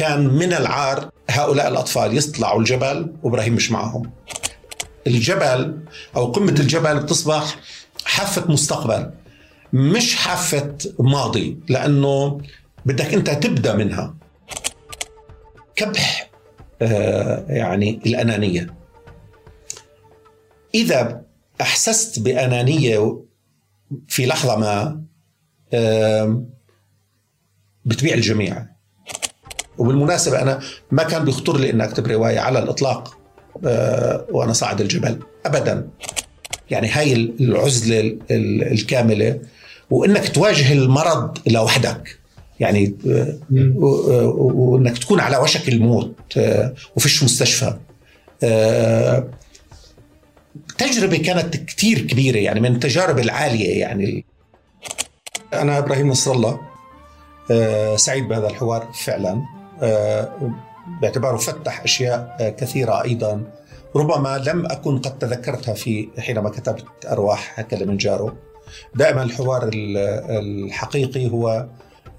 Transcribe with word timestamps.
كان 0.00 0.26
من 0.26 0.52
العار 0.52 1.10
هؤلاء 1.30 1.68
الأطفال 1.68 2.18
يطلعوا 2.18 2.60
الجبل 2.60 3.14
وإبراهيم 3.22 3.54
مش 3.54 3.70
معهم. 3.70 4.10
الجبل 5.06 5.78
أو 6.16 6.32
قمة 6.32 6.52
الجبل 6.60 7.00
بتصبح 7.00 7.56
حافة 8.04 8.52
مستقبل 8.52 9.10
مش 9.72 10.16
حافة 10.16 10.78
ماضي 10.98 11.60
لأنه 11.68 12.40
بدك 12.86 13.14
أنت 13.14 13.30
تبدأ 13.30 13.76
منها. 13.76 14.14
كبح 15.76 16.30
آه، 16.82 17.44
يعني 17.48 18.00
الأنانية. 18.06 18.74
إذا 20.74 21.22
أحسست 21.60 22.18
بأنانية 22.18 23.22
في 24.08 24.26
لحظة 24.26 24.56
ما 24.56 25.02
بتبيع 27.84 28.14
الجميع. 28.14 28.79
وبالمناسبة 29.80 30.42
أنا 30.42 30.60
ما 30.90 31.02
كان 31.02 31.24
بيخطر 31.24 31.56
لي 31.56 31.70
أن 31.70 31.80
أكتب 31.80 32.06
رواية 32.06 32.40
على 32.40 32.58
الإطلاق 32.58 33.18
آه، 33.64 34.26
وأنا 34.30 34.52
صاعد 34.52 34.80
الجبل 34.80 35.18
أبدا. 35.46 35.88
يعني 36.70 36.88
هاي 36.88 37.12
العزلة 37.40 38.18
الكاملة 38.72 39.40
وإنك 39.90 40.28
تواجه 40.28 40.72
المرض 40.72 41.38
لوحدك. 41.46 42.18
يعني 42.60 42.94
آه، 43.08 43.38
وإنك 44.36 44.98
تكون 44.98 45.20
على 45.20 45.36
وشك 45.36 45.68
الموت 45.68 46.14
آه، 46.36 46.74
وفيش 46.96 47.22
مستشفى. 47.22 47.74
تجربة 50.78 51.16
كانت 51.16 51.56
كثير 51.56 52.00
كبيرة 52.00 52.38
يعني 52.38 52.60
من 52.60 52.74
التجارب 52.74 53.18
العالية 53.18 53.80
يعني 53.80 54.24
أنا 55.54 55.78
إبراهيم 55.78 56.08
نصر 56.08 56.32
الله 56.32 56.60
آه، 57.50 57.96
سعيد 57.96 58.28
بهذا 58.28 58.48
الحوار 58.48 58.88
فعلا. 59.04 59.30
آه، 59.30 59.59
باعتباره 61.02 61.36
فتح 61.36 61.82
أشياء 61.82 62.36
آه، 62.40 62.48
كثيرة 62.48 63.04
أيضا. 63.04 63.42
ربما 63.96 64.38
لم 64.38 64.66
أكن 64.66 64.98
قد 64.98 65.18
تذكرتها 65.18 65.74
في 65.74 66.08
حينما 66.18 66.50
كتبت 66.50 66.84
أرواح 67.06 67.60
كلمنجارو 67.60 68.32
دائما 68.94 69.22
الحوار 69.22 69.70
الحقيقي 69.74 71.30
هو 71.30 71.66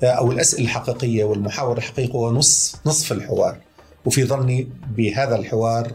أو 0.04 0.32
الأسئلة 0.32 0.64
الحقيقية 0.64 1.24
والمحاور 1.24 1.78
الحقيقي 1.78 2.14
هو 2.14 2.32
نص 2.32 2.76
نصف 2.86 3.12
الحوار. 3.12 3.58
وفي 4.06 4.24
ظني 4.24 4.70
بهذا 4.98 5.36
الحوار 5.36 5.92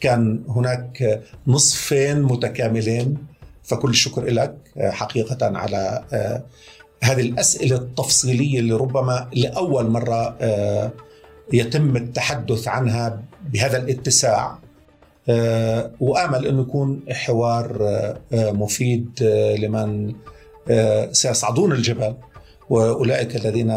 كان 0.00 0.44
هناك 0.48 1.22
نصفين 1.46 2.22
متكاملين. 2.22 3.18
فكل 3.62 3.90
الشكر 3.90 4.24
لك 4.24 4.54
حقيقة 4.78 5.58
على 5.58 6.04
آه، 6.12 6.42
هذه 7.02 7.20
الأسئلة 7.20 7.76
التفصيلية 7.76 8.58
اللي 8.58 8.74
ربما 8.74 9.28
لأول 9.32 9.90
مرة 9.90 10.36
آه، 10.40 10.92
يتم 11.52 11.96
التحدث 11.96 12.68
عنها 12.68 13.22
بهذا 13.52 13.78
الاتساع. 13.78 14.58
آه، 15.28 15.90
وآمل 16.00 16.46
أنه 16.46 16.60
يكون 16.60 17.00
حوار 17.10 17.76
مفيد 18.32 19.22
لمن 19.58 20.14
سيصعدون 21.12 21.72
الجبل 21.72 22.14
وأولئك 22.70 23.36
الذين 23.36 23.68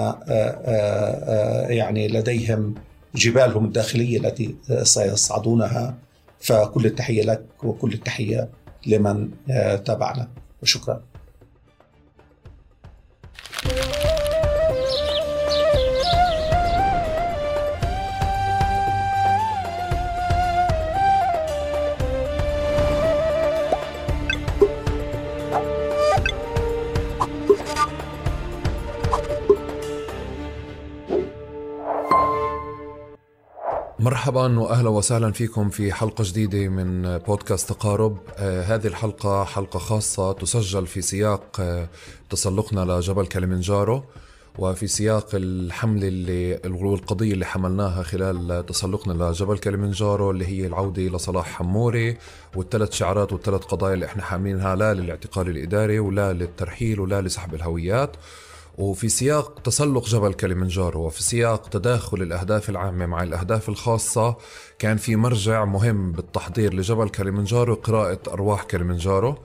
يعني 1.69 2.07
لديهم 2.07 2.75
جبالهم 3.15 3.65
الداخلية 3.65 4.17
التي 4.17 4.55
سيصعدونها. 4.83 5.95
فكل 6.39 6.85
التحية 6.85 7.23
لك 7.23 7.45
وكل 7.63 7.93
التحية 7.93 8.49
لمن 8.87 9.29
آه، 9.49 9.75
تابعنا. 9.75 10.27
وشكرا. 10.63 11.01
مرحبا 34.05 34.59
واهلا 34.59 34.89
وسهلا 34.89 35.31
فيكم 35.31 35.69
في 35.69 35.93
حلقة 35.93 36.23
جديدة 36.27 36.67
من 36.67 37.17
بودكاست 37.17 37.69
تقارب. 37.69 38.17
آه 38.37 38.61
هذه 38.63 38.87
الحلقة 38.87 39.43
حلقة 39.43 39.79
خاصة 39.79 40.31
تسجل 40.33 40.87
في 40.87 41.01
سياق 41.01 41.43
آه 41.59 41.89
تسلقنا 42.29 42.79
لجبل 42.85 43.25
كليمنجارو 43.27 44.03
وفي 44.59 44.87
سياق 44.87 45.27
الحملة 45.33 46.07
اللي 46.07 46.59
والقضية 46.65 47.33
اللي 47.33 47.45
حملناها 47.45 48.03
خلال 48.03 48.65
تسلقنا 48.65 49.23
لجبل 49.23 49.57
كليمنجارو 49.57 50.31
اللي 50.31 50.45
هي 50.45 50.67
العودة 50.67 51.01
لصلاح 51.01 51.45
حموري 51.47 52.17
والثلاث 52.55 52.91
شعارات 52.93 53.33
والثلاث 53.33 53.61
قضايا 53.63 53.93
اللي 53.93 54.05
إحنا 54.05 54.23
حاملينها 54.23 54.75
لا 54.75 54.93
للاعتقال 54.93 55.47
الإداري 55.49 55.99
ولا 55.99 56.33
للترحيل 56.33 56.99
ولا 56.99 57.21
لسحب 57.21 57.55
الهويات. 57.55 58.15
وفي 58.77 59.09
سياق 59.09 59.59
تسلق 59.59 60.05
جبل 60.05 60.33
كليمنجارو 60.33 61.05
وفي 61.05 61.23
سياق 61.23 61.69
تداخل 61.69 62.21
الأهداف 62.21 62.69
العامة 62.69 63.05
مع 63.05 63.23
الأهداف 63.23 63.69
الخاصة. 63.69 64.35
كان 64.79 64.97
في 64.97 65.15
مرجع 65.15 65.65
مهم 65.65 66.11
بالتحضير 66.11 66.73
لجبل 66.73 67.09
كليمنجارو 67.09 67.75
قراءة 67.75 68.19
أرواح 68.27 68.63
كليمنجارو. 68.63 69.37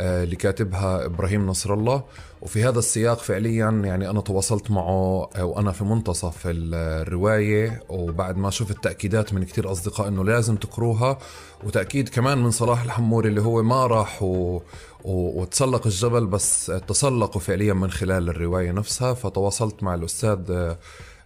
اللي 0.00 0.36
كاتبها 0.36 1.04
إبراهيم 1.04 1.46
نصر 1.46 1.74
الله. 1.74 2.02
وفي 2.42 2.64
هذا 2.64 2.78
السياق 2.78 3.18
فعليا 3.18 3.70
يعني 3.70 4.10
أنا 4.10 4.20
تواصلت 4.20 4.70
معه 4.70 5.30
آه، 5.36 5.44
وأنا 5.44 5.72
في 5.72 5.84
منتصف 5.84 6.42
الرواية. 6.46 7.82
وبعد 7.88 8.36
ما 8.36 8.50
شفت 8.50 8.84
تأكيدات 8.84 9.34
من 9.34 9.44
كثير 9.44 9.72
أصدقاء 9.72 10.08
إنه 10.08 10.24
لازم 10.24 10.56
تقروها 10.56 11.18
وتأكيد 11.64 12.08
كمان 12.08 12.38
من 12.38 12.50
صلاح 12.50 12.82
الحموري 12.82 13.28
اللي 13.28 13.42
هو 13.42 13.62
ما 13.62 13.86
راح 13.86 14.22
و... 14.22 14.60
و... 15.04 15.40
وتسلق 15.40 15.86
الجبل 15.86 16.26
بس 16.26 16.72
تسلقوا 16.88 17.40
فعليا 17.40 17.72
من 17.72 17.90
خلال 17.90 18.28
الرواية 18.28 18.72
نفسها. 18.72 19.14
فتواصلت 19.14 19.82
مع 19.82 19.94
الأستاذ 19.94 20.38
آه، 20.50 20.78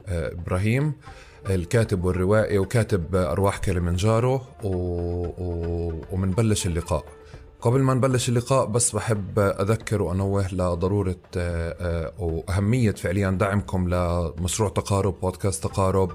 إبراهيم 0.08 0.92
الكاتب 1.50 2.04
والروائي 2.04 2.58
وكاتب 2.58 3.14
أرواح 3.14 3.58
كليمنجارو. 3.58 4.40
و... 4.62 4.68
و... 4.68 5.92
ومنبلش 6.12 6.66
اللقاء. 6.66 7.04
قبل 7.64 7.82
ما 7.82 7.94
نبلش 7.94 8.28
اللقاء 8.28 8.66
بس 8.66 8.96
بحب 8.96 9.38
أذكر 9.38 10.02
وأنوه 10.02 10.54
لضرورة 10.54 11.16
آه، 11.36 11.76
آه، 11.80 12.12
وأهمية 12.18 12.90
فعليا 12.90 13.30
دعمكم 13.30 13.88
لمشروع 13.88 14.68
تقارب 14.68 15.20
بودكاست 15.20 15.64
تقارب. 15.64 16.12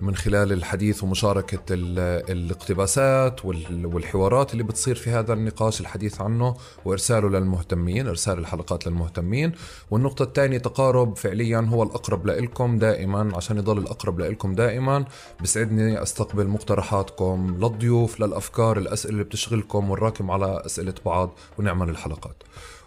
من 0.00 0.16
خلال 0.16 0.52
الحديث 0.52 1.02
ومشاركة 1.02 1.62
الاقتباسات 1.70 3.44
والحوارات 3.44 4.52
اللي 4.52 4.62
بتصير 4.62 4.94
في 4.94 5.10
هذا 5.10 5.32
النقاش 5.32 5.80
الحديث 5.80 6.20
عنه 6.20 6.56
وإرساله 6.84 7.28
للمهتمين 7.28 8.08
إرسال 8.08 8.38
الحلقات 8.38 8.86
للمهتمين. 8.86 9.52
والنقطة 9.90 10.22
الثانية 10.22 10.58
تقارب 10.58 11.16
فعليا 11.16 11.66
هو 11.70 11.82
الأقرب 11.82 12.26
لإلكم 12.26 12.78
دائما 12.78 13.36
عشان 13.36 13.56
يضل 13.58 13.78
الأقرب 13.78 14.18
لإلكم 14.18 14.54
دائما. 14.54 15.04
بسعدني 15.42 16.02
أستقبل 16.02 16.48
مقترحاتكم 16.48 17.56
للضيوف 17.58 18.20
للأفكار 18.20 18.78
الأسئلة 18.78 19.12
اللي 19.12 19.24
بتشغلكم 19.24 19.90
والراكم 19.90 20.30
على 20.30 20.62
أسئلة 20.66 20.91
بعض 21.04 21.38
ونعمل 21.58 21.88
الحلقات. 21.88 22.42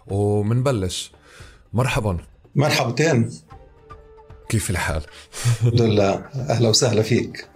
ومنبلش. 0.06 1.12
مرحبا. 1.72 2.18
مرحبتين. 2.54 3.30
كيف 4.48 4.70
الحال؟ 4.70 5.02
الحمد 5.46 5.80
لله. 5.80 6.14
أهلا 6.34 6.68
وسهلا 6.68 7.02
فيك. 7.02 7.48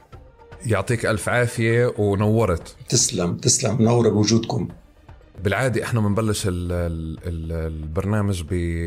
يعطيك 0.67 1.07
ألف 1.07 1.29
عافية 1.29 1.95
ونورت. 1.99 2.77
تسلم 2.89 3.37
تسلم. 3.37 3.83
منور 3.83 4.09
بوجودكم. 4.09 4.69
بالعادة 5.45 5.85
إحنا 5.85 6.01
بنبلش 6.01 6.43
البرنامج 7.27 8.43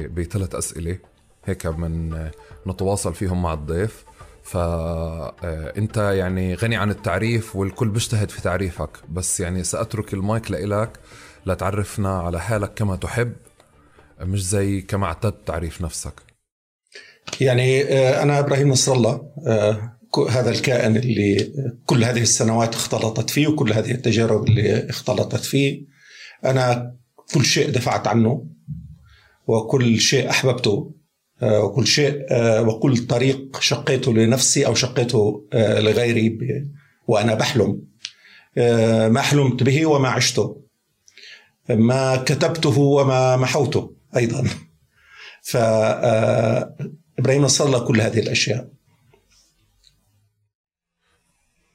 بثلاث 0.07 0.55
أسئلة 0.55 0.97
هيك 1.45 1.65
من 1.65 2.27
نتواصل 2.67 3.13
فيهم 3.13 3.41
مع 3.41 3.53
الضيف. 3.53 4.05
فانت 4.43 5.97
آه، 5.97 6.11
يعني 6.11 6.55
غني 6.55 6.75
عن 6.75 6.89
التعريف 6.89 7.55
والكل 7.55 7.89
بيجتهد 7.89 8.31
في 8.31 8.41
تعريفك 8.41 8.89
بس 9.09 9.39
يعني 9.39 9.63
سأترك 9.63 10.13
المايك 10.13 10.51
لإلك. 10.51 10.99
لتعرفنا 11.45 12.19
على 12.19 12.41
حالك 12.41 12.73
كما 12.73 12.95
تحب 12.95 13.33
مش 14.21 14.45
زي 14.45 14.81
كما 14.81 15.05
اعتدت 15.05 15.47
تعريف 15.47 15.81
نفسك. 15.81 16.13
يعني 17.41 17.83
آه، 17.83 18.23
أنا 18.23 18.39
إبراهيم 18.39 18.69
نصر 18.69 18.93
الله 18.93 19.31
آه، 19.47 19.97
هذا 20.29 20.49
الكائن 20.49 20.97
اللي 20.97 21.53
كل 21.85 22.03
هذه 22.03 22.21
السنوات 22.21 22.75
اختلطت 22.75 23.29
فيه 23.29 23.47
وكل 23.47 23.73
هذه 23.73 23.91
التجارب 23.91 24.47
اللي 24.47 24.89
اختلطت 24.89 25.45
فيه. 25.45 25.85
أنا 26.45 26.95
كل 27.33 27.45
شيء 27.45 27.69
دفعت 27.69 28.07
عنه 28.07 28.47
وكل 29.47 29.99
شيء 29.99 30.29
أحببته 30.29 30.95
آه، 31.41 31.63
وكل 31.63 31.87
شيء 31.87 32.25
وكل 32.67 32.97
طريق 32.97 33.59
شقيته 33.59 34.13
لنفسي 34.13 34.65
أو 34.65 34.75
شقيته 34.75 35.47
لغيري 35.53 36.39
وأنا 37.07 37.33
بحلم 37.33 37.81
ما 39.11 39.21
حلمت 39.21 39.63
به 39.63 39.85
وما 39.85 40.09
عشته. 40.09 40.62
ما 41.69 42.15
كتبته 42.15 42.79
وما 42.79 43.35
محوته 43.35 43.93
أيضا. 44.15 44.47
ف 45.41 45.57
آه، 45.57 46.75
نصر 47.19 47.65
الله 47.65 47.79
كل 47.79 48.01
هذه 48.01 48.19
الأشياء. 48.19 48.69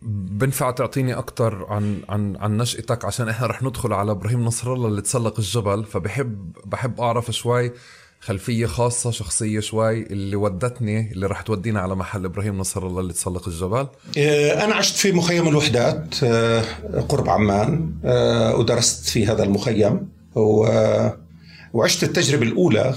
بنفع 0.03 0.71
تعطيني 0.71 1.15
أكثر 1.15 1.67
عن 1.67 2.03
عن 2.09 2.37
عن 2.37 2.57
نشأتك؟ 2.57 3.05
عشان 3.05 3.29
إحنا 3.29 3.47
رح 3.47 3.63
ندخل 3.63 3.93
على 3.93 4.11
إبراهيم 4.11 4.45
نصر 4.45 4.73
الله 4.73 4.89
اللي 4.89 5.03
تسلق 5.03 5.39
الجبل 5.39 5.85
فبحب 5.85 6.53
بحب 6.67 7.01
أعرف 7.01 7.31
شوي 7.31 7.73
خلفية 8.21 8.67
خاصة 8.67 9.11
شخصية 9.11 9.61
شوي 9.61 10.03
اللي 10.03 10.37
ودتني 10.37 11.13
اللي 11.13 11.27
رح 11.27 11.41
تودينا 11.41 11.81
على 11.81 11.97
محل 11.97 12.25
إبراهيم 12.25 12.59
نصر 12.59 12.87
الله 12.87 13.01
اللي 13.01 13.13
تسلق 13.13 13.49
الجبل. 13.49 13.87
آه، 14.19 14.65
أنا 14.65 14.75
عشت 14.75 14.97
في 14.97 15.13
مخيم 15.13 15.49
الوحدات 15.49 16.15
آه، 16.23 16.63
قرب 17.09 17.29
عمان 17.29 17.93
آه، 18.05 18.57
ودرست 18.57 19.09
في 19.09 19.27
هذا 19.27 19.43
المخيم 19.43 20.09
وعشت 21.73 22.03
التجربة 22.03 22.43
الأولى 22.43 22.95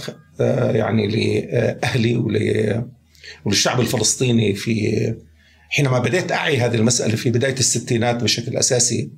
يعني 0.74 1.08
لأهلي 1.08 2.16
وللشعب 3.46 3.80
الفلسطيني 3.80 4.54
في 4.54 5.16
حينما 5.70 6.00
بدأت 6.00 6.32
أعي 6.32 6.58
هذه 6.58 6.76
المسألة 6.76 7.16
في 7.16 7.30
بداية 7.30 7.54
الستينات 7.54 8.24
بشكل 8.24 8.58
أساسي 8.58 9.12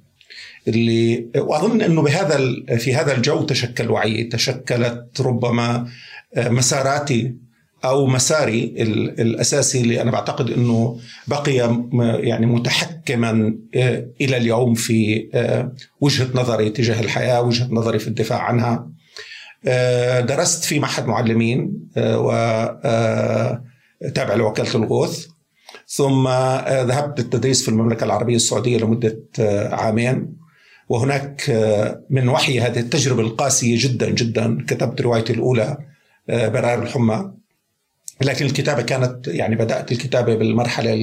اللي 0.67 1.29
وأظن 1.37 1.81
إنه 1.81 2.01
بهذا 2.01 2.37
في 2.77 2.95
هذا 2.95 3.17
الجو 3.17 3.43
تشكل 3.43 3.91
وعي 3.91 4.23
تشكلت 4.23 5.21
ربما 5.21 5.87
مساراتي 6.37 7.35
أو 7.85 8.07
مساري 8.07 8.63
الأساسي 9.19 9.81
اللي 9.81 10.01
أنا 10.01 10.11
بعتقد 10.11 10.49
إنه 10.49 10.99
بقي 11.27 11.55
يعني 12.23 12.45
متحكما 12.45 13.55
إلى 14.21 14.37
اليوم 14.37 14.73
في 14.73 15.29
وجهة 16.01 16.27
نظري 16.35 16.69
تجاه 16.69 17.01
الحياة، 17.01 17.41
وجهة 17.41 17.67
نظري 17.71 17.99
في 17.99 18.07
الدفاع 18.07 18.39
عنها. 18.39 18.89
درست 20.21 20.63
في 20.63 20.79
معهد 20.79 21.05
معلمين 21.05 21.89
و 21.97 22.31
تابع 24.15 24.33
لوكالة 24.33 24.75
الغوث 24.75 25.27
ثم 25.87 26.27
ذهبت 26.67 27.19
للتدريس 27.19 27.63
في 27.63 27.69
المملكة 27.69 28.03
العربية 28.03 28.35
السعودية 28.35 28.77
لمدة 28.77 29.19
عامين 29.71 30.42
وهناك 30.89 31.49
من 32.09 32.29
وحي 32.29 32.59
هذه 32.59 32.79
التجربة 32.79 33.21
القاسية 33.21 33.75
جدا 33.79 34.09
جدا 34.09 34.65
كتبت 34.67 35.01
روايتي 35.01 35.33
الأولى 35.33 35.77
برار 36.29 36.83
الحمى. 36.83 37.31
لكن 38.21 38.45
الكتابة 38.45 38.81
كانت 38.81 39.27
يعني 39.27 39.55
بدأت 39.55 39.91
الكتابة 39.91 40.35
بالمرحلة 40.35 40.95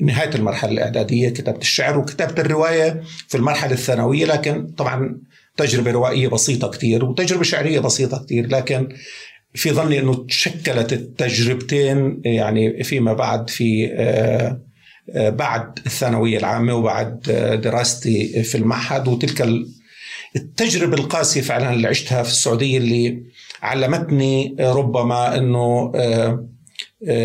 نهاية 0.00 0.34
المرحلة 0.34 0.72
الإعدادية. 0.72 1.28
كتبت 1.28 1.62
الشعر 1.62 1.98
وكتبت 1.98 2.40
الرواية 2.40 3.02
في 3.28 3.34
المرحلة 3.34 3.72
الثانوية. 3.72 4.24
لكن 4.24 4.66
طبعا 4.66 5.20
تجربة 5.56 5.90
روائية 5.90 6.28
بسيطة 6.28 6.70
كثير 6.70 7.04
وتجربة 7.04 7.42
شعرية 7.42 7.80
بسيطة 7.80 8.24
كثير 8.24 8.46
لكن 8.46 8.88
في 9.54 9.70
ظني 9.70 9.98
أنه 9.98 10.26
تشكلت 10.26 10.92
التجربتين 10.92 12.20
يعني 12.24 12.84
فيما 12.84 13.12
بعد 13.12 13.50
في 13.50 13.88
بعد 15.14 15.78
الثانوية 15.86 16.38
العامة 16.38 16.74
وبعد 16.74 17.20
دراستي 17.64 18.42
في 18.42 18.54
المعهد 18.54 19.08
وتلك 19.08 19.48
التجربة 20.36 20.94
القاسية 20.94 21.40
فعلا 21.40 21.72
اللي 21.72 21.88
عشتها 21.88 22.22
في 22.22 22.30
السعودية 22.30 22.78
اللي 22.78 23.22
علمتني 23.62 24.56
ربما 24.60 25.36
إنه 25.38 25.92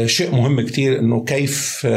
شيء 0.05 0.31
مهم 0.31 0.61
كثير 0.61 0.99
إنه 0.99 1.23
كيف 1.23 1.87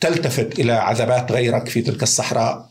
تلتفت 0.00 0.58
إلى 0.58 0.72
عذابات 0.72 1.32
غيرك 1.32 1.68
في 1.68 1.82
تلك 1.82 2.02
الصحراء 2.02 2.66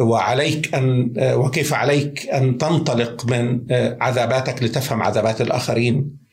وعليك 0.00 0.74
أن 0.74 1.12
وكيف 1.18 1.74
عليك 1.74 2.28
أن 2.28 2.58
تنطلق 2.58 3.26
من 3.26 3.60
عذاباتك 4.00 4.62
لتفهم 4.62 5.02
عذابات 5.02 5.40
الآخرين. 5.40 6.26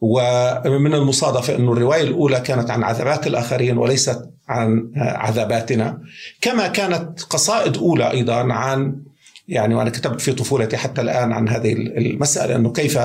ومن 0.00 0.94
المصادفة 0.94 1.56
إنه 1.56 1.72
الرواية 1.72 2.02
الأولى 2.02 2.40
كانت 2.40 2.70
عن 2.70 2.82
عذابات 2.82 3.26
الآخرين 3.26 3.78
وليست 3.78 4.30
عن 4.48 4.92
عذاباتنا. 4.96 5.98
كما 6.40 6.66
كانت 6.68 7.22
قصائد 7.22 7.76
أولى 7.76 8.10
أيضا 8.10 8.52
عن 8.52 9.02
يعني 9.48 9.74
وأنا 9.74 9.90
كتبت 9.90 10.20
في 10.20 10.32
طفولتي 10.32 10.76
حتى 10.76 11.00
الآن 11.00 11.32
عن 11.32 11.48
هذه 11.48 11.72
المسألة 11.72 12.56
إنه 12.56 12.72
كيف 12.72 12.98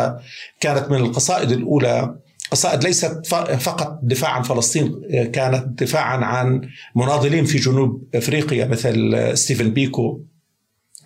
كانت 0.59 0.85
من 0.89 0.97
القصائد 0.97 1.51
الأولى 1.51 2.15
قصائد 2.51 2.83
ليست 2.83 3.25
فقط 3.59 3.99
دفاع 4.03 4.29
عن 4.29 4.41
فلسطين 4.41 5.01
كانت 5.33 5.83
دفاعا 5.83 6.17
عن 6.17 6.61
مناضلين 6.95 7.45
في 7.45 7.57
جنوب 7.57 8.03
أفريقيا 8.15 8.65
مثل 8.65 9.31
ستيفن 9.37 9.69
بيكو 9.69 10.21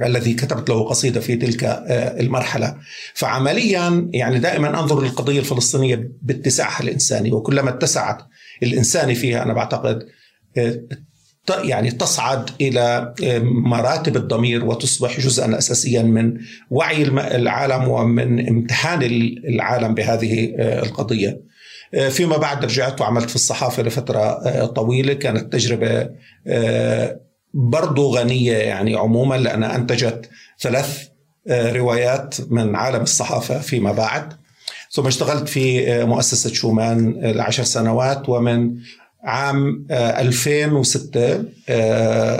الذي 0.01 0.33
كتبت 0.33 0.69
له 0.69 0.83
قصيدة 0.83 1.19
في 1.19 1.36
تلك 1.36 1.63
المرحلة. 2.19 2.78
فعمليا 3.13 4.10
يعني 4.13 4.40
دائما 4.40 4.80
أنظر 4.80 5.01
للقضية 5.01 5.40
الفلسطينية 5.40 6.12
باتساعها 6.22 6.83
الإنساني 6.83 7.31
وكلما 7.31 7.69
اتسعت 7.69 8.18
الإنساني 8.63 9.16
فيها 9.16 9.44
أنا 9.44 9.54
بعتقد 9.54 10.06
يعني 11.49 11.91
تصعد 11.91 12.49
إلى 12.61 13.13
مراتب 13.44 14.15
الضمير 14.15 14.65
وتصبح 14.65 15.19
جزءا 15.19 15.57
اساسيا 15.57 16.01
من 16.01 16.38
وعي 16.69 17.03
العالم 17.03 17.88
ومن 17.88 18.47
امتحان 18.47 19.01
العالم 19.47 19.94
بهذه 19.94 20.55
القضية. 20.59 21.41
فيما 22.09 22.38
بعد 22.38 22.65
رجعت 22.65 23.01
وعملت 23.01 23.29
في 23.29 23.35
الصحافة 23.35 23.83
لفترة 23.83 24.65
طويلة 24.65 25.13
كانت 25.13 25.53
تجربة 25.53 26.09
برضو 27.53 28.15
غنية 28.15 28.53
يعني 28.57 28.95
عموما 28.95 29.35
لانها 29.35 29.75
أنتجت 29.75 30.29
ثلاث 30.59 31.07
روايات 31.51 32.35
من 32.49 32.75
عالم 32.75 33.01
الصحافة 33.01 33.59
فيما 33.59 33.91
بعد. 33.91 34.33
ثم 34.91 35.07
اشتغلت 35.07 35.49
في 35.49 36.05
مؤسسة 36.05 36.53
شومان 36.53 37.13
لعشر 37.21 37.63
سنوات 37.63 38.29
ومن 38.29 38.75
عام 39.24 39.88
2006 39.92 41.46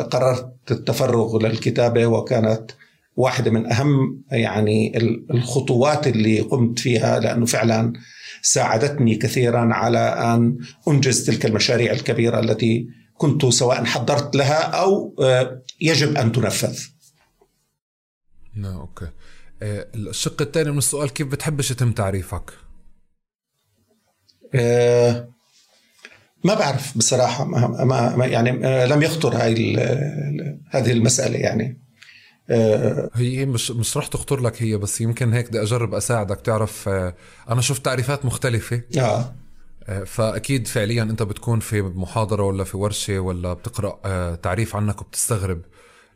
قررت 0.04 0.72
التفرغ 0.72 1.38
للكتابة 1.38 2.06
وكانت 2.06 2.72
واحدة 3.16 3.52
من 3.52 3.72
أهم 3.72 4.24
يعني 4.32 4.98
الخطوات 5.32 6.08
اللي 6.08 6.40
قمت 6.40 6.80
فيها 6.80 7.20
لأنه 7.20 7.46
فعلا 7.46 7.94
ساعدتني 8.42 9.16
كثيرا 9.16 9.74
على 9.74 10.00
أن 10.00 10.58
أنجز 10.88 11.26
تلك 11.26 11.46
المشاريع 11.46 11.92
الكبيرة 11.92 12.40
التي 12.40 12.88
كنت 13.18 13.46
سواء 13.46 13.84
حضرت 13.84 14.36
لها 14.36 14.62
أو 14.62 15.16
يجب 15.82 16.18
أن 16.18 16.32
تنفذ 16.32 16.80
نعم 18.56 18.78
أوكي 18.78 19.08
الشق 19.62 20.42
الثاني 20.42 20.72
من 20.72 20.78
السؤال 20.78 21.14
كيف 21.14 21.28
بتحبش 21.28 21.72
يتم 21.72 21.92
تعريفك؟ 21.92 22.52
أه 24.56 25.37
ما 26.44 26.54
بعرف 26.54 26.98
بصراحة 26.98 27.45
ما, 27.45 28.16
ما 28.16 28.25
يعني 28.25 28.51
لم 28.88 29.04
يخطر 29.04 29.35
هاي 29.35 29.78
هذه 30.69 30.92
المسألة 30.92 31.38
يعني. 31.38 31.81
هي 33.14 33.45
مش 33.45 33.71
مش 33.71 33.97
رح 33.97 34.07
تخطر 34.07 34.40
لك 34.40 34.64
هي 34.64 34.78
بس 34.78 35.02
يمكن 35.02 35.33
هيك 35.33 35.50
بدي 35.50 35.62
أجرب 35.62 35.94
أساعدك. 35.94 36.42
تعرف 36.42 36.90
أنا 37.50 37.62
شفت 37.62 37.85
تعريفات 37.85 38.26
مختلفة. 38.26 38.81
آه. 38.97 39.35
فأكيد 40.06 40.68
فعليا 40.68 41.04
أنت 41.04 41.23
بتكون 41.23 41.59
في 41.59 41.81
محاضرة 41.81 42.44
ولا 42.44 42.64
في 42.64 42.78
ورشة 42.78 43.19
ولا 43.19 43.54
بتقرأ 43.54 44.35
تعريف 44.35 44.76
عنك 44.76 45.02
وبتستغرب. 45.02 45.62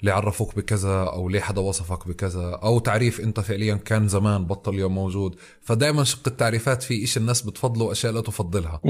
ليه 0.03 0.13
عرفوك 0.13 0.55
بكذا 0.55 1.03
أو 1.03 1.29
ليه 1.29 1.39
حدا 1.39 1.61
وصفك 1.61 2.07
بكذا 2.07 2.59
أو 2.63 2.79
تعريف 2.79 3.21
أنت 3.21 3.39
فعليا 3.39 3.75
كان 3.75 4.07
زمان 4.07 4.45
بطل 4.45 4.73
اليوم 4.73 4.95
موجود. 4.95 5.35
فدائما 5.61 6.03
شق 6.03 6.27
التعريفات 6.27 6.83
في 6.83 7.03
إشي 7.03 7.19
الناس 7.19 7.41
بتفضله 7.41 7.85
وأشياء 7.85 8.13
لا 8.13 8.21
تفضلها. 8.21 8.81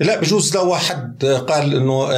لا 0.00 0.20
بجوز 0.20 0.56
لو 0.56 0.70
واحد 0.70 1.24
قال 1.24 1.74
إنه 1.74 2.08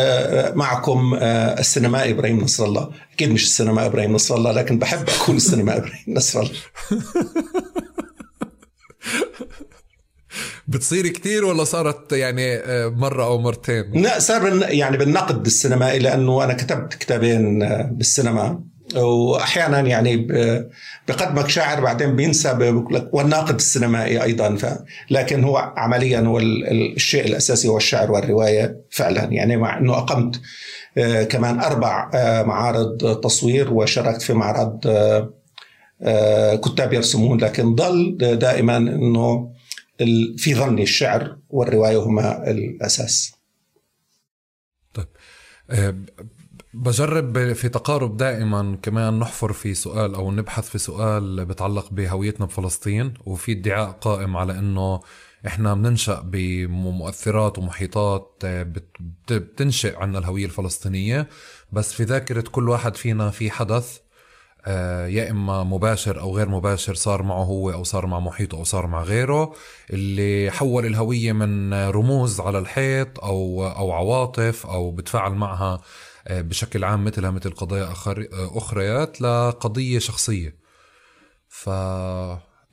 معكم 0.54 1.14
السينمائي 1.58 2.12
إبراهيم 2.12 2.40
نصر 2.40 2.64
الله. 2.64 2.90
أكيد 3.12 3.30
مش 3.30 3.44
السينمائي 3.44 3.86
إبراهيم 3.86 4.12
نصر 4.12 4.34
الله 4.34 4.52
لكن 4.52 4.78
بحب 4.78 5.08
أكون 5.08 5.36
السينمائي 5.36 5.78
إبراهيم 5.78 6.04
نصر 6.08 6.40
الله. 6.40 6.52
بتصير 10.68 11.08
كتير 11.08 11.44
ولا 11.44 11.64
صارت 11.64 12.12
يعني 12.12 12.62
مرة 12.90 13.24
أو 13.24 13.38
مرتين؟ 13.38 14.02
لا 14.02 14.18
صار 14.18 14.62
يعني 14.68 14.96
بالنقد 14.96 15.46
السينمائي 15.46 15.98
لأنه 15.98 16.44
أنا 16.44 16.54
كتبت 16.54 16.94
كتابين 16.94 17.58
بالسينما. 17.90 18.60
واحيانا 18.96 19.80
يعني 19.80 20.26
بقدمك 21.08 21.48
شاعر 21.48 21.80
بعدين 21.80 22.16
بينسى 22.16 22.74
والناقد 23.12 23.54
السينمائي 23.54 24.22
أيضا. 24.22 24.56
ف 24.56 24.66
لكن 25.10 25.44
هو 25.44 25.72
عمليا 25.76 26.20
هو 26.20 26.38
الشيء 26.38 27.26
الأساسي 27.26 27.68
هو 27.68 27.76
الشعر 27.76 28.12
والرواية 28.12 28.80
فعلا. 28.90 29.24
يعني 29.24 29.56
مع 29.56 29.78
إنه 29.78 29.98
أقمت 29.98 30.40
كمان 31.28 31.60
أربع 31.60 32.10
معارض 32.44 33.20
تصوير 33.20 33.72
وشاركت 33.72 34.22
في 34.22 34.32
معرض 34.32 34.78
كتاب 36.64 36.92
يرسمون. 36.92 37.40
لكن 37.40 37.74
ضل 37.74 38.16
دائما 38.38 38.76
إنه 38.76 39.57
في 40.36 40.54
ظني 40.54 40.82
الشعر 40.82 41.38
والرواية 41.48 41.96
هما 41.96 42.50
الأساس. 42.50 43.32
طيب 44.94 45.06
بجرب 46.74 47.52
في 47.52 47.68
تقارب 47.68 48.16
دائما 48.16 48.78
كمان 48.82 49.18
نحفر 49.18 49.52
في 49.52 49.74
سؤال 49.74 50.14
أو 50.14 50.32
نبحث 50.32 50.68
في 50.68 50.78
سؤال 50.78 51.44
بتعلق 51.44 51.92
بهويتنا 51.92 52.46
بفلسطين 52.46 53.14
وفي 53.26 53.52
ادعاء 53.52 53.90
قائم 53.90 54.36
على 54.36 54.58
إنه 54.58 55.00
إحنا 55.46 55.74
بننشأ 55.74 56.20
بمؤثرات 56.20 57.58
ومحيطات 57.58 58.42
آه، 58.44 58.72
بتنشئ 59.30 59.96
عنا 59.96 60.18
الهوية 60.18 60.44
الفلسطينية 60.44 61.28
بس 61.72 61.92
في 61.92 62.04
ذاكرة 62.04 62.44
كل 62.50 62.68
واحد 62.68 62.96
فينا 62.96 63.30
في 63.30 63.50
حدث 63.50 63.98
آه، 63.98 64.07
يا 65.08 65.30
إما 65.30 65.64
مباشر 65.64 66.20
أو 66.20 66.36
غير 66.36 66.48
مباشر 66.48 66.94
صار 66.94 67.22
معه 67.22 67.42
هو 67.42 67.70
أو 67.70 67.84
صار 67.84 68.06
مع 68.06 68.20
محيطه 68.20 68.58
أو 68.58 68.64
صار 68.64 68.86
مع 68.86 69.02
غيره 69.02 69.54
اللي 69.90 70.50
حول 70.50 70.86
الهوية 70.86 71.32
من 71.32 71.74
رموز 71.74 72.40
على 72.40 72.58
الحيط 72.58 73.20
أو 73.20 73.66
أو 73.66 73.92
عواطف 73.92 74.66
أو 74.66 74.90
بتفاعل 74.90 75.32
معها 75.32 75.80
آه، 76.28 76.40
بشكل 76.40 76.84
عام 76.84 77.04
مثلها 77.04 77.30
مثل 77.30 77.50
قضايا 77.50 77.92
أخريات 78.32 79.20
لقضية 79.20 79.98
شخصية. 79.98 80.56
ف 81.48 81.70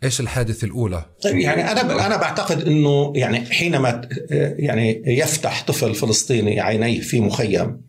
إيش 0.04 0.20
الحادثة 0.20 0.66
الأولى؟ 0.66 1.06
طيب 1.24 1.38
يعني 1.38 1.72
أنا 1.72 2.06
أنا 2.06 2.18
بعتقد 2.18 2.68
إنه 2.68 3.14
يعني 3.16 3.46
حينما 3.46 4.10
يعني 4.58 5.04
يفتح 5.08 5.64
طفل 5.68 5.96
فلسطيني 5.96 6.62
عينيه 6.62 7.02
في 7.02 7.20
مخيم 7.22 7.85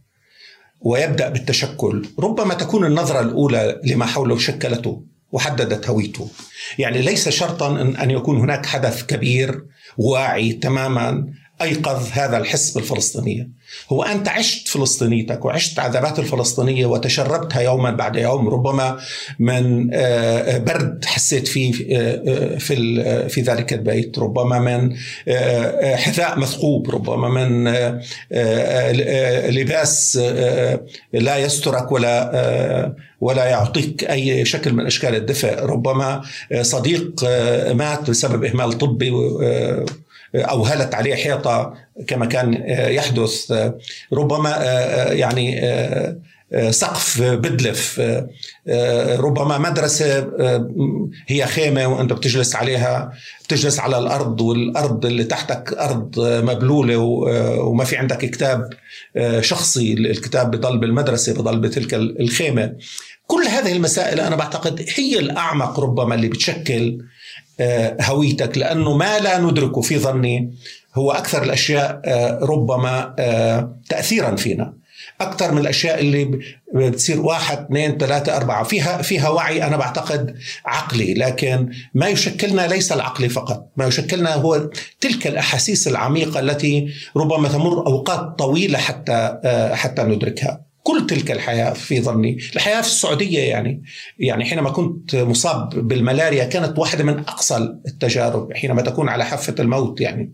ويبدأ 0.87 1.29
بالتشكل 1.29 2.07
ربما 2.19 2.55
تكون 2.55 2.85
النظرة 2.85 3.21
الأولى 3.21 3.81
لما 3.85 4.07
حوله 4.07 4.39
شكلته 4.39 5.03
وحددت 5.33 5.89
هويته. 5.91 6.31
يعني 6.79 7.03
ليس 7.03 7.29
شرطا 7.29 7.81
ان 8.03 8.11
يكون 8.11 8.37
هناك 8.39 8.67
حدث 8.67 9.07
كبير 9.07 9.65
واعي 9.99 10.53
تماما 10.53 11.27
أيقظ 11.63 12.09
هذا 12.13 12.37
الحس 12.37 12.71
بالفلسطينية. 12.71 13.49
هو 13.89 14.03
أنت 14.03 14.29
عشت 14.29 14.69
فلسطينيتك 14.69 15.45
وعشت 15.45 15.79
عذابات 15.79 16.19
الفلسطينية 16.19 16.87
وتشربتها 16.87 17.61
يوما 17.61 17.91
بعد 17.91 18.17
يوم 18.17 18.49
ربما 18.49 18.99
من 19.39 19.91
آه، 19.93 20.59
برد 20.59 21.05
حسيت 21.05 21.49
فيه 21.49 21.99
آه، 21.99 22.23
آه، 22.27 22.59
في 22.59 23.29
في 23.29 23.41
ذلك 23.41 23.73
البيت 23.73 24.19
ربما 24.19 24.59
من 24.59 24.97
حذاء 25.97 26.39
مثقوب 26.39 26.91
ربما 26.91 27.29
من 27.29 27.69
لباس 29.51 30.17
لا 31.13 31.37
يسترك 31.37 31.93
ولا 31.93 32.97
ولا 33.21 33.45
يعطيك 33.45 34.05
أي 34.05 34.45
شكل 34.45 34.73
من 34.73 34.87
أشكال 34.87 35.15
الدفء 35.15 35.65
ربما 35.65 36.23
صديق 36.61 37.25
مات 37.73 38.11
بسبب 38.11 38.45
إهمال 38.45 38.73
طبي 38.73 39.13
أو 40.35 40.65
هلت 40.65 40.95
عليه 40.95 41.15
حيطة 41.15 41.75
كما 42.07 42.27
كان 42.27 42.65
يحدث 42.69 43.53
ربما 44.13 44.51
يعني 45.13 45.61
سقف 46.71 47.23
بدلف 47.23 48.03
ربما 49.19 49.59
مدرسة 49.59 50.29
هي 51.27 51.47
خيمة 51.47 51.87
وأنت 51.87 52.13
بتجلس 52.13 52.57
عليها 52.57 53.13
بتجلس 53.45 53.81
على 53.81 53.99
الأرض 53.99 54.41
والأرض 54.41 55.07
اللي 55.07 55.25
تحتك 55.25 55.73
أرض 55.73 56.21
مبلولة 56.21 56.97
وما 57.61 57.85
في 57.85 57.97
عندك 57.97 58.19
كتاب 58.19 58.71
شخصي 59.41 59.93
الكتاب 59.93 60.51
بضل 60.51 60.79
بالمدرسة 60.79 61.35
بضل 61.35 61.59
بتلك 61.59 61.95
الخيمة. 61.95 62.73
كل 63.27 63.43
هذه 63.43 63.73
المسائل 63.73 64.21
أنا 64.21 64.37
بعتقد 64.37 64.87
هي 64.97 65.19
الأعمق 65.19 65.81
ربما 65.81 66.15
اللي 66.15 66.29
بتشكل 66.29 66.99
آه، 66.99 67.07
هويتك 68.01 68.59
لأنه 68.59 68.97
ما 68.97 69.19
لا 69.19 69.39
ندركه 69.39 69.81
في 69.81 69.99
ظني 69.99 70.53
هو 70.97 71.13
أكثر 71.13 71.43
الأشياء 71.43 72.01
آه، 72.05 72.39
ربما 72.43 73.15
آه، 73.19 73.77
تاثيرا 73.89 74.37
فينا. 74.37 74.73
أكثر 75.21 75.53
من 75.53 75.59
الأشياء 75.59 76.01
اللي 76.01 76.41
بتصير 76.75 77.21
واحد 77.21 77.59
اثنين 77.59 77.99
ثلاثة 77.99 78.37
أربعة. 78.37 78.65
فيها 78.65 79.03
فيها 79.03 79.29
وعي 79.29 79.65
أنا 79.65 79.77
بعتقد 79.77 80.37
عقلي. 80.65 81.15
لكن 81.15 81.71
ما 81.95 82.09
يشكلنا 82.09 82.67
ليس 82.67 82.93
العقلي 82.93 83.29
فقط 83.29 83.73
ما 83.77 83.87
يشكلنا 83.87 84.35
هو 84.35 84.71
تلك 85.01 85.27
الأحاسيس 85.27 85.89
العميقة 85.89 86.41
التي 86.41 86.89
ربما 87.17 87.49
تمر 87.49 87.87
أوقات 87.87 88.39
طويلة 88.39 88.79
حتى 88.79 89.39
حتى 89.75 90.03
ندركها. 90.03 90.66
كل 90.87 91.07
تلك 91.07 91.31
الحياة 91.31 91.73
في 91.73 92.01
ظني 92.01 92.39
الحياة 92.57 92.81
في 92.81 92.87
السعودية 92.87 93.41
يعني 93.41 93.83
يعني 94.19 94.45
حينما 94.45 94.71
كنت 94.71 95.17
مصاب 95.17 95.89
بالملاريا 95.89 96.45
كانت 96.45 96.79
واحدة 96.79 97.05
من 97.05 97.19
أقصى 97.19 97.57
التجارب 97.87 98.53
حينما 98.53 98.83
تكون 98.83 99.09
على 99.09 99.25
حافة 99.25 99.55
الموت 99.61 100.01
يعني. 100.01 100.33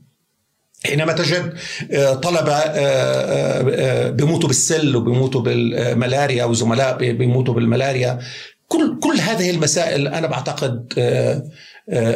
حينما 0.87 1.12
تجد 1.12 1.54
آه، 1.92 2.14
طلبة 2.14 2.52
آه، 2.52 3.71
آه، 3.71 4.11
بيموتوا 4.11 4.49
بالسل 4.49 4.97
وبيموتوا 4.97 5.40
بالملاريا 5.40 6.44
وزملاء 6.44 6.97
بيموتوا 6.97 7.54
بالملاريا. 7.54 8.18
كل 8.68 8.99
كل 9.02 9.21
هذه 9.21 9.50
المسائل 9.50 10.09
أنا 10.09 10.26
بعتقد 10.26 10.92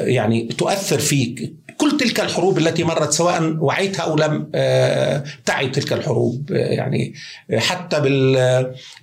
يعني 0.06 0.48
تؤثر 0.58 0.98
فيك 0.98 1.52
كل 1.96 2.04
تلك 2.04 2.20
الحروب 2.20 2.58
التي 2.58 2.84
مرت 2.84 3.12
سواء 3.12 3.56
وعيتها 3.58 4.02
أو 4.02 4.16
لم 4.16 4.50
آه، 4.54 5.24
تعي 5.44 5.68
تلك 5.68 5.92
الحروب 5.92 6.52
آه، 6.52 6.56
يعني 6.56 7.14
حتى 7.56 8.00
بال 8.00 8.36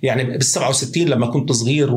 يعني 0.02 0.24
بال 0.24 0.44
67 0.44 1.04
لما 1.04 1.26
كنت 1.26 1.52
صغير 1.52 1.90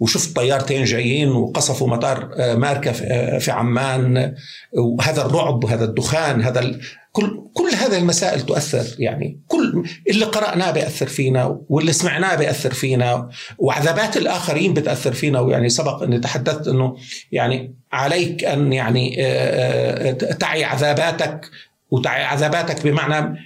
وشفت 0.00 0.36
طيارتين 0.36 0.84
جايين 0.84 1.28
وقصفوا 1.28 1.88
مطار 1.88 2.30
آه، 2.36 2.54
ماركة 2.54 2.92
في 3.38 3.50
عمان 3.50 4.34
وهذا 4.72 5.26
الرعب 5.26 5.64
وهذا 5.64 5.84
الدخان 5.84 6.42
هذا 6.42 6.78
كل 7.18 7.40
كل 7.54 7.68
هذه 7.74 7.98
المسائل 7.98 8.40
تؤثر 8.40 8.84
يعني 8.98 9.40
كل 9.46 9.84
اللي 10.08 10.24
قرأناه 10.24 10.70
بيأثر 10.70 11.06
فينا 11.06 11.60
واللي 11.68 11.92
سمعناه 11.92 12.34
بيأثر 12.34 12.74
فينا 12.74 13.28
وعذابات 13.58 14.16
الآخرين 14.16 14.74
بتأثر 14.74 15.12
فينا 15.12 15.40
ويعني 15.40 15.68
سبق 15.68 16.02
أني 16.02 16.18
تحدثت 16.18 16.68
أنه 16.68 16.96
يعني 17.32 17.74
عليك 17.92 18.44
أن 18.44 18.72
يعني 18.72 19.16
آه، 19.18 20.10
آه، 20.10 20.12
تعي 20.12 20.64
عذاباتك 20.64 21.50
وتعي 21.90 22.24
عذاباتك 22.24 22.86
بمعنى 22.86 23.38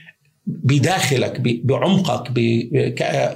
بداخلك 0.47 1.41
بعمقك 1.41 2.33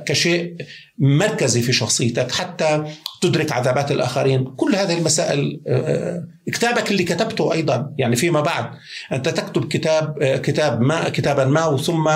كشيء 0.07 0.57
مركزي 0.99 1.63
في 1.63 1.73
شخصيتك 1.73 2.33
حتى 2.33 2.85
تدرك 3.23 3.53
عذابات 3.53 3.91
الآخرين. 3.93 4.45
كل 4.45 4.75
هذه 4.75 4.99
المسائل 4.99 5.61
آه، 5.67 6.25
كتابك 6.47 6.91
اللي 6.91 7.05
كتبته 7.05 7.53
أيضا 7.53 7.95
يعني 7.99 8.17
فيما 8.17 8.41
بعد. 8.41 8.71
أنت 9.13 9.29
تكتب 9.29 9.69
كتاب 9.69 10.23
آه، 10.23 10.37
كتاب 10.37 10.81
ما 10.81 11.09
كتابا 11.09 11.45
ما 11.45 11.67
وثم 11.67 12.11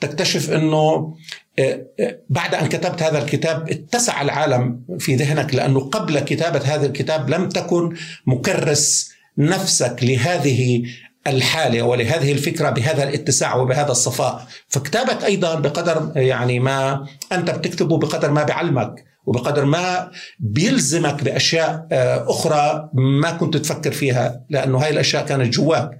تكتشف 0.00 0.50
إنه 0.50 1.14
آه، 1.58 1.86
بعد 2.30 2.54
أن 2.54 2.66
كتبت 2.66 3.02
هذا 3.02 3.22
الكتاب 3.22 3.70
اتسع 3.70 4.22
العالم 4.22 4.80
في 4.98 5.16
ذهنك 5.16 5.54
لأنه 5.54 5.80
قبل 5.80 6.20
كتابة 6.20 6.60
هذا 6.74 6.86
الكتاب 6.86 7.30
لم 7.30 7.48
تكن 7.48 7.94
مكرس 8.26 9.10
نفسك 9.38 9.96
لهذه 10.02 10.82
الحالة 11.26 11.82
ولهذه 11.82 12.32
الفكرة 12.32 12.70
بهذا 12.70 13.08
الاتساع 13.08 13.56
وبهذا 13.56 13.90
الصفاء. 13.90 14.46
فكتابك 14.68 15.24
أيضا 15.24 15.54
بقدر 15.54 16.12
يعني 16.16 16.60
ما 16.60 17.06
أنت 17.32 17.50
بتكتبه 17.50 17.98
بقدر 17.98 18.30
ما 18.30 18.42
بعلمك 18.42 19.04
وبقدر 19.26 19.64
ما 19.64 20.10
بيلزمك 20.38 21.24
بأشياء 21.24 21.88
آه، 21.92 22.30
أخرى 22.30 22.90
ما 22.94 23.30
كنت 23.30 23.56
تفكر 23.56 23.92
فيها 23.92 24.44
لأنه 24.50 24.78
هاي 24.78 24.90
الأشياء 24.90 25.26
كانت 25.26 25.54
جواك. 25.54 25.98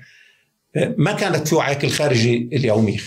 آه، 0.77 0.95
ما 0.99 1.13
كانت 1.13 1.49
في 1.49 1.55
وعيك 1.55 1.85
الخارجي 1.85 2.51
اليومي. 2.53 3.01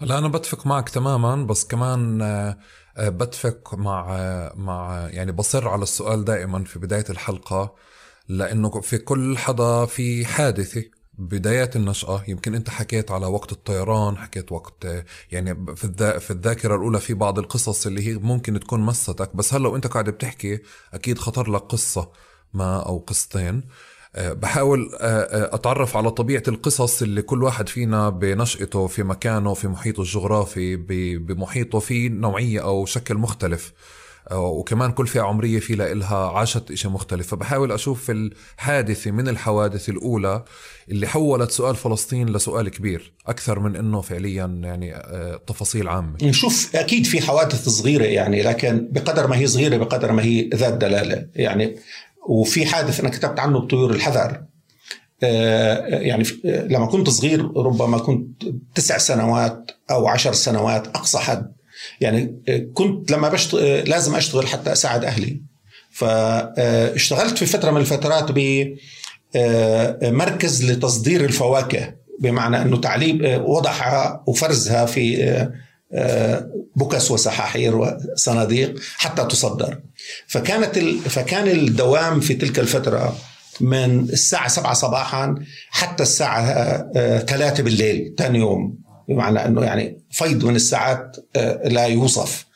لا 0.00 0.18
أنا 0.18 0.28
بتفق 0.28 0.66
معك 0.66 0.88
تماما 0.88 1.36
بس 1.36 1.64
كمان 1.64 2.22
آه، 2.22 2.56
بتفق 2.98 3.74
مع 3.74 4.06
مع 4.56 5.08
يعني 5.12 5.32
بصر 5.32 5.68
على 5.68 5.82
السؤال 5.82 6.24
دائما 6.24 6.64
في 6.64 6.78
بداية 6.78 7.04
الحلقة. 7.10 7.74
لأنه 8.30 8.80
في 8.80 8.98
كل 8.98 9.38
حدا 9.38 9.86
في 9.86 10.26
حادثة 10.26 10.84
بدايات 11.18 11.76
النشأة 11.76 12.24
يمكن 12.28 12.54
أنت 12.54 12.70
حكيت 12.70 13.10
على 13.10 13.26
وقت 13.26 13.52
الطيران 13.52 14.16
حكيت 14.16 14.52
وقت 14.52 14.86
يعني 15.32 15.76
في 15.76 15.84
الذا 15.84 16.18
في 16.18 16.30
الذاكرة 16.30 16.74
الأولى 16.74 17.00
في 17.00 17.14
بعض 17.14 17.38
القصص 17.38 17.86
اللي 17.86 18.08
هي 18.08 18.14
ممكن 18.14 18.60
تكون 18.60 18.80
مستك 18.80 19.36
بس 19.36 19.54
هلأ 19.54 19.68
وأنت 19.68 19.86
قاعد 19.86 20.10
بتحكي 20.10 20.58
أكيد 20.94 21.18
خطر 21.18 21.50
لك 21.50 21.60
قصة 21.60 22.10
ما 22.54 22.82
أو 22.86 22.98
قصتين. 22.98 23.62
آه، 24.16 24.32
بحاول 24.32 24.90
آه، 25.00 25.20
آه، 25.20 25.54
أتعرف 25.54 25.96
على 25.96 26.10
طبيعة 26.10 26.42
القصص 26.48 27.02
اللي 27.02 27.22
كل 27.22 27.42
واحد 27.42 27.68
فينا 27.68 28.08
بنشأته 28.10 28.86
في 28.86 29.02
مكانه 29.02 29.54
في 29.54 29.68
محيطه 29.68 30.00
الجغرافي 30.00 30.76
بمحيطه 31.16 31.78
في 31.78 32.08
نوعية 32.08 32.62
أو 32.62 32.86
شكل 32.86 33.14
مختلف. 33.14 33.72
وكمان 34.32 34.92
كل 34.92 35.06
فئة 35.06 35.20
عمرية 35.20 35.60
في 35.60 35.74
لها 35.74 36.30
عاشت 36.30 36.70
إشي 36.70 36.88
مختلف. 36.88 37.26
فبحاول 37.26 37.72
أشوف 37.72 38.10
الحادثة 38.10 39.10
من 39.10 39.28
الحوادث 39.28 39.88
الأولى 39.88 40.44
اللي 40.88 41.06
حولت 41.06 41.50
سؤال 41.50 41.76
فلسطين 41.76 42.28
لسؤال 42.28 42.68
كبير 42.68 43.12
أكثر 43.26 43.58
من 43.60 43.76
أنه 43.76 44.00
فعليا 44.00 44.46
يعني 44.62 44.94
آه، 44.94 45.40
تفاصيل 45.46 45.88
عامة. 45.88 46.16
نشوف 46.22 46.76
أكيد 46.76 47.06
في 47.06 47.20
حوادث 47.20 47.68
صغيرة 47.68 48.04
يعني 48.04 48.42
لكن 48.42 48.88
بقدر 48.90 49.26
ما 49.26 49.36
هي 49.36 49.46
صغيرة 49.46 49.76
بقدر 49.76 50.12
ما 50.12 50.22
هي 50.22 50.50
ذات 50.54 50.74
دلالة 50.74 51.26
يعني. 51.34 51.76
وفي 52.28 52.66
حادث 52.66 53.00
أنا 53.00 53.08
كتبت 53.08 53.40
عنه 53.40 53.58
بطيور 53.60 53.90
الحذر. 53.90 54.42
آه، 55.22 55.86
يعني 55.86 56.24
لما 56.44 56.86
كنت 56.86 57.10
صغير 57.10 57.50
ربما 57.56 57.98
كنت 57.98 58.42
تسع 58.74 58.98
سنوات 58.98 59.70
أو 59.90 60.08
عشر 60.08 60.32
سنوات 60.32 60.86
أقصى 60.86 61.18
حد 61.18 61.52
يعني 62.00 62.42
آه، 62.48 62.66
كنت 62.74 63.10
لما 63.10 63.28
بشتغل 63.28 63.64
آه، 63.64 63.82
لازم 63.82 64.14
أشتغل 64.14 64.46
حتى 64.46 64.72
أساعد 64.72 65.04
أهلي. 65.04 65.42
فاشتغلت 65.90 67.38
في 67.38 67.46
فترة 67.46 67.70
من 67.70 67.80
الفترات 67.80 68.32
ب 68.34 68.66
مركز 70.02 70.70
لتصدير 70.70 71.24
الفواكه 71.24 71.94
بمعنى 72.20 72.62
إنه 72.62 72.76
تعليب 72.76 73.42
وضعها 73.44 74.24
وفرزها 74.26 74.86
في 74.86 75.48
بكس 76.76 77.10
وسحاحير 77.10 77.76
وصناديق 77.76 78.80
حتى 78.96 79.24
تصدر. 79.24 79.78
فكانت 80.26 80.78
فكان 81.08 81.48
الدوام 81.48 82.20
في 82.20 82.34
تلك 82.34 82.58
الفترة 82.58 83.16
من 83.60 84.00
الساعة 84.00 84.48
7 84.48 84.72
صباحا 84.72 85.34
حتى 85.70 86.02
الساعة 86.02 86.44
3 87.18 87.62
بالليل 87.62 88.14
ثاني 88.18 88.38
يوم. 88.38 88.89
بمعنى 89.10 89.46
إنه 89.46 89.64
يعني 89.64 89.98
فيض 90.10 90.44
من 90.44 90.56
الساعات 90.56 91.16
لا 91.64 91.84
يوصف. 91.86 92.46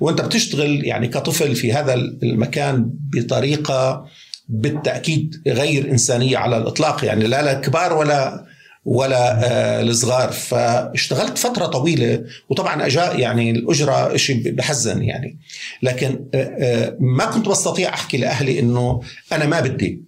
وأنت 0.00 0.20
بتشتغل 0.20 0.84
يعني 0.84 1.08
كطفل 1.08 1.56
في 1.56 1.72
هذا 1.72 1.94
المكان 1.94 2.90
بطريقة 3.12 4.06
بالتأكيد 4.48 5.42
غير 5.46 5.90
إنسانية 5.90 6.36
على 6.36 6.56
الإطلاق 6.56 7.04
يعني 7.04 7.26
لا 7.26 7.54
للكبار 7.54 7.92
ولا 7.92 8.44
ولا 8.84 9.50
آه 9.50 9.82
الصغار 9.82 10.32
فاشتغلت 10.32 11.38
فترة 11.38 11.66
طويلة 11.66 12.24
وطبعا 12.48 12.86
أجاء 12.86 13.18
يعني 13.18 13.50
الأجرة 13.50 14.16
شيء 14.16 14.50
بحزن 14.50 15.02
يعني. 15.02 15.38
لكن 15.82 16.24
آه 16.34 16.56
آه 16.60 16.96
ما 17.00 17.24
كنت 17.24 17.48
بستطيع 17.48 17.94
أحكي 17.94 18.16
لأهلي 18.16 18.60
أنه 18.60 19.00
أنا 19.32 19.46
ما 19.46 19.60
بدي. 19.60 20.02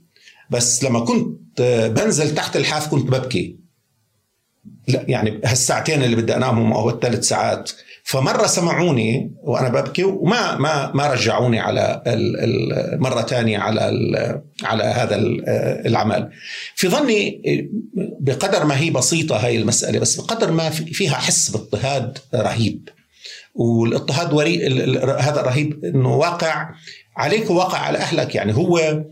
بس 0.50 0.84
لما 0.84 1.00
كنت 1.00 1.62
بنزل 1.96 2.34
تحت 2.34 2.56
الحاف 2.56 2.88
كنت 2.88 3.10
ببكي. 3.10 3.56
لا 4.88 5.04
يعني 5.08 5.40
هالساعتين 5.44 6.02
اللي 6.02 6.16
بدي 6.16 6.36
أنامهم 6.36 6.72
أو 6.72 6.90
الثلاث 6.90 7.24
ساعات 7.24 7.70
فمرة 8.04 8.46
سمعوني 8.46 9.34
وأنا 9.42 9.68
ببكي 9.68 10.04
وما 10.04 10.56
ما 10.56 10.92
ما 10.94 11.12
رجعوني 11.12 11.60
على 11.60 12.02
مرة 12.98 13.22
ثانية 13.22 13.58
على 13.58 13.80
على 14.62 14.84
هذا 14.84 15.16
العمل. 15.86 16.30
في 16.74 16.88
ظني 16.88 17.42
بقدر 18.20 18.64
ما 18.64 18.78
هي 18.78 18.90
بسيطة 18.90 19.36
هاي 19.36 19.56
المسألة 19.56 19.98
بس 19.98 20.16
بقدر 20.16 20.52
ما 20.52 20.70
فيها 20.70 21.14
حس 21.14 21.50
باضطهاد 21.50 22.18
رهيب. 22.34 22.88
والاضطهاد 23.54 24.32
وري 24.32 24.66
هذا 25.18 25.42
رهيب 25.42 25.84
إنه 25.84 26.16
واقع 26.16 26.70
عليك 27.16 27.50
وواقع 27.50 27.78
على 27.78 27.98
أهلك. 27.98 28.34
يعني 28.34 28.56
هو 28.56 29.04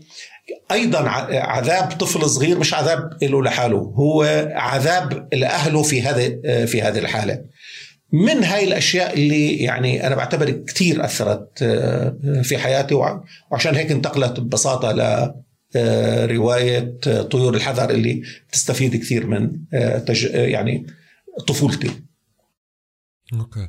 أيضا 0.71 1.09
عذاب 1.29 1.91
طفل 1.91 2.29
صغير 2.29 2.59
مش 2.59 2.73
عذاب 2.73 3.09
له 3.23 3.43
لحاله 3.43 3.77
هو 3.77 4.23
عذاب 4.55 5.27
لأهله 5.33 5.83
في 5.83 6.01
هذه 6.01 6.39
في 6.65 6.81
هذه 6.81 6.99
الحالة 6.99 7.41
من 8.11 8.43
هاي 8.43 8.63
الأشياء 8.63 9.13
اللي 9.13 9.57
يعني 9.57 10.07
أنا 10.07 10.15
بعتبر 10.15 10.51
كثير 10.51 11.05
أثرت 11.05 11.63
في 12.43 12.57
حياتي 12.57 12.95
وعشان 13.51 13.75
هيك 13.75 13.91
انتقلت 13.91 14.39
ببساطة 14.39 14.91
ل 14.91 15.31
رواية 16.31 16.97
طيور 17.31 17.53
الحذر 17.55 17.89
اللي 17.89 18.21
بتستفيد 18.49 18.95
كثير 18.95 19.27
من 19.27 19.51
يعني 20.33 20.87
طفولتي. 21.47 21.91
أوكي. 23.33 23.67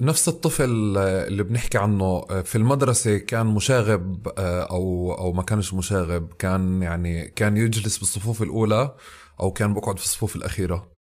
نفس 0.00 0.28
الطفل 0.28 0.98
اللي 0.98 1.42
بنحكي 1.42 1.78
عنه 1.78 2.24
في 2.44 2.56
المدرسة 2.56 3.18
كان 3.18 3.46
مشاغب 3.46 4.28
أو 4.38 5.14
أو 5.18 5.32
ما 5.32 5.42
كانش 5.42 5.74
مشاغب 5.74 6.28
كان 6.38 6.82
يعني 6.82 7.28
كان 7.28 7.56
يجلس 7.56 7.98
بالصفوف 7.98 8.42
الأولى 8.42 8.94
أو 9.40 9.50
كان 9.50 9.74
بقعد 9.74 9.98
في 9.98 10.04
الصفوف 10.04 10.36
الأخيرة. 10.36 10.94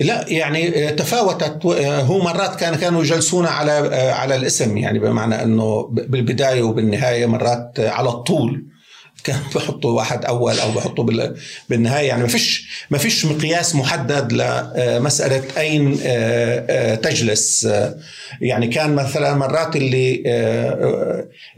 لا 0.00 0.28
يعني 0.28 0.90
تفاوتت 0.90 1.66
هو 1.86 2.18
مرات 2.18 2.60
كان 2.60 2.74
كانوا 2.74 3.02
يجلسون 3.02 3.46
على 3.46 3.70
على 4.12 4.36
الاسم 4.36 4.76
يعني 4.76 4.98
بمعنى 4.98 5.42
إنه 5.42 5.86
بالبداية 5.86 6.62
وبالنهاية 6.62 7.26
مرات 7.26 7.80
على 7.80 8.08
الطول. 8.08 8.66
كان 9.26 9.40
بحطوا 9.54 9.90
واحد 9.90 10.24
أول 10.24 10.58
أو 10.58 10.72
بحطوا 10.72 11.04
بالنهاية. 11.68 12.08
يعني 12.08 12.22
ما 12.22 12.28
فيش 12.28 12.68
ما 12.90 12.98
فيش 12.98 13.26
مقياس 13.26 13.74
محدد 13.74 14.32
لمسألة 14.32 15.42
أين 15.58 15.98
تجلس. 17.00 17.68
يعني 18.40 18.66
كان 18.66 18.94
مثلا 18.94 19.34
مرات 19.34 19.76
اللي 19.76 20.22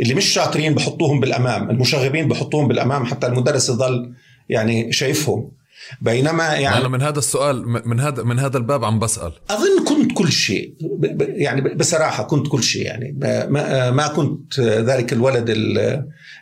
اللي 0.00 0.14
مش 0.14 0.24
شاطرين 0.24 0.74
بحطوهم 0.74 1.20
بالأمام 1.20 1.70
المشاغبين 1.70 2.28
بحطوهم 2.28 2.68
بالأمام 2.68 3.04
حتى 3.04 3.26
المدرس 3.26 3.68
يضل 3.68 4.12
يعني 4.48 4.92
شايفهم. 4.92 5.57
بينما 6.00 6.44
يعني 6.44 6.76
أنا 6.76 6.88
من 6.88 7.02
هذا 7.02 7.18
السؤال 7.18 7.68
من 7.88 8.00
هذا 8.00 8.22
من 8.22 8.38
هذا 8.38 8.56
الباب 8.58 8.84
عم 8.84 8.98
بسأل. 8.98 9.32
أظن 9.50 9.84
كنت 9.88 10.12
كل 10.12 10.32
شيء 10.32 10.74
يعني 11.18 11.74
بصراحة 11.74 12.22
كنت 12.22 12.48
كل 12.48 12.62
شيء 12.62 12.82
يعني 12.86 13.16
ما 13.50 13.90
ما 13.90 14.08
كنت 14.08 14.60
ذلك 14.60 15.12
الولد 15.12 15.48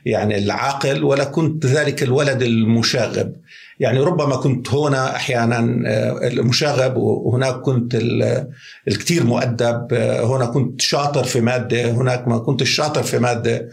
يعني 0.05 0.39
العاقل 0.39 1.05
ولا 1.05 1.25
كنت 1.25 1.67
ذلك 1.67 2.03
الولد 2.03 2.43
المشاغب. 2.43 3.33
يعني 3.81 4.01
ربما 4.01 4.37
كنت 4.37 4.75
هنا 4.75 5.17
أحيانا 5.17 5.59
المشاغب 6.27 6.97
وهناك 6.97 7.61
كنت 7.61 7.95
الكثير 8.89 9.25
مؤدب 9.25 9.95
هنا 10.25 10.47
كنت 10.47 10.81
شاطر 10.81 11.25
في 11.25 11.41
مادة 11.41 11.91
هناك 11.91 12.29
ما 12.29 12.39
كنت 12.39 12.63
شاطر 12.63 13.03
في 13.03 13.19
مادة. 13.19 13.69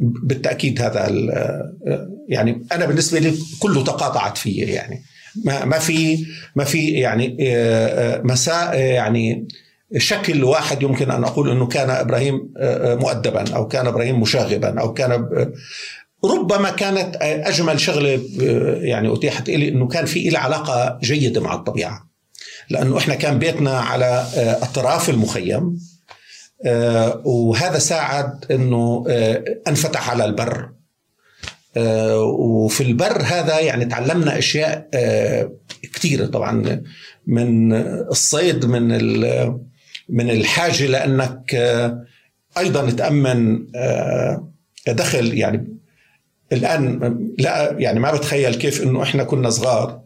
بالتأكيد 0.00 0.82
هذا 0.82 1.10
يعني 2.28 2.66
أنا 2.72 2.86
بالنسبة 2.86 3.18
لي 3.18 3.34
كله 3.60 3.84
تقاطعت 3.84 4.38
فيه 4.38 4.74
يعني. 4.74 5.02
ما 5.44 5.64
ما 5.64 5.78
في 5.78 6.26
ما 6.56 6.64
في 6.64 6.88
يعني 6.88 7.36
مساء 8.24 8.78
يعني 8.78 9.48
شكل 9.96 10.44
واحد 10.44 10.82
يمكن 10.82 11.10
أن 11.10 11.24
أقول 11.24 11.50
إنه 11.50 11.66
كان 11.66 11.90
إبراهيم 11.90 12.52
مؤدبا 13.00 13.54
أو 13.54 13.68
كان 13.68 13.86
إبراهيم 13.86 14.20
مشاغبا 14.20 14.80
أو 14.80 14.92
كان 14.92 15.26
ربما 16.24 16.70
كانت 16.70 17.16
أجمل 17.20 17.80
شغلة 17.80 18.20
يعني 18.82 19.14
أتيحت 19.14 19.50
لي 19.50 19.68
إنه 19.68 19.88
كان 19.88 20.06
في 20.06 20.28
لي 20.28 20.38
علاقة 20.38 20.98
جيدة 21.02 21.40
مع 21.40 21.54
الطبيعة. 21.54 22.08
لأنه 22.70 22.98
إحنا 22.98 23.14
كان 23.14 23.38
بيتنا 23.38 23.78
على 23.78 24.26
اطراف 24.36 25.10
المخيم. 25.10 25.78
وهذا 27.24 27.78
ساعد 27.78 28.44
إنه 28.50 29.04
أنفتح 29.68 30.10
على 30.10 30.24
البر. 30.24 30.68
وفي 32.38 32.80
البر 32.80 33.22
هذا 33.22 33.60
يعني 33.60 33.84
تعلمنا 33.84 34.38
أشياء 34.38 34.88
كثيره 35.94 36.26
طبعا 36.26 36.82
من 37.26 37.72
الصيد 38.10 38.64
من 38.64 38.88
من 40.08 40.30
الحاجة 40.30 40.86
لأنك 40.86 41.54
أيضا 42.58 42.90
تأمن 42.90 43.66
دخل 44.88 45.38
يعني. 45.38 45.68
الآن 46.52 47.18
لا 47.38 47.76
يعني 47.78 48.00
ما 48.00 48.12
بتخيل 48.12 48.54
كيف 48.54 48.82
إنه 48.82 49.02
إحنا 49.02 49.24
كنا 49.24 49.50
صغار 49.50 50.00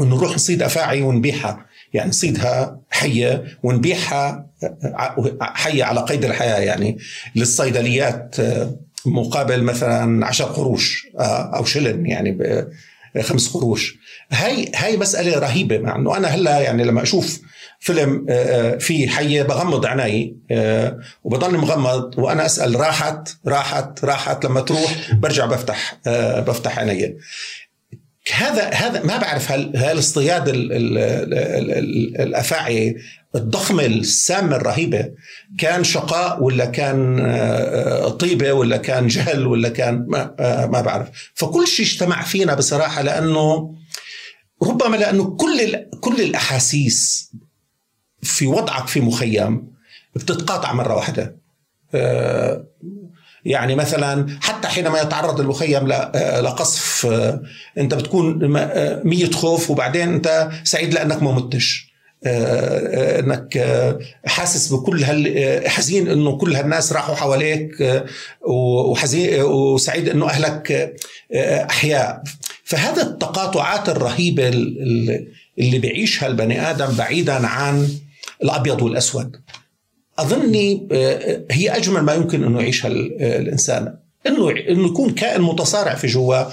انه 0.00 0.16
نروح 0.16 0.34
نصيد 0.34 0.62
أفاعي 0.62 1.02
ونبيعها. 1.02 1.66
يعني 1.94 2.08
نصيدها 2.08 2.80
حية 2.90 3.44
ونبيعها 3.62 4.46
حية 5.40 5.84
على 5.84 6.00
قيد 6.00 6.24
الحياة 6.24 6.58
يعني 6.58 6.98
للصيدليات 7.36 8.36
مقابل 9.06 9.62
مثلا 9.62 10.26
عشر 10.26 10.44
قروش 10.44 11.06
أو 11.18 11.64
شلن 11.64 12.06
يعني 12.06 12.38
خمس 13.20 13.48
قروش. 13.48 13.98
هاي 14.30 14.72
هاي 14.74 14.96
مسألة 14.96 15.38
رهيبة 15.38 15.78
مع 15.78 15.96
إنه 15.96 16.16
أنا 16.16 16.28
هلأ 16.28 16.60
يعني 16.60 16.84
لما 16.84 17.02
أشوف 17.02 17.40
فيلم 17.80 18.26
في 18.78 19.08
حية 19.08 19.42
بغمض 19.42 19.86
عيني 19.86 20.36
وبضل 21.24 21.56
مغمض 21.56 22.18
وأنا 22.18 22.46
أسأل 22.46 22.80
راحت 22.80 23.28
راحت 23.46 24.04
راحت 24.04 24.44
لما 24.44 24.60
تروح 24.60 25.14
برجع 25.14 25.46
بفتح 25.46 25.98
بفتح 26.46 26.78
عيني. 26.78 27.16
هذا 28.32 28.68
هذا 28.70 29.02
ما 29.02 29.16
بعرف 29.16 29.52
هل 29.52 29.76
هل 29.76 29.98
اصطياد 29.98 30.48
الأفاعي 32.20 32.96
الضخمه 33.34 33.86
السامه 33.86 34.56
الرهيبة 34.56 35.10
كان 35.58 35.84
شقاء 35.84 36.42
ولا 36.42 36.64
كان 36.64 37.16
طيبة 38.20 38.52
ولا 38.52 38.76
كان 38.76 39.06
جهل 39.06 39.46
ولا 39.46 39.68
كان 39.68 40.04
ما, 40.08 40.34
ما 40.66 40.80
بعرف. 40.80 41.08
فكل 41.34 41.66
شيء 41.66 41.86
اجتمع 41.86 42.22
فينا 42.22 42.54
بصراحة 42.54 43.02
لأنه 43.02 43.74
ربما 44.62 44.96
لأنه 44.96 45.36
كل 45.36 45.86
كل 46.00 46.20
الأحاسيس 46.20 47.32
في 48.22 48.46
وضعك 48.46 48.86
في 48.86 49.00
مخيم 49.00 49.72
بتتقاطع 50.14 50.72
مرة 50.72 50.94
واحدة. 50.94 51.36
يعني 53.44 53.74
مثلا 53.74 54.26
حتى 54.40 54.68
حينما 54.68 55.00
يتعرض 55.00 55.40
المخيم 55.40 55.88
لقصف 56.42 57.06
أنت 57.78 57.94
بتكون 57.94 58.38
مية 59.04 59.30
خوف 59.30 59.70
وبعدين 59.70 60.08
أنت 60.08 60.48
سعيد 60.64 60.94
لأنك 60.94 61.22
ما 61.22 61.32
متش. 61.32 61.90
أنك 62.26 63.66
حاسس 64.26 64.72
بكل 64.72 65.04
هال 65.04 65.62
حزين 65.68 66.08
إنه 66.10 66.36
كل 66.36 66.54
هالناس 66.56 66.92
راحوا 66.92 67.14
حواليك 67.14 68.02
وحزين 68.42 69.42
وسعيد 69.42 70.08
إنه 70.08 70.28
أهلك 70.28 70.94
أحياء. 71.70 72.22
فهذا 72.64 73.02
التقاطعات 73.02 73.88
الرهيبة 73.88 74.48
اللي 75.58 75.78
بيعيشها 75.78 76.26
البني 76.26 76.70
آدم 76.70 76.86
بعيدا 76.86 77.46
عن 77.46 77.88
الأبيض 78.42 78.82
والأسود. 78.82 79.36
أظني 80.20 80.88
هي 81.50 81.70
أجمل 81.76 82.00
ما 82.02 82.14
يمكن 82.14 82.44
انه 82.44 82.60
يعيشها 82.60 82.88
الإنسان. 82.88 83.96
إنه 84.26 84.50
إنه 84.50 84.86
يكون 84.86 85.10
كائن 85.10 85.42
متصارع 85.42 85.94
في 85.94 86.06
جوا. 86.06 86.44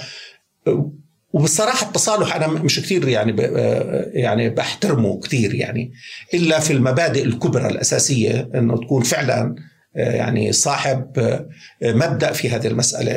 وبصراحة 1.32 1.86
التصالح 1.86 2.36
أنا 2.36 2.46
مش 2.46 2.80
كثير 2.80 3.08
يعني 3.08 3.42
يعني 4.12 4.50
بحترمه 4.50 5.20
كثير 5.20 5.54
يعني. 5.54 5.92
إلا 6.34 6.60
في 6.60 6.72
المبادئ 6.72 7.24
الكبرى 7.24 7.66
الأساسية 7.68 8.50
إنه 8.54 8.76
تكون 8.76 9.02
فعلا 9.02 9.54
يعني 9.94 10.52
صاحب 10.52 11.12
مبدأ 11.82 12.32
في 12.32 12.50
هذه 12.50 12.66
المسألة 12.66 13.12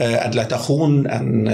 أن 0.00 0.30
لا 0.30 0.42
تخون 0.44 1.06
أن 1.06 1.48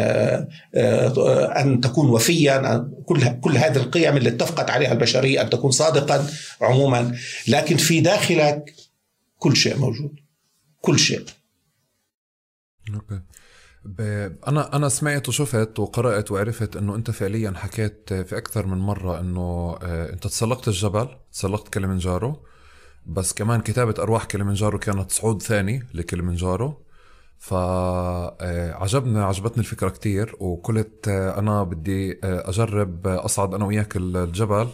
أن 1.56 1.80
تكون 1.80 2.10
وفيا 2.10 2.88
كل 3.06 3.40
كل 3.40 3.56
هذه 3.56 3.76
القيم 3.76 4.16
اللي 4.16 4.28
اتفقت 4.28 4.70
عليها 4.70 4.92
البشرية 4.92 5.42
أن 5.42 5.50
تكون 5.50 5.70
صادقا 5.70 6.26
عموما. 6.60 7.16
لكن 7.48 7.76
في 7.76 8.00
داخلك 8.00 8.74
كل 9.38 9.56
شيء 9.56 9.78
موجود 9.78 10.16
كل 10.80 10.98
شيء. 10.98 11.24
أوكي. 12.94 13.20
أنا 14.48 14.76
أنا 14.76 14.88
سمعت 14.88 15.28
وشفت 15.28 15.78
وقرأت 15.78 16.30
وعرفت 16.30 16.76
إنه 16.76 16.94
أنت 16.94 17.10
فعليا 17.10 17.52
حكيت 17.56 18.12
في 18.12 18.36
أكثر 18.36 18.66
من 18.66 18.78
مرة 18.78 19.20
إنه 19.20 19.78
آه، 19.82 20.12
أنت 20.12 20.26
تسلقت 20.26 20.68
الجبل 20.68 21.08
تسلقت 21.32 21.74
كليمنجارو. 21.74 22.46
بس 23.06 23.32
كمان 23.32 23.60
كتابة 23.60 23.94
أرواح 24.02 24.24
كليمنجارو 24.24 24.78
كانت 24.78 25.10
صعود 25.10 25.42
ثاني 25.42 25.82
لكليمنجارو. 25.94 26.82
فعجبني 27.38 29.18
آه، 29.18 29.24
عجبتني 29.24 29.58
الفكرة 29.58 29.88
كتير 29.88 30.36
وقلت 30.40 31.08
آه، 31.08 31.38
أنا 31.38 31.62
بدي 31.62 32.18
أجرب 32.24 33.06
أصعد 33.06 33.54
أنا 33.54 33.64
وياك 33.64 33.96
الجبل. 33.96 34.68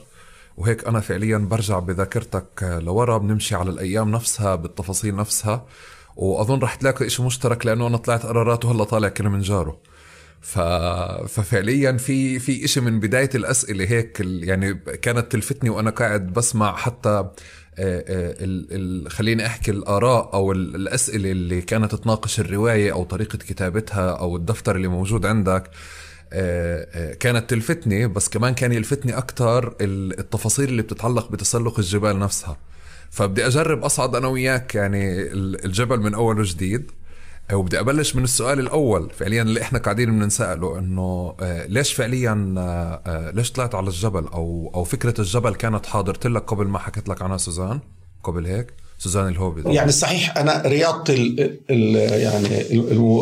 وهيك 0.56 0.88
أنا 0.88 1.00
فعليا 1.00 1.38
برجع 1.38 1.78
بذاكرتك 1.78 2.80
لورا 2.82 3.18
بنمشي 3.18 3.54
على 3.54 3.70
الأيام 3.70 4.10
نفسها 4.10 4.54
بالتفاصيل 4.54 5.16
نفسها. 5.16 5.66
وأظن 6.16 6.58
رح 6.58 6.74
تلاقي 6.74 7.10
شيء 7.10 7.26
مشترك 7.26 7.66
لأنه 7.66 7.86
أنا 7.86 7.96
طلعت 7.96 8.26
قرارات 8.26 8.64
وهلا 8.64 8.84
طالع 8.84 9.08
كلمنجارو 9.08 9.78
ف... 10.42 10.58
ففعليا 11.28 11.92
في 11.92 12.38
في 12.38 12.68
شيء 12.68 12.82
من 12.82 13.00
بداية 13.00 13.30
الأسئلة 13.34 13.84
هيك 13.84 14.20
يعني 14.20 14.74
كانت 14.74 15.32
تلفتني 15.32 15.70
وأنا 15.70 15.90
قاعد 15.90 16.32
بسمع 16.32 16.76
حتى 16.76 17.08
آه، 17.08 17.18
آه،. 17.18 17.32
خليني 19.08 19.46
أحكي 19.46 19.70
الآراء 19.70 20.34
أو 20.34 20.52
الأسئلة 20.52 21.30
اللي 21.30 21.62
كانت 21.62 21.94
تناقش 21.94 22.40
الرواية 22.40 22.92
أو 22.92 23.04
طريقة 23.04 23.36
كتابتها 23.38 24.10
أو 24.10 24.36
الدفتر 24.36 24.76
اللي 24.76 24.88
موجود 24.88 25.26
عندك. 25.26 25.70
آه، 26.32 27.14
كانت 27.14 27.50
تلفتني 27.50 28.06
بس 28.06 28.28
كمان 28.28 28.54
كان 28.54 28.72
يلفتني 28.72 29.18
أكثر 29.18 29.74
التفاصيل 29.80 30.68
اللي 30.68 30.82
بتتعلق 30.82 31.30
بتسلق 31.32 31.78
الجبال 31.78 32.18
نفسها. 32.18 32.56
فبدي 33.10 33.46
أجرب 33.46 33.84
أصعد 33.84 34.16
أنا 34.16 34.28
وياك 34.28 34.74
يعني 34.74 35.22
الجبل 35.64 36.00
من 36.00 36.14
اول 36.14 36.40
وجديد 36.40 36.90
وبدي 37.52 37.80
أبلش 37.80 38.16
من 38.16 38.24
السؤال 38.24 38.60
الأول. 38.60 39.10
فعليا 39.10 39.42
اللي 39.42 39.62
إحنا 39.62 39.78
قاعدين 39.78 40.18
بنساله 40.18 40.78
إنه 40.78 41.34
آه، 41.40 41.66
ليش 41.66 41.92
فعليا 41.92 42.54
آه، 42.58 43.02
آه، 43.06 43.30
ليش 43.30 43.52
طلعت 43.52 43.74
على 43.74 43.88
الجبل؟ 43.88 44.26
أو 44.26 44.72
أو 44.74 44.84
فكرة 44.84 45.20
الجبل 45.20 45.54
كانت 45.54 45.86
حاضرت 45.86 46.26
لك 46.26 46.42
قبل 46.42 46.66
ما 46.66 46.78
حكيت 46.78 47.08
لك 47.08 47.22
عنها 47.22 47.36
سوزان؟ 47.36 47.80
قبل 48.24 48.46
هيك؟ 48.46 48.74
سوزان 48.98 49.28
الهوبي. 49.28 49.74
يعني 49.74 49.92
صحيح 49.92 50.36
أنا 50.38 50.62
رياضتي 50.66 51.14
ال 51.14 51.58
ال 51.70 51.96
يعني 52.20 52.72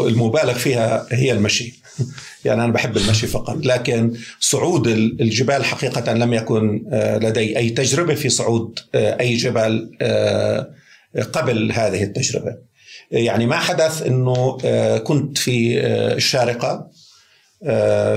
المبالغ 0.09 0.55
فيها 0.55 1.07
هي 1.11 1.33
المشي. 1.33 1.81
يعني 2.45 2.65
أنا 2.65 2.73
بحب 2.73 2.97
المشي 2.97 3.27
فقط. 3.27 3.67
لكن 3.67 4.13
صعود 4.41 4.87
الجبال 5.21 5.65
حقيقة 5.65 6.15
لم 6.15 6.33
يكن 6.33 6.85
آه، 6.93 7.19
لدي 7.19 7.59
أي 7.59 7.71
تجربة 7.71 8.15
في 8.15 8.29
صعود 8.29 8.79
آه، 8.95 9.21
أي 9.21 9.35
جبل 9.35 9.91
آه، 10.03 10.71
قبل 11.33 11.73
هذه 11.73 12.03
التجربة. 12.03 12.70
يعني 13.11 13.47
ما 13.47 13.57
حدث 13.57 14.03
إنه 14.03 14.59
كنت 14.99 15.39
في 15.39 15.81
الشارقة 15.87 16.91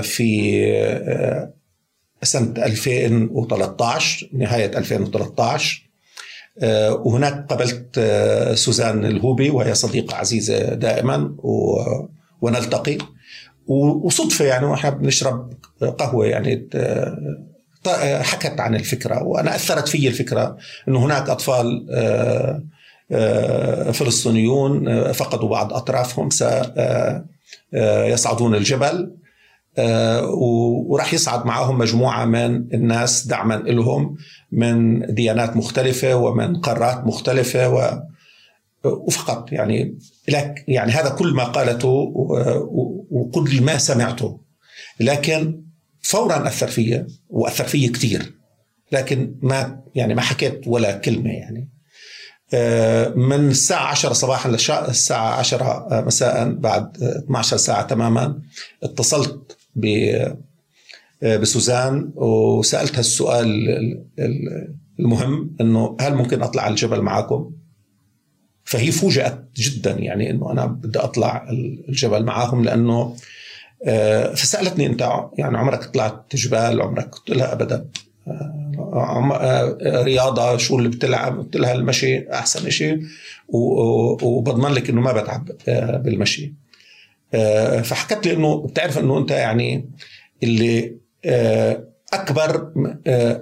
في 0.02 0.60
سنة 2.22 2.64
2013 2.64 4.28
نهاية 4.32 4.78
2013 4.78 5.82
وهناك 6.90 7.46
قابلت 7.46 8.00
سوزان 8.54 9.04
الهوبي 9.04 9.50
وهي 9.50 9.74
صديقة 9.74 10.16
عزيزة 10.16 10.74
دائما 10.74 11.34
ونلتقي. 12.40 12.98
وصدفة 13.66 14.44
يعني 14.44 14.66
وإحنا 14.66 14.90
بنشرب 14.90 15.52
قهوة 15.98 16.26
يعني 16.26 16.68
حكت 18.22 18.60
عن 18.60 18.74
الفكرة 18.74 19.22
وأنا 19.22 19.54
أثرت 19.54 19.88
في 19.88 20.08
الفكرة 20.08 20.56
أنه 20.88 21.04
هناك 21.04 21.28
آه، 21.30 21.36
آه، 21.90 22.62
فلسطينيون 23.92 25.12
فقدوا 25.12 25.48
بعض 25.48 25.72
أطرافهم 25.72 26.28
سيصعدون 27.72 28.54
الجبل 28.54 29.16
وراح 30.88 31.14
يصعد 31.14 31.46
معهم 31.46 31.78
مجموعة 31.78 32.24
من 32.24 32.74
الناس 32.74 33.26
دعما 33.26 33.54
لهم 33.54 34.16
من 34.52 35.00
ديانات 35.14 35.56
مختلفة 35.56 36.14
ومن 36.14 36.56
قارات 36.56 37.06
مختلفة 37.06 37.68
و 37.68 38.00
وفقط 38.84 39.52
يعني 39.52 39.98
لك 40.28 40.64
يعني 40.68 40.92
هذا 40.92 41.08
كل 41.08 41.34
ما 41.34 41.44
قالته 41.44 42.12
وكل 43.10 43.62
ما 43.62 43.78
سمعته 43.78 44.40
لكن 45.00 45.62
فورا 46.00 46.46
أثر 46.46 46.66
فيا 46.66 47.06
وأثر 47.28 47.64
فيا 47.64 47.92
كثير 47.92 48.32
لكن 48.92 49.34
ما 49.42 49.80
يعني 49.94 50.14
ما 50.14 50.20
حكيت 50.20 50.60
ولا 50.66 50.98
كلمة 50.98 51.30
يعني. 51.30 51.60
آه، 51.60 51.73
من 53.16 53.48
الساعة 53.48 53.86
10 53.86 54.12
صباحا 54.12 54.50
للساعة 54.50 55.38
10 55.38 56.02
مساء 56.06 56.52
بعد 56.52 57.02
12 57.02 57.56
ساعة 57.56 57.86
تماما 57.86 58.38
اتصلت 58.82 59.56
آه، 61.22 61.36
بسوزان 61.36 62.12
وسألتها 62.14 63.00
السؤال 63.00 63.68
المهم 65.00 65.56
إنه 65.60 65.96
هل 66.00 66.14
ممكن 66.14 66.42
أطلع 66.42 66.62
على 66.62 66.70
الجبل 66.70 67.00
معكم؟ 67.00 67.50
فهي 68.64 68.92
فوجئت 68.92 69.38
جدا 69.56 69.90
يعني 69.90 70.30
إنه 70.30 70.52
أنا 70.52 70.66
بدي 70.66 70.98
أطلع 70.98 71.48
الجبل 71.88 72.24
معاهم 72.24 72.64
لأنه 72.64 73.16
آه، 73.86 74.34
فسألتني 74.34 74.86
أنت 74.86 75.10
يعني 75.38 75.58
عمرك 75.58 75.84
طلعت 75.84 76.36
جبال 76.36 76.82
عمرك 76.82 77.14
قلت 77.14 77.30
لها 77.30 77.52
ابدا 77.52 77.88
آه، 78.28 78.30
آه، 78.30 78.63
رياضة 79.82 80.56
شو 80.56 80.78
اللي 80.78 80.88
بتلعب 80.88 81.38
قلت 81.38 81.56
لها 81.56 81.72
المشي 81.74 82.30
أحسن 82.32 82.70
شيء 82.70 83.00
وبضمن 83.48 84.72
لك 84.72 84.90
إنه 84.90 85.00
ما 85.00 85.12
بتعب 85.12 85.50
بالمشي. 86.02 86.54
فحكت 87.82 88.26
لي 88.26 88.34
إنه 88.34 88.56
بتعرف 88.56 88.98
إنه 88.98 89.18
أنت 89.18 89.30
يعني 89.30 89.90
اللي 90.42 90.96
أكبر 92.12 92.72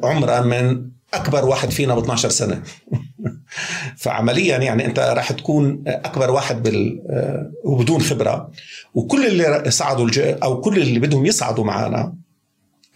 عمرة 0.05 0.40
من 0.40 0.92
أكبر 1.14 1.45
واحد 1.45 1.71
فينا 1.71 1.95
ب 1.95 1.99
12 1.99 2.29
سنة. 2.29 2.62
فعمليا 4.03 4.59
يعني 4.59 4.85
أنت 4.87 4.99
راح 4.99 5.33
تكون 5.33 5.85
أكبر 5.87 6.31
واحد 6.31 6.62
بال 6.62 7.03
آه، 7.11 7.53
وبدون 7.64 8.01
خبرة. 8.01 8.51
وكل 8.95 9.27
اللي 9.27 9.71
صعدوا. 9.71 10.11
أو 10.42 10.61
كل 10.61 10.79
اللي 10.79 10.99
بدهم 10.99 11.27
يصعدوا 11.27 11.64
معنا 11.64 12.14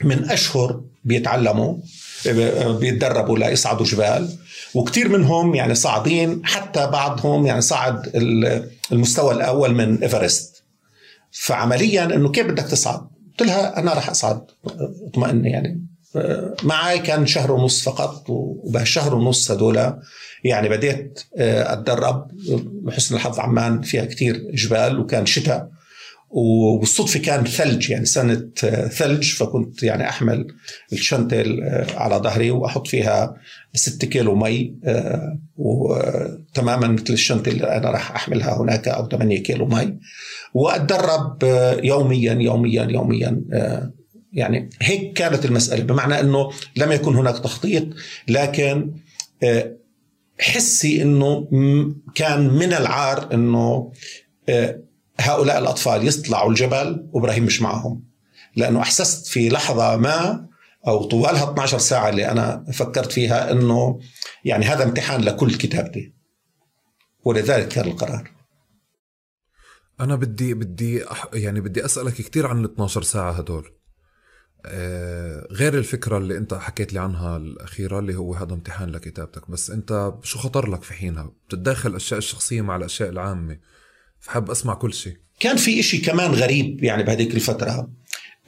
من 0.04 0.30
أشهر 0.30 0.80
بيتعلموا 1.04 1.76
بيتدربوا 2.80 3.38
ليصعدوا 3.38 3.86
جبال. 3.86 4.36
وكثير 4.74 5.08
منهم 5.08 5.54
يعني 5.54 5.74
صاعدين 5.74 6.40
حتى 6.44 6.86
بعضهم 6.86 7.46
يعني 7.46 7.60
صعد 7.60 8.10
المستوى 8.92 9.34
الأول 9.34 9.74
من 9.74 10.02
إيفرست. 10.02 10.64
فعمليا 11.32 12.04
إنه 12.04 12.30
كيف 12.30 12.46
بدك 12.46 12.64
تصعد؟ 12.64 13.00
قلت 13.38 13.48
لها 13.48 13.78
أنا 13.78 13.94
راح 13.94 14.10
أصعد. 14.10 14.40
اطمئن 15.08 15.44
يعني. 15.44 15.86
معي 16.62 16.98
كان 16.98 17.26
شهر 17.26 17.52
ونص 17.52 17.82
فقط 17.82 18.24
وبهالشهر 18.28 19.14
ونص 19.14 19.50
هدول 19.50 19.92
يعني 20.44 20.68
بديت 20.68 21.20
آه، 21.36 21.72
أتدرب. 21.72 22.30
بحسن 22.82 23.14
الحظ 23.14 23.40
عمان 23.40 23.82
فيها 23.82 24.04
كتير 24.04 24.50
جبال 24.54 24.98
وكان 24.98 25.26
شتاء 25.26 25.68
وبالصدفة 26.38 27.20
كان 27.20 27.44
ثلج 27.44 27.90
يعني 27.90 28.04
سنة 28.04 28.48
آه، 28.64 28.88
ثلج 28.88 29.32
فكنت 29.34 29.82
يعني 29.82 30.08
أحمل 30.08 30.46
الشنطة 30.92 31.36
آه، 31.36 31.86
على 31.96 32.16
ظهري 32.16 32.50
وأحط 32.50 32.86
فيها 32.86 33.36
6 33.74 34.06
كيلو 34.06 34.34
مي 34.34 34.74
وتماما 35.56 36.88
مثل 36.88 37.12
الشنطة 37.12 37.48
اللي 37.48 37.64
أنا 37.64 37.90
راح 37.90 38.10
أحملها 38.10 38.62
هناك 38.62 38.88
أو 38.88 39.08
8 39.08 39.42
كيلو 39.42 39.66
مي. 39.66 39.98
وأتدرب 40.54 41.38
يوميا 41.84 42.32
يوميا 42.32 42.84
يوميا 42.90 43.42
يعني 44.32 44.70
هيك 44.82 45.12
كانت 45.12 45.44
المسألة. 45.44 45.84
بمعنى 45.84 46.20
أنه 46.20 46.50
لم 46.76 46.92
يكن 46.92 47.16
هناك 47.16 47.38
تخطيط 47.38 47.84
لكن 48.28 48.92
آه، 49.42 49.76
حسي 50.40 51.02
أنه 51.02 51.48
كان 52.14 52.48
من 52.48 52.72
العار 52.72 53.34
أنه 53.34 53.92
آه، 54.48 54.80
هؤلاء 55.20 55.58
الأطفال 55.58 56.08
يطلعوا 56.08 56.50
الجبل 56.50 57.08
وإبراهيم 57.12 57.44
مش 57.44 57.62
معهم. 57.62 58.04
لأنه 58.56 58.80
أحسست 58.80 59.26
في 59.26 59.48
لحظة 59.48 59.96
ما 59.96 60.46
أو 60.86 61.04
طوال 61.04 61.36
12 61.36 61.78
ساعة 61.78 62.08
اللي 62.08 62.30
أنا 62.30 62.64
فكرت 62.72 63.12
فيها 63.12 63.52
أنه 63.52 64.00
يعني 64.44 64.64
هذا 64.64 64.84
امتحان 64.84 65.20
لكل 65.20 65.54
كتابتي. 65.54 66.14
ولذلك 67.24 67.68
كان 67.68 67.84
القرار. 67.84 68.30
أنا 70.00 70.16
بدي 70.16 70.54
بدي 70.54 71.04
يعني 71.34 71.60
بدي 71.60 71.84
أسألك 71.84 72.14
كثير 72.14 72.46
عن 72.46 72.64
ال 72.64 72.72
12 72.72 73.02
ساعة 73.02 73.32
هدول. 73.32 73.72
آه، 74.66 75.46
غير 75.50 75.78
الفكرة 75.78 76.18
اللي 76.18 76.36
أنت 76.36 76.54
حكيت 76.54 76.92
لي 76.92 76.98
عنها 76.98 77.36
الأخيرة 77.36 77.98
اللي 77.98 78.14
هو 78.14 78.34
هذا 78.34 78.54
امتحان 78.54 78.88
لكتابتك. 78.88 79.50
بس 79.50 79.70
أنت 79.70 80.14
شو 80.22 80.38
خطر 80.38 80.70
لك 80.70 80.82
في 80.82 80.94
حينها؟ 80.94 81.32
بتتداخل 81.48 81.90
الأشياء 81.90 82.18
الشخصية 82.18 82.62
مع 82.62 82.76
الأشياء 82.76 83.08
العامة. 83.08 83.58
فحب 84.20 84.50
أسمع 84.50 84.74
كل 84.74 84.94
شيء. 84.94 85.16
كان 85.40 85.56
في 85.56 85.80
إشي 85.80 85.98
كمان 85.98 86.30
غريب 86.30 86.84
يعني 86.84 87.02
بهذيك 87.02 87.34
الفترة 87.34 87.88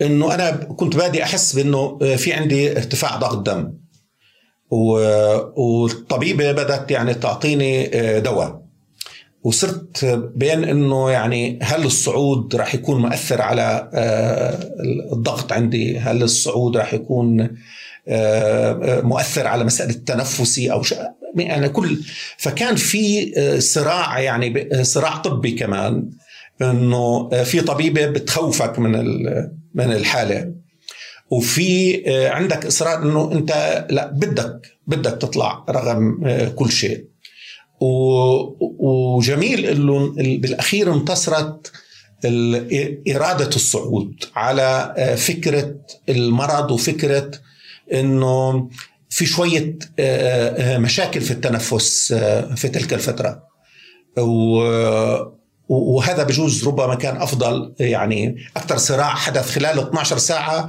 إنه 0.02 0.34
أنا 0.34 0.50
كنت 0.50 0.96
بادي 0.96 1.22
أحس 1.22 1.52
بإنه 1.52 1.98
في 2.16 2.32
عندي 2.32 2.72
ارتفاع 2.72 3.16
ضغط 3.16 3.46
دم. 3.46 3.72
والطبيبة 4.70 6.52
بدأت 6.52 6.90
يعني 6.90 7.14
تعطيني 7.14 7.90
آه، 7.94 8.18
دواء. 8.18 8.68
وصرت 9.42 10.04
بين 10.36 10.64
إنه 10.64 11.10
يعني 11.10 11.58
هل 11.62 11.84
الصعود 11.84 12.56
راح 12.56 12.74
يكون 12.74 13.02
مؤثر 13.02 13.42
على 13.42 13.90
آه، 13.94 14.58
الضغط 15.12 15.52
عندي؟ 15.52 15.98
هل 15.98 16.22
الصعود 16.22 16.76
راح 16.76 16.94
يكون 16.94 17.56
آه، 18.08 19.00
مؤثر 19.00 19.46
على 19.46 19.64
مسألة 19.64 19.90
التنفسي 19.90 20.72
أو 20.72 20.82
يعني 21.36 21.68
كل 21.68 21.98
فكان 22.36 22.76
في 22.76 23.32
صراع 23.60 24.20
يعني 24.20 24.68
صراع 24.84 25.16
طبي 25.16 25.50
كمان 25.50 26.10
انه 26.62 27.28
في 27.44 27.60
طبيبة 27.60 28.06
بتخوفك 28.06 28.78
من 28.78 28.92
من 29.74 29.92
الحالة. 29.92 30.54
وفي 31.30 32.02
عندك 32.28 32.66
إصرار 32.66 33.02
إنه 33.02 33.32
أنت 33.32 33.86
لا 33.90 34.06
بدك 34.06 34.60
بدك 34.86 35.12
تطلع 35.20 35.64
رغم 35.70 36.20
كل 36.54 36.70
شيء. 36.70 37.04
وجميل 38.78 39.66
إنه 39.66 40.14
بالأخير 40.16 40.94
انتصرت 40.94 41.72
إرادة 43.08 43.48
الصعود 43.48 44.24
على 44.36 44.94
فكرة 45.18 45.74
المرض 46.08 46.70
وفكرة 46.70 47.30
أنه 47.92 48.68
في 49.10 49.26
شوية 49.26 49.78
مشاكل 50.78 51.20
في 51.20 51.30
التنفس 51.30 52.12
في 52.56 52.68
تلك 52.68 52.92
الفترة. 52.92 53.42
وهذا 55.68 56.22
بجوز 56.22 56.68
ربما 56.68 56.94
كان 56.94 57.16
أفضل 57.16 57.74
يعني 57.80 58.36
أكثر 58.56 58.76
صراع 58.76 59.08
حدث 59.08 59.50
خلال 59.50 59.78
12 59.78 60.18
ساعة 60.18 60.68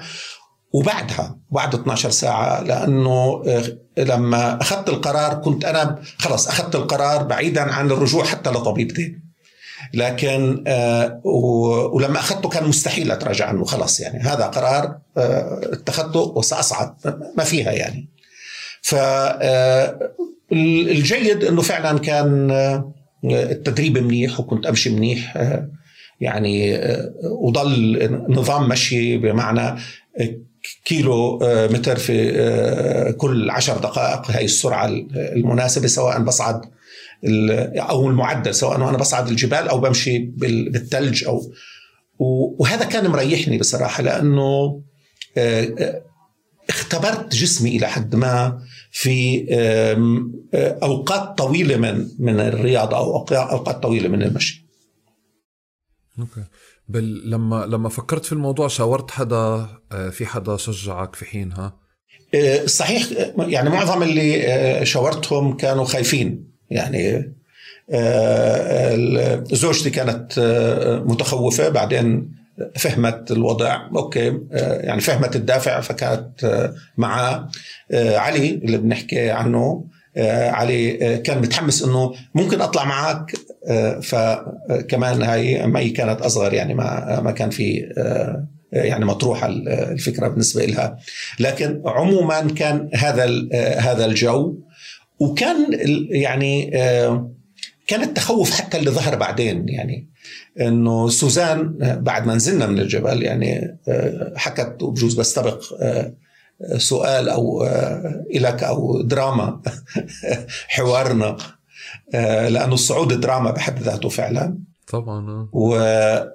وبعدها 0.73 1.37
بعد 1.51 1.75
12 1.75 2.09
ساعة 2.09 2.61
لأنه 2.61 3.43
آه، 3.47 3.77
لما 3.97 4.61
أخذت 4.61 4.89
القرار 4.89 5.33
كنت 5.33 5.65
أنا 5.65 6.01
خلص 6.17 6.47
أخذت 6.47 6.75
القرار 6.75 7.23
بعيدا 7.23 7.61
عن 7.61 7.91
الرجوع 7.91 8.25
حتى 8.25 8.49
لطبيبتي 8.49 9.19
لكن 9.93 10.63
آه، 10.67 11.21
ولما 11.93 12.19
أخذته 12.19 12.49
كان 12.49 12.67
مستحيل 12.67 13.11
أتراجع 13.11 13.47
عنه 13.47 13.65
خلص 13.65 13.99
يعني 13.99 14.19
هذا 14.19 14.45
قرار 14.45 14.97
آه، 15.17 15.59
اتخذته 15.63 16.19
وسأصعد 16.19 16.95
ما 17.37 17.43
فيها 17.43 17.71
يعني. 17.71 18.09
فالجيد 20.51 21.43
أنه 21.43 21.61
فعلا 21.61 21.99
كان 21.99 22.51
التدريب 23.23 23.97
منيح 23.97 24.39
وكنت 24.39 24.65
أمشي 24.65 24.89
منيح 24.89 25.49
يعني 26.21 26.79
وضل 27.23 28.25
نظام 28.29 28.69
مشي 28.69 29.17
بمعنى 29.17 29.79
كيلو 30.85 31.39
متر 31.43 31.95
في 31.95 33.13
كل 33.17 33.49
عشر 33.49 33.77
دقائق. 33.77 34.31
هاي 34.31 34.45
السرعة 34.45 34.85
المناسبة 35.15 35.87
سواء 35.87 36.21
بصعد 36.21 36.61
أو 37.75 38.09
المعدل 38.09 38.55
سواء 38.55 38.75
أنا 38.75 38.97
بصعد 38.97 39.27
الجبال 39.27 39.67
أو 39.67 39.79
بمشي 39.79 40.19
بالثلج 40.19 41.25
أو 41.25 41.41
وهذا 42.59 42.85
كان 42.85 43.07
مريحني 43.07 43.57
بصراحة 43.57 44.03
لأنه 44.03 44.81
اختبرت 46.69 47.35
جسمي 47.35 47.77
إلى 47.77 47.87
حد 47.87 48.15
ما 48.15 48.59
في 48.91 49.45
أوقات 50.83 51.37
طويلة 51.37 51.77
من 51.77 52.07
من 52.19 52.39
الرياضه 52.39 52.97
أو 52.97 53.17
أوقات 53.31 53.83
طويلة 53.83 54.09
من 54.09 54.23
المشي. 54.23 54.69
أوكي. 56.19 56.43
بل 56.87 57.29
لما 57.29 57.65
لما 57.65 57.89
فكرت 57.89 58.25
في 58.25 58.33
الموضوع 58.33 58.67
شاورت 58.67 59.11
حدا 59.11 59.67
في 60.11 60.25
حدا 60.25 60.57
شجعك 60.57 61.15
في 61.15 61.25
حينها 61.25 61.79
صحيح 62.65 63.07
يعني 63.37 63.69
معظم 63.69 64.03
اللي 64.03 64.85
شاورتهم 64.85 65.57
كانوا 65.57 65.85
خايفين. 65.85 66.49
يعني 66.69 67.33
زوجتي 69.51 69.89
كانت 69.89 70.39
متخوفة 71.05 71.69
بعدين 71.69 72.31
فهمت 72.75 73.31
الوضع. 73.31 73.87
أوكي. 73.95 74.39
يعني 74.51 75.01
فهمت 75.01 75.35
الدافع 75.35 75.81
فكانت 75.81 76.71
معه 76.97 77.49
علي 77.93 78.49
اللي 78.49 78.77
بنحكي 78.77 79.29
عنه. 79.29 79.85
علي 80.47 81.17
كان 81.17 81.37
متحمس 81.37 81.83
إنه 81.83 82.13
ممكن 82.35 82.61
أطلع 82.61 82.85
معك. 82.85 83.31
فكمان 84.01 85.23
هاي 85.23 85.67
مي 85.67 85.89
كانت 85.89 86.21
أصغر 86.21 86.53
يعني 86.53 86.73
ما 86.73 87.19
ما 87.21 87.31
كان 87.31 87.49
في 87.49 87.93
يعني 88.73 89.05
مطروحه 89.05 89.47
الفكرة 89.67 90.27
بالنسبة 90.27 90.65
لها 90.65 90.97
لكن 91.39 91.81
عموما 91.85 92.41
كان 92.41 92.89
هذا 92.95 93.25
هذا 93.79 94.05
الجو. 94.05 94.55
وكان 95.19 95.79
يعني 96.09 96.71
كان 97.87 98.01
التخوف 98.01 98.51
حتى 98.51 98.77
اللي 98.77 98.91
ظهر 98.91 99.15
بعدين 99.15 99.69
يعني. 99.69 100.09
إنه 100.61 101.09
سوزان 101.09 101.77
بعد 102.01 102.27
ما 102.27 102.35
نزلنا 102.35 102.67
من 102.67 102.79
الجبل 102.79 103.23
يعني 103.23 103.77
آه، 103.87 104.33
حكت 104.35 104.83
وبجوز 104.83 105.13
بستبق 105.13 105.63
آه، 105.81 106.13
سؤال 106.77 107.29
أو 107.29 107.63
آه، 107.63 108.25
إلك 108.35 108.63
أو 108.63 109.01
دراما 109.01 109.61
حوارنا 110.75 111.37
لأنه 112.13 112.73
الصعود 112.73 113.21
دراما 113.21 113.51
بحد 113.51 113.79
ذاته 113.79 114.09
فعلا. 114.09 114.57
طبعا 114.87 115.49
و... 115.53 115.75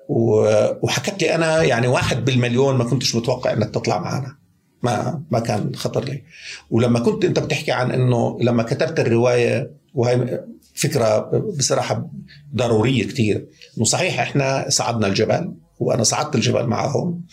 و... 0.08 0.46
وحكت 0.82 1.22
لي 1.22 1.34
أنا 1.34 1.62
يعني 1.62 1.86
واحد 1.86 2.24
بالمليون 2.24 2.76
ما 2.76 2.84
كنتش 2.84 3.14
متوقع 3.14 3.52
إنك 3.52 3.70
تطلع 3.70 3.98
معنا. 3.98 4.36
ما 4.82 5.22
ما 5.30 5.38
كان 5.38 5.74
خطر 5.74 6.04
لي. 6.04 6.22
ولما 6.70 7.00
كنت 7.00 7.24
أنت 7.24 7.38
بتحكي 7.38 7.72
عن 7.72 7.90
إنه 7.90 8.38
لما 8.40 8.62
كتبت 8.62 9.00
الرواية 9.00 9.70
وهي 9.94 10.44
فكرة 10.74 11.30
بصراحة 11.58 12.10
ضرورية 12.54 13.04
كثير 13.04 13.46
إنه 13.76 13.84
صحيح 13.84 14.20
إحنا 14.20 14.66
صعدنا 14.68 15.06
الجبل 15.06 15.54
وأنا 15.78 16.02
صعدت 16.02 16.34
الجبل 16.34 16.66
معهم 16.66 17.24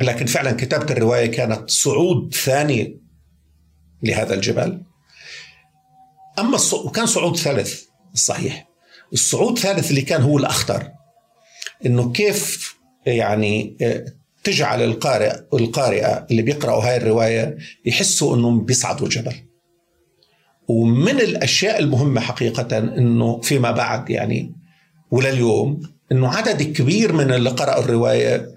لكن 0.00 0.26
فعلا 0.26 0.52
كتابة 0.52 0.92
الرواية 0.92 1.26
كانت 1.26 1.70
صعود 1.70 2.34
ثاني 2.34 3.00
لهذا 4.02 4.34
الجبل 4.34 4.82
أما 6.38 6.54
الص... 6.54 6.74
وكان 6.74 7.06
صعود 7.06 7.36
ثالث 7.36 7.82
الصحيح 8.14 8.68
الصعود 9.12 9.56
الثالث 9.56 9.90
اللي 9.90 10.02
كان 10.02 10.22
هو 10.22 10.38
الأخطر 10.38 10.90
إنه 11.86 12.12
كيف 12.12 12.74
يعني 13.06 13.76
آه، 13.82 14.04
تجعل 14.44 14.82
القارئ 14.82 15.32
القارئة 15.54 16.26
اللي 16.30 16.42
بيقرأوا 16.42 16.82
هاي 16.84 16.96
الرواية 16.96 17.58
يحسوا 17.86 18.36
إنهم 18.36 18.64
بيصعدوا 18.64 19.06
الجبل. 19.06 19.47
ومن 20.68 21.20
الأشياء 21.20 21.78
المهمة 21.78 22.20
حقيقة 22.20 22.78
إنه 22.78 23.40
فيما 23.40 23.70
بعد 23.70 24.10
يعني 24.10 24.54
ولليوم 25.10 25.80
إنه 26.12 26.28
عدد 26.28 26.62
كبير 26.62 27.12
من 27.12 27.32
اللي 27.32 27.50
قرأوا 27.50 27.84
الرواية 27.84 28.54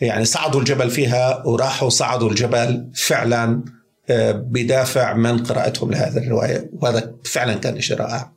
يعني 0.00 0.24
صعدوا 0.24 0.60
الجبل 0.60 0.90
فيها 0.90 1.46
وراحوا 1.46 1.88
صعدوا 1.88 2.30
الجبل 2.30 2.90
فعلا 2.94 3.64
آه، 4.10 4.32
بدافع 4.32 5.14
من 5.14 5.38
قراءتهم 5.38 5.90
لهذه 5.90 6.18
الرواية 6.18 6.70
وهذا 6.72 7.14
فعلا 7.24 7.54
كان 7.54 7.80
شيء 7.80 7.96
رائع. 7.96 8.32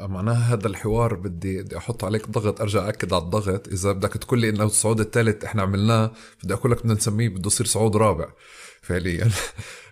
معناها 0.00 0.54
هذا 0.54 0.66
الحوار 0.66 1.14
بدي 1.14 1.62
بدي 1.62 1.76
أحط 1.76 2.04
عليك 2.04 2.30
ضغط 2.30 2.60
أرجع 2.60 2.88
أكد 2.88 3.12
على 3.12 3.22
الضغط 3.22 3.68
إذا 3.68 3.92
بدك 3.92 4.12
تقول 4.12 4.40
لي 4.40 4.48
إنه 4.48 4.64
الصعود 4.64 5.00
الثالث 5.00 5.44
إحنا 5.44 5.62
عملناه 5.62 6.12
بدي 6.44 6.54
أقول 6.54 6.72
لك 6.72 6.78
بدنا 6.78 6.94
نسميه 6.94 7.28
بده 7.28 7.46
يصير 7.46 7.66
صعود 7.66 7.96
رابع 7.96 8.28
فعليا 8.82 9.30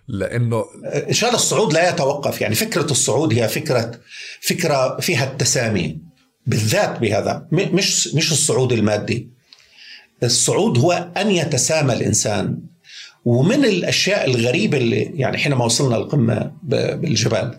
لأنه 0.08 0.64
ان 1.08 1.12
شاء 1.12 1.30
الله 1.30 1.40
الصعود 1.40 1.72
لا 1.72 1.88
يتوقف. 1.88 2.40
يعني 2.40 2.54
فكرة 2.54 2.90
الصعود 2.90 3.34
هي 3.34 3.48
فكرة 3.48 4.00
فكرة 4.40 5.00
فيها 5.00 5.24
التسامي 5.24 5.98
بالذات 6.46 6.98
بهذا. 6.98 7.46
مش 7.52 8.14
مش 8.14 8.32
الصعود 8.32 8.72
المادي. 8.72 9.30
الصعود 10.22 10.78
هو 10.78 11.10
أن 11.16 11.30
يتسامى 11.30 11.92
الإنسان. 11.92 12.58
ومن 13.24 13.64
الأشياء 13.64 14.30
الغريبة 14.30 14.78
اللي 14.78 15.02
يعني 15.02 15.38
حينما 15.38 15.64
وصلنا 15.64 15.96
القمة 15.96 16.52
بالجبال 16.62 17.58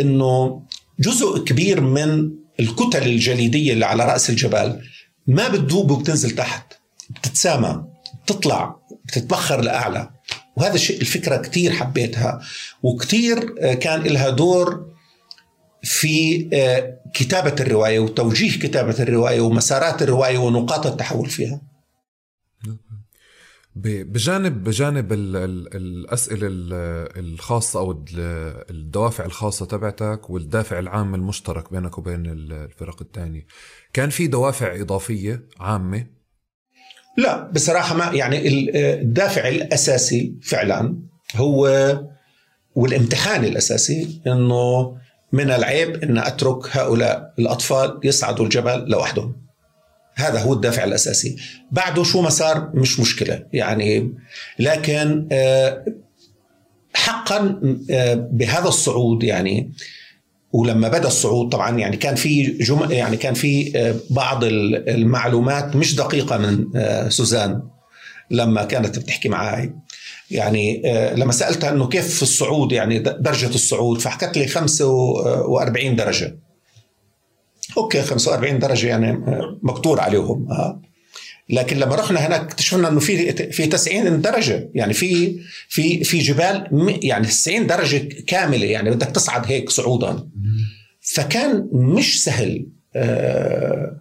إنه 0.00 0.62
جزء 1.00 1.44
كبير 1.44 1.80
من 1.80 2.30
الكتل 2.60 3.02
الجليدية 3.02 3.72
اللي 3.72 3.86
على 3.86 4.04
رأس 4.04 4.30
الجبال 4.30 4.82
ما 5.26 5.48
بتذوب 5.48 5.90
وبتنزل 5.90 6.30
تحت. 6.30 6.72
بتتسامى 7.10 7.84
بتطلع 8.24 8.76
بتتبخر 9.04 9.60
لأعلى. 9.60 10.10
وهذا 10.58 10.74
الشيء 10.74 11.00
الفكرة 11.00 11.36
كثير 11.36 11.72
حبيتها 11.72 12.40
وكثير 12.82 13.54
آه، 13.60 13.74
كان 13.74 14.02
لها 14.02 14.30
دور 14.30 14.86
في 15.82 16.48
آه، 16.52 17.00
كتابة 17.14 17.54
الرواية 17.60 17.98
وتوجيه 17.98 18.58
كتابة 18.58 19.02
الرواية 19.02 19.40
ومسارات 19.40 20.02
الرواية 20.02 20.38
ونقاط 20.38 20.86
التحول 20.86 21.30
فيها. 21.30 21.60
بجانب 23.76 24.64
بجانب 24.64 25.12
ال 25.12 25.36
ال 25.36 25.76
الأسئلة 25.76 26.48
الخاصة 27.16 27.80
أو 27.80 28.04
الدوافع 28.70 29.24
الخاصة 29.24 29.66
تبعتك 29.66 30.30
والدافع 30.30 30.78
العام 30.78 31.14
المشترك 31.14 31.72
بينك 31.72 31.98
وبين 31.98 32.26
الفرق 32.26 33.02
الثانية. 33.02 33.46
كان 33.92 34.10
في 34.10 34.26
دوافع 34.26 34.80
إضافية 34.80 35.48
عامة 35.60 36.17
لا 37.18 37.50
بصراحة 37.52 37.94
ما 37.94 38.10
يعني 38.14 38.48
الدافع 39.00 39.48
الأساسي 39.48 40.34
فعلا 40.42 40.96
هو 41.36 41.68
والامتحان 42.74 43.44
الأساسي 43.44 44.20
إنه 44.26 44.96
من 45.32 45.50
العيب 45.50 46.04
إن 46.04 46.18
أترك 46.18 46.76
هؤلاء 46.76 47.34
الأطفال 47.38 48.00
يصعدوا 48.04 48.44
الجبل 48.44 48.84
لوحدهم. 48.88 49.36
هذا 50.14 50.40
هو 50.40 50.52
الدافع 50.52 50.84
الأساسي. 50.84 51.36
بعده 51.70 52.02
شو 52.02 52.22
مسار 52.22 52.70
مش 52.74 53.00
مشكلة 53.00 53.44
يعني 53.52 54.12
لكن 54.58 55.28
آه، 55.32 55.84
حقا 56.94 57.60
آه، 57.90 58.14
بهذا 58.14 58.68
الصعود 58.68 59.22
يعني 59.22 59.72
ولما 60.52 60.88
بدأ 60.88 61.06
الصعود 61.06 61.48
طبعا 61.48 61.78
يعني 61.78 61.96
كان 61.96 62.14
في 62.14 62.42
جم... 62.42 62.90
يعني 62.90 63.16
كان 63.16 63.34
في 63.34 63.72
آه، 63.76 63.94
بعض 64.10 64.44
المعلومات 64.44 65.76
مش 65.76 65.94
دقيقة 65.94 66.36
من 66.38 66.64
سوزان 67.10 67.62
لما 68.30 68.64
كانت 68.64 68.98
بتحكي 68.98 69.28
معي 69.28 69.74
يعني 70.30 70.82
لما 71.16 71.32
سألتها 71.32 71.70
إنه 71.70 71.88
كيف 71.88 72.14
في 72.14 72.22
الصعود 72.22 72.72
يعني 72.72 72.98
درجة 72.98 73.54
الصعود 73.54 74.00
فحكت 74.00 74.36
لي 74.36 74.46
45 74.46 75.96
درجة 75.96 76.38
أوكي 77.76 78.02
45 78.02 78.58
درجة 78.58 78.86
يعني 78.86 79.12
مقدور 79.62 80.00
عليهم 80.00 80.52
آه. 80.52 80.80
لكن 81.50 81.76
لما 81.76 81.94
رحنا 81.94 82.26
هناك 82.26 82.40
اكتشفنا 82.40 82.88
إنه 82.88 83.00
في 83.00 83.32
في 83.52 83.66
90 83.66 84.20
درجة. 84.20 84.70
يعني 84.74 84.92
في 84.92 85.40
في 85.68 86.04
في 86.04 86.18
جبال 86.18 86.68
يعني 87.02 87.26
90 87.26 87.66
درجة 87.66 88.08
كاملة. 88.26 88.66
يعني 88.66 88.90
بدك 88.90 89.06
تصعد 89.06 89.46
هيك 89.46 89.70
صعودا. 89.70 90.28
فكان 91.00 91.68
مش 91.72 92.24
سهل 92.24 92.66
آه 92.96 94.00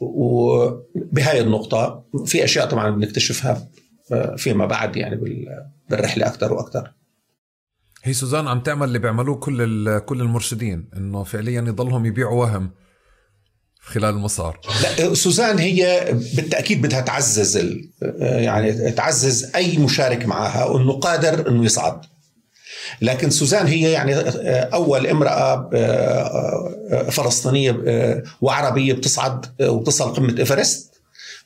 وبهاي 0.00 1.40
النقطة. 1.40 2.04
في 2.26 2.44
أشياء 2.44 2.66
طبعا 2.66 2.90
بنكتشفها 2.90 3.68
آه، 4.12 4.36
فيما 4.36 4.66
بعد 4.66 4.96
يعني 4.96 5.16
بالرحلة 5.90 6.26
أكثر 6.26 6.52
وأكثر 6.52 6.92
هي 8.04 8.12
سوزان 8.12 8.48
عم 8.48 8.60
تعمل 8.60 8.88
اللي 8.88 8.98
بيعملوه 8.98 9.36
كل 9.36 9.98
كل 9.98 10.20
المرشدين. 10.20 10.88
إنه 10.96 11.22
فعليا 11.22 11.60
يضلهم 11.60 12.06
يبيعوا 12.06 12.40
وهم. 12.40 12.70
خلال 13.88 14.14
المسار. 14.14 14.60
لا 14.82 15.14
سوزان 15.14 15.58
هي 15.58 16.08
بالتأكيد 16.34 16.82
بدها 16.82 17.00
تعزز 17.00 17.68
يعني 18.20 18.90
تعزز 18.90 19.50
أي 19.54 19.78
مشارك 19.78 20.26
معها 20.26 20.64
وإنه 20.64 20.92
قادر 20.92 21.48
إنه 21.48 21.64
يصعد. 21.64 22.00
لكن 23.00 23.30
سوزان 23.30 23.66
هي 23.66 23.92
يعني 23.92 24.14
أول 24.74 25.06
امرأة 25.06 25.70
فلسطينية 27.10 27.82
وعربية 28.40 28.92
بتصعد 28.92 29.46
وتصل 29.60 30.14
قمة 30.14 30.38
إيفرست. 30.38 30.88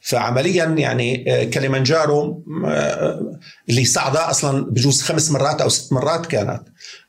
فعمليا 0.05 0.65
يعني 0.65 1.25
كليمانجارو 1.55 2.45
اللي 3.69 3.85
صعدها 3.85 4.31
أصلا 4.31 4.65
بجوز 4.65 5.03
خمس 5.03 5.31
مرات 5.31 5.61
أو 5.61 5.69
ست 5.69 5.93
مرات 5.93 6.27
كانت. 6.27 6.63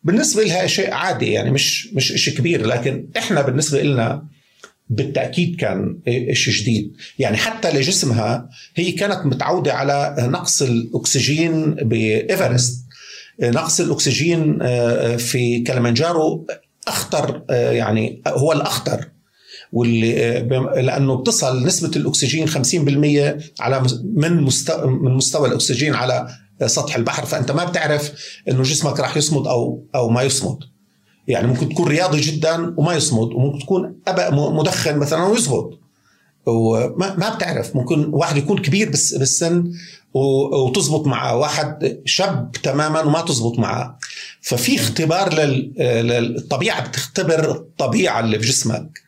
بالنسبة 0.03 0.43
لها 0.43 0.67
شيء 0.67 0.91
عادي 0.91 1.31
يعني 1.31 1.51
مش 1.51 1.93
مش 1.93 2.13
شيء 2.15 2.37
كبير 2.37 2.65
لكن 2.65 3.09
إحنا 3.17 3.41
بالنسبة 3.41 3.81
لنا 3.81 4.32
بالتأكيد 4.95 5.55
كان 5.55 5.99
شيء 6.33 6.53
جديد. 6.53 6.93
يعني 7.19 7.37
حتى 7.37 7.71
لجسمها 7.71 8.49
هي 8.75 8.91
كانت 8.91 9.25
متعودة 9.25 9.73
على 9.73 10.15
نقص 10.19 10.61
الأكسجين 10.61 11.75
بإيفرست. 11.75 12.83
نقص 13.41 13.79
الأكسجين 13.79 14.59
آه، 14.61 15.15
في 15.15 15.59
كلمنجارو 15.59 16.47
أخطر 16.87 17.43
آه، 17.49 17.71
يعني 17.71 18.21
هو 18.27 18.51
الأخطر 18.51 19.09
واللي 19.71 20.37
آه، 20.37 20.41
لأنه 20.81 21.15
بتصل 21.15 21.65
نسبة 21.65 21.91
الأكسجين 21.95 22.47
50% 22.47 23.61
على 23.61 23.83
من 24.03 24.41
مستوى 24.41 24.87
من 24.87 25.11
مستوى 25.11 25.47
الأكسجين 25.47 25.93
على 25.93 26.27
سطح 26.65 26.95
البحر. 26.95 27.25
فأنت 27.25 27.51
ما 27.51 27.63
بتعرف 27.63 28.11
إنه 28.47 28.63
جسمك 28.63 28.99
راح 28.99 29.17
يصمد 29.17 29.47
أو 29.47 29.87
أو 29.95 30.09
ما 30.09 30.21
يصمد. 30.21 30.57
يعني 31.27 31.47
ممكن 31.47 31.69
تكون 31.69 31.87
رياضي 31.87 32.21
جدا 32.21 32.73
وما 32.77 32.93
يصمد 32.93 33.33
وممكن 33.33 33.59
تكون 33.59 33.95
أبا 34.07 34.29
مدخن 34.29 34.97
مثلا 34.97 35.23
ويزبط 35.23 35.79
وما 36.45 37.15
ما 37.17 37.35
بتعرف 37.35 37.75
ممكن 37.75 38.09
واحد 38.13 38.37
يكون 38.37 38.57
كبير 38.57 38.89
بس 38.89 39.15
بالسن 39.15 39.71
وتزبط 40.13 41.07
مع 41.07 41.31
واحد 41.31 41.99
شاب 42.05 42.51
تماما 42.63 43.01
وما 43.01 43.21
تزبط 43.21 43.59
معه. 43.59 43.97
ففي 44.41 44.75
اختبار 44.75 45.33
للطبيعة 45.79 46.87
بتختبر 46.87 47.51
الطبيعة 47.51 48.19
اللي 48.19 48.39
في 48.39 48.47
جسمك 48.47 49.01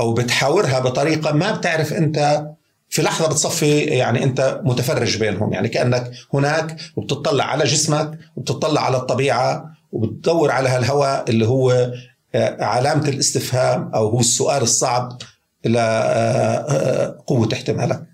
أو 0.00 0.12
بتحاورها 0.12 0.80
بطريقة 0.80 1.32
ما 1.32 1.52
بتعرف 1.52 1.92
أنت 1.92 2.46
في 2.90 3.02
لحظة 3.02 3.28
بتصفي 3.28 3.78
يعني 3.78 4.24
أنت 4.24 4.60
متفرج 4.64 5.16
بينهم. 5.16 5.52
يعني 5.52 5.68
كأنك 5.68 6.10
هناك 6.34 6.76
وبتطلع 6.96 7.44
على 7.44 7.64
جسمك 7.64 8.18
وبتطلع 8.36 8.80
على 8.80 8.96
الطبيعة. 8.96 9.71
وبتدور 9.92 10.50
على 10.50 10.68
هالهواء 10.68 11.30
اللي 11.30 11.46
هو 11.46 11.92
آه، 12.34 12.64
علامة 12.64 13.08
الاستفهام 13.08 13.90
أو 13.94 14.08
هو 14.08 14.20
السؤال 14.20 14.62
الصعب 14.62 15.18
لقوة 15.64 17.46
آه، 17.46 17.52
احتمالك. 17.52 18.06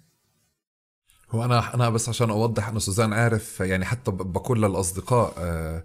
هو 1.31 1.45
أنا 1.45 1.75
أنا 1.75 1.91
بس 1.91 2.09
عشان 2.09 2.31
أوضح 2.31 2.69
أنه 2.69 2.79
سوزان 2.79 3.13
عارف 3.13 3.61
يعني 3.61 3.85
حتى 3.85 4.11
بقول 4.11 4.63
للأصدقاء 4.63 5.35
آه، 5.39 5.85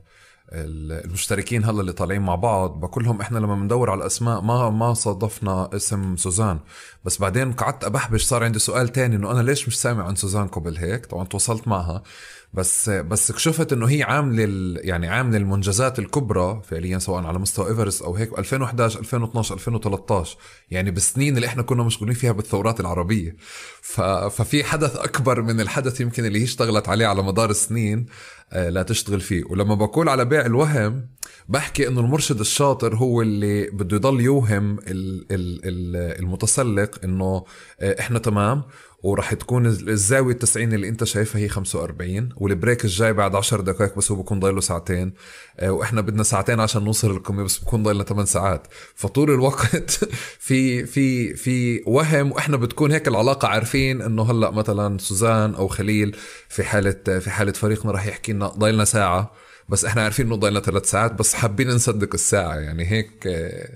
المشتركين 0.51 1.65
هلأ 1.65 1.82
اللي 1.82 1.93
طالعين 1.93 2.21
مع 2.21 2.36
بعض 2.36 2.79
بكلهم 2.79 3.21
إحنا 3.21 3.39
لما 3.39 3.56
بندور 3.56 3.91
على 3.91 4.01
الأسماء 4.01 4.41
ما 4.41 4.69
ما 4.69 4.93
صادفنا 4.93 5.69
اسم 5.75 6.17
سوزان. 6.17 6.60
بس 7.06 7.21
بعدين 7.21 7.53
قعدت 7.53 7.84
أبحبش 7.84 8.23
صار 8.23 8.43
عندي 8.43 8.60
سؤال 8.60 8.89
تاني 8.89 9.15
إنه 9.15 9.32
أنا 9.32 9.41
ليش 9.41 9.67
مش 9.67 9.82
سامع 9.82 10.08
عن 10.08 10.15
سوزان 10.15 10.47
قبل 10.47 10.77
هيك؟ 10.77 11.06
طبعا 11.06 11.25
تواصلت 11.25 11.67
معها. 11.67 12.03
بس 12.53 12.89
بس 12.89 13.31
اكتشفت 13.31 13.73
إنه 13.73 13.89
هي 13.89 14.03
عاملة 14.03 14.79
يعني 14.81 15.07
عاملة 15.07 15.37
المنجزات 15.37 15.99
الكبرى 15.99 16.61
فعليا 16.63 16.99
سواء 16.99 17.23
على 17.23 17.39
مستوى 17.39 17.69
إيفرست 17.69 18.01
أو 18.01 18.15
هيك 18.15 18.39
2011 18.39 18.99
2012 18.99 19.55
2013 19.55 20.37
يعني 20.71 20.91
بالسنين 20.91 21.35
اللي 21.35 21.47
إحنا 21.47 21.63
كنا 21.63 21.83
مشغولين 21.83 22.15
فيها 22.15 22.31
بالثورات 22.31 22.79
العربية. 22.79 23.35
ففي 23.81 24.63
حدث 24.63 24.95
أكبر 24.95 25.41
من 25.41 25.61
الحدث 25.61 26.01
يمكن 26.01 26.25
اللي 26.25 26.39
هي 26.39 26.43
اشتغلت 26.43 26.89
عليه 26.89 27.07
على 27.07 27.23
مدار 27.23 27.49
السنين 27.49 28.05
آه، 28.51 28.69
لا 28.69 28.83
تشتغل 28.83 29.21
فيه. 29.21 29.43
ولما 29.49 29.75
بقول 29.75 30.09
على 30.09 30.25
بيع 30.25 30.45
الوهم 30.45 31.07
بحكي 31.49 31.87
إنه 31.87 31.99
المرشد 31.99 32.39
الشاطر 32.39 32.95
هو 32.95 33.21
اللي 33.21 33.69
بده 33.69 33.95
يضل 33.95 34.21
يوهم 34.21 34.79
المتسلق 36.19 36.99
إنه 37.03 37.45
آه، 37.79 37.99
إحنا 37.99 38.19
تمام 38.19 38.63
وراح 39.03 39.33
تكون 39.33 39.65
الزاوية 39.65 40.33
90 40.35 40.73
اللي 40.73 40.87
انت 40.89 41.03
شايفها 41.03 41.41
هي 41.41 41.49
45 41.49 42.29
والبريك 42.37 42.85
الجاي 42.85 43.13
بعد 43.13 43.35
10 43.35 43.61
دقائق 43.61 43.97
بس 43.97 44.11
هو 44.11 44.17
بكون 44.17 44.39
ضايله 44.39 44.61
ساعتين. 44.61 45.13
آه، 45.59 45.71
وإحنا 45.71 46.01
بدنا 46.01 46.23
ساعتين 46.23 46.59
عشان 46.59 46.83
نوصل 46.83 47.11
للقمة 47.11 47.43
بس 47.43 47.57
بكون 47.57 47.83
ضايلنا 47.83 48.03
8 48.03 48.25
ساعات. 48.25 48.67
فطول 48.95 49.31
الوقت 49.31 49.91
في 50.47 50.85
في 50.85 51.33
في 51.35 51.83
وهم 51.85 52.31
وإحنا 52.31 52.57
بتكون 52.57 52.91
هيك 52.91 53.07
العلاقة 53.07 53.47
عارفين 53.47 54.01
انه 54.01 54.31
هلأ 54.31 54.51
مثلا 54.51 54.97
سوزان 54.97 55.55
أو 55.55 55.67
خليل 55.67 56.15
في 56.49 56.63
حالة 56.63 57.19
في 57.19 57.29
حالة 57.29 57.51
فريقنا 57.51 57.91
راح 57.91 58.05
يحكي 58.07 58.33
لنا 58.33 58.47
ضايلنا 58.47 58.85
ساعة. 58.85 59.31
بس 59.69 59.86
إحنا 59.86 60.04
عارفين 60.04 60.26
إنه 60.26 60.36
ضايلنا 60.36 60.60
ثلاث 60.60 60.89
ساعات 60.89 61.12
بس 61.12 61.34
حابين 61.34 61.69
نصدق 61.69 62.10
الساعة 62.13 62.56
يعني 62.56 62.91
هيك 62.91 63.28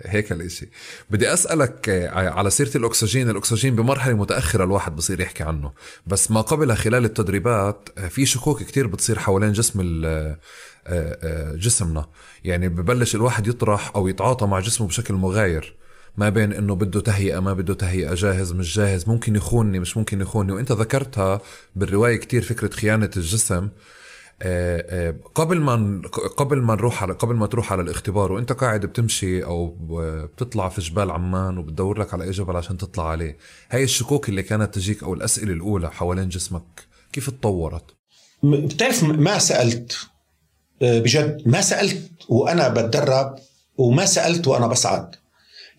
هيك 0.06 0.32
الإشي. 0.32 0.70
بدي 1.10 1.34
أسألك 1.34 1.90
على 2.14 2.50
سيرة 2.50 2.78
الأكسجين. 2.78 3.30
الأكسجين 3.30 3.76
بمرحلة 3.76 4.14
متأخرة 4.14 4.64
الواحد 4.64 4.96
بصير 4.96 5.20
يحكي 5.20 5.44
عنه. 5.44 5.72
بس 6.08 6.32
ما 6.32 6.42
قبلها 6.42 6.76
خلال 6.76 7.06
التدريبات 7.06 7.90
في 8.10 8.26
شكوك 8.26 8.64
كتير 8.64 8.88
بتصير 8.88 9.20
حوالين 9.20 9.52
جسم 9.52 9.82
جسمنا. 11.56 12.06
يعني 12.44 12.70
ببلش 12.70 13.16
الواحد 13.16 13.48
يطرح 13.48 13.92
أو 13.96 14.08
يتعاطى 14.08 14.46
مع 14.46 14.60
جسمه 14.60 14.88
بشكل 14.88 15.14
مغاير. 15.14 15.76
ما 16.18 16.30
بين 16.30 16.54
إنه 16.54 16.76
بده 16.76 17.02
تهيئة 17.02 17.40
ما 17.40 17.54
بده 17.54 17.74
تهيئة 17.74 18.14
جاهز 18.14 18.52
مش 18.52 18.76
جاهز 18.76 19.08
ممكن 19.10 19.36
يخونني 19.36 19.80
مش 19.80 19.98
ممكن 19.98 20.22
يخونني. 20.22 20.52
وإنت 20.52 20.72
ذكرتها 20.72 21.42
بالرواية 21.76 22.16
كتير 22.16 22.42
فكرة 22.42 22.70
خيانة 22.70 23.10
الجسم. 23.18 23.56
آه، 23.56 23.60
آه، 23.60 23.70
قبل 25.36 25.60
ما 25.60 26.02
قبل 26.38 26.62
ما 26.62 26.76
نروح 26.76 27.04
على 27.04 27.14
قبل 27.14 27.36
ما 27.36 27.48
تروح 27.48 27.72
على 27.72 27.82
الاختبار 27.82 28.32
وانت 28.32 28.52
قاعد 28.52 28.86
بتمشي 28.86 29.44
أو 29.44 29.78
بتطلع 29.90 30.70
في 30.70 30.82
جبال 30.82 31.12
عمان 31.12 31.58
وبتدور 31.58 32.00
لك 32.00 32.14
على 32.14 32.24
أي 32.24 32.32
جبل 32.32 32.56
عشان 32.56 32.78
تطلع 32.78 33.10
عليه 33.10 33.38
هاي 33.70 33.84
الشكوك 33.84 34.30
اللي 34.30 34.44
كانت 34.44 34.76
تجيك 34.76 35.04
أو 35.04 35.14
الأسئلة 35.14 35.54
الأولى 35.54 35.92
حوالين 35.92 36.30
جسمك 36.30 36.88
كيف 37.14 37.30
تطورت؟ 37.30 37.84
بتعرف 38.44 39.04
ما 39.04 39.40
سألت 39.40 39.98
آه، 40.82 41.00
بجد 41.00 41.42
ما 41.46 41.62
سألت 41.62 42.12
وأنا 42.30 42.68
بتدرب 42.68 43.36
وما 43.78 44.06
سألت 44.06 44.48
وأنا 44.48 44.68
بصعد. 44.68 45.16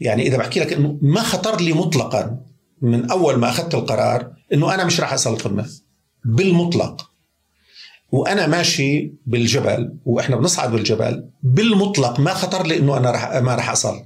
يعني 0.01 0.23
إذا 0.23 0.37
بحكي 0.37 0.61
لك 0.61 0.73
إنه 0.73 0.99
ما 1.03 1.23
خطر 1.23 1.61
لي 1.61 1.73
مطلقا 1.73 2.41
من 2.83 3.11
أول 3.11 3.37
ما 3.37 3.49
أخذت 3.49 3.75
القرار 3.75 4.33
إنه 4.53 4.75
أنا 4.75 4.85
مش 4.85 5.01
راح 5.01 5.13
اصل 5.13 5.33
القمه 5.33 5.67
بالمطلق. 6.25 7.08
وأنا 8.13 8.47
ماشي 8.47 9.13
بالجبل 9.27 9.95
وإحنا 10.05 10.37
بنصعد 10.37 10.73
بالجبل 10.73 11.25
بالمطلق 11.43 12.21
ما 12.21 12.35
خطر 12.35 12.67
لي 12.67 12.77
إنه 12.77 12.97
أنا 12.97 13.11
رح 13.11 13.37
ما 13.37 13.55
راح 13.55 13.71
أصل. 13.71 14.05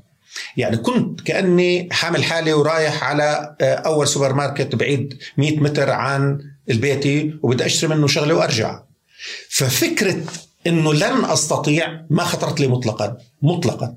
يعني 0.56 0.76
كنت 0.76 1.20
كأني 1.20 1.88
حامل 1.92 2.24
حالي 2.24 2.52
ورايح 2.52 3.04
على 3.04 3.56
آه، 3.60 3.74
أول 3.74 4.08
سوبر 4.08 4.32
ماركت 4.32 4.74
بعيد 4.74 5.18
100 5.36 5.60
متر 5.60 5.90
عن 5.90 6.38
البيتي 6.70 7.34
وبدي 7.42 7.66
أشتري 7.66 7.94
منه 7.94 8.06
شغلة 8.06 8.34
وأرجع. 8.34 8.82
ففكرة 9.50 10.24
إنه 10.66 10.94
لن 10.94 11.24
أستطيع 11.24 12.06
ما 12.10 12.24
خطرت 12.24 12.60
لي 12.60 12.66
مطلقا 12.66 13.16
مطلقا. 13.42 13.96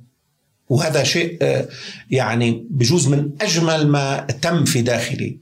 وهذا 0.69 1.03
شيء 1.03 1.37
آه، 1.41 1.67
يعني 2.11 2.67
بجوز 2.69 3.07
من 3.07 3.31
أجمل 3.41 3.87
ما 3.87 4.27
تم 4.41 4.65
في 4.65 4.81
داخلي. 4.81 5.39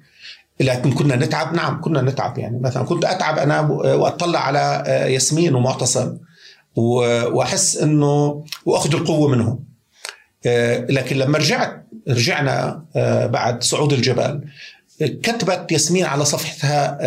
لكن 0.60 0.92
كنا 0.92 1.16
نتعب. 1.16 1.56
نعم 1.56 1.82
كنا 1.82 2.02
نتعب 2.02 2.38
يعني. 2.38 2.60
مثلا 2.60 2.84
كنت 2.84 3.06
أتعب 3.06 3.40
أنا 3.40 3.60
وأطلع 3.72 4.40
على 4.40 4.84
آه، 4.88 5.06
ياسمين 5.06 5.56
ومعتصم 5.56 6.18
وأحس 6.76 7.78
إنه 7.78 8.44
وأخذ 8.66 8.96
القوة 8.96 9.28
منهم. 9.28 9.60
آه، 10.46 10.86
لكن 10.90 11.16
لما 11.16 11.38
رجعت 11.38 11.86
رجعنا 12.10 12.86
بعد 13.32 13.64
صعود 13.64 13.94
الجبل 13.94 14.42
كتبت 15.00 15.72
ياسمين 15.72 16.06
على 16.06 16.26
صفحتها 16.26 16.98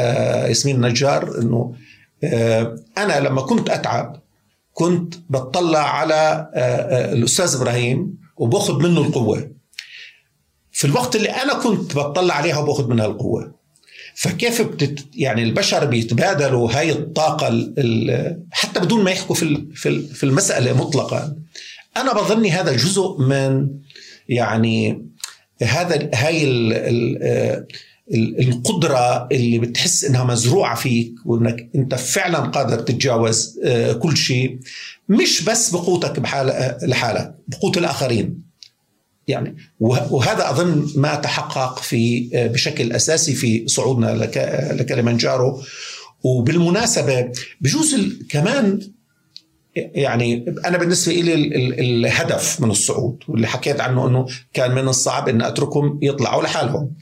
ياسمين 0.47 0.81
نجار 0.81 1.39
إنه 1.39 1.75
أنا 2.99 3.21
لما 3.21 3.43
كنت 3.43 3.71
أتعب 3.71 4.17
كنت 4.77 5.15
بطلع 5.31 5.79
على 5.79 6.51
آه، 6.55 6.59
آه، 6.59 7.13
الأستاذ 7.13 7.57
إبراهيم 7.57 8.19
وبأخذ 8.37 8.83
منه 8.83 9.01
القوة. 9.01 9.51
في 10.77 10.85
الوقت 10.85 11.17
اللي 11.17 11.29
أنا 11.29 11.55
كنت 11.55 11.97
بطلع 11.97 12.35
عليها 12.35 12.59
وباخذ 12.59 12.89
منها 12.89 13.07
القوة. 13.07 13.55
فكيف 14.15 14.63
بتت 14.63 15.05
يعني 15.15 15.43
البشر 15.43 15.85
بيتبادلوا 15.85 16.73
هاي 16.73 16.93
الطاقة 16.93 17.49
حتى 18.51 18.81
بدون 18.81 19.05
ما 19.05 19.11
يحكوا 19.11 19.35
في 19.35 19.67
في 20.15 20.25
المسألة 20.25 20.73
مطلقا. 20.73 21.37
أنا 21.97 22.13
بظني 22.13 22.51
هذا 22.51 22.73
جزء 22.73 23.17
من 23.19 23.69
يعني 24.29 25.03
هذا 25.63 26.11
هاي 26.15 26.45
ال 26.45 26.73
ال 26.73 27.19
آه، 27.23 27.67
القدرة 28.41 29.29
اللي 29.33 29.59
بتحس 29.59 30.05
إنها 30.05 30.25
مزروعة 30.25 30.75
فيك 30.75 31.15
وإنك 31.25 31.71
أنت 31.75 31.95
فعلا 31.95 32.39
قادر 32.39 32.79
تتجاوز 32.79 33.61
آه، 33.65 33.93
كل 33.93 34.17
شيء. 34.17 34.59
مش 35.09 35.43
بس 35.43 35.71
بقوتك 35.71 36.21
بحال 36.21 36.51
آه، 36.51 36.79
لحالك 36.83 37.35
بقوت 37.49 37.79
الآخرين. 37.79 38.46
يعني. 39.29 39.57
وهذا 39.81 40.51
أظن 40.51 40.87
ما 40.97 41.15
تحقق 41.15 41.79
في 41.79 42.31
آه، 42.35 42.47
بشكل 42.47 42.93
أساسي 42.93 43.35
في 43.35 43.69
صعودنا 43.69 44.31
لكلمنجارو 44.73 45.63
وبالمناسبة 46.23 47.33
بجوز 47.61 47.97
كمان 48.29 48.81
يعني 49.77 50.55
أنا 50.67 50.79
بالنسبة 50.79 51.13
لي 51.13 51.35
الهدف 51.81 52.61
من 52.61 52.71
الصعود 52.71 53.23
واللي 53.29 53.47
حكيت 53.47 53.81
عنه 53.81 54.07
إنه 54.09 54.27
كان 54.53 54.75
من 54.75 54.89
الصعب 54.89 55.29
إن 55.29 55.43
أتركهم 55.43 55.99
يطلعوا 56.03 56.43
لحالهم. 56.43 56.93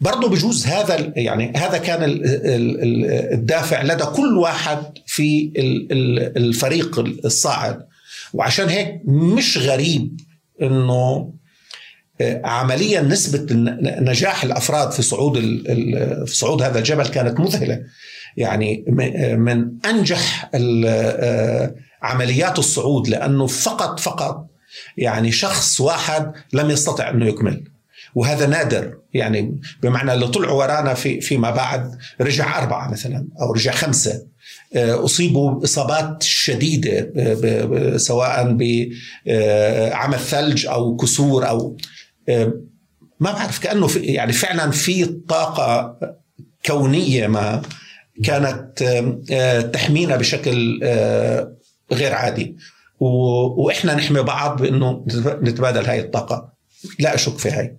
برضه 0.00 0.28
بجوز 0.28 0.66
هذا 0.66 1.12
يعني 1.16 1.52
هذا 1.56 1.78
كان 1.78 1.98
الدافع 3.32 3.82
لدى 3.82 4.04
كل 4.04 4.38
واحد 4.38 4.98
في 5.06 5.52
الفريق 6.36 6.98
الصاعد. 7.24 7.86
وعشان 8.32 8.68
هيك 8.68 9.00
مش 9.04 9.58
غريب 9.58 10.27
إنه 10.62 11.32
آه، 12.20 12.42
عمليا 12.44 13.00
نسبة 13.00 13.46
نجاح 14.00 14.44
الأفراد 14.44 14.90
في 14.90 15.02
صعود 15.02 15.38
في 16.26 16.36
صعود 16.36 16.62
هذا 16.62 16.78
الجبل 16.78 17.08
كانت 17.08 17.40
مذهلة. 17.40 17.82
يعني 18.36 18.84
من 19.38 19.68
أنجح 19.86 20.50
آه، 20.54 21.74
عمليات 22.02 22.58
الصعود 22.58 23.08
لأنه 23.08 23.46
فقط 23.46 24.00
فقط 24.00 24.46
يعني 24.96 25.32
شخص 25.32 25.80
واحد 25.80 26.32
لم 26.52 26.70
يستطع 26.70 27.10
أنه 27.10 27.26
يكمل. 27.26 27.64
وهذا 28.14 28.46
نادر. 28.46 28.98
يعني 29.14 29.60
بمعنى 29.82 30.12
اللي 30.12 30.28
طلعوا 30.28 30.58
ورانا 30.58 30.94
في 30.94 31.20
فيما 31.20 31.50
بعد 31.50 31.98
رجع 32.20 32.58
أربعة 32.62 32.90
مثلا 32.90 33.28
أو 33.40 33.52
رجع 33.52 33.72
خمسة. 33.72 34.22
آه، 34.74 35.04
أصيبوا 35.04 35.64
إصابات 35.64 36.22
شديدة 36.22 37.12
سواء 37.96 38.56
بعمى 38.56 40.18
ثلج 40.18 40.66
أو 40.66 40.96
كسور 40.96 41.46
آه، 42.28 42.52
ما 43.20 43.32
بعرف 43.32 43.58
كأنه 43.58 43.86
في 43.86 43.98
يعني 43.98 44.32
فعلا 44.32 44.70
في 44.70 45.04
طاقة 45.04 45.98
كونية 46.66 47.26
ما 47.26 47.62
كانت 48.24 48.82
آه، 49.30 49.60
تحمينا 49.60 50.16
بشكل 50.16 50.80
غير 51.92 52.14
عادي. 52.14 52.56
وإحنا 53.00 53.94
نحمي 53.94 54.22
بعض 54.22 54.62
بإنه 54.62 55.04
نتبادل 55.42 55.84
هاي 55.84 56.00
الطاقة. 56.00 56.52
لا 56.98 57.14
أشك 57.14 57.38
في 57.38 57.50
هاي. 57.50 57.78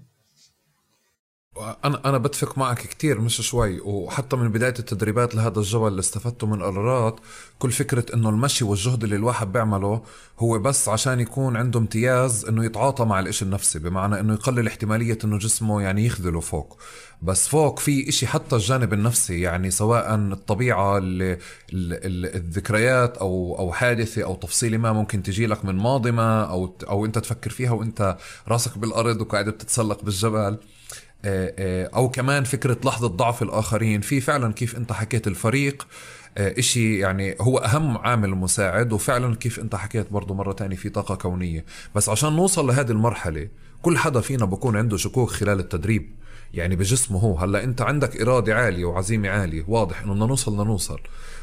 أنا 1.60 2.02
أنا 2.06 2.18
بتفق 2.18 2.58
معك 2.58 2.78
كثير 2.88 3.22
مش 3.22 3.42
شوي. 3.42 3.80
وحتى 3.80 4.36
من 4.36 4.50
بداية 4.50 4.74
التدريبات 4.80 5.36
لهذا 5.36 5.60
الجبل 5.60 5.88
اللي 5.88 6.00
استفدته 6.00 6.48
من 6.48 6.54
القرارات 6.54 7.20
كل 7.60 7.72
فكرة 7.72 8.06
إنه 8.14 8.30
المشي 8.30 8.64
والجهد 8.66 9.04
اللي 9.04 9.16
الواحد 9.16 9.52
بيعمله 9.52 10.02
هو 10.40 10.60
بس 10.60 10.90
عشان 10.90 11.20
يكون 11.20 11.58
عنده 11.58 11.80
امتياز 11.80 12.46
إنه 12.46 12.66
يتعاطى 12.66 13.06
مع 13.06 13.20
الإشي 13.20 13.46
النفسي 13.46 13.80
بمعنى 13.80 14.20
إنه 14.20 14.34
يقلل 14.34 14.68
احتمالية 14.68 15.18
إنه 15.24 15.38
جسمه 15.38 15.82
يعني 15.82 16.06
يخذله 16.06 16.40
فوق. 16.40 16.78
بس 17.22 17.48
فوق 17.48 17.80
في 17.80 18.10
إشي 18.10 18.28
حتى 18.28 18.56
الجانب 18.56 18.94
النفسي 18.94 19.42
يعني 19.42 19.72
سواء 19.72 20.16
الطبيعة 20.16 20.98
اللي 20.98 21.38
الذكريات 22.36 23.18
أو 23.18 23.56
أو 23.60 23.72
حادثة 23.74 24.24
أو 24.24 24.36
تفصيلة 24.36 24.78
ما 24.78 24.94
ممكن 24.94 25.24
تجي 25.24 25.48
لك 25.48 25.66
من 25.66 25.76
ماضي 25.76 26.12
ما 26.12 26.44
أو 26.44 26.78
أو 26.90 27.06
أنت 27.06 27.18
تفكر 27.18 27.50
فيها 27.50 27.72
وأنت 27.72 28.18
راسك 28.48 28.78
بالأرض 28.78 29.22
وقاعد 29.22 29.50
بتتسلق 29.50 30.04
بالجبل. 30.04 30.58
أو 31.26 32.10
كمان 32.10 32.44
فكرة 32.44 32.78
لحظة 32.86 33.08
ضعف 33.08 33.42
الآخرين. 33.42 34.02
في 34.02 34.22
فعلا 34.22 34.54
كيف 34.54 34.78
أنت 34.78 34.92
حكيت 34.92 35.28
الفريق 35.28 35.88
آه، 36.38 36.60
إشي 36.60 37.00
يعني 37.00 37.36
هو 37.42 37.58
أهم 37.58 37.98
عامل 37.98 38.30
مساعد 38.30 38.94
وفعلا 38.94 39.36
كيف 39.36 39.60
أنت 39.60 39.76
حكيت 39.76 40.12
برضه 40.12 40.34
مرة 40.36 40.54
تانية 40.54 40.76
في 40.76 40.90
طاقة 40.90 41.16
كونية. 41.16 41.66
بس 41.96 42.10
عشان 42.10 42.36
نوصل 42.36 42.68
لهذه 42.68 42.92
المرحلة 42.92 43.48
كل 43.82 43.98
حدا 43.98 44.22
فينا 44.22 44.46
بكون 44.46 44.78
عنده 44.78 44.98
شكوك 44.98 45.30
خلال 45.30 45.60
التدريب 45.60 46.10
يعني 46.54 46.76
بجسمه 46.76 47.20
هو. 47.20 47.38
هلأ 47.38 47.64
أنت 47.64 47.82
عندك 47.82 48.22
إرادة 48.22 48.56
عالية 48.56 48.86
وعزيمة 48.86 49.30
عالية 49.30 49.66
واضح 49.68 50.02
إنه 50.02 50.14
بدنا 50.14 50.26
نوصل 50.26 50.52
بدنا 50.52 50.64
نوصل 50.64 51.00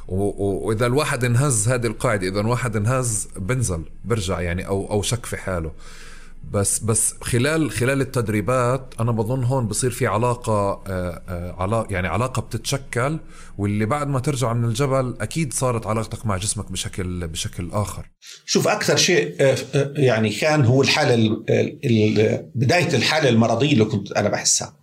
وإذا 0.08 0.86
الواحد 0.86 1.24
انهز 1.24 1.68
هذه 1.68 1.86
القاعدة 1.86 2.28
إذا 2.28 2.40
الواحد 2.40 2.76
انهز 2.76 3.28
بنزل 3.36 3.84
برجع 4.04 4.40
يعني 4.40 4.66
أو 4.66 4.90
أو 4.90 5.02
شك 5.02 5.26
في 5.26 5.36
حاله. 5.36 5.72
بس 6.52 6.78
بس 6.78 7.14
خلال 7.20 7.70
خلال 7.70 8.00
التدريبات 8.00 8.94
أنا 9.00 9.12
بظن 9.12 9.44
هون 9.44 9.66
بصير 9.66 9.90
في 9.90 10.06
علاقة 10.06 10.52
آه، 10.52 11.22
آه، 11.28 11.62
علاقه 11.62 11.86
يعني 11.92 12.08
علاقة 12.08 12.42
بتتشكل 12.42 13.18
واللي 13.58 13.86
بعد 13.86 14.08
ما 14.08 14.20
ترجع 14.20 14.52
من 14.52 14.64
الجبل 14.64 15.14
أكيد 15.20 15.52
صارت 15.52 15.86
علاقتك 15.86 16.26
مع 16.26 16.36
جسمك 16.36 16.72
بشكل 16.72 17.28
بشكل 17.28 17.70
آخر. 17.72 18.10
شوف 18.46 18.68
أكثر 18.68 18.96
شيء 18.96 19.34
آه، 19.40 19.56
يعني 19.96 20.30
كان 20.30 20.64
هو 20.64 20.82
الحالة 20.82 21.36
بداية 22.54 22.96
الحالة 22.96 23.28
المرضية 23.28 23.72
اللي 23.72 23.84
كنت 23.84 24.12
أنا 24.12 24.28
بحسها. 24.28 24.76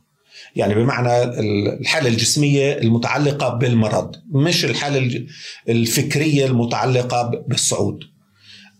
يعني 0.55 0.76
بمعنى 0.76 1.24
الحالة 1.80 2.07
الجسمية 2.07 2.78
المتعلقة 2.78 3.49
بالمرض 3.49 4.16
مش 4.32 4.66
الحالة 4.66 5.26
الفكرية 5.70 6.45
المتعلقة 6.45 7.43
بالصعود. 7.47 8.12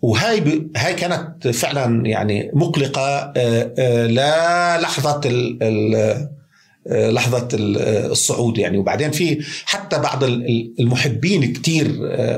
وهاي. 0.04 0.70
هاي 0.78 0.94
كانت 0.94 1.48
فعلا 1.48 2.06
يعني 2.06 2.52
مقلقة 2.54 3.34
آه، 3.38 3.74
آه، 3.80 4.08
للحظه 4.08 5.22
ال... 5.26 5.58
ال... 5.64 5.96
آه، 6.88 7.12
لحظة 7.12 7.48
الصعود 7.54 8.58
يعني 8.58 8.78
وبعدين 8.78 9.12
في 9.12 9.46
حتى 9.66 10.00
بعض 10.00 10.24
المحبين 10.80 11.54
كتير 11.54 11.86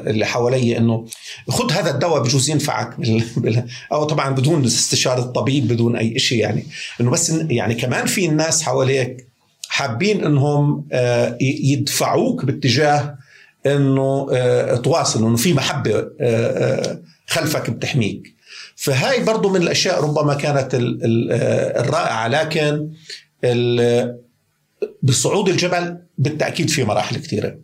اللي 0.08 0.26
حوالي 0.26 0.78
إنه 0.78 1.06
خذ 1.50 1.72
هذا 1.72 1.92
الدواء 1.92 2.24
بجوز 2.24 2.50
ينفعك 2.50 2.96
أو 3.94 4.04
طبعا 4.04 4.30
بدون 4.30 4.66
استشارة 4.66 5.20
الطبيب 5.20 5.68
بدون 5.68 5.96
أي 5.96 6.20
شيء 6.20 6.40
يعني 6.40 6.66
إنه 7.02 7.12
بس 7.12 7.30
يعني 7.50 7.76
كمان 7.76 8.06
في 8.06 8.26
الناس 8.26 8.64
حواليك 8.64 9.28
حابين 9.68 10.26
إنهم 10.26 10.88
يدفعوك 11.42 12.46
باتجاه 12.46 13.18
إنه 13.66 14.28
تواصل 14.76 15.28
إنه 15.28 15.36
في 15.36 15.54
محبة 15.54 16.08
خلفك 17.28 17.70
بتحميك. 17.70 18.36
فهاي 18.76 19.24
برضو 19.24 19.50
من 19.50 19.62
الأشياء 19.62 20.04
ربما 20.04 20.34
كانت 20.34 20.70
الرائعة 20.74 22.28
لكن 22.28 22.90
بصعود 25.04 25.50
الجبل 25.50 25.98
بالتأكيد 26.18 26.70
في 26.70 26.84
مراحل 26.84 27.16
كثيرة 27.16 27.58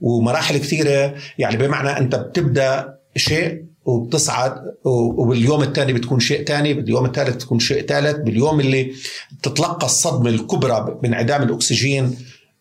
ومراحل 0.00 0.58
كثيرة 0.58 1.14
يعني 1.38 1.56
بمعنى 1.56 1.98
أنت 1.98 2.14
بتبدأ 2.14 2.98
شيء 3.16 3.66
وبتصعد 3.84 4.54
وباليوم 4.84 5.62
الثاني 5.62 5.92
بتكون 5.92 6.20
شيء 6.20 6.44
ثاني 6.44 6.74
باليوم 6.74 7.04
الثالث 7.04 7.34
بتكون 7.34 7.58
شيء 7.58 7.86
ثالث 7.86 8.16
باليوم 8.16 8.60
اللي 8.60 8.92
بتتلقى 9.38 9.86
الصدمة 9.86 10.30
الكبرى 10.30 10.98
بانعدام 11.02 11.42
الأكسجين 11.42 12.16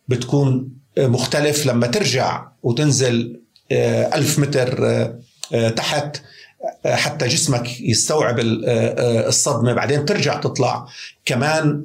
بتكون 0.08 0.70
مختلف 0.98 1.66
لما 1.66 1.88
ترجع 1.88 2.48
وتنزل 2.64 3.41
آه، 3.72 4.16
ألف 4.16 4.39
متر 4.39 4.88
آه، 4.88 5.20
آه، 5.54 5.70
تحت. 5.70 6.22
حتى 6.86 7.28
جسمك 7.28 7.82
يستوعب 7.82 8.36
الصدمة. 8.39 9.74
بعدين 9.74 10.05
ترجع 10.05 10.39
تطلع 10.39 10.86
كمان 11.26 11.84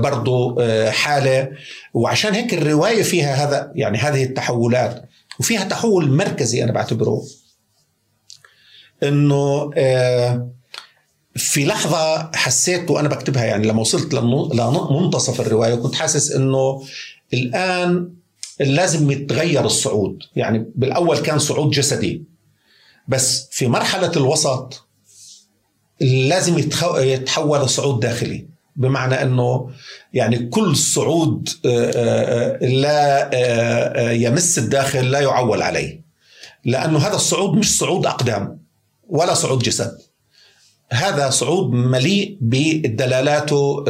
برضو 0.00 0.60
حالة. 0.90 1.50
وعشان 1.94 2.34
هيك 2.34 2.54
الرواية 2.54 3.02
فيها 3.02 3.34
هذا 3.34 3.72
يعني 3.74 3.98
هذه 3.98 4.24
التحولات. 4.24 5.08
وفيها 5.40 5.64
تحول 5.64 6.10
مركزي 6.10 6.64
أنا 6.64 6.72
بعتبره. 6.72 7.22
إنه 9.02 9.70
في 11.34 11.64
لحظة 11.64 12.30
حسيت 12.34 12.90
وأنا 12.90 13.08
بكتبها 13.08 13.44
يعني 13.44 13.66
لما 13.66 13.80
وصلت 13.80 14.14
لمنتصف 14.14 15.40
الرواية 15.40 15.74
كنت 15.74 15.94
حاسس 15.94 16.32
إنه 16.32 16.82
الآن 17.34 18.10
لازم 18.60 19.10
يتغير 19.10 19.64
الصعود. 19.64 20.22
يعني 20.36 20.66
بالأول 20.74 21.18
كان 21.18 21.38
صعود 21.38 21.70
جسدي. 21.70 22.31
بس 23.08 23.48
في 23.50 23.66
مرحلة 23.66 24.12
الوسط 24.16 24.86
لازم 26.00 26.58
يتحول 26.98 27.64
لصعود 27.64 28.00
داخلي. 28.00 28.46
بمعنى 28.76 29.22
إنه 29.22 29.70
يعني 30.12 30.38
كل 30.38 30.76
صعود 30.76 31.48
آه، 31.66 31.90
آه، 31.94 32.66
لا 32.66 33.30
آه، 33.34 34.10
يمس 34.10 34.58
الداخل 34.58 35.10
لا 35.10 35.20
يعول 35.20 35.62
عليه. 35.62 36.02
لأنه 36.64 36.98
هذا 36.98 37.14
الصعود 37.14 37.58
مش 37.58 37.78
صعود 37.78 38.06
أقدام 38.06 38.58
ولا 39.08 39.34
صعود 39.34 39.62
جسد. 39.62 39.98
هذا 40.92 41.30
صعود 41.30 41.72
مليء 41.72 42.38
بدلالاته 42.40 43.84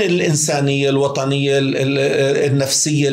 الإنسانية 0.00 0.88
الوطنية 0.88 1.58
النفسية 1.58 3.08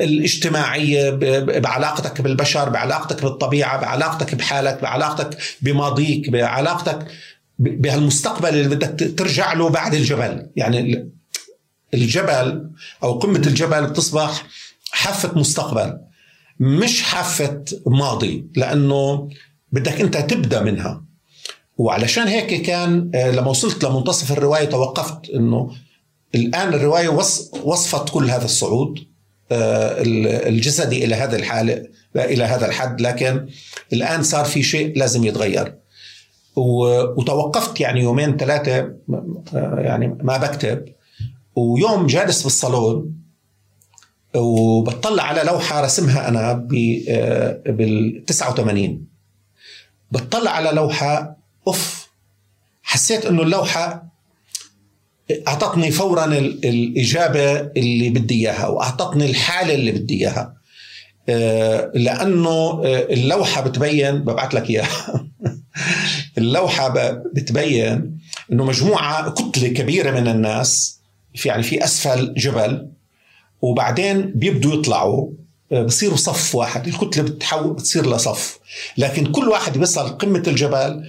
الاجتماعية 0.00 1.10
بعلاقتك 1.60 2.20
بالبشر 2.20 2.68
بعلاقتك 2.68 3.22
بالطبيعة 3.22 3.80
بعلاقتك 3.80 4.34
بحالك 4.34 4.82
بعلاقتك 4.82 5.38
بماضيك 5.62 6.30
بعلاقتك 6.30 7.06
بهالمستقبل 7.58 8.48
اللي 8.48 8.76
بدك 8.76 9.18
ترجع 9.18 9.52
له 9.52 9.68
بعد 9.68 9.94
الجبل. 9.94 10.46
يعني 10.56 11.10
الجبل 11.94 12.70
أو 13.02 13.18
قمة 13.18 13.42
الجبل 13.46 13.86
بتصبح 13.86 14.46
حافة 14.90 15.38
مستقبل 15.38 15.98
مش 16.60 17.02
حافة 17.02 17.64
ماضي 17.86 18.46
لأنه 18.56 19.28
بدك 19.72 20.00
أنت 20.00 20.16
تبدأ 20.16 20.62
منها. 20.62 21.03
وعلشان 21.78 22.28
هيك 22.28 22.62
كان 22.62 23.10
آه، 23.14 23.30
لما 23.30 23.50
وصلت 23.50 23.84
لمنتصف 23.84 24.32
الرواية 24.32 24.64
توقفت 24.64 25.30
إنه 25.30 25.70
الآن 26.34 26.74
الرواية 26.74 27.08
وصفت 27.64 28.08
كل 28.10 28.30
هذا 28.30 28.44
الصعود 28.44 28.98
آه، 29.52 30.02
الجسدي 30.48 31.04
إلى 31.04 31.14
هذا 31.14 31.36
الحاله 31.36 31.86
إلى 32.16 32.44
هذا 32.44 32.66
الحد 32.66 33.00
لكن 33.00 33.46
الآن 33.92 34.22
صار 34.22 34.44
في 34.44 34.62
شيء 34.62 34.98
لازم 34.98 35.24
يتغير. 35.24 35.74
وتوقفت 36.56 37.80
يعني 37.80 38.00
يومين 38.00 38.36
ثلاثة 38.36 38.78
آه، 39.54 39.76
يعني 39.78 40.18
ما 40.22 40.36
بكتب. 40.36 40.84
ويوم 41.56 42.06
جالس 42.06 42.42
بالصالون 42.42 43.14
وبطلع 44.34 45.22
على 45.22 45.42
لوحة 45.42 45.80
رسمها 45.80 46.28
أنا 46.28 46.52
بال 47.66 48.24
89 48.26 49.06
بطلع 50.12 50.50
على 50.50 50.70
لوحة 50.70 51.36
أوف 51.66 52.08
حسيت 52.82 53.26
إنه 53.26 53.42
اللوحة 53.42 54.14
أعطتني 55.48 55.90
فورا 55.90 56.24
الإجابة 56.64 57.60
اللي 57.60 58.10
بدي 58.10 58.34
إياها 58.34 58.66
واعطتني 58.66 59.26
الحالة 59.26 59.74
اللي 59.74 59.92
بدي 59.92 60.14
إياها. 60.14 60.54
آه، 61.28 61.92
لأنه 61.94 62.50
آه، 62.84 63.06
اللوحة 63.10 63.60
بتبين 63.60 64.18
ببعث 64.18 64.54
لك 64.54 64.70
إياها. 64.70 65.26
اللوحة 66.38 66.88
بتبين 67.34 68.18
إنه 68.52 68.64
مجموعة 68.64 69.30
كتلة 69.30 69.68
كبيرة 69.68 70.10
من 70.10 70.28
الناس 70.28 71.00
في 71.34 71.48
يعني 71.48 71.62
في 71.62 71.84
أسفل 71.84 72.34
جبل 72.34 72.88
وبعدين 73.62 74.32
بيبدوا 74.34 74.74
يطلعوا. 74.74 75.30
آه، 75.72 75.82
بصيروا 75.82 76.16
صف 76.16 76.54
واحد. 76.54 76.86
الكتلة 76.86 77.22
بتحول 77.22 77.72
بتصير 77.72 78.14
لصف. 78.14 78.58
لكن 78.98 79.32
كل 79.32 79.48
واحد 79.48 79.78
بيصل 79.78 80.08
قمة 80.08 80.42
الجبل 80.46 81.02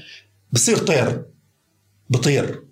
بصير 0.55 0.77
طير 0.77 1.25
بطير. 2.09 2.63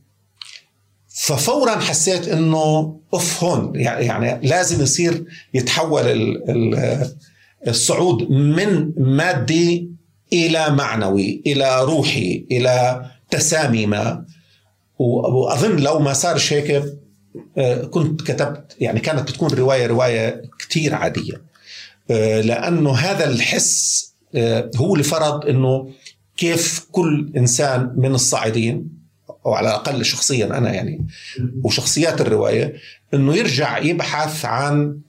ففورا 1.07 1.79
حسيت 1.79 2.27
إنه 2.27 2.99
أوف 3.13 3.43
هون 3.43 3.75
يعني, 3.75 4.47
لازم 4.47 4.84
يصير 4.84 5.25
يتحول 5.53 6.03
الصعود 7.67 8.31
من 8.31 8.91
مادي 8.97 9.91
إلى 10.34 10.69
معنوي 10.69 11.41
إلى 11.47 11.84
روحي 11.84 12.45
إلى 12.51 13.05
تسامي 13.29 13.86
ما. 13.86 14.25
وأظن 14.99 15.75
لو 15.75 15.99
ما 15.99 16.13
صارش 16.13 16.53
هيك 16.53 16.84
آه، 17.57 17.84
كنت 17.84 18.21
كتبت 18.21 18.75
يعني 18.79 18.99
كانت 18.99 19.21
بتكون 19.21 19.49
رواية 19.49 19.88
رواية 19.88 20.41
كثير 20.59 20.95
عادية. 20.95 21.41
آه، 22.11 22.41
لأنه 22.41 22.91
هذا 22.91 23.29
الحس 23.29 24.03
آه، 24.36 24.71
هو 24.77 24.93
اللي 24.93 25.03
فرض 25.03 25.45
إنه 25.45 25.89
كيف 26.38 26.88
كل 26.91 27.31
إنسان 27.38 27.93
من 27.97 28.15
الصاعدين 28.15 28.89
أو 29.45 29.53
على 29.53 29.69
الأقل 29.69 30.05
شخصيا 30.05 30.45
أنا 30.45 30.73
يعني 30.73 31.07
وشخصيات 31.63 32.21
الرواية 32.21 32.73
إنه 33.13 33.36
يرجع 33.36 33.77
يبحث 33.77 34.45
عن 34.45 34.99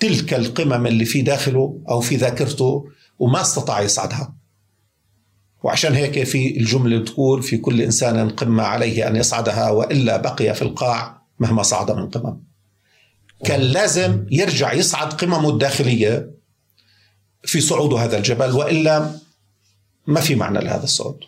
تلك 0.00 0.34
القمم 0.34 0.86
اللي 0.86 1.04
في 1.04 1.22
داخله 1.22 1.80
أو 1.88 2.00
في 2.00 2.16
ذاكرته 2.16 2.88
وما 3.18 3.40
استطاع 3.40 3.80
يصعدها. 3.80 4.34
وعشان 5.62 5.94
هيك 5.94 6.24
في 6.24 6.56
الجملة 6.56 6.98
بتقول 6.98 7.42
في 7.42 7.56
كل 7.56 7.82
إنسان 7.82 8.30
قمة 8.30 8.62
عليه 8.62 9.08
أن 9.08 9.16
يصعدها 9.16 9.70
وإلا 9.70 10.16
بقي 10.16 10.54
في 10.54 10.62
القاع 10.62 11.22
مهما 11.38 11.62
صعد 11.62 11.90
من 11.90 12.08
قمم. 12.08 12.40
كان 13.44 13.60
لازم 13.60 14.26
يرجع 14.30 14.72
يصعد 14.72 15.12
قممه 15.12 15.48
الداخلية 15.50 16.30
في 17.44 17.60
صعود 17.60 17.94
هذا 17.94 18.18
الجبل 18.18 18.50
وإلا 18.50 19.10
ما 20.08 20.20
في 20.20 20.34
معنى 20.34 20.58
لهذا 20.58 20.84
الصوت. 20.84 21.24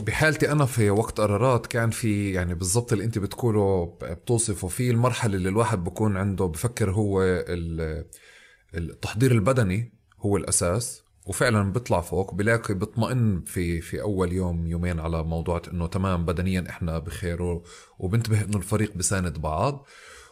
بحالتي 0.00 0.52
أنا 0.52 0.66
في 0.66 0.90
وقت 0.90 1.20
قرارات 1.20 1.66
كان 1.66 1.90
في 1.90 2.32
يعني 2.32 2.54
بالضبط 2.54 2.92
اللي 2.92 3.04
أنت 3.04 3.18
بتقوله 3.18 3.98
بتوصفه 4.02 4.68
في 4.68 4.90
المرحلة 4.90 5.34
اللي 5.34 5.48
الواحد 5.48 5.84
بكون 5.84 6.16
عنده 6.16 6.44
بفكر 6.44 6.90
هو 6.90 7.22
التحضير 8.74 9.32
البدني 9.32 9.92
هو 10.20 10.36
الأساس 10.36 11.02
وفعلا 11.26 11.72
بيطلع 11.72 12.00
فوق 12.00 12.34
بلاقي 12.34 12.74
بطمئن 12.74 13.42
في 13.46 13.80
في 13.80 14.00
أول 14.02 14.32
يوم 14.32 14.66
يومين 14.66 15.00
على 15.00 15.22
موضوع 15.22 15.62
إنه 15.72 15.86
تمام 15.86 16.24
بدنيا 16.24 16.64
إحنا 16.68 16.98
بخير 16.98 17.60
وبنتبه 17.98 18.44
إنه 18.44 18.56
الفريق 18.56 18.96
بساند 18.96 19.38
بعض. 19.38 19.86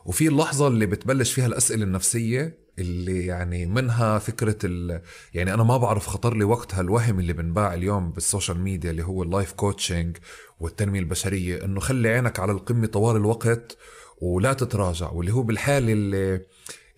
وفي 0.04 0.28
اللحظة 0.28 0.68
اللي 0.68 0.86
بتبلش 0.86 1.32
فيها 1.32 1.46
الأسئلة 1.46 1.84
النفسية 1.84 2.65
اللي 2.78 3.26
يعني 3.26 3.66
منها 3.66 4.18
فكرة 4.18 4.56
ال... 4.64 5.00
يعني 5.34 5.54
أنا 5.54 5.62
ما 5.62 5.76
بعرف 5.76 6.06
خطر 6.06 6.34
لي 6.36 6.44
وقتها 6.44 6.80
الوهم 6.80 7.18
اللي 7.20 7.32
بنباع 7.32 7.74
اليوم 7.74 8.10
بال 8.12 8.24
social 8.24 8.60
media 8.60 8.90
اللي 8.90 9.02
هو 9.04 9.22
ال 9.22 9.28
life 9.28 9.52
coaching 9.52 10.16
والتنمية 10.60 11.00
البشرية 11.00 11.64
إنه 11.64 11.80
خلي 11.80 12.08
عينك 12.08 12.40
على 12.40 12.52
القمة 12.52 12.86
طوال 12.86 13.16
الوقت 13.16 13.76
ولا 14.20 14.52
تتراجع 14.52 15.10
واللي 15.10 15.32
هو 15.32 15.42
بالحالة 15.42 15.92
اللي 15.92 16.40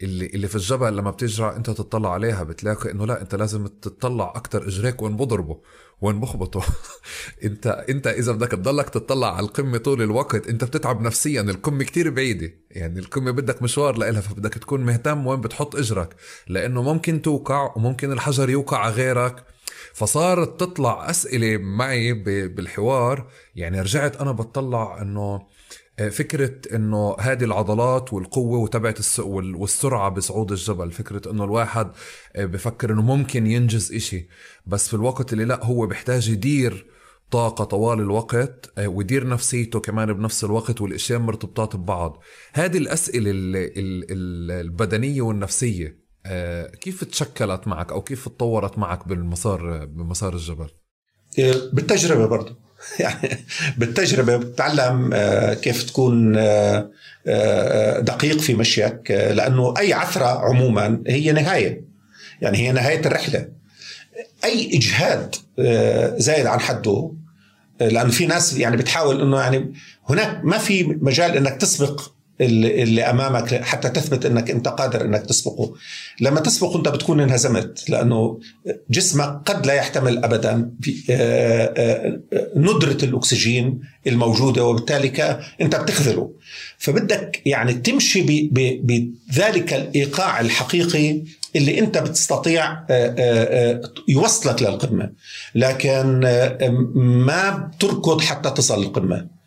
اللي 0.02 0.26
اللي 0.26 0.48
في 0.48 0.54
الجبل 0.54 0.96
لما 0.96 1.10
بتجرى 1.10 1.56
أنت 1.56 1.70
تطلع 1.70 2.12
عليها 2.12 2.42
بتلاقي 2.42 2.90
إنه 2.90 3.06
لا 3.06 3.20
أنت 3.22 3.34
لازم 3.34 3.66
تطلع 3.66 4.32
أكتر 4.36 4.68
إجريك 4.68 5.02
وين 5.02 5.16
بضربه 5.16 5.60
وين 6.00 6.20
بخبطه 6.20 6.62
انت 7.44 7.66
انت 7.66 8.06
اذا 8.06 8.32
بدك 8.32 8.50
تضلك 8.50 8.88
تطلع 8.90 9.36
على 9.36 9.46
القمة 9.46 9.78
طول 9.78 10.02
الوقت 10.02 10.48
انت 10.48 10.64
بتتعب 10.64 11.02
نفسيا 11.02 11.40
القمة 11.40 11.84
كتير 11.84 12.10
بعيدة. 12.10 12.50
يعني 12.70 12.98
القمة 12.98 13.30
بدك 13.30 13.62
مشوار 13.62 13.98
لها 13.98 14.20
فبدك 14.20 14.54
تكون 14.54 14.80
مهتم 14.80 15.26
وين 15.26 15.40
بتحط 15.40 15.76
إجرك. 15.76 16.16
لأنه 16.48 16.82
ممكن 16.82 17.22
توقع 17.22 17.72
وممكن 17.76 18.12
الحجر 18.12 18.50
يوقع 18.50 18.78
على 18.78 18.92
غيرك. 18.92 19.44
فصارت 19.94 20.60
تطلع 20.60 21.10
أسئلة 21.10 21.56
معي 21.56 22.12
بالحوار. 22.48 23.30
يعني 23.56 23.80
رجعت 23.80 24.16
أنا 24.16 24.32
بتطلع 24.32 25.02
إنه 25.02 25.47
فكرة 25.98 26.76
إنه 26.76 27.16
هذه 27.20 27.44
العضلات 27.44 28.12
والقوة 28.12 28.58
وتبعت 28.58 29.18
والسرعة 29.18 30.08
بصعود 30.08 30.52
الجبل 30.52 30.92
فكرة 30.92 31.30
إنه 31.30 31.44
الواحد 31.44 31.90
آه، 32.36 32.44
بفكر 32.44 32.92
إنه 32.92 33.02
ممكن 33.02 33.46
ينجز 33.46 33.92
إشي. 33.92 34.28
بس 34.66 34.88
في 34.88 34.94
الوقت 34.94 35.32
اللي 35.32 35.44
لا 35.44 35.64
هو 35.64 35.86
بيحتاج 35.86 36.28
يدير 36.28 36.86
طاقة 37.30 37.64
طوال 37.64 38.00
الوقت 38.00 38.72
آه، 38.78 38.88
ويدير 38.88 39.28
نفسيته 39.28 39.80
كمان 39.80 40.12
بنفس 40.12 40.44
الوقت 40.44 40.80
والأشياء 40.80 41.18
مرتبطات 41.18 41.76
ببعض. 41.76 42.22
هذه 42.52 42.78
الأسئلة 42.78 43.30
البدنية 44.60 45.22
والنفسية 45.22 45.98
آه، 46.26 46.66
كيف 46.66 47.04
تشكلت 47.04 47.68
معك 47.68 47.92
أو 47.92 48.02
كيف 48.02 48.28
تطورت 48.28 48.78
معك 48.78 49.08
بالمسار 49.08 49.84
بمسار 49.84 50.34
الجبل؟ 50.34 50.68
بالتجربة 51.72 52.26
برضه 52.26 52.67
يعني 53.00 53.44
بالتجربة 53.76 54.36
بتتعلم 54.36 55.10
آه، 55.14 55.54
كيف 55.54 55.82
تكون 55.82 56.32
دقيق 57.98 58.40
في 58.40 58.54
مشيك 58.54 59.10
لأنه 59.10 59.74
أي 59.78 59.92
عثرة 59.92 60.24
عموما 60.24 61.02
هي 61.06 61.32
نهاية. 61.32 61.84
يعني 62.40 62.58
هي 62.58 62.72
نهاية 62.72 63.00
الرحلة. 63.06 63.48
أي 64.44 64.70
إجهاد 64.74 65.34
زايد 66.20 66.46
عن 66.46 66.60
حده 66.60 67.12
لأنه 67.80 68.10
في 68.10 68.26
ناس 68.26 68.56
يعني 68.56 68.76
بتحاول 68.76 69.20
إنه 69.20 69.40
يعني 69.40 69.72
هناك 70.08 70.40
ما 70.44 70.58
في 70.58 70.84
مجال 70.84 71.36
إنك 71.36 71.56
تسبق 71.56 72.02
اللي, 72.40 72.82
اللي 72.82 73.02
أمامك 73.02 73.62
حتى 73.62 73.88
تثبت 73.88 74.26
إنك 74.26 74.50
أنت 74.50 74.68
قادر 74.68 75.04
إنك 75.04 75.26
تسبقه. 75.26 75.74
لما 76.20 76.40
تسبق 76.40 76.76
أنت 76.76 76.88
بتكون 76.88 77.20
انهزمت 77.20 77.90
لأنه 77.90 78.40
جسمك 78.90 79.42
قد 79.46 79.66
لا 79.66 79.74
يحتمل 79.74 80.24
ابدا 80.24 80.70
آه، 81.10 81.74
آه، 81.76 82.18
ندرة 82.56 82.98
الأكسجين 83.04 83.80
الموجودة 84.06 84.64
وبالتالي 84.64 85.40
أنت 85.60 85.76
بتخذله. 85.76 86.30
فبدك 86.78 87.42
يعني 87.46 87.72
تمشي 87.72 88.50
بذلك 88.82 89.74
الإيقاع 89.74 90.40
الحقيقي 90.40 91.22
اللي 91.56 91.78
أنت 91.78 91.98
بتستطيع 91.98 92.84
آه، 92.90 93.80
يوصلك 94.08 94.62
للقمة. 94.62 95.10
لكن 95.54 96.20
ما 96.94 97.50
بتركض 97.50 98.20
حتى 98.20 98.50
تصل 98.50 98.82
للقمه 98.82 99.37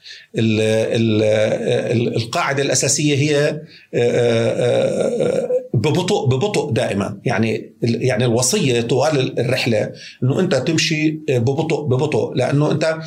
القاعدة 2.16 2.64
الأساسية 2.64 3.16
هي 3.16 3.48
آه، 3.48 3.60
آه، 3.94 5.10
آه، 5.28 5.50
ببطء 5.74 6.26
ببطء 6.26 6.72
دائما. 6.72 7.20
يعني 7.26 7.74
يعني 7.82 8.26
الوصية 8.26 8.82
طوال 8.82 9.40
الرحلة 9.40 9.92
أنه 10.24 10.40
أنت 10.40 10.56
تمشي 10.56 11.10
ببطء 11.30 11.82
ببطء. 11.82 12.34
لأنه 12.34 12.72
أنت 12.72 12.98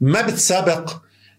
ما 0.00 0.22
بتسابق 0.22 0.92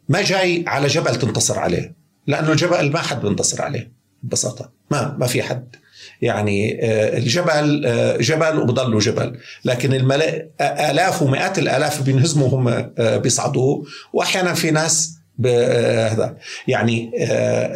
ما 0.10 0.22
جاي 0.22 0.64
على 0.68 0.88
جبل 0.88 1.16
تنتصر 1.16 1.60
عليه. 1.60 1.96
لأنه 2.28 2.52
الجبل 2.52 2.91
ما 2.91 3.00
حد 3.00 3.22
بينتصر 3.22 3.62
عليه 3.62 3.91
ببساطة. 4.24 4.72
ما 4.91 5.16
ما 5.20 5.28
في 5.28 5.44
حد. 5.44 5.76
يعني 6.24 6.80
آه، 6.82 7.17
الجبل 7.17 7.86
آه، 7.86 8.17
جبل 8.17 8.59
وبضله 8.59 8.99
جبل. 8.99 9.38
لكن 9.65 9.93
الملاء 9.93 10.47
آلاف 10.61 11.21
ومئات 11.21 11.59
الآلاف 11.59 12.01
بينهزموا 12.01 12.47
هم 12.47 12.67
آه، 12.67 13.17
بيصعدوا 13.17 13.84
وأحيانا 14.13 14.53
في 14.53 14.71
ناس 14.71 15.19
هذا. 15.45 16.38
يعني 16.67 17.11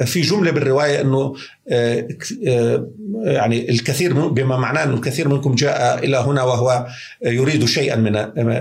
في 0.05 0.21
جملة 0.21 0.51
بالرواية 0.51 1.01
إنه 1.01 1.35
يعني 3.23 3.69
الكثير 3.69 4.27
بما 4.27 4.57
معناه 4.57 4.83
إنه 4.83 4.93
الكثير 4.93 5.27
منكم 5.27 5.55
جاء 5.55 6.03
إلى 6.03 6.17
هنا 6.17 6.43
وهو 6.43 6.87
يريد 7.25 7.65
شيئا 7.65 7.95
من 7.95 8.11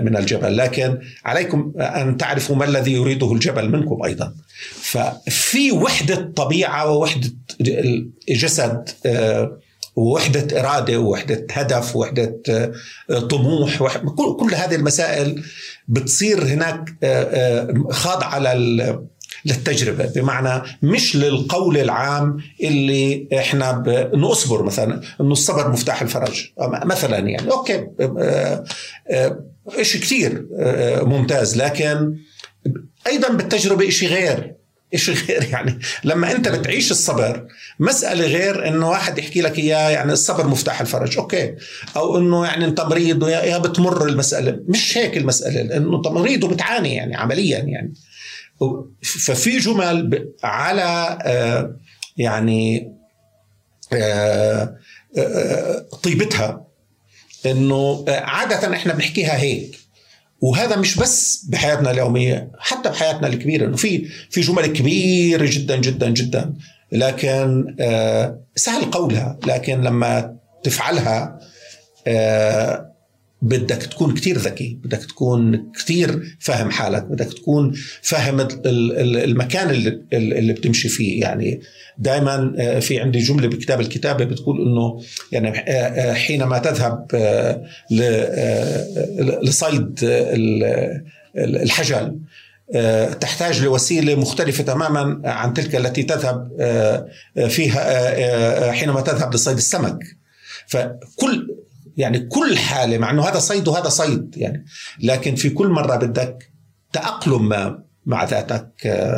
من 0.03 0.17
الجبل. 0.17 0.57
لكن 0.57 0.97
عليكم 1.25 1.73
أن 1.79 2.17
تعرفوا 2.17 2.55
ما 2.55 2.65
الذي 2.65 2.93
يريده 2.93 3.33
الجبل 3.33 3.69
منكم 3.69 4.03
أيضا. 4.03 4.33
ففي 4.73 5.71
وحدة 5.71 6.31
طبيعة 6.35 6.91
ووحدة 6.91 7.29
جسد 8.29 8.89
ووحدة 9.97 10.59
إرادة 10.59 10.99
ووحدة 10.99 11.47
هدف 11.51 11.95
ووحدة 11.95 12.41
آه، 12.49 13.19
طموح 13.19 13.97
كل 14.39 14.55
هذه 14.55 14.75
المسائل 14.75 15.43
بتصير 15.87 16.43
هناك 16.43 16.95
آه، 17.03 17.23
آه، 17.23 17.73
خاضعة 17.91 18.55
للتجربة. 19.45 20.05
بمعنى 20.05 20.63
مش 20.81 21.15
للقول 21.15 21.77
العام 21.77 22.37
اللي 22.63 23.27
إحنا 23.37 23.83
نصبر 24.13 24.63
مثلا 24.63 25.01
إنه 25.21 25.31
الصبر 25.31 25.71
مفتاح 25.71 26.01
الفرج. 26.01 26.51
مثلا 26.85 27.17
يعني 27.17 27.51
okay 27.51 27.87
شيء 29.81 30.01
كثير 30.01 30.47
ممتاز 31.05 31.57
لكن 31.57 32.15
أيضا 33.07 33.29
بالتجربة 33.29 33.89
شيء 33.89 34.09
غير. 34.09 34.56
شيء 34.95 35.15
غير 35.15 35.43
يعني 35.53 35.79
لما 36.03 36.31
أنت 36.31 36.47
بتعيش 36.47 36.91
الصبر 36.91 37.47
مسألة 37.79 38.25
غير 38.25 38.67
إنه 38.67 38.89
واحد 38.89 39.17
يحكي 39.17 39.41
لك 39.41 39.59
إياه 39.59 39.89
يعني 39.89 40.13
الصبر 40.13 40.47
مفتاح 40.47 40.81
الفرج 40.81 41.17
okay. 41.17 41.55
أو 41.95 42.17
إنه 42.17 42.45
يعني 42.45 42.65
أنت 42.65 42.81
مريض 42.81 43.27
يا 43.27 43.57
بتمر 43.57 44.05
المسألة. 44.05 44.59
مش 44.67 44.97
هيك 44.97 45.17
المسألة 45.17 45.61
لأنه 45.61 45.97
أنت 45.97 46.07
مريض 46.07 46.43
وبتعاني 46.43 46.95
يعني 46.95 47.15
عمليا 47.15 47.59
يعني. 47.59 47.93
ففي 49.25 49.57
جمل 49.57 50.29
على 50.43 51.17
آه، 51.21 51.75
يعني 52.17 52.91
آه، 53.93 54.75
آه، 55.17 55.85
طيبتها. 56.03 56.67
إنه 57.45 58.05
عادة 58.07 58.73
إحنا 58.73 58.93
بنحكيها 58.93 59.37
هيك. 59.37 59.86
وهذا 60.41 60.75
مش 60.75 60.95
بس 60.95 61.45
بحياتنا 61.49 61.91
اليومية 61.91 62.51
حتى 62.59 62.89
بحياتنا 62.89 63.27
الكبيرة 63.27 63.65
إنه 63.65 63.75
في 63.75 64.05
في 64.29 64.41
جمل 64.41 64.65
كبيرة 64.65 65.45
جدا 65.51 65.75
جدا 65.75 66.09
جدا. 66.09 66.53
لكن 66.91 67.75
آه، 67.79 68.39
سهل 68.55 68.85
قولها 68.91 69.39
لكن 69.47 69.81
لما 69.81 70.35
تفعلها 70.63 71.39
آه، 72.07 72.91
بدك 73.41 73.83
تكون 73.83 74.13
كتير 74.13 74.37
ذكي 74.37 74.79
بدك 74.83 75.05
تكون 75.05 75.71
كتير 75.79 76.37
فاهم 76.39 76.71
حالك 76.71 77.03
بدك 77.03 77.33
تكون 77.33 77.73
فاهم 78.01 78.47
المكان 78.65 79.69
اللي, 79.69 80.01
اللي 80.13 80.53
بتمشي 80.53 80.89
فيه. 80.89 81.21
يعني 81.21 81.61
دائما 81.97 82.53
آه، 82.59 82.79
في 82.79 82.99
عندي 82.99 83.19
جملة 83.19 83.47
بكتاب 83.47 83.81
الكتابة 83.81 84.25
بتقول 84.25 84.61
إنه 84.61 85.01
يعني 85.31 85.49
آه، 85.49 85.61
آه، 85.71 86.13
حينما 86.13 86.57
تذهب 86.57 87.07
لصيد 89.43 89.99
الحجل 91.37 92.19
تحتاج 93.19 93.63
لوسيلة 93.63 94.15
مختلفة 94.15 94.63
تماما 94.63 95.21
عن 95.25 95.53
تلك 95.53 95.75
التي 95.75 96.03
تذهب 96.03 96.49
فيها 97.49 98.71
حينما 98.71 99.01
تذهب 99.01 99.33
لصيد 99.33 99.57
السمك. 99.57 99.99
فكل 100.67 101.47
يعني 101.97 102.19
كل 102.19 102.57
حالة 102.57 102.97
مع 102.97 103.11
أنه 103.11 103.29
هذا 103.29 103.39
صيد 103.39 103.67
وهذا 103.67 103.89
صيد 103.89 104.37
يعني. 104.37 104.65
لكن 105.03 105.35
في 105.35 105.49
كل 105.49 105.67
مرة 105.67 105.95
بدك 105.95 106.51
تأقلم 106.93 107.77
مع 108.05 108.23
ذاتك 108.23 108.71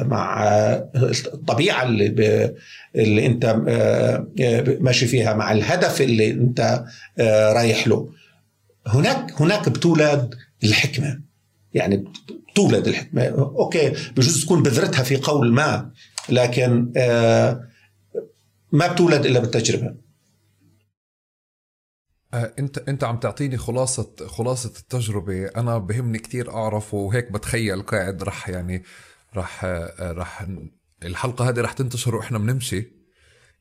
مع 0.06 0.44
الطبيعة 1.34 1.84
اللي. 1.84 2.56
اللي 2.96 3.26
أنت 3.26 3.46
ماشي 4.82 5.08
فيها 5.08 5.34
مع 5.34 5.52
الهدف 5.52 6.02
اللي 6.02 6.32
أنت 6.32 6.84
رايح 7.54 7.88
له. 7.88 8.10
هناك 8.88 9.42
هناك 9.42 9.70
بتولد 9.70 10.36
الحكمة. 10.64 11.22
يعني 11.74 12.04
تولد 12.56 12.88
الحكمة. 12.88 13.24
أوكي 13.24 13.94
بجوز 14.18 14.46
تكون 14.46 14.64
بذرتها 14.64 15.04
في 15.04 15.16
قول 15.16 15.52
ما 15.54 15.92
لكن 16.30 16.92
ما 18.72 18.88
بتولد 18.88 19.26
إلا 19.26 19.40
بالتجربة. 19.40 19.86
آه، 19.88 20.09
انت 22.34 22.78
انت 22.78 23.04
عم 23.04 23.18
تعطيني 23.18 23.58
خلاصة 23.58 24.16
خلاصة 24.28 24.70
التجربة. 24.80 25.46
أنا 25.48 25.78
بهمني 25.78 26.20
كتير 26.20 26.54
أعرف 26.54 26.94
وهيك 26.94 27.32
بتخيل 27.32 27.82
قاعد 27.82 28.24
رح 28.24 28.50
يعني 28.50 28.84
رح 29.36 29.66
آه، 29.66 30.12
رح 30.12 30.48
الحلقة 31.04 31.50
هذه 31.50 31.62
رح 31.62 31.74
تنتشر 31.74 32.16
وإحنا 32.16 32.38
بنمشي. 32.38 33.00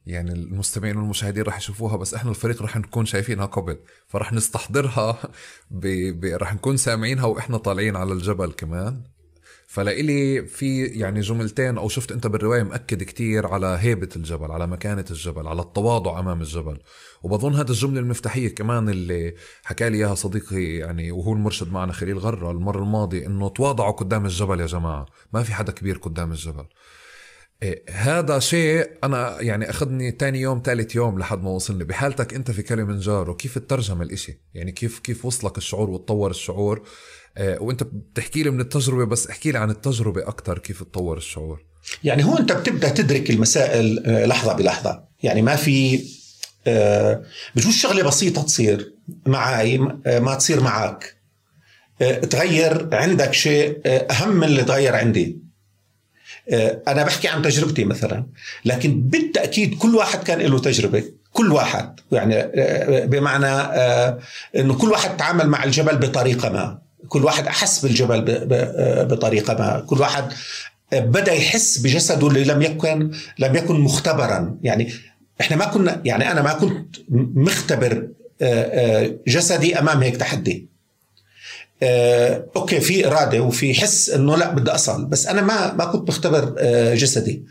يعني 0.06 0.32
المستمعين 0.32 0.96
والمشاهدين 0.96 1.42
رح 1.42 1.56
يشوفوها 1.56 1.96
بس 1.96 2.14
إحنا 2.14 2.30
الفريق 2.30 2.62
رح 2.62 2.76
نكون 2.76 3.06
شايفينها 3.06 3.46
قبل. 3.46 3.78
فرح 4.06 4.32
نستحضرها 4.32 5.18
ب... 5.70 5.86
ب... 6.20 6.24
رح 6.24 6.54
نكون 6.54 6.76
سامعينها 6.76 7.24
وإحنا 7.26 7.56
طالعين 7.56 7.96
على 7.96 8.12
الجبل 8.12 8.52
كمان. 8.52 9.02
فلإلي 9.68 10.46
في 10.46 10.84
يعني 10.84 11.20
جملتين 11.20 11.78
أو 11.78 11.88
شفت 11.88 12.12
أنت 12.12 12.26
بالرواية 12.26 12.62
مأكد 12.62 13.02
كتير 13.02 13.46
على 13.46 13.78
هيبة 13.80 14.08
الجبل 14.16 14.50
على 14.50 14.66
مكانة 14.66 15.04
الجبل 15.10 15.48
على 15.48 15.62
التواضع 15.62 16.20
أمام 16.20 16.40
الجبل. 16.40 16.78
وبظن 17.22 17.54
هذا 17.54 17.70
الجملة 17.70 18.00
المفتاحية 18.00 18.54
كمان 18.54 18.88
اللي 18.88 19.34
حكى 19.64 19.90
لي 19.90 19.96
إياها 19.96 20.14
صديقي 20.14 20.64
يعني 20.64 21.12
وهو 21.12 21.32
المرشد 21.32 21.72
معنا 21.72 21.92
خليل 21.92 22.18
غرة 22.18 22.50
المرة 22.50 22.82
الماضية 22.82 23.26
إنه 23.26 23.48
تواضعوا 23.48 23.92
قدام 23.92 24.24
الجبل 24.24 24.60
يا 24.60 24.66
جماعة. 24.66 25.06
ما 25.32 25.42
في 25.42 25.54
حدا 25.54 25.72
كبير 25.72 25.98
قدام 25.98 26.30
الجبل. 26.30 26.64
إيه 27.62 27.84
هذا 27.90 28.38
شيء 28.38 28.90
أنا 29.04 29.40
يعني 29.40 29.70
أخذني 29.70 30.10
تاني 30.12 30.40
يوم 30.40 30.62
ثالث 30.64 30.94
يوم 30.94 31.18
لحد 31.18 31.42
ما 31.42 31.50
وصلني. 31.50 31.84
بحالتك 31.84 32.34
أنت 32.34 32.50
في 32.50 32.62
كلمنجارو 32.62 33.34
كيف 33.34 33.58
تترجم 33.58 34.02
الإشي؟ 34.02 34.40
يعني 34.54 34.72
كيف 34.72 34.98
كيف 34.98 35.24
وصلك 35.24 35.58
الشعور 35.58 35.90
وتطور 35.90 36.30
الشعور؟ 36.30 36.82
وانت 37.38 37.82
بتحكي 37.82 38.42
لي 38.42 38.50
من 38.50 38.60
التجربة 38.60 39.04
بس 39.04 39.26
احكي 39.26 39.52
لي 39.52 39.58
عن 39.58 39.70
التجربة 39.70 40.28
أكثر 40.28 40.58
كيف 40.58 40.82
تطور 40.82 41.16
الشعور؟ 41.16 41.68
يعني 42.04 42.24
هو 42.24 42.38
انت 42.38 42.52
بتبدأ 42.52 42.88
تدرك 42.88 43.30
المسائل 43.30 44.06
آه، 44.06 44.26
لحظة 44.26 44.52
بلحظة. 44.52 45.04
يعني 45.22 45.42
ما 45.42 45.56
في 45.56 46.04
آه، 46.66 47.22
بجوز 47.56 47.74
شغلة 47.74 48.02
بسيطة 48.02 48.42
تصير 48.42 48.94
معي 49.26 49.80
آه، 50.06 50.18
ما 50.18 50.34
تصير 50.34 50.60
معك 50.60 51.18
تغير 52.30 52.88
عندك 52.92 53.34
شيء 53.34 53.80
أهم 53.86 54.36
من 54.36 54.44
اللي 54.44 54.64
تغير 54.64 54.96
عندي. 54.96 55.38
أنا 56.88 57.02
بحكي 57.04 57.28
عن 57.28 57.42
تجربتي 57.42 57.84
مثلا 57.84 58.26
لكن 58.64 59.00
بالتأكيد 59.00 59.78
كل 59.78 59.94
واحد 59.94 60.22
كان 60.22 60.38
له 60.38 60.58
تجربة 60.58 61.04
كل 61.32 61.52
واحد. 61.52 62.00
يعني 62.12 62.50
بمعنى 63.06 63.46
إنه 64.56 64.74
كل 64.74 64.90
واحد 64.90 65.16
تعامل 65.16 65.48
مع 65.48 65.64
الجبل 65.64 65.96
بطريقة 65.96 66.48
ما. 66.48 66.78
كل 67.08 67.24
واحد 67.24 67.46
أحس 67.46 67.78
بالجبل 67.78 68.24
بطريقة 69.10 69.54
ما. 69.54 69.80
كل 69.80 70.00
واحد 70.00 70.32
بدأ 70.92 71.32
يحس 71.32 71.78
بجسده 71.78 72.28
اللي 72.28 72.44
لم 72.44 72.62
يكن 72.62 73.10
لم 73.38 73.56
يكن 73.56 73.80
مختبرا. 73.80 74.58
يعني 74.62 74.92
إحنا 75.40 75.56
ما 75.56 75.64
كنا 75.64 76.02
يعني 76.04 76.32
أنا 76.32 76.42
ما 76.42 76.52
كنت 76.52 76.96
مختبر 77.34 78.08
جسدي 79.28 79.78
أمام 79.78 80.02
هيك 80.02 80.16
تحدي. 80.16 80.68
أوكي 82.56 82.80
في 82.80 83.06
إرادة 83.06 83.40
وفي 83.40 83.74
حس 83.74 84.10
إنه 84.10 84.36
لا 84.36 84.50
بدي 84.52 84.70
أصل. 84.70 85.06
بس 85.06 85.26
أنا 85.26 85.42
ما 85.42 85.74
ما 85.74 85.84
كنت 85.84 86.08
مختبر 86.08 86.54
جسدي. 86.94 87.44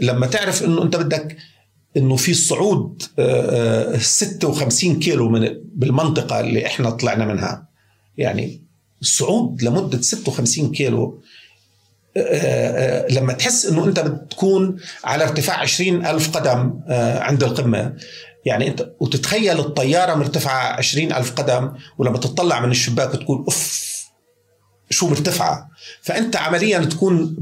لما 0.00 0.26
تعرف 0.26 0.64
إنه 0.64 0.82
أنت 0.82 0.96
بدك 0.96 1.36
إنه 1.96 2.16
في 2.16 2.34
صعود 2.34 3.02
56 3.98 4.98
كيلو 4.98 5.28
من 5.28 5.48
بالمنطقة 5.74 6.40
اللي 6.40 6.66
إحنا 6.66 6.90
طلعنا 6.90 7.24
منها. 7.24 7.68
يعني 8.18 8.63
الصعود 9.04 9.62
لمدة 9.62 10.02
56 10.02 10.72
كيلو 10.72 11.22
لما 13.10 13.32
تحس 13.32 13.66
إنه 13.66 13.84
أنت 13.84 14.00
بتكون 14.00 14.76
على 15.04 15.24
ارتفاع 15.24 15.58
20 15.58 16.06
ألف 16.06 16.36
قدم 16.36 16.80
عند 16.88 17.44
القمة. 17.44 17.96
يعني 18.46 18.68
أنت 18.68 18.90
وتتخيل 19.00 19.60
الطيارة 19.60 20.14
مرتفعة 20.14 20.76
20 20.76 21.12
ألف 21.12 21.32
قدم 21.32 21.72
ولما 21.98 22.18
تطلع 22.18 22.60
من 22.60 22.70
الشباك 22.70 23.12
تقول 23.12 23.38
أوف 23.38 23.84
شو 24.90 25.08
مرتفعة؟ 25.08 25.68
فأنت 26.02 26.36
عمليا 26.36 26.78
تكون 26.78 27.36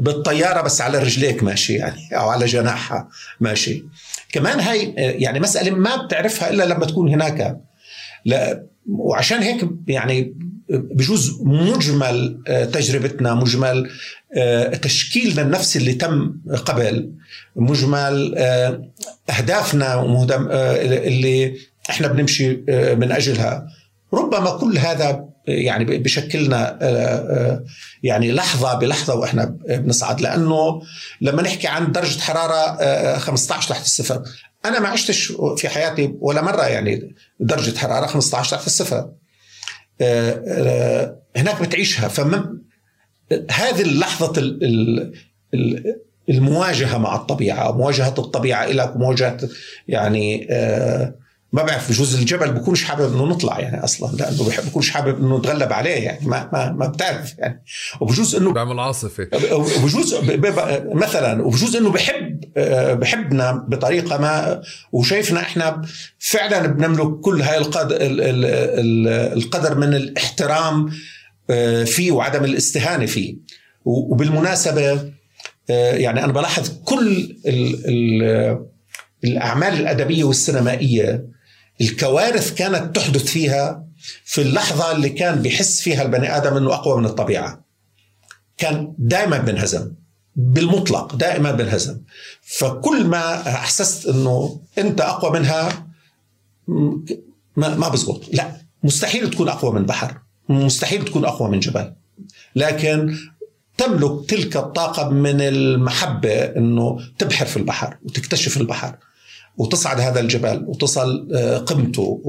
بالطيارة 0.00 0.60
بس 0.60 0.80
على 0.80 0.98
رجليك 0.98 1.42
ماشي 1.42 1.72
يعني 1.74 2.16
أو 2.18 2.28
على 2.28 2.46
جناحها 2.46 3.08
ماشي. 3.40 3.84
كمان 4.32 4.60
هاي 4.60 4.94
يعني 4.96 5.40
مسألة 5.40 5.70
ما 5.70 5.96
بتعرفها 5.96 6.50
إلا 6.50 6.62
لما 6.64 6.86
تكون 6.86 7.08
هناك. 7.08 7.60
لا 8.24 8.66
وعشان 8.88 9.38
هيك 9.42 9.68
يعني 9.88 10.34
بجوز 10.68 11.40
مجمل 11.42 12.42
تجربتنا 12.72 13.34
مجمل 13.34 13.90
تشكيلنا 14.82 15.42
النفسي 15.42 15.78
اللي 15.78 15.94
تم 15.94 16.34
قبل 16.64 17.12
مجمل 17.56 18.34
أهدافنا 19.30 20.02
اللي 20.82 21.56
إحنا 21.90 22.08
بنمشي 22.08 22.48
من 22.94 23.12
أجلها. 23.12 23.66
ربما 24.14 24.50
كل 24.50 24.78
هذا 24.78 25.28
يعني 25.46 25.84
بشكلنا 25.98 26.78
يعني 28.02 28.32
لحظة 28.32 28.74
بلحظة 28.74 29.14
وإحنا 29.14 29.56
بنصعد. 29.68 30.20
لأنه 30.20 30.82
لما 31.20 31.42
نحكي 31.42 31.66
عن 31.68 31.92
درجة 31.92 32.20
حرارة 32.20 33.18
15 33.18 33.68
تحت 33.68 33.84
الصفر 33.84 34.22
أنا 34.64 34.80
ما 34.80 34.88
عشتش 34.88 35.32
في 35.56 35.68
حياتي 35.68 36.14
ولا 36.20 36.42
مرة 36.42 36.62
يعني 36.62 37.14
درجة 37.40 37.78
حرارة 37.78 38.06
15 38.06 38.56
تحت 38.56 38.66
الصفر 38.66 39.10
هناك 41.36 41.62
بتعيشها. 41.62 42.08
فما 42.08 42.58
هذه 43.50 43.82
اللحظة 43.82 44.58
المواجهة 46.28 46.98
مع 46.98 47.16
الطبيعة 47.16 47.72
مواجهة 47.72 48.14
الطبيعة 48.18 48.66
لك 48.66 48.96
مواجهة 48.96 49.38
يعني 49.88 50.48
ما 51.52 51.62
بعرف 51.62 51.90
بجوز 51.90 52.14
الجبل 52.14 52.52
بكونش 52.52 52.84
حابب 52.84 53.14
إنه 53.14 53.24
نطلع 53.24 53.60
يعني 53.60 53.84
أصلا 53.84 54.16
لأنه 54.16 54.50
بكونش 54.66 54.90
حابب 54.90 55.18
إنه 55.24 55.38
نتغلب 55.38 55.72
عليه 55.72 56.04
يعني 56.04 56.26
ما 56.26 56.48
ما 56.52 56.72
ما 56.72 56.86
بتعرف 56.86 57.38
يعني. 57.38 57.64
وبجوز 58.00 58.34
انه 58.34 58.52
بيعمل 58.52 58.80
عاصفة. 58.80 59.28
وبجوز 59.52 60.14
مثلا 60.94 61.42
وبجوز 61.42 61.76
إنه 61.76 61.90
بحب 61.90 62.40
بحبنا 63.00 63.52
بطريقة 63.68 64.18
ما 64.18 64.62
وشايفنا 64.92 65.40
إحنا 65.40 65.82
فعلا 66.18 66.66
بنملك 66.66 67.20
كل 67.20 67.42
هاي 67.42 67.58
القدر 67.58 67.96
القدر 69.36 69.74
من 69.78 69.94
الاحترام 69.94 70.90
فيه 71.84 72.12
وعدم 72.12 72.44
الاستهانة 72.44 73.06
فيه. 73.06 73.36
وبالمناسبة 73.84 75.12
يعني 75.68 76.24
أنا 76.24 76.32
بلاحظ 76.32 76.70
كل 76.84 77.36
ال 77.46 77.86
ال 77.86 78.72
الأعمال 79.24 79.80
الأدبية 79.80 80.24
والسينمائية 80.24 81.31
الكوارث 81.80 82.54
كانت 82.54 82.96
تحدث 82.96 83.24
فيها 83.24 83.84
في 84.24 84.42
اللحظة 84.42 84.92
اللي 84.92 85.08
كان 85.08 85.42
بيحس 85.42 85.80
فيها 85.80 86.02
البني 86.02 86.36
آدم 86.36 86.56
إنه 86.56 86.74
أقوى 86.74 87.00
من 87.00 87.06
الطبيعة. 87.06 87.64
كان 88.58 88.94
دائما 88.98 89.38
بنهزم 89.38 89.92
بالمطلق 90.36 91.14
دائما 91.14 91.52
بنهزم. 91.52 92.00
فكل 92.42 93.04
ما 93.04 93.48
أحسست 93.48 94.06
إنه 94.06 94.60
أنت 94.78 95.00
أقوى 95.00 95.40
منها 95.40 95.86
ما 97.56 97.74
ما 97.76 97.88
بزبط. 97.88 98.34
لا 98.34 98.56
مستحيل 98.82 99.30
تكون 99.30 99.48
أقوى 99.48 99.72
من 99.72 99.86
بحر 99.86 100.18
مستحيل 100.48 101.04
تكون 101.04 101.24
أقوى 101.24 101.48
من 101.50 101.60
جبل. 101.60 101.92
لكن 102.56 103.16
تملك 103.78 104.30
تلك 104.30 104.56
الطاقة 104.56 105.08
من 105.08 105.40
المحبة 105.40 106.34
أنه 106.44 106.98
تبحر 107.18 107.46
في 107.46 107.56
البحر 107.56 107.96
وتكتشف 108.04 108.56
البحر. 108.56 108.96
وتصعد 109.56 110.00
هذا 110.00 110.20
الجبل 110.20 110.64
وتصل 110.66 111.28
قمته 111.66 112.22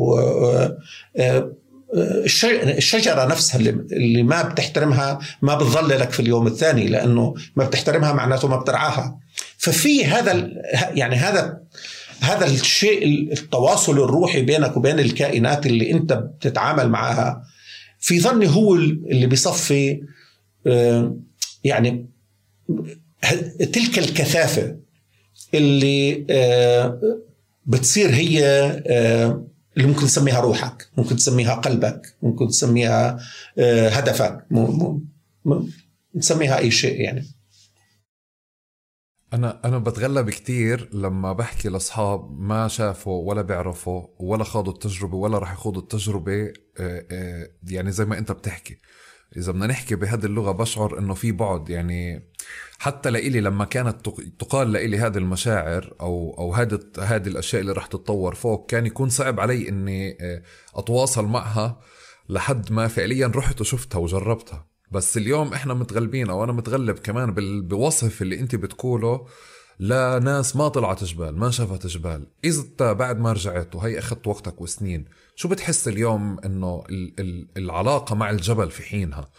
الشجرة 2.77 3.25
نفسها 3.25 3.59
اللي 3.91 4.23
ما 4.23 4.41
بتحترمها 4.41 5.19
ما 5.41 5.55
بتظللك 5.55 6.11
في 6.11 6.19
اليوم 6.19 6.47
الثاني 6.47 6.87
لأنه 6.87 7.33
ما 7.55 7.65
بتحترمها 7.65 8.13
معناته 8.13 8.47
ما 8.47 8.57
بترعاها. 8.57 9.19
ففي 9.57 10.05
هذا 10.05 10.49
يعني 10.93 11.15
هذا 11.15 11.59
هذا 12.21 12.45
الشيء 12.45 13.31
التواصل 13.33 13.99
الروحي 13.99 14.41
بينك 14.41 14.77
وبين 14.77 14.99
الكائنات 14.99 15.65
اللي 15.65 15.91
أنت 15.91 16.13
بتتعامل 16.13 16.89
معها 16.89 17.43
في 17.99 18.19
ظني 18.19 18.47
هو 18.47 18.75
اللي 18.75 19.25
بيصفي 19.25 20.01
يعني 21.63 22.09
تلك 23.73 23.99
الكثافة 23.99 24.75
اللي 25.53 26.25
بتصير 27.65 28.09
هي 28.09 28.45
اللي 29.77 29.87
ممكن 29.87 30.05
تسميها 30.05 30.39
روحك 30.39 30.89
ممكن 30.97 31.15
تسميها 31.15 31.53
قلبك 31.53 32.15
ممكن 32.21 32.47
تسميها 32.47 33.19
هدفك 33.59 34.45
نسميها 36.15 36.57
أي 36.57 36.71
شيء 36.71 37.01
يعني. 37.01 37.25
أنا 39.33 39.61
أنا 39.65 39.77
بتغلب 39.77 40.29
كثير 40.29 40.89
لما 40.93 41.33
بحكي 41.33 41.69
لأصحاب 41.69 42.39
ما 42.39 42.67
شافوا 42.67 43.29
ولا 43.29 43.41
بيعرفوا 43.41 44.07
ولا 44.19 44.43
خاضوا 44.43 44.73
التجربة 44.73 45.17
ولا 45.17 45.37
راح 45.37 45.53
يخوضوا 45.53 45.81
التجربة 45.81 46.53
يعني 47.67 47.91
زي 47.91 48.05
ما 48.05 48.17
أنت 48.17 48.31
بتحكي. 48.31 48.77
إذا 49.37 49.51
بدنا 49.51 49.67
نحكي 49.67 49.95
بهذه 49.95 50.25
اللغة 50.25 50.51
بشعر 50.51 50.99
إنه 50.99 51.13
في 51.13 51.31
بعد 51.31 51.69
يعني 51.69 52.29
حتى 52.79 53.09
لإلي 53.09 53.41
لما 53.41 53.65
كانت 53.65 54.09
تقال 54.39 54.71
لإلي 54.71 54.97
هذه 54.97 55.17
المشاعر 55.17 55.93
أو 56.01 56.35
أو 56.37 56.53
هذه 56.53 56.79
هذه 56.99 57.27
الأشياء 57.27 57.61
اللي 57.61 57.71
رح 57.71 57.85
تتطور 57.85 58.35
فوق 58.35 58.69
كان 58.69 58.85
يكون 58.85 59.09
صعب 59.09 59.39
علي 59.39 59.69
إني 59.69 60.17
أتواصل 60.75 61.25
معها 61.25 61.79
لحد 62.29 62.71
ما 62.71 62.87
فعليا 62.87 63.31
رحت 63.35 63.61
وشفتها 63.61 63.99
وجربتها. 63.99 64.67
بس 64.91 65.17
اليوم 65.17 65.53
إحنا 65.53 65.73
متغلبين 65.73 66.29
أو 66.29 66.43
أنا 66.43 66.51
متغلب 66.51 66.99
كمان 66.99 67.33
بوصف 67.67 68.21
اللي 68.21 68.39
انت 68.39 68.55
بتقوله 68.55 69.27
لناس 69.79 70.55
ما 70.55 70.67
طلعت 70.67 71.03
جبال 71.03 71.37
ما 71.39 71.51
شافت 71.51 71.87
جبال. 71.87 72.27
انت 72.45 72.83
بعد 72.83 73.19
ما 73.19 73.33
رجعت 73.33 73.75
وهي 73.75 73.99
أخذت 73.99 74.27
وقتك 74.27 74.61
وسنين 74.61 75.05
شو 75.35 75.47
بتحس 75.47 75.87
اليوم 75.87 76.39
إنه 76.45 76.83
العلاقة 77.57 78.15
مع 78.15 78.29
الجبل 78.29 78.71
في 78.71 78.83
حينها؟ 78.83 79.29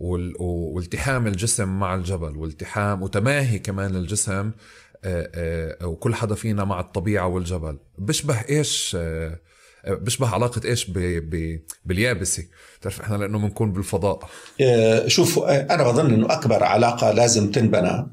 والتحام 0.00 1.26
الجسم 1.26 1.68
مع 1.68 1.94
الجبل 1.94 2.36
والتحام 2.36 3.02
وتماهي 3.02 3.58
كمان 3.58 3.96
الجسم 3.96 4.50
وكل 5.84 6.14
حدا 6.14 6.34
فينا 6.34 6.64
مع 6.64 6.80
الطبيعة 6.80 7.26
والجبل. 7.26 7.78
بيشبه 7.98 8.40
إيش 8.48 8.96
بيشبه 9.88 10.28
علاقة 10.28 10.76
بي 10.88 11.64
باليابسة. 11.84 12.44
تعرف 12.80 13.00
إحنا 13.00 13.16
لأنه 13.16 13.38
بنكون 13.38 13.72
بالفضاء. 13.72 14.28
شوف 15.06 15.38
أنا 15.38 15.82
بظن 15.82 16.14
إنه 16.14 16.32
أكبر 16.32 16.64
علاقة 16.64 17.10
لازم 17.10 17.50
تنبنى 17.50 18.06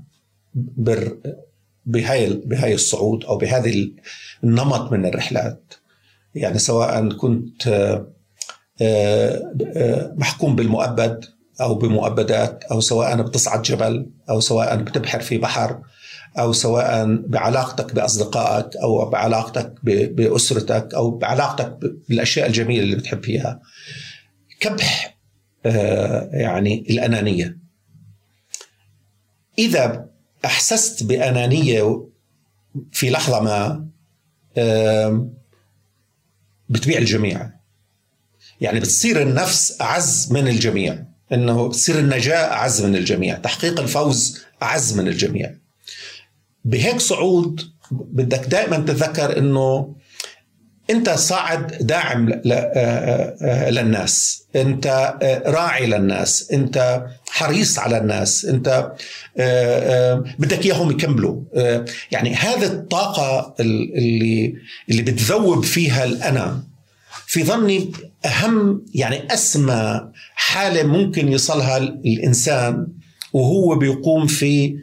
بر 0.54 1.18
بهاي 1.86 2.34
بهاي 2.34 2.74
الصعود 2.74 3.24
أو 3.24 3.38
بهذه 3.38 3.92
النمط 4.44 4.92
من 4.92 5.06
الرحلات. 5.06 5.74
يعني 6.36 6.60
سواء 6.60 7.10
كنت 7.10 7.68
محكوم 10.18 10.56
بالمؤبد 10.56 11.26
أو 11.62 11.76
بمؤبدات 11.76 12.64
أو 12.64 12.80
سواء 12.80 13.22
بتصعد 13.22 13.62
جبل 13.62 14.10
أو 14.30 14.40
سواء 14.40 14.76
بتبحر 14.76 15.20
في 15.20 15.38
بحر 15.38 15.82
أو 16.40 16.54
سواء 16.54 17.16
بعلاقتك 17.16 17.96
بأصدقائك 17.96 18.76
أو 18.78 19.10
بعلاقتك 19.10 19.74
بأسرتك 19.84 20.94
أو 20.94 21.12
بعلاقتك 21.12 21.78
بالأشياء 22.10 22.48
الجميلة 22.48 22.84
اللي 22.84 22.96
بتحب 22.96 23.24
فيها. 23.24 23.62
كبح 24.60 25.18
يعني 26.34 26.86
الأنانية. 26.90 27.58
إذا 29.60 30.10
أحسست 30.46 31.04
بأنانية 31.04 32.08
في 32.92 33.10
لحظة 33.10 33.40
ما 33.40 33.88
بتبيع 36.70 36.98
الجميع. 36.98 37.52
يعني 38.62 38.80
بتصير 38.80 39.22
النفس 39.22 39.82
أعز 39.82 40.32
من 40.32 40.48
الجميع. 40.48 41.06
إنه 41.34 41.68
بتصير 41.68 42.00
النجاة 42.00 42.52
أعز 42.52 42.82
من 42.82 42.96
الجميع، 42.96 43.36
تحقيق 43.36 43.80
الفوز 43.80 44.42
أعز 44.64 44.98
من 44.98 45.08
الجميع. 45.08 45.52
بهيك 46.66 47.00
صعود 47.00 47.62
بدك 47.92 48.46
دائما 48.46 48.78
تتذكر 48.78 49.38
إنه 49.38 49.96
أنت 50.90 51.10
صاعد 51.10 51.78
داعم 51.82 52.30
آه، 52.34 52.40
آه، 52.52 53.36
آه، 53.42 53.70
للناس 53.70 54.44
أنت 54.56 55.14
راعي 55.46 55.86
للناس 55.86 56.52
أنت 56.52 57.06
حريص 57.30 57.80
على 57.80 57.98
الناس 57.98 58.46
أنت 58.46 58.92
بدك 60.40 60.66
إياهم 60.66 60.92
يكملوا 60.92 61.42
يعني 62.12 62.36
هذه 62.36 62.66
الطاقة 62.66 63.56
اللي 63.60 64.56
اللي 64.90 65.02
بتذوب 65.02 65.64
فيها 65.64 66.04
الأنا 66.04 66.64
في 67.28 67.44
ظني 67.44 67.92
أهم 68.26 68.86
يعني 68.94 69.34
أسمى 69.34 70.12
حالة 70.36 70.84
ممكن 70.84 71.32
يصلها 71.32 71.78
الإنسان 71.78 72.88
وهو 73.34 73.76
بيقوم 73.76 74.28
في 74.28 74.78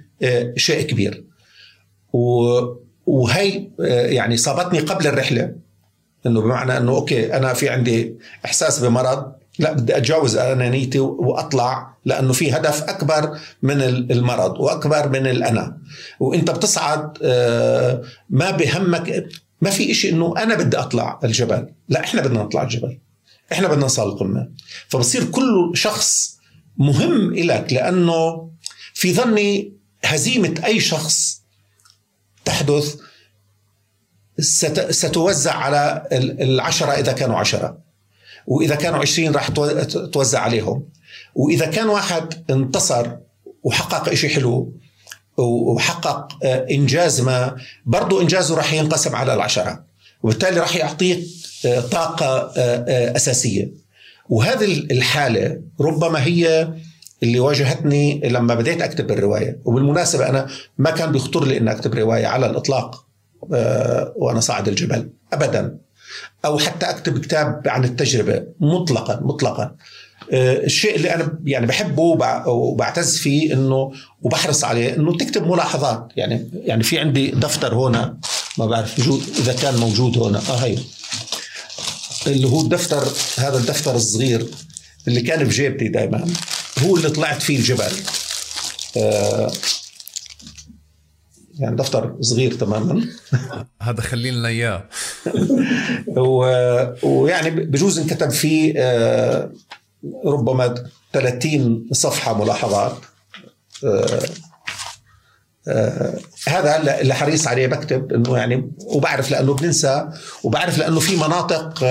شيء 0.57 0.87
كبير. 0.87 1.25
وهي 3.07 3.69
يعني 3.89 4.37
صابتني 4.37 4.79
قبل 4.79 5.07
الرحلة. 5.07 5.55
إنه 6.27 6.41
بمعنى 6.41 6.77
إنه 6.77 6.93
أوكي 6.93 7.37
أنا 7.37 7.53
في 7.53 7.69
عندي 7.69 8.15
إحساس 8.45 8.79
بمرض 8.79 9.33
لا 9.59 9.73
بدي 9.73 9.97
أتجاوز 9.97 10.37
انانيتي 10.37 10.99
وأطلع 10.99 11.95
لأنه 12.05 12.33
في 12.33 12.53
هدف 12.53 12.83
أكبر 12.83 13.39
من 13.63 13.83
المرض 13.83 14.61
وأكبر 14.61 15.09
من 15.09 15.27
الأنا. 15.27 15.79
وإنت 16.21 16.51
بتصعد 16.51 17.19
آه، 17.23 18.03
ما 18.31 18.51
بهمك 18.51 19.29
ما 19.61 19.71
في 19.71 19.91
إشي 19.91 20.11
إنه 20.11 20.35
أنا 20.39 20.55
بدي 20.55 20.77
أطلع 20.77 21.21
الجبل. 21.25 21.69
لا 21.89 22.01
إحنا 22.01 22.23
بدنا 22.23 22.43
نطلع 22.43 22.63
الجبل. 22.63 22.99
إحنا 23.53 23.69
بدنا 23.69 23.81
نوصل 23.81 24.09
القمه 24.09 24.49
فبصير 24.89 25.25
كل 25.25 25.73
شخص 25.75 26.39
مهم 26.77 27.35
إلك 27.35 27.73
لأنه 27.73 28.51
في 28.95 29.15
ظني 29.15 29.73
هزيمة 30.05 30.55
أي 30.65 30.81
شخص 30.81 31.43
تحدث 32.45 32.97
ستوزع 34.91 35.55
على 35.55 36.09
العشرة 36.41 36.93
إذا 36.93 37.13
كانوا 37.13 37.39
عشرة. 37.39 37.79
وإذا 38.47 38.75
كانوا 38.75 38.99
عشرين 38.99 39.33
راح 39.33 39.49
توزع 40.13 40.41
عليهم. 40.41 40.89
وإذا 41.35 41.67
كان 41.67 41.89
واحد 41.89 42.45
انتصر 42.51 43.11
وحقق 43.63 44.09
إشي 44.09 44.29
حلو 44.29 44.73
وحقق 45.39 46.45
آه، 46.45 46.67
إنجاز 46.71 47.21
ما 47.21 47.57
برضو 47.87 48.21
إنجازه 48.21 48.55
راح 48.57 48.73
ينقسم 48.73 49.17
على 49.17 49.35
العشرة. 49.35 49.85
وبالتالي 50.23 50.61
راح 50.61 50.77
يعطيك 50.77 51.27
آه، 51.67 51.81
طاقة 51.81 52.53
آه، 52.57 53.17
أساسية. 53.17 53.83
وهذه 54.29 54.65
الحالة 54.65 55.61
ربما 55.81 56.25
هي 56.25 56.69
اللي 57.23 57.41
واجهتني 57.41 58.21
لما 58.25 58.55
بديت 58.55 58.83
أكتب 58.83 59.11
الرواية. 59.11 59.59
وبالمناسبة 59.65 60.29
أنا 60.29 60.47
ما 60.79 60.91
كان 60.91 61.13
بيخطر 61.13 61.45
لي 61.45 61.59
أن 61.59 61.69
أكتب 61.69 61.95
رواية 61.95 62.27
على 62.27 62.47
الإطلاق 62.47 63.05
آه، 63.55 64.13
وأنا 64.17 64.41
صاعد 64.41 64.69
الجبل 64.69 65.11
ابدا. 65.33 65.79
أو 66.45 66.59
حتى 66.59 66.91
أكتب 66.91 67.19
كتاب 67.19 67.63
عن 67.67 67.85
التجربة 67.85 68.43
مطلقا 68.61 69.21
مطلقا. 69.23 69.77
آه، 70.33 70.65
الشيء 70.65 70.97
اللي 70.97 71.15
أنا 71.15 71.39
يعني 71.45 71.67
بحبه 71.67 72.03
وبعتز 72.47 73.17
فيه 73.19 73.55
إنه 73.55 73.93
وبحرص 74.23 74.65
عليه 74.65 74.97
إنه 74.97 75.17
تكتب 75.17 75.47
ملاحظات. 75.47 76.09
يعني 76.17 76.51
يعني 76.65 76.83
في 76.83 76.99
عندي 76.99 77.31
دفتر 77.31 77.75
هنا 77.75 78.19
ما 78.59 78.67
بعرف 78.67 78.99
إذا 79.39 79.53
كان 79.53 79.77
موجود 79.77 80.19
هنا. 80.19 80.39
آه 80.39 80.57
هي 80.57 80.79
اللي 82.27 82.49
هو 82.49 82.61
الدفتر 82.61 83.09
هذا 83.39 83.59
الدفتر 83.59 83.97
الصغير 83.97 84.47
اللي 85.09 85.21
كان 85.21 85.49
في 85.49 85.57
جيبتي 85.57 85.89
دائما 85.89 86.29
هو 86.79 86.97
اللي 86.97 87.11
طلعت 87.11 87.43
فيه 87.43 87.57
الجبل. 87.57 87.93
آه 88.97 89.53
يعني 91.59 91.77
دفتر 91.77 92.17
صغير 92.21 92.55
تماما. 92.55 93.07
هذا 93.83 94.01
خلي 94.01 94.31
لنا 94.31 94.49
إياه. 94.49 94.89
ويعني 97.03 97.51
بجوز 97.51 97.99
انكتب 97.99 98.31
فيه 98.31 98.75
آه، 98.77 99.53
ربما 100.27 100.75
30 101.13 101.89
صفحة 101.93 102.45
ملاحظات. 102.45 102.97
آه، 103.85 104.23
آه، 105.69 106.19
هذا 106.49 107.01
اللي 107.01 107.15
حريص 107.15 107.49
عليه 107.49 107.67
بكتب 107.67 108.13
إنه 108.13 108.39
يعني 108.39 108.71
وبعرف 108.79 109.31
لأنه 109.31 109.55
بننسى 109.55 110.09
وبعرف 110.43 110.79
لأنه 110.79 111.01
في 111.01 111.17
مناطق 111.17 111.85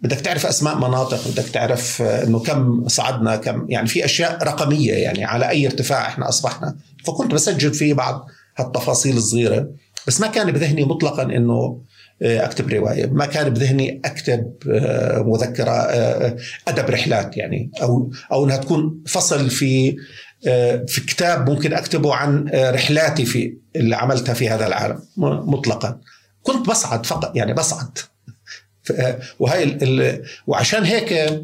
بدك 0.00 0.20
تعرف 0.20 0.46
أسماء 0.46 0.76
مناطق 0.76 1.28
بدك 1.28 1.48
تعرف 1.48 2.02
إنه 2.02 2.38
كم 2.38 2.88
صعدنا 2.88 3.36
كم 3.36 3.66
يعني 3.68 3.86
في 3.86 4.04
أشياء 4.04 4.44
رقمية 4.44 4.92
يعني 4.92 5.24
على 5.24 5.48
أي 5.48 5.66
ارتفاع 5.66 6.06
إحنا 6.06 6.28
أصبحنا. 6.28 6.76
فكنت 7.04 7.34
بسجل 7.34 7.74
فيه 7.74 7.94
بعض 7.94 8.26
هالتفاصيل 8.56 9.16
الصغيرة 9.16 9.68
بس 10.06 10.20
ما 10.20 10.26
كان 10.26 10.50
بذهني 10.50 10.84
مطلقا 10.84 11.22
إنه 11.22 11.80
آه، 12.22 12.44
أكتب 12.44 12.68
رواية، 12.68 13.06
ما 13.06 13.26
كان 13.26 13.48
بذهني 13.48 14.00
أكتب 14.04 14.52
آه، 14.70 15.22
مذكرة 15.22 15.70
آه، 15.70 16.36
أدب 16.68 16.90
رحلات 16.90 17.36
يعني 17.36 17.70
أو 17.82 18.10
أو 18.32 18.44
إنها 18.44 18.56
تكون 18.56 19.02
فصل 19.06 19.50
في 19.50 19.96
في 20.86 21.00
كتاب 21.06 21.50
ممكن 21.50 21.72
أكتبه 21.72 22.14
عن 22.14 22.50
رحلاتي 22.54 23.24
في 23.24 23.56
اللي 23.76 23.96
عملتها 23.96 24.34
في 24.34 24.48
هذا 24.48 24.66
العالم 24.66 25.02
مطلقا. 25.16 26.00
كنت 26.42 26.68
بصعد 26.68 27.06
فقط 27.06 27.36
يعني 27.36 27.54
بصعد 27.54 27.98
وهي 29.38 30.22
وعشان 30.46 30.84
هيك 30.84 31.40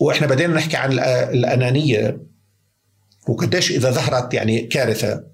وإحنا 0.00 0.26
بدينا 0.26 0.54
نحكي 0.54 0.76
عن 0.76 0.92
الأنانية 1.32 2.20
وقديش 3.28 3.70
إذا 3.70 3.90
ظهرت 3.90 4.34
يعني 4.34 4.60
كارثة 4.60 5.24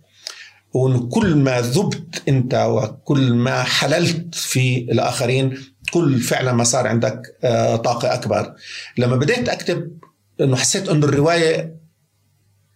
وكل 0.75 1.37
ما 1.37 1.61
ذبت 1.61 2.23
أنت 2.29 2.55
وكل 2.55 3.35
ما 3.35 3.63
حللت 3.63 4.35
في 4.35 4.79
الآخرين 4.79 5.59
كل 5.93 6.21
فعلا 6.21 6.53
ما 6.53 6.65
صار 6.65 6.87
عندك 6.87 7.37
آه، 7.45 7.77
طاقة 7.77 8.15
أكبر 8.15 8.55
لما 8.99 9.17
بديت 9.17 9.49
أكتب 9.49 9.99
إنه 10.41 10.57
حسيت 10.57 10.89
إنه 10.89 11.07
الرواية 11.07 11.77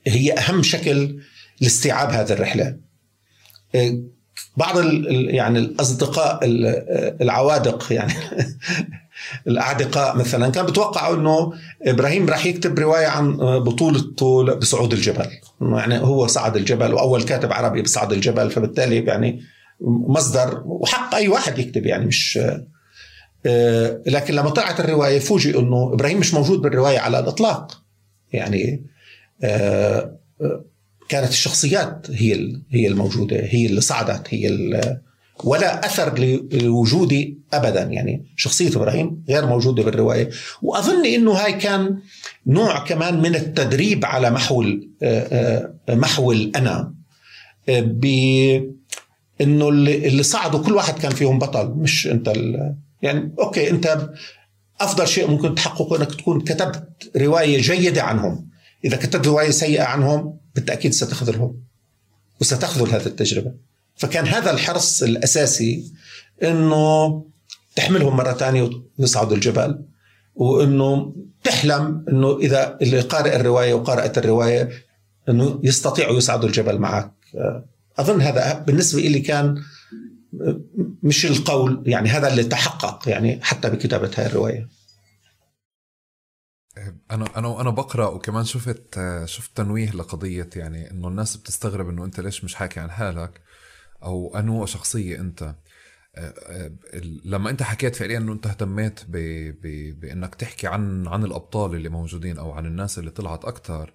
هي 0.09 0.33
أهم 0.33 0.63
شكل 0.63 1.21
لاستيعاب 1.61 2.11
هذه 2.11 2.33
الرحلة. 2.33 2.77
آه، 3.75 3.99
بعض 4.57 4.77
يعني 5.11 5.59
الأصدقاء 5.59 6.41
العوادق 7.21 7.93
يعني 7.93 8.13
الأعدقاء 9.49 10.17
مثلا 10.17 10.49
كان 10.49 10.67
بتوقعوا 10.67 11.17
إنه 11.17 11.53
إبراهيم 11.83 12.29
راح 12.29 12.47
يكتب 12.47 12.79
رواية 12.79 13.07
عن 13.07 13.37
بطولته 13.37 14.55
بصعود 14.55 14.93
الجبل. 14.93 15.27
يعني 15.61 15.99
هو 15.99 16.27
صعد 16.27 16.57
الجبل 16.57 16.95
وأول 16.95 17.23
كاتب 17.23 17.53
عربي 17.53 17.83
بصعد 17.83 18.13
الجبل 18.13 18.51
فبالتالي 18.51 19.05
يعني 19.05 19.43
مصدر 19.81 20.63
وحق 20.65 21.15
أي 21.15 21.29
واحد 21.29 21.59
يكتب 21.59 21.87
يعني 21.87 22.07
مش 22.07 22.39
آه، 23.47 24.03
لكن 24.07 24.35
لما 24.35 24.51
طلعت 24.51 24.81
الرواية 24.81 25.19
فوجئ 25.19 25.61
إنه 25.61 25.93
إبراهيم 25.93 26.19
مش 26.19 26.35
موجود 26.35 26.59
بالرواية 26.59 26.99
على 26.99 27.19
الإطلاق. 27.19 27.83
يعني 28.33 28.65
آه، 28.65 28.75
آه، 28.75 28.81
كانت 31.09 31.29
الشخصيات 31.29 32.07
هي 32.11 32.57
هي 32.71 32.87
الموجودة 32.87 33.37
هي 33.37 33.67
اللي 33.67 33.81
صعدت 33.81 34.35
هي 34.35 34.49
ولا 35.45 35.87
أثر 35.87 36.19
لوجودي 36.53 37.39
ابدا. 37.53 37.83
يعني 37.83 38.25
شخصية 38.37 38.77
إبراهيم 38.77 39.25
غير 39.29 39.47
موجودة 39.47 39.83
بالرواية. 39.83 40.31
وأظن 40.63 41.07
إنه 41.07 41.33
هاي 41.33 41.53
كان 41.53 41.99
نوع 42.47 42.85
كمان 42.85 43.23
من 43.23 43.35
التدريب 43.35 44.05
على 44.05 44.31
محو 44.31 44.63
آه، 44.63 45.73
آه، 45.89 45.95
محو 45.95 46.33
الانا 46.33 46.95
آه، 47.69 47.81
ب 47.81 48.05
إنه 49.41 49.69
اللي 49.69 50.23
صعدوا 50.23 50.63
كل 50.63 50.73
واحد 50.73 50.99
كان 50.99 51.11
فيهم 51.11 51.39
بطل 51.39 51.69
مش 51.69 52.07
أنت 52.07 52.33
يعني 53.03 53.35
أوكي 53.39 53.71
أنت 53.71 54.11
أفضل 54.81 55.09
شيء 55.09 55.31
ممكن 55.31 55.55
تحققه 55.55 55.97
إنك 55.97 56.15
تكون 56.15 56.41
كتبت 56.41 57.11
رواية 57.17 57.61
جيدة 57.61 58.03
عنهم. 58.03 58.49
إذا 58.85 58.97
كتبت 58.97 59.27
رواية 59.27 59.51
سيئة 59.51 59.83
عنهم 59.83 60.39
بالتأكيد 60.55 60.93
ستخذلهم 60.93 61.57
وستخذل 62.41 62.89
هذه 62.91 63.07
التجربة. 63.07 63.53
فكان 63.97 64.27
هذا 64.27 64.51
الحرص 64.51 65.03
الأساسي 65.03 65.93
إنه 66.43 67.25
تحملهم 67.77 68.17
مرة 68.17 68.33
ثانية 68.33 68.71
ويصعدوا 68.99 69.37
الجبل 69.37 69.85
وإنه 70.35 71.15
تحلم 71.45 72.05
إنه 72.09 72.39
إذا 72.39 72.79
اللي 72.83 73.01
قارئ 73.01 73.37
الرواية 73.37 73.75
وقارئت 73.75 74.19
الرواية 74.19 74.69
إنه 75.29 75.61
يستطيعوا 75.65 76.17
يصعدوا 76.17 76.49
الجبل 76.49 76.79
معك. 76.79 77.13
أظن 77.99 78.21
هذا 78.21 78.59
بالنسبة 78.59 79.01
لي 79.01 79.21
كان 79.21 79.63
مش 81.03 81.27
القول 81.27 81.83
يعني 81.87 82.09
هذا 82.09 82.29
اللي 82.29 82.45
تحقق 82.45 83.09
يعني 83.09 83.41
حتى 83.43 83.71
بكتابة 83.71 84.11
هاي 84.17 84.27
الرواية. 84.27 84.69
أنا 87.11 87.39
أنا 87.39 87.61
أنا 87.61 87.71
بقرأ 87.71 88.07
وكمان 88.09 88.45
شفت 88.45 89.01
شفت 89.25 89.57
تنويه 89.57 89.91
لقضية 89.91 90.51
يعني 90.57 90.91
إنه 90.91 91.09
الناس 91.09 91.37
بتستغرب 91.37 91.89
إنه 91.89 92.05
أنت 92.05 92.21
ليش 92.21 92.45
مش 92.45 92.55
حاكي 92.55 92.81
عن 92.81 92.91
حالك 92.91 93.41
أو 94.03 94.37
أنو 94.39 94.67
شخصية 94.67 95.21
أنت. 95.21 95.55
لما 97.25 97.51
أنت 97.51 97.63
حكيت 97.63 97.97
فعليا 97.97 98.19
إنه 98.19 98.33
أنت 98.33 98.47
اهتميت 98.47 99.01
ب... 99.09 99.17
ب... 99.63 100.01
بإنك 100.01 100.35
تحكي 100.35 100.67
عن 100.67 101.07
عن 101.09 101.25
الأبطال 101.25 101.75
اللي 101.75 101.89
موجودين 101.89 102.39
أو 102.39 102.53
عن 102.53 102.67
الناس 102.67 102.99
اللي 102.99 103.11
طلعت 103.11 103.45
أكثر 103.45 103.95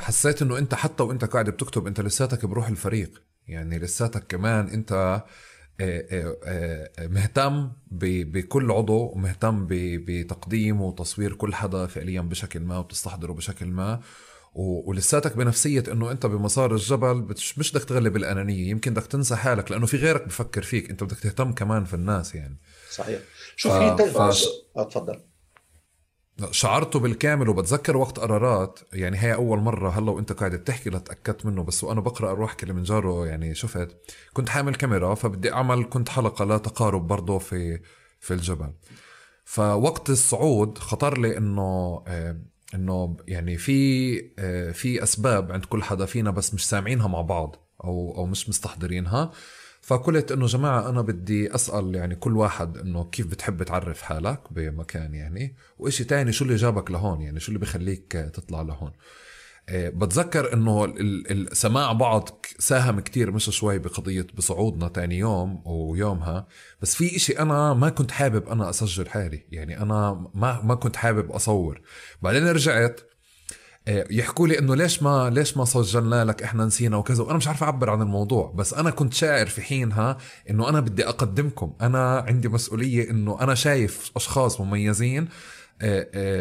حسيت 0.00 0.42
إنه 0.42 0.58
أنت 0.58 0.74
حتى 0.74 1.02
وأنت 1.02 1.24
قاعد 1.24 1.50
بتكتب 1.50 1.86
أنت 1.86 2.00
لساتك 2.00 2.44
بروح 2.46 2.68
الفريق. 2.68 3.22
يعني 3.48 3.78
لساتك 3.78 4.26
كمان 4.26 4.68
أنت 4.68 5.22
مهتم 7.00 7.70
بكل 7.90 8.70
عضو 8.70 9.12
ومهتم 9.14 9.66
بتقديم 9.70 10.80
وتصوير 10.80 11.34
كل 11.34 11.54
حدا 11.54 11.86
فعليا 11.86 12.20
بشكل 12.20 12.60
ما 12.60 12.78
وبتستحضره 12.78 13.32
بشكل 13.32 13.66
ما. 13.66 14.00
ولساتك 14.54 15.36
بنفسية 15.36 15.84
إنه 15.92 16.10
أنت 16.10 16.26
بمسار 16.26 16.72
الجبل 16.74 17.26
مش 17.58 17.72
بدك 17.72 17.84
تغلب 17.84 18.16
الأنانية 18.16 18.70
يمكن 18.70 18.94
بدك 18.94 19.06
تنسى 19.06 19.36
حالك 19.36 19.70
لأنه 19.70 19.86
في 19.86 19.96
غيرك 19.96 20.26
بفكر 20.26 20.62
فيك 20.62 20.90
أنت 20.90 21.04
بدك 21.04 21.18
تهتم 21.18 21.52
كمان 21.52 21.84
في 21.84 21.94
الناس 21.94 22.34
يعني. 22.34 22.56
صحيح. 22.90 23.20
شوف 23.56 23.72
ف... 23.72 23.74
هي 23.74 23.96
ف... 23.96 24.44
اتفضل 24.76 25.20
شعرته 26.50 26.98
بالكامل 26.98 27.48
وبتذكر 27.48 27.96
وقت 27.96 28.18
قرارات. 28.18 28.78
يعني 28.92 29.18
هي 29.18 29.34
أول 29.34 29.58
مرة 29.58 29.90
هلأ 29.90 30.10
وإنت 30.10 30.32
قاعد 30.32 30.54
بتحكي 30.54 30.90
لتأكدت 30.90 31.46
منه 31.46 31.62
بس 31.62 31.84
وأنا 31.84 32.00
بقرأ 32.00 32.30
أروح 32.30 32.54
كلمنجارو 32.54 33.24
يعني 33.24 33.54
شفت؟ 33.54 33.96
كنت 34.32 34.48
حامل 34.48 34.74
كاميرا 34.74 35.14
فبدي 35.14 35.52
أعمل 35.52 35.84
كنت 35.84 36.08
حلقة 36.08 36.44
لا 36.44 36.58
تقارب 36.58 37.06
برضه 37.06 37.38
في 37.38 37.80
في 38.20 38.34
الجبل. 38.34 38.72
فوقت 39.44 40.10
الصعود 40.10 40.78
خطر 40.78 41.18
لي 41.18 41.36
إنه 41.36 42.02
إنه 42.74 43.16
يعني 43.28 43.56
في 43.56 44.18
في 44.72 45.02
أسباب 45.02 45.52
عند 45.52 45.64
كل 45.64 45.82
حدا 45.82 46.06
فينا 46.06 46.30
بس 46.30 46.54
مش 46.54 46.68
سامعينها 46.68 47.08
مع 47.08 47.20
بعض 47.20 47.56
أو 47.84 48.14
أو 48.16 48.26
مش 48.26 48.48
مستحضرينها. 48.48 49.30
فقلت 49.88 50.32
إنه 50.32 50.46
جماعة 50.46 50.88
أنا 50.88 51.00
بدي 51.02 51.54
أسأل 51.54 51.94
يعني 51.94 52.14
كل 52.14 52.36
واحد 52.36 52.76
إنه 52.78 53.04
كيف 53.04 53.26
بتحب 53.26 53.62
تعرف 53.62 54.02
حالك 54.02 54.40
بمكان 54.50 55.14
يعني؟ 55.14 55.56
وإشي 55.78 56.04
تاني 56.04 56.32
شو 56.32 56.44
اللي 56.44 56.56
جابك 56.56 56.90
لهون؟ 56.90 57.20
يعني 57.20 57.40
شو 57.40 57.48
اللي 57.48 57.58
بخليك 57.58 58.12
تطلع 58.12 58.62
لهون؟ 58.62 58.92
آه، 59.68 59.88
بتذكر 59.88 60.52
إنه 60.52 60.84
السماع 61.30 61.92
بعض 61.92 62.46
ساهم 62.58 63.00
كتير 63.00 63.30
مش 63.30 63.44
شوي 63.44 63.78
بقضية 63.78 64.26
بصعودنا 64.34 64.88
تاني 64.88 65.18
يوم 65.18 65.62
ويومها. 65.66 66.46
بس 66.82 66.94
في 66.94 67.16
إشي 67.16 67.38
أنا 67.38 67.74
ما 67.74 67.88
كنت 67.88 68.10
حابب 68.10 68.48
أنا 68.48 68.70
أسجل 68.70 69.08
حالي. 69.08 69.46
يعني 69.50 69.82
أنا 69.82 70.30
ما 70.34 70.62
ما 70.62 70.74
كنت 70.74 70.96
حابب 70.96 71.30
أصور. 71.30 71.80
بعدين 72.22 72.48
رجعت 72.48 73.00
يحكوا 73.88 74.48
لي 74.48 74.58
إنه 74.58 74.74
ليش 74.74 75.02
ما 75.02 75.30
ليش 75.30 75.56
ما 75.56 75.64
سجلنا 75.64 76.24
لك 76.24 76.42
إحنا 76.42 76.64
نسينا 76.64 76.96
وكذا؟ 76.96 77.22
وأنا 77.22 77.36
مش 77.36 77.48
عارف 77.48 77.62
أعبر 77.62 77.90
عن 77.90 78.02
الموضوع 78.02 78.52
بس 78.56 78.74
أنا 78.74 78.90
كنت 78.90 79.14
شاعر 79.14 79.46
في 79.46 79.62
حينها 79.62 80.16
إنه 80.50 80.68
أنا 80.68 80.80
بدي 80.80 81.08
أقدمكم. 81.08 81.72
أنا 81.80 82.18
عندي 82.18 82.48
مسؤولية 82.48 83.10
إنه 83.10 83.38
أنا 83.40 83.54
شايف 83.54 84.10
أشخاص 84.16 84.60
مميزين 84.60 85.28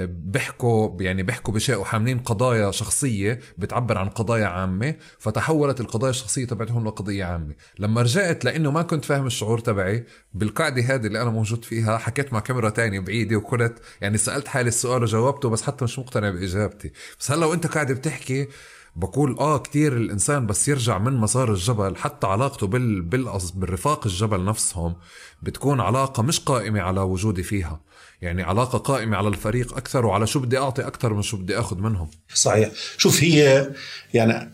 بيحكوا 0.05 1.01
يعني 1.01 1.23
بيحكوا 1.23 1.53
بشيء 1.53 1.77
وحاملين 1.77 2.19
قضايا 2.19 2.71
شخصية 2.71 3.39
بتعبر 3.57 3.97
عن 3.97 4.09
قضايا 4.09 4.45
عامة 4.45 4.95
فتحولت 5.19 5.79
القضايا 5.81 6.09
الشخصية 6.09 6.45
تبعتهم 6.45 6.87
لقضية 6.87 7.25
عامة. 7.25 7.55
لما 7.79 8.01
رجعت 8.01 8.45
لأنه 8.45 8.71
ما 8.71 8.81
كنت 8.81 9.05
فاهم 9.05 9.25
الشعور 9.25 9.59
تبعي 9.59 10.05
بالقاعدة 10.33 10.81
هذه 10.81 11.07
اللي 11.07 11.21
أنا 11.21 11.29
موجود 11.29 11.65
فيها 11.65 11.97
حكيت 11.97 12.33
مع 12.33 12.39
كاميرا 12.39 12.69
تانية 12.69 12.99
بعيدة 12.99 13.35
وكنت 13.35 13.73
يعني 14.01 14.17
سألت 14.17 14.47
حالي 14.47 14.67
السؤال 14.67 15.03
وجاوبته 15.03 15.49
بس 15.49 15.61
حتى 15.61 15.83
مش 15.85 15.99
مقتنع 15.99 16.29
بإجابتي. 16.29 16.91
بس 17.19 17.31
هلأ 17.31 17.45
وأنت 17.45 17.67
قاعد 17.67 17.91
بتحكي 17.91 18.47
بقول 18.95 19.37
آه 19.39 19.57
كتير 19.57 19.97
الإنسان 19.97 20.45
بس 20.45 20.67
يرجع 20.67 20.97
من 20.97 21.13
مسار 21.13 21.51
الجبل 21.51 21.95
حتى 21.95 22.27
علاقته 22.27 22.67
بال 22.67 23.01
بالرفاق 23.55 24.05
الجبل 24.07 24.45
نفسهم 24.45 24.95
بتكون 25.41 25.79
علاقة 25.81 26.23
مش 26.23 26.39
قائمة 26.39 26.81
على 26.81 27.01
وجودي 27.01 27.43
فيها. 27.43 27.81
يعني 28.21 28.43
علاقة 28.43 28.77
قائمة 28.77 29.17
على 29.17 29.27
الفريق 29.27 29.77
أكثر 29.77 30.05
وعلى 30.05 30.27
شو 30.27 30.39
بدي 30.39 30.57
أعطي 30.57 30.87
أكثر 30.87 31.13
من 31.13 31.21
شو 31.21 31.37
بدي 31.37 31.59
أخذ 31.59 31.77
منهم. 31.77 32.09
صحيح. 32.33 32.69
شوف 32.97 33.23
هي 33.23 33.69
يعني 34.13 34.51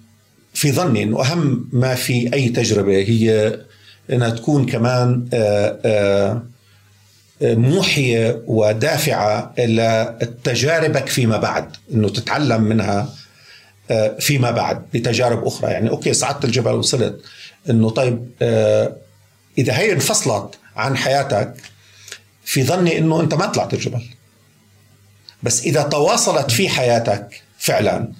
في 0.53 0.72
ظني 0.72 1.03
أنه 1.03 1.22
أهم 1.22 1.70
ما 1.74 1.95
في 1.95 2.34
أي 2.34 2.49
تجربة 2.49 2.97
هي 2.97 3.59
أنها 4.11 4.30
تكون 4.30 4.66
كمان 4.66 5.30
آه، 5.34 5.80
آه، 5.86 6.41
موحية 7.41 8.43
ودافعة 8.47 9.53
لتجاربك 9.57 11.07
فيما 11.07 11.38
بعد 11.38 11.76
أنه 11.93 12.09
تتعلم 12.09 12.64
منها 12.64 13.09
آه، 13.91 14.18
فيما 14.20 14.51
بعد 14.51 14.86
بتجارب 14.93 15.45
أخرى. 15.45 15.72
يعني 15.72 15.89
أوكي 15.89 16.14
صعدت 16.14 16.45
الجبل 16.45 16.72
وصلت 16.72 17.22
أنه 17.70 17.89
طيب 17.89 18.28
إذا 19.57 19.78
هي 19.78 19.91
انفصلت 19.91 20.55
عن 20.76 20.97
حياتك 20.97 21.53
في 22.45 22.63
ظني 22.63 22.97
إنه 22.97 23.21
أنت 23.21 23.33
ما 23.33 23.45
طلعت 23.45 23.73
الجبل. 23.73 24.03
بس 25.43 25.63
إذا 25.63 25.81
تواصلت 25.81 26.51
في 26.51 26.69
حياتك 26.69 27.41
فعلا 27.59 28.11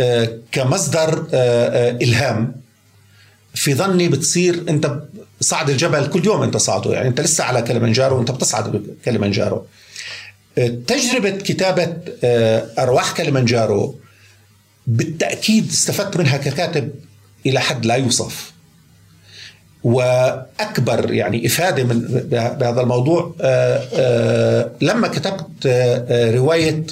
آه، 0.00 0.38
كمصدر 0.52 1.28
آه، 1.34 1.68
آه، 1.68 1.90
إلهام 1.90 2.54
في 3.54 3.74
ظني 3.74 4.08
بتصير 4.08 4.64
أنت 4.68 5.02
صعد 5.40 5.70
الجبل 5.70 6.06
كل 6.06 6.26
يوم 6.26 6.42
أنت 6.42 6.56
صعده 6.56 6.92
يعني 6.92 7.08
أنت 7.08 7.20
لسه 7.20 7.44
على 7.44 7.62
كلمنجارو 7.62 8.16
وانت 8.16 8.30
بتصعد 8.30 8.96
كلمنجارو 9.04 9.66
تجربة 10.86 11.30
كتابة 11.30 11.96
أرواح 12.78 13.12
كلمنجارو 13.12 14.00
بالتأكيد 14.86 15.68
استفدت 15.68 16.16
منها 16.16 16.36
ككاتب 16.36 16.90
إلى 17.46 17.60
حد 17.60 17.86
لا 17.86 17.94
يوصف. 17.94 18.52
وأكبر 19.84 21.12
يعني 21.12 21.46
إفادة 21.46 21.84
من 21.84 22.00
بهذا 22.30 22.80
الموضوع 22.80 23.34
آه، 23.40 23.88
آه، 23.94 24.70
لما 24.80 25.08
كتبت 25.08 25.66
آه، 25.66 26.34
رواية 26.34 26.86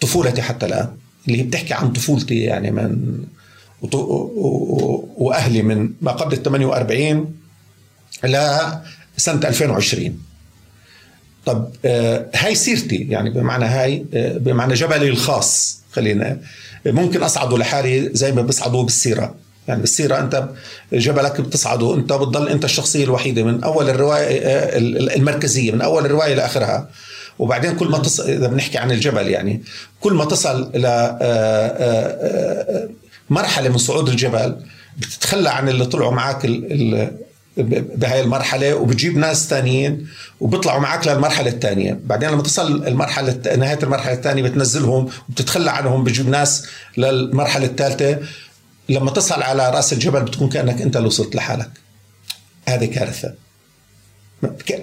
طفولتي 0.00 0.42
حتى 0.42 0.66
الآن 0.66 0.88
اللي 1.28 1.42
بتحكي 1.42 1.74
عن 1.74 1.92
طفولتي 1.92 2.40
يعني 2.40 2.70
من 2.70 3.18
وأهلي 5.16 5.62
من 5.62 5.90
ما 6.00 6.12
قبل 6.12 6.32
ال 6.32 6.42
48 6.42 7.34
لسنه 8.24 9.48
2020 9.48 10.18
طب 11.46 11.70
هاي 12.34 12.54
سيرتي 12.54 12.96
يعني 12.96 13.30
بمعنى 13.30 13.64
هاي 13.64 14.04
بمعنى 14.12 14.74
جبلي 14.74 15.08
الخاص 15.08 15.80
خلينا 15.92 16.38
ممكن 16.86 17.22
أصعده 17.22 17.58
لحالي 17.58 18.10
زي 18.12 18.32
ما 18.32 18.42
بصعدوا 18.42 18.82
بالسيرة. 18.82 19.34
يعني 19.68 19.80
بالسيرة 19.80 20.18
أنت 20.18 20.48
جبلك 20.92 21.40
بتصعده. 21.40 21.94
أنت 21.94 22.12
بتضل 22.12 22.48
أنت 22.48 22.64
الشخصية 22.64 23.04
الوحيدة 23.04 23.42
من 23.42 23.64
أول 23.64 23.90
الرواية 23.90 24.40
آه، 24.40 24.78
المركزية 25.16 25.72
من 25.72 25.80
أول 25.80 26.06
الرواية 26.06 26.34
لآخرها 26.34 26.88
وبعدين 27.38 27.76
كل 27.76 27.88
ما 27.88 27.98
تصل 27.98 28.22
إذا 28.30 28.46
بنحكي 28.46 28.78
عن 28.78 28.90
الجبل 28.90 29.28
يعني 29.28 29.62
كل 30.00 30.12
ما 30.12 30.24
تصل 30.24 30.70
إلى 30.74 31.18
آه، 31.22 31.66
آه، 31.66 32.88
مرحلة 33.30 33.68
من 33.68 33.78
صعود 33.78 34.08
الجبل 34.08 34.56
بتتخلى 34.98 35.50
عن 35.50 35.68
اللي 35.68 35.86
طلعوا 35.86 36.12
معك 36.12 36.46
بهاي 37.56 38.20
المرحلة 38.20 38.74
وبتجيب 38.74 39.16
ناس 39.16 39.48
ثانيين 39.48 40.06
وبيطلعوا 40.40 40.80
معك 40.80 41.06
للمرحلة 41.06 41.50
الثانية 41.50 42.00
بعدين 42.04 42.30
لما 42.30 42.42
تصل 42.42 42.86
المرحلة 42.86 43.40
نهاية 43.58 43.78
المرحلة 43.82 44.12
الثانية 44.12 44.42
بتنزلهم 44.42 45.08
وبتتخلى 45.28 45.70
عنهم 45.70 46.04
بتجيب 46.04 46.28
ناس 46.28 46.66
للمرحلة 46.96 47.66
الثالثة 47.66 48.18
لما 48.88 49.10
تصل 49.10 49.42
على 49.42 49.70
رأس 49.70 49.92
الجبل 49.92 50.22
بتكون 50.22 50.48
كأنك 50.48 50.82
أنت 50.82 50.96
اللي 50.96 51.08
وصلت 51.08 51.36
لحالك. 51.36 51.70
هذه 52.68 52.84
كارثة. 52.84 53.34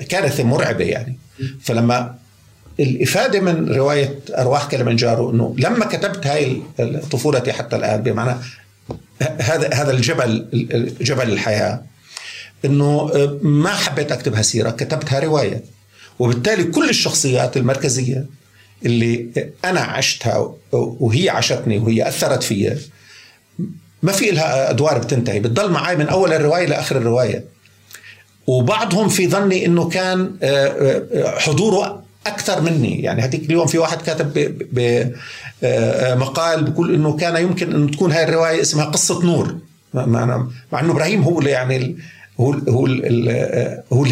كارثة 0.10 0.44
مرعبة 0.44 0.86
يعني. 0.86 1.18
فلما 1.62 2.16
الإفادة 2.80 3.40
من 3.40 3.72
رواية 3.72 4.20
أرواح 4.30 4.66
كلمنجارو 4.66 5.32
إنه 5.32 5.56
لما 5.58 5.86
كتبت 5.86 6.28
هاي 6.28 6.62
طفولتي 7.12 7.54
حتى 7.54 7.76
الآن 7.76 8.02
بمعنى 8.02 8.36
هذا 9.22 9.74
هذا 9.74 9.92
الجبل 9.92 10.48
جبل 11.02 11.32
الحياة 11.32 11.84
إنه 12.66 13.12
ما 13.42 13.70
حبيت 13.70 14.12
اكتبها 14.12 14.42
سيره 14.42 14.70
كتبتها 14.70 15.20
رواية. 15.20 15.64
وبالتالي 16.20 16.64
كل 16.64 16.90
الشخصيات 16.90 17.58
المركزية 17.58 18.26
اللي 18.86 19.30
أنا 19.66 19.80
عشتها 19.80 20.56
وهي 20.72 21.30
عشتني 21.30 21.78
وهي 21.78 22.08
أثرت 22.08 22.44
فيا 22.44 22.80
ما 24.04 24.12
في 24.12 24.32
لها 24.32 24.70
أدوار 24.70 24.98
بتنتهي 24.98 25.40
بتضل 25.40 25.72
معي 25.72 25.96
من 25.96 26.08
أول 26.08 26.34
الرواية 26.34 26.66
لاخر 26.66 26.98
الرواية. 26.98 27.44
وبعضهم 28.48 29.10
في 29.10 29.28
ظني 29.28 29.66
إنه 29.66 29.90
كان 29.90 30.32
آه، 30.44 31.04
آه، 31.14 31.40
حضوره 31.40 32.04
أكثر 32.28 32.62
مني. 32.62 33.02
يعني 33.02 33.22
هذيك 33.22 33.46
اليوم 33.46 33.68
في 33.68 33.78
واحد 33.78 34.02
كاتب 34.02 34.34
بمقال 35.62 36.60
آه، 36.60 36.62
بيقول 36.62 36.96
إنه 36.96 37.18
كان 37.18 37.44
يمكن 37.44 37.76
إنه 37.76 37.92
تكون 37.92 38.12
هاي 38.12 38.24
الرواية 38.24 38.62
اسمها 38.62 38.86
قصة 38.86 39.26
نور. 39.26 39.56
مع 39.94 40.80
إنه 40.80 40.92
إبراهيم 40.92 41.24
هو 41.24 41.40
اللي 41.40 41.52
يعني 41.52 41.98
هو 42.40 42.54
هو 42.54 42.88
هو 43.94 44.06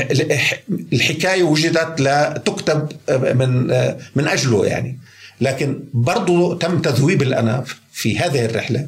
الحكاية 0.94 1.44
وجدت 1.44 2.02
لتكتب 2.02 2.88
من 3.10 3.68
من 4.16 4.28
أجله 4.28 4.66
يعني. 4.66 5.00
لكن 5.42 5.80
برضه 5.94 6.58
تم 6.58 6.80
تذويب 6.80 7.22
الانا 7.22 7.64
في 7.92 8.20
هذه 8.20 8.46
الرحلة. 8.46 8.88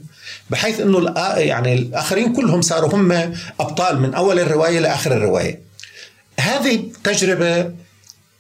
بحيث 0.50 0.80
إنه 0.80 1.14
يعني 1.38 1.74
الآخرين 1.74 2.34
كلهم 2.34 2.62
صاروا 2.62 2.94
هم 2.94 3.12
أبطال 3.60 4.00
من 4.00 4.14
أول 4.14 4.40
الرواية 4.40 4.80
لآخر 4.80 5.12
الرواية. 5.18 5.60
هذه 6.40 6.84
تجربة 7.04 7.72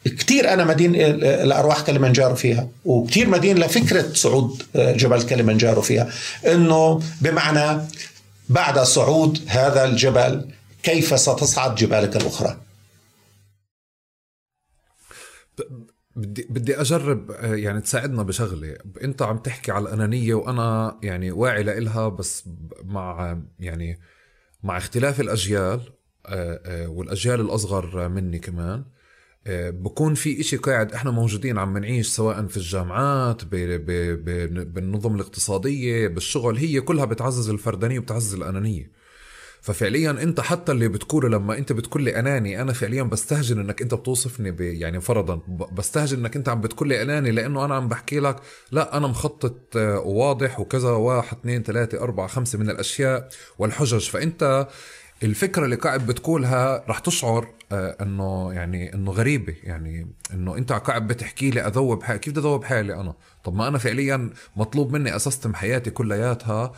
كثير 0.06 0.54
أنا 0.54 0.64
مدين 0.66 0.96
الأرواح 0.96 1.82
كلمنجارو 1.82 2.36
فيها 2.36 2.68
وكثير 2.86 3.30
مدين 3.30 3.58
لفكرة 3.58 4.14
صعود 4.14 4.64
جبل 4.76 5.22
كلمنجارو 5.22 5.82
فيها. 5.82 6.10
إنه 6.48 7.02
بمعنى 7.22 7.82
بعد 8.50 8.80
صعود 8.80 9.40
هذا 9.48 9.86
الجبل 9.86 10.46
كيف 10.84 11.20
ستصعد 11.20 11.76
جبالك 11.76 12.16
الأخرى؟ 12.16 12.58
بدي 16.16 16.47
بدي 16.49 16.82
أجرب 16.82 17.32
يعني 17.41 17.82
تساعدنا 17.82 18.24
بشغلة. 18.24 18.78
أنت 19.03 19.22
عم 19.22 19.38
تحكي 19.38 19.72
على 19.72 19.84
الأنانية 19.84 20.34
وأنا 20.34 20.99
يعني 21.03 21.32
واعي 21.32 21.64
لإلها 21.64 22.09
بس 22.09 22.49
مع 22.84 23.38
يعني 23.59 23.99
مع 24.64 24.78
اختلاف 24.78 25.22
الأجيال 25.22 25.82
آه، 26.26 26.61
آه، 26.66 26.88
والأجيال 26.88 27.41
الأصغر 27.41 28.09
مني 28.09 28.39
كمان 28.39 28.84
آه، 29.47 29.70
بكون 29.70 30.14
في 30.14 30.39
إشي 30.39 30.57
قاعد 30.57 30.93
إحنا 30.93 31.11
موجودين 31.11 31.57
عم 31.57 31.78
نعيش 31.78 32.07
سواء 32.07 32.47
في 32.47 32.57
الجامعات 32.57 33.45
بالنظم 34.66 35.16
الاقتصادية 35.16 36.07
بالشغل 36.07 36.57
هي 36.57 36.82
كلها 36.82 37.05
بتعزز 37.05 37.49
الفردانية 37.49 37.99
وبتعزز 37.99 38.34
الأنانية. 38.34 39.03
ففعليا 39.64 40.11
أنت 40.11 40.39
حتى 40.39 40.72
اللي 40.72 40.88
بتقوله 40.88 41.30
لما 41.30 41.57
أنت 41.57 41.72
بتقول 41.72 42.03
لي 42.03 42.20
أناني 42.20 42.61
أنا 42.61 42.74
فعليا 42.74 43.03
بستهجن 43.03 43.59
إنك 43.59 43.82
أنت 43.82 43.93
بتوصفني 43.93 44.51
ب 44.51 44.61
يعني 44.61 45.01
فرضا 45.01 45.41
بستهجن 45.72 46.20
إنك 46.20 46.36
أنت 46.36 46.49
عم 46.49 46.61
بتقول 46.61 46.89
لي 46.89 47.01
أناني 47.01 47.32
لأنه 47.32 47.66
أنا 47.66 47.76
عم 47.76 47.88
بحكي 47.88 48.20
لك 48.20 48.36
لا 48.72 48.97
أنا 48.97 49.07
مخطط 49.07 49.76
وواضح 49.76 50.59
وكذا 50.59 50.89
واحد 50.89 51.38
اثنين 51.38 51.64
ثلاثة 51.64 52.01
أربعة 52.01 52.28
خمسة 52.28 52.59
من 52.59 52.70
الأشياء 52.70 53.30
والحجج. 53.59 54.09
فأنت 54.09 54.68
الفكرة 55.24 55.66
اللي 55.66 55.76
قاعد 55.76 56.07
بتقولها 56.07 56.84
رح 56.89 56.99
تشعر 56.99 57.47
آه، 57.72 57.97
إنه 58.01 58.53
يعني 58.53 58.93
إنه 58.93 59.11
غريبة 59.11 59.55
يعني 59.64 60.07
إنه 60.34 60.57
أنت 60.57 60.72
قاعد 60.72 61.07
بتحكي 61.07 61.49
لي 61.49 61.61
أذوب 61.61 62.03
حالي 62.03 62.20
كيف 62.20 62.34
بدي 62.34 62.39
أذوب 62.39 62.64
حالي 62.64 62.93
أنا؟ 62.93 63.14
طب 63.43 63.55
ما 63.55 63.68
أنا 63.68 63.78
فعليا 63.78 64.30
مطلوب 64.55 64.93
مني 64.93 65.16
أسستم 65.16 65.55
حياتي 65.55 65.89
كلياتها 65.89 66.64
آه، 66.64 66.74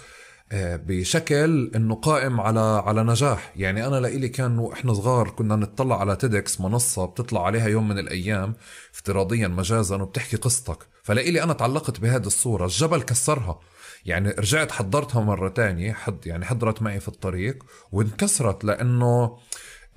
بشكل 0.54 1.72
إنه 1.76 1.96
قائم 1.96 2.42
على 2.42 2.60
على 2.60 3.04
نجاح. 3.04 3.54
يعني 3.56 3.88
أنا 3.88 3.96
لإلي 3.96 4.30
كان 4.30 4.70
إحنا 4.74 4.94
صغار 4.94 5.30
كنا 5.30 5.56
نطلع 5.56 6.00
على 6.00 6.16
تيدكس 6.16 6.62
منصة 6.62 7.06
بتطلع 7.06 7.46
عليها 7.46 7.68
يوم 7.68 7.88
من 7.88 8.00
الأيام 8.00 8.56
افتراضيا 8.94 9.48
مجازا 9.48 9.96
وبتحكي 9.96 10.38
قصتك. 10.38 10.78
فلإلي 11.04 11.44
أنا 11.44 11.54
تعلقت 11.54 12.00
بهذه 12.00 12.28
الصورة 12.28 12.66
الجبل 12.66 13.02
كسرها. 13.02 13.60
يعني 14.06 14.30
رجعت 14.30 14.72
حضرتها 14.72 15.22
مرة 15.22 15.50
تانية 15.50 15.94
حد 15.94 16.28
يعني 16.28 16.46
حضرت 16.46 16.82
معي 16.82 17.00
في 17.00 17.08
الطريق 17.08 17.64
وانكسرت 17.92 18.64
لأنه 18.64 19.38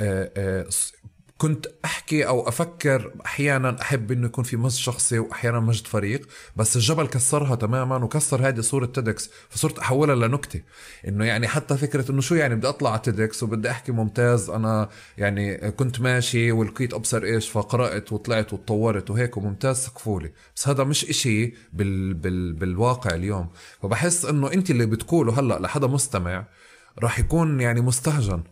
آه، 0.00 0.32
آه، 0.36 0.66
كنت 1.38 1.66
أحكي 1.84 2.26
أو 2.26 2.48
أفكر 2.48 3.12
أحيانا 3.26 3.76
أحب 3.82 4.12
إنه 4.12 4.26
يكون 4.26 4.44
في 4.44 4.56
مجد 4.56 4.74
شخصي 4.74 5.18
وأحيانا 5.18 5.60
مجد 5.60 5.86
فريق 5.86 6.28
بس 6.56 6.76
الجبل 6.76 7.06
كسرها 7.06 7.54
تماما 7.54 7.96
وكسر 7.96 8.48
هذه 8.48 8.60
صورة 8.60 8.86
TEDx 8.86 9.30
فصرت 9.48 9.78
أحولها 9.78 10.14
لنكتة. 10.14 10.62
إنه 11.08 11.24
يعني 11.24 11.48
حتى 11.48 11.76
فكرة 11.76 12.10
إنه 12.10 12.20
شو 12.20 12.34
يعني 12.34 12.54
بدي 12.54 12.68
أطلع 12.68 12.90
على 12.90 13.00
TEDx 13.00 13.42
وبدي 13.42 13.70
أحكي 13.70 13.92
ممتاز 13.92 14.50
أنا 14.50 14.88
يعني 15.18 15.70
كنت 15.70 16.00
ماشي 16.00 16.52
ولقيت 16.52 16.94
أبصر 16.94 17.22
إيش 17.22 17.48
فقرأت 17.48 18.12
وطلعت 18.12 18.52
وتطورت 18.52 19.10
وهيك 19.10 19.36
وممتاز 19.36 19.76
سقفولي. 19.76 20.32
بس 20.56 20.68
هذا 20.68 20.84
مش 20.84 21.04
إشي 21.04 21.54
بال 21.72 22.14
بال 22.14 22.52
بالواقع 22.52 23.14
اليوم. 23.14 23.48
فبحس 23.82 24.24
إنه 24.24 24.52
انت 24.52 24.70
اللي 24.70 24.86
بتقوله 24.86 25.40
هلأ 25.40 25.58
لحدا 25.58 25.86
مستمع 25.86 26.46
راح 26.98 27.18
يكون 27.18 27.60
يعني 27.60 27.80
مستهجن. 27.80 28.42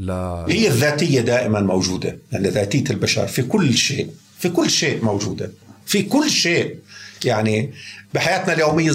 لا. 0.00 0.46
هي 0.48 0.68
الذاتية 0.68 1.20
دائما 1.20 1.60
موجودة 1.60 2.18
يعني 2.32 2.48
ذاتية 2.48 2.84
البشر 2.90 3.26
في 3.26 3.42
كل 3.42 3.74
شيء 3.74 4.08
في 4.38 4.48
كل 4.48 4.70
شيء 4.70 5.04
موجودة 5.04 5.50
في 5.86 6.02
كل 6.02 6.30
شيء. 6.30 6.76
يعني 7.24 7.72
بحياتنا 8.14 8.52
اليومية 8.52 8.92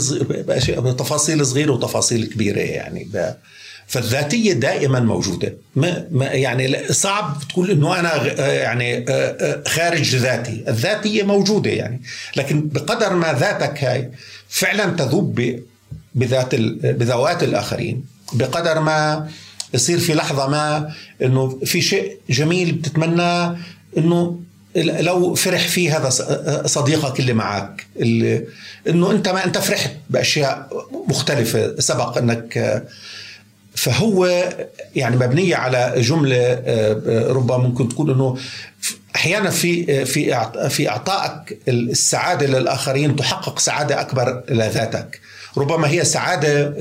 تفاصيل 0.92 1.46
صغيرة 1.46 1.72
وتفاصيل 1.72 2.26
كبيرة 2.26 2.60
يعني. 2.60 3.08
فالذاتية 3.88 4.54
دائما 4.54 5.00
موجودة. 5.00 5.58
ما 5.76 6.08
ما 6.12 6.26
يعني 6.26 6.94
صعب 6.94 7.38
تقول 7.50 7.72
إنه 7.72 8.00
أنا 8.00 8.42
يعني 8.42 9.06
خارج 9.68 10.16
ذاتي، 10.16 10.64
الذاتية 10.68 11.24
موجودة 11.24 11.70
يعني، 11.70 12.02
لكن 12.36 12.68
بقدر 12.68 13.14
ما 13.14 13.34
ذاتك 13.34 13.84
هاي 13.84 14.12
فعلا 14.50 14.86
تذوب 14.86 15.60
بذات 16.16 16.56
بذوات 16.86 17.44
الآخرين، 17.44 18.06
بقدر 18.34 18.80
ما 18.80 19.30
يصير 19.76 20.00
في 20.00 20.14
لحظة 20.14 20.48
ما 20.48 20.92
إنه 21.22 21.60
في 21.66 21.82
شيء 21.82 22.18
جميل 22.30 22.72
بتتمناه 22.72 23.58
إنه 23.98 24.40
لو 24.76 25.36
فرح 25.36 25.68
فيه 25.68 25.98
هذا 25.98 26.10
صديقك 26.66 27.20
اللي 27.20 27.34
معك 27.34 27.88
اللي 28.00 28.46
إنه 28.90 29.12
أنت 29.12 29.30
ما 29.30 29.46
أنت 29.46 29.58
فرحت 29.58 29.92
بأشياء 30.10 30.70
مختلفة 31.08 31.76
سبق 31.80 32.18
إنك 32.18 32.84
فهو 33.76 34.50
يعني 34.96 35.16
مبنية 35.16 35.56
على 35.56 35.94
جملة 35.98 36.64
ربما 37.30 37.58
ممكن 37.58 37.90
تكون 37.90 38.10
إنه 38.10 38.38
أحيانا 39.16 39.50
في 39.50 40.06
في 40.06 40.50
في 40.70 40.90
أعطائك 40.90 41.60
السعادة 41.68 42.46
للآخرين 42.48 43.16
تحقق 43.16 43.60
سعادة 43.60 44.02
أكبر 44.02 44.44
لذاتك 44.50 45.20
ربما 45.58 45.90
هي 45.90 46.06
سعادة 46.06 46.74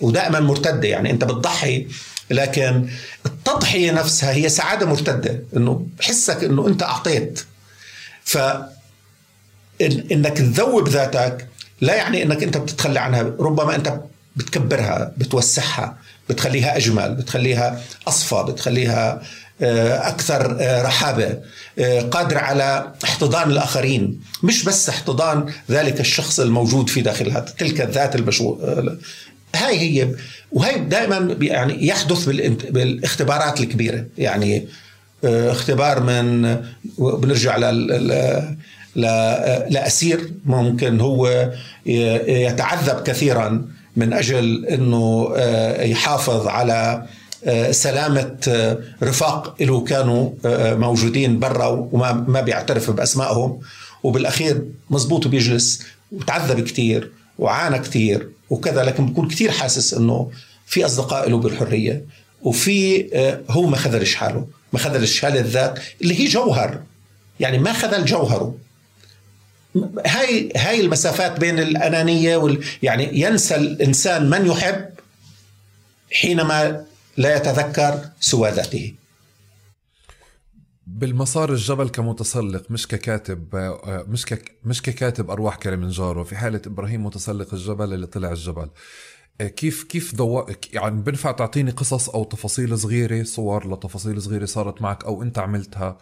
ودائما 0.00 0.40
مرتدة 0.40 0.88
يعني 0.88 1.10
أنت 1.10 1.24
بتضحي 1.24 1.86
لكن 2.30 2.88
التضحية 3.26 3.92
نفسها 3.92 4.32
هي 4.32 4.48
سعادة 4.48 4.86
مرتدة 4.86 5.42
إنه 5.56 5.86
بحسك 5.98 6.44
إنه 6.44 6.66
أنت 6.66 6.82
أعطيت. 6.82 7.44
ف 8.24 8.38
إنك 10.12 10.38
تذوب 10.38 10.88
ذاتك 10.88 11.46
لا 11.80 11.94
يعني 11.94 12.22
إنك 12.22 12.42
أنت 12.42 12.56
بتتخلى 12.56 13.00
عنها 13.00 13.22
ربما 13.22 13.74
أنت 13.74 14.00
بتكبرها 14.36 15.12
بتوسعها 15.16 15.98
بتخليها 16.28 16.76
أجمل 16.76 17.14
بتخليها 17.14 17.82
أصفى 18.08 18.44
بتخليها 18.48 19.22
آه، 19.60 20.08
أكثر 20.08 20.56
آه، 20.60 20.82
رحابة 20.82 21.38
آه، 21.78 22.00
قادر 22.00 22.38
على 22.38 22.92
احتضان 23.04 23.50
الآخرين. 23.50 24.20
مش 24.42 24.64
بس 24.64 24.88
احتضان 24.88 25.52
ذلك 25.70 26.00
الشخص 26.00 26.40
الموجود 26.40 26.88
في 26.88 27.00
داخلها 27.00 27.40
تلك 27.40 27.80
الذات 27.80 28.14
هاي 29.56 29.78
هي 29.78 30.08
وهي 30.52 30.78
دائما 30.78 31.36
يعني 31.40 31.86
يحدث 31.86 32.24
بالاختبارات 32.70 33.60
الكبيرة. 33.60 34.04
يعني 34.18 34.66
آه، 35.24 35.52
اختبار 35.52 36.02
من 36.02 36.56
بنرجع 36.98 37.56
ل 37.56 39.02
لأسير. 39.70 40.30
ممكن 40.44 41.00
هو 41.00 41.50
يتعذب 42.26 43.02
كثيرا 43.02 43.68
من 43.96 44.12
أجل 44.12 44.66
إنه 44.66 45.32
آه، 45.36 45.82
يحافظ 45.82 46.46
على 46.46 47.06
آه، 47.44 47.70
سلامة 47.70 48.36
رفاق 49.02 49.62
له 49.62 49.84
كانوا 49.84 50.30
موجودين 50.74 51.38
برا 51.38 51.66
وما 51.92 52.12
ما 52.12 52.40
بيعترف 52.40 52.90
بأسمائهم. 52.90 53.60
وبالأخير 54.02 54.62
مزبوط 54.90 55.28
بيجلس 55.28 55.82
وتعذب 56.12 56.60
كثير 56.60 57.10
وعانى 57.38 57.78
كثير. 57.78 58.28
وكذا 58.50 58.84
لكن 58.84 59.06
بكون 59.06 59.28
كثير 59.28 59.50
حاسس 59.50 59.94
إنه 59.94 60.30
في 60.66 60.86
أصدقاء 60.86 61.30
له 61.30 61.38
بالحرية 61.38 62.04
وفي 62.42 63.08
آه، 63.14 63.40
هو 63.50 63.66
ما 63.66 63.76
خذلش 63.76 64.14
حاله 64.14 64.46
ما 64.72 64.78
خذلش 64.78 65.24
هذه 65.24 65.38
الذات 65.38 65.78
اللي 66.02 66.20
هي 66.20 66.24
جوهر. 66.24 66.82
يعني 67.40 67.58
ما 67.58 67.72
خذل 67.72 68.04
جوهره. 68.04 68.54
هاي 70.06 70.52
هاي 70.56 70.80
المسافات 70.80 71.40
بين 71.40 71.58
الأنانية 71.58 72.36
وال 72.36 72.64
يعني 72.82 73.20
ينسى 73.20 73.56
الإنسان 73.56 74.30
من 74.30 74.46
يحب 74.46 74.88
حينما 76.12 76.84
لا 77.16 77.36
يتذكر 77.36 78.00
سوى 78.20 78.50
ذاته. 78.50 78.94
بالمسار 80.96 81.52
الجبل 81.52 81.88
كمتسلق 81.88 82.62
مش 82.70 82.88
ككاتب 82.88 83.54
آه، 83.54 84.04
مش 84.08 84.26
ك... 84.26 84.56
مش 84.64 84.82
ككاتب 84.82 85.30
أرواح 85.30 85.56
كلمنجارو 85.56 86.24
في 86.24 86.36
حالة 86.36 86.60
إبراهيم 86.66 87.06
متسلق 87.06 87.54
الجبل 87.54 87.94
اللي 87.94 88.06
طلع 88.06 88.32
الجبل. 88.32 88.68
آه، 89.40 89.46
كيف 89.46 89.82
كيف 89.82 90.14
ضو... 90.14 90.46
يعني 90.72 91.02
بنفع 91.02 91.32
تعطيني 91.32 91.70
قصص 91.70 92.08
أو 92.08 92.24
تفاصيل 92.24 92.78
صغيرة 92.78 93.22
صور 93.22 93.72
لتفاصيل 93.72 94.22
صغيرة 94.22 94.44
صارت 94.44 94.82
معك 94.82 95.04
أو 95.04 95.22
أنت 95.22 95.38
عملتها 95.38 95.98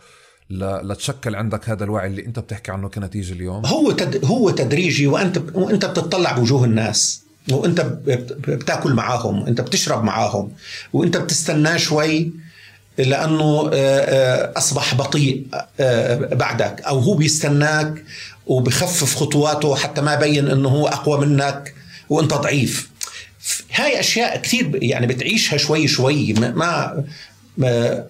ل... 0.51 0.89
لتشكل 0.89 1.35
عندك 1.35 1.69
هذا 1.69 1.85
الوعي 1.85 2.07
اللي 2.07 2.27
أنت 2.27 2.39
بتحكي 2.39 2.73
عنه 2.73 2.89
كنتيجة 2.89 3.33
اليوم؟ 3.33 3.67
هو 3.67 3.93
تد... 3.93 4.25
هو 4.25 4.51
تدريجي 4.51 5.07
وأنت 5.07 5.43
وأنت 5.55 5.85
بتطلع 5.85 6.33
بوجوه 6.33 6.65
الناس 6.65 7.23
وأنت 7.51 7.81
بتاكل 8.49 8.95
معاهم 8.95 9.47
أنت 9.47 9.61
بتشرب 9.61 10.05
معاهم 10.05 10.53
وأنت 10.93 11.17
بتستناه 11.17 11.77
شوي 11.77 12.44
لأنه 12.99 13.71
آه، 13.73 14.01
آه، 14.01 14.53
أصبح 14.59 14.95
بطيء 14.95 15.47
آه، 15.81 16.35
بعدك. 16.35 16.83
أو 16.83 16.99
هو 16.99 17.15
بيستناك 17.15 18.05
وبخفف 18.47 19.17
خطواته 19.17 19.77
حتى 19.77 20.01
ما 20.01 20.15
بين 20.15 20.49
إنه 20.49 20.69
هو 20.69 20.89
أقوى 20.89 21.27
منك 21.27 21.75
وأنت 22.09 22.35
ضعيف. 22.35 22.91
هاي 23.75 24.01
أشياء 24.01 24.37
كثير 24.37 24.79
يعني 24.83 25.07
بتعيشها 25.07 25.57
شوي 25.57 25.89
شوي. 25.89 26.33
ما, 26.33 27.05
ما 27.59 28.05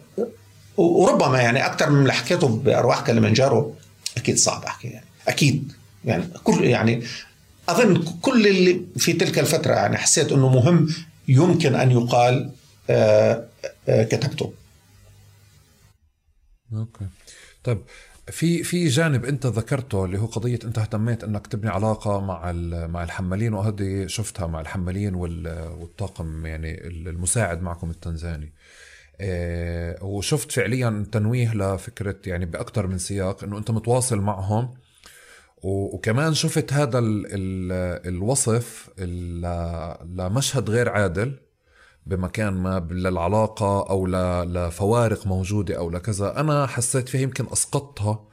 وربما 0.76 1.40
يعني 1.40 1.66
أكثر 1.66 1.90
من 1.90 2.00
اللي 2.00 2.12
حكيته 2.12 2.48
بأرواح 2.48 3.00
كلمنجارو 3.00 3.74
أكيد 4.16 4.38
صعب 4.38 4.64
أحكي 4.64 4.88
يعني. 4.88 5.06
أكيد 5.28 5.72
يعني 6.04 6.24
كل 6.44 6.64
يعني 6.64 7.02
أظن 7.68 8.04
كل 8.22 8.46
اللي 8.46 8.80
في 8.96 9.12
تلك 9.12 9.38
الفترة 9.38 9.74
يعني 9.74 9.96
حسيت 9.96 10.32
إنه 10.32 10.48
مهم 10.48 10.88
يمكن 11.28 11.74
أن 11.74 11.90
يقال 11.90 12.50
آه، 12.90 13.44
آه، 13.88 14.04
كتبته. 14.04 14.52
أوكي. 16.78 17.06
طيب 17.64 17.78
في 18.30 18.62
في 18.62 18.88
جانب 18.88 19.24
أنت 19.24 19.46
ذكرته 19.46 20.04
اللي 20.04 20.18
هو 20.18 20.26
قضية 20.26 20.58
أنت 20.64 20.78
اهتميت 20.78 21.24
أنك 21.24 21.46
تبني 21.46 21.70
علاقة 21.70 22.20
مع 22.20 22.52
مع 22.86 23.02
الحمالين 23.02 23.54
وهذه 23.54 24.06
شفتها 24.06 24.46
مع 24.46 24.60
الحمالين 24.60 25.14
والطاقم 25.14 26.46
يعني 26.46 26.86
المساعد 26.86 27.62
معكم 27.62 27.90
التنزاني. 27.90 28.52
آه، 29.20 30.04
وشفت 30.04 30.52
فعليا 30.52 31.06
تنويه 31.12 31.54
لفكرة 31.54 32.16
يعني 32.26 32.46
بأكثر 32.46 32.86
من 32.86 32.98
سياق 32.98 33.44
إنه 33.44 33.58
أنت 33.58 33.70
متواصل 33.70 34.18
معهم. 34.20 34.74
وكمان 35.62 36.34
شفت 36.34 36.72
هذا 36.72 36.98
ال 36.98 37.26
ال 37.26 37.72
الوصف 38.08 38.90
لمشهد 40.18 40.70
غير 40.70 40.88
عادل. 40.88 41.38
بمكان 42.06 42.52
ما 42.52 42.88
للعلاقة 42.90 43.90
أو 43.90 44.06
لفوارق 44.44 45.26
موجودة 45.26 45.78
أو 45.78 45.90
لكذا. 45.90 46.40
أنا 46.40 46.66
حسيت 46.66 47.08
فيها 47.08 47.20
يمكن 47.20 47.46
أسقطتها 47.52 48.24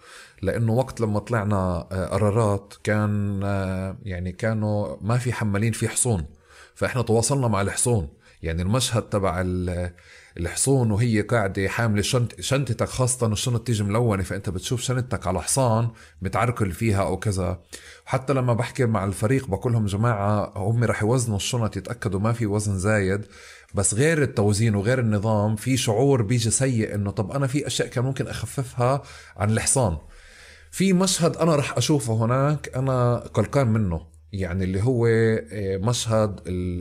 لأنه 0.42 0.74
وقت 0.74 1.02
لما 1.02 1.20
طلعنا 1.20 1.88
آه، 1.92 2.06
قرارات 2.06 2.74
كان 2.84 3.42
آه، 3.44 3.98
يعني 4.04 4.32
كانوا 4.32 4.96
ما 5.02 5.18
في 5.18 5.34
حمالين 5.34 5.72
في 5.72 5.88
حصون. 5.90 6.26
فإحنا 6.76 7.02
تواصلنا 7.02 7.48
مع 7.48 7.62
الحصون. 7.62 8.10
يعني 8.44 8.62
المشهد 8.62 9.02
تبع 9.02 9.44
الحصون 10.38 10.92
وهي 10.92 11.22
قاعدة 11.22 11.68
حاملة 11.68 12.02
شنط 12.02 12.42
شنطتك 12.42 12.88
خاصة 12.88 13.28
الشنط 13.28 13.68
تيجي 13.68 13.84
ملونة 13.84 14.24
فأنت 14.24 14.50
بتشوف 14.50 14.82
شنطتك 14.82 15.28
على 15.28 15.42
حصان 15.42 15.90
متعركل 16.22 16.72
فيها 16.72 17.02
أو 17.02 17.18
كذا. 17.18 17.62
حتى 18.06 18.34
لما 18.34 18.54
بحكي 18.54 18.86
مع 18.86 19.06
الفريق 19.06 19.48
بقول 19.48 19.74
لهم 19.74 19.86
جماعة 19.86 20.54
هم 20.56 20.84
رح 20.84 21.04
يوزنوا 21.04 21.38
الشنط 21.38 21.78
يتأكدوا 21.78 22.20
ما 22.20 22.34
في 22.34 22.46
وزن 22.46 22.80
زايد. 22.80 23.26
بس 23.74 23.94
غير 23.94 24.22
التوزين 24.22 24.76
وغير 24.76 25.00
النظام 25.00 25.56
في 25.56 25.78
شعور 25.78 26.22
بيجي 26.22 26.50
سيء 26.52 26.96
إنه 26.96 27.12
طب 27.12 27.32
أنا 27.32 27.48
في 27.48 27.68
أشياء 27.68 27.88
كان 27.88 28.04
ممكن 28.04 28.28
أخففها 28.28 29.02
عن 29.38 29.52
الحصان. 29.52 29.98
في 30.72 30.94
مشهد 30.94 31.38
أنا 31.38 31.56
رح 31.56 31.78
أشوفه 31.78 32.14
هناك 32.26 32.72
أنا 32.76 33.18
قلقان 33.18 33.68
منه 33.68 34.08
يعني 34.34 34.64
اللي 34.64 34.84
هو 34.84 35.08
آه، 35.08 35.78
مشهد 35.78 36.40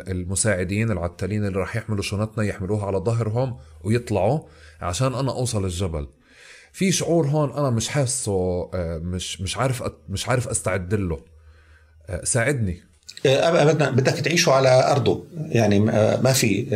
المساعدين 0.08 0.90
العتالين 0.90 1.46
اللي 1.46 1.58
راح 1.58 1.76
يحملوا 1.76 2.02
شنطنا 2.02 2.44
يحملوها 2.44 2.86
على 2.86 2.98
ظهرهم 2.98 3.56
ويطلعوا 3.84 4.40
عشان 4.80 5.14
أنا 5.14 5.32
أوصل 5.32 5.64
الجبل. 5.64 6.08
في 6.72 6.92
شعور 6.92 7.26
هون 7.26 7.52
أنا 7.52 7.70
مش 7.70 7.88
حاسه 7.88 8.32
آه، 8.74 8.98
مش 8.98 9.40
مش 9.40 9.56
عارف 9.56 9.82
مش 10.08 10.28
عارف 10.28 10.48
أستعد 10.48 10.94
له. 10.94 11.24
آه، 12.06 12.24
ساعدني. 12.24 12.82
ابدا 13.26 13.90
بدك 13.90 14.12
تعيشه 14.12 14.52
على 14.52 14.90
أرضه. 14.90 15.24
يعني 15.48 15.78
ما 16.22 16.32
في 16.32 16.66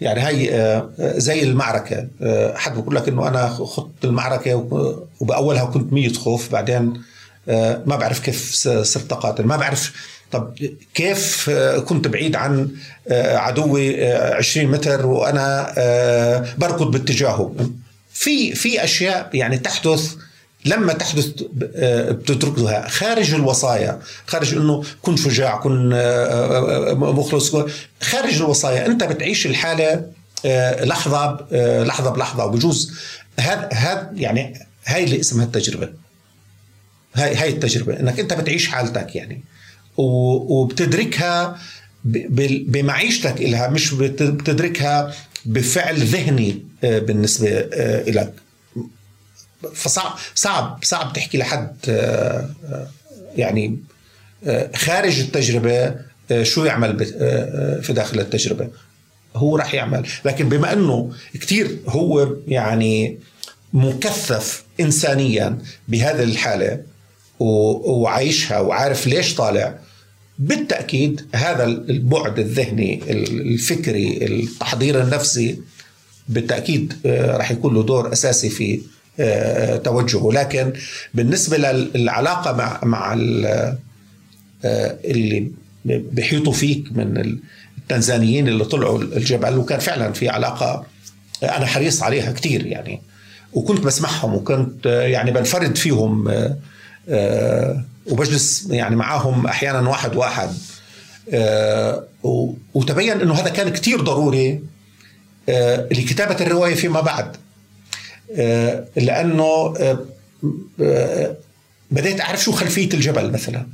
يعني 0.00 0.20
هي 0.20 0.82
زي 0.98 1.42
المعركة. 1.42 2.08
حد 2.54 2.74
بقول 2.74 2.94
لك 2.94 3.08
إنه 3.08 3.28
أنا 3.28 3.48
خضت 3.48 4.04
المعركة 4.04 4.54
وبأولها 5.20 5.64
كنت 5.64 5.92
ميت 5.92 6.16
خوف 6.16 6.52
بعدين 6.52 7.02
آه، 7.48 7.82
ما 7.86 7.96
بعرف 7.96 8.20
كيف 8.20 8.52
صرت 8.82 9.12
اقاتل 9.12 9.44
ما 9.44 9.56
بعرف 9.56 9.92
طب 10.32 10.54
كيف 10.94 11.50
آه، 11.50 11.78
كنت 11.78 12.08
بعيد 12.08 12.36
عن 12.36 12.68
آه، 13.08 13.36
عدوي 13.36 14.12
20 14.12 14.66
متر 14.66 15.06
وأنا 15.06 15.74
بركض 16.58 16.90
باتجاهه. 16.90 17.54
في 18.12 18.54
في 18.54 18.84
أشياء 18.84 19.30
يعني 19.34 19.58
تحدث 19.58 20.14
لما 20.64 20.92
تحدث 20.92 21.26
بتتركها 21.52 22.88
خارج 22.88 23.34
الوصايا 23.34 24.00
خارج 24.26 24.54
إنه 24.54 24.84
كن 25.02 25.16
شجاع 25.16 25.56
كن 25.56 25.88
مخلص 26.98 27.56
خارج 28.00 28.36
الوصايا. 28.36 28.86
أنت 28.86 29.04
بتعيش 29.04 29.46
الحالة 29.46 30.06
لحظة 30.80 31.46
لحظة 31.84 32.10
بلحظة 32.10 32.44
وبجوز. 32.44 32.92
هذا 33.40 33.68
هذا 33.72 34.10
يعني 34.14 34.66
هاي 34.86 35.04
اللي 35.04 35.20
اسمها 35.20 35.44
التجربة. 35.44 35.88
هاي 37.14 37.34
هاي 37.34 37.48
التجربة 37.48 38.00
إنك 38.00 38.20
أنت 38.20 38.32
بتعيش 38.32 38.68
حالتك 38.68 39.16
يعني. 39.16 39.44
وبتدركها 39.96 41.58
بمعيشتك 42.04 43.40
إلها 43.40 43.68
مش 43.68 43.94
بتدركها 43.94 45.14
بفعل 45.44 46.00
ذهني 46.00 46.62
آه، 46.84 46.98
بالنسبة 46.98 47.48
آه، 47.72 48.10
لك 48.10 48.32
فصعب 49.74 50.12
صعب 50.34 50.78
صعب 50.82 51.12
تحكي 51.12 51.38
لحد 51.38 51.76
آه، 51.88 52.48
يعني 53.36 53.78
خارج 54.74 55.20
التجربة 55.20 55.94
شو 56.42 56.64
يعمل 56.64 57.04
في 57.82 57.92
داخل 57.92 58.20
التجربة. 58.20 58.68
هو 59.36 59.56
راح 59.56 59.74
يعمل. 59.74 60.06
لكن 60.24 60.48
بما 60.48 60.72
إنه 60.72 61.12
كثير 61.34 61.78
هو 61.88 62.36
يعني 62.48 63.18
مكثف 63.72 64.64
انسانيا 64.80 65.58
بهذه 65.88 66.22
الحالة 66.22 66.82
وعايشها 67.40 68.60
وعارف 68.60 69.06
ليش 69.06 69.34
طالع 69.34 69.78
بالتأكيد 70.38 71.26
هذا 71.34 71.64
البعد 71.64 72.38
الذهني 72.38 73.00
الفكري 73.10 74.26
التحضير 74.26 75.02
النفسي 75.02 75.58
بالتأكيد 76.28 76.94
آه، 77.06 77.36
راح 77.36 77.50
يكون 77.50 77.74
له 77.74 77.82
دور 77.82 78.12
أساسي 78.12 78.50
في 78.50 78.74
آه، 78.74 78.78
توجهه. 79.84 80.32
لكن 80.32 80.72
بالنسبة 81.14 81.56
للعلاقة 81.56 82.52
مع 82.52 82.80
مع 82.82 83.12
آه، 84.64 84.98
اللي 85.04 85.50
بيحيطوا 85.84 86.52
فيك 86.52 86.84
من 86.92 87.38
التنزانيين 87.78 88.48
اللي 88.48 88.64
طلعوا 88.64 89.02
الجبل 89.02 89.58
وكان 89.58 89.80
فعلا 89.80 90.12
في 90.12 90.28
علاقة 90.28 90.86
أنا 91.42 91.66
حريص 91.66 92.02
عليها 92.02 92.32
كثير 92.32 92.66
يعني 92.66 93.00
وكنت 93.52 93.80
بسمعهم 93.80 94.34
وكنت 94.34 94.86
يعني 94.86 95.30
بنفرد 95.30 95.76
فيهم 95.76 96.28
آه، 97.08 97.84
وبجلس 98.06 98.66
يعني 98.70 98.96
معاهم 98.96 99.46
أحيانا 99.46 99.88
واحد 99.88 100.16
واحد 100.16 100.50
آه، 101.32 102.04
وتبين 102.74 103.20
إنه 103.20 103.34
هذا 103.34 103.48
كان 103.48 103.68
كتير 103.68 104.00
ضروري 104.00 104.60
آه، 105.48 105.88
لكتابة 105.90 106.44
الرواية 106.44 106.74
فيما 106.74 107.00
بعد. 107.00 107.36
لأنه 108.96 109.74
بديت 111.90 112.20
أعرف 112.20 112.42
شو 112.42 112.52
خلفية 112.52 112.88
الجبل 112.94 113.30
مثلا. 113.30 113.66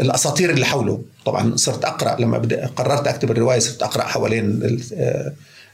الأساطير 0.00 0.50
اللي 0.50 0.66
حوله. 0.66 1.02
طبعا 1.26 1.56
صرت 1.56 1.84
أقرأ 1.84 2.20
لما 2.20 2.38
قررت 2.76 3.06
أكتب 3.06 3.30
الرواية 3.30 3.58
صرت 3.58 3.82
أقرأ 3.82 4.02
حوالين 4.02 4.78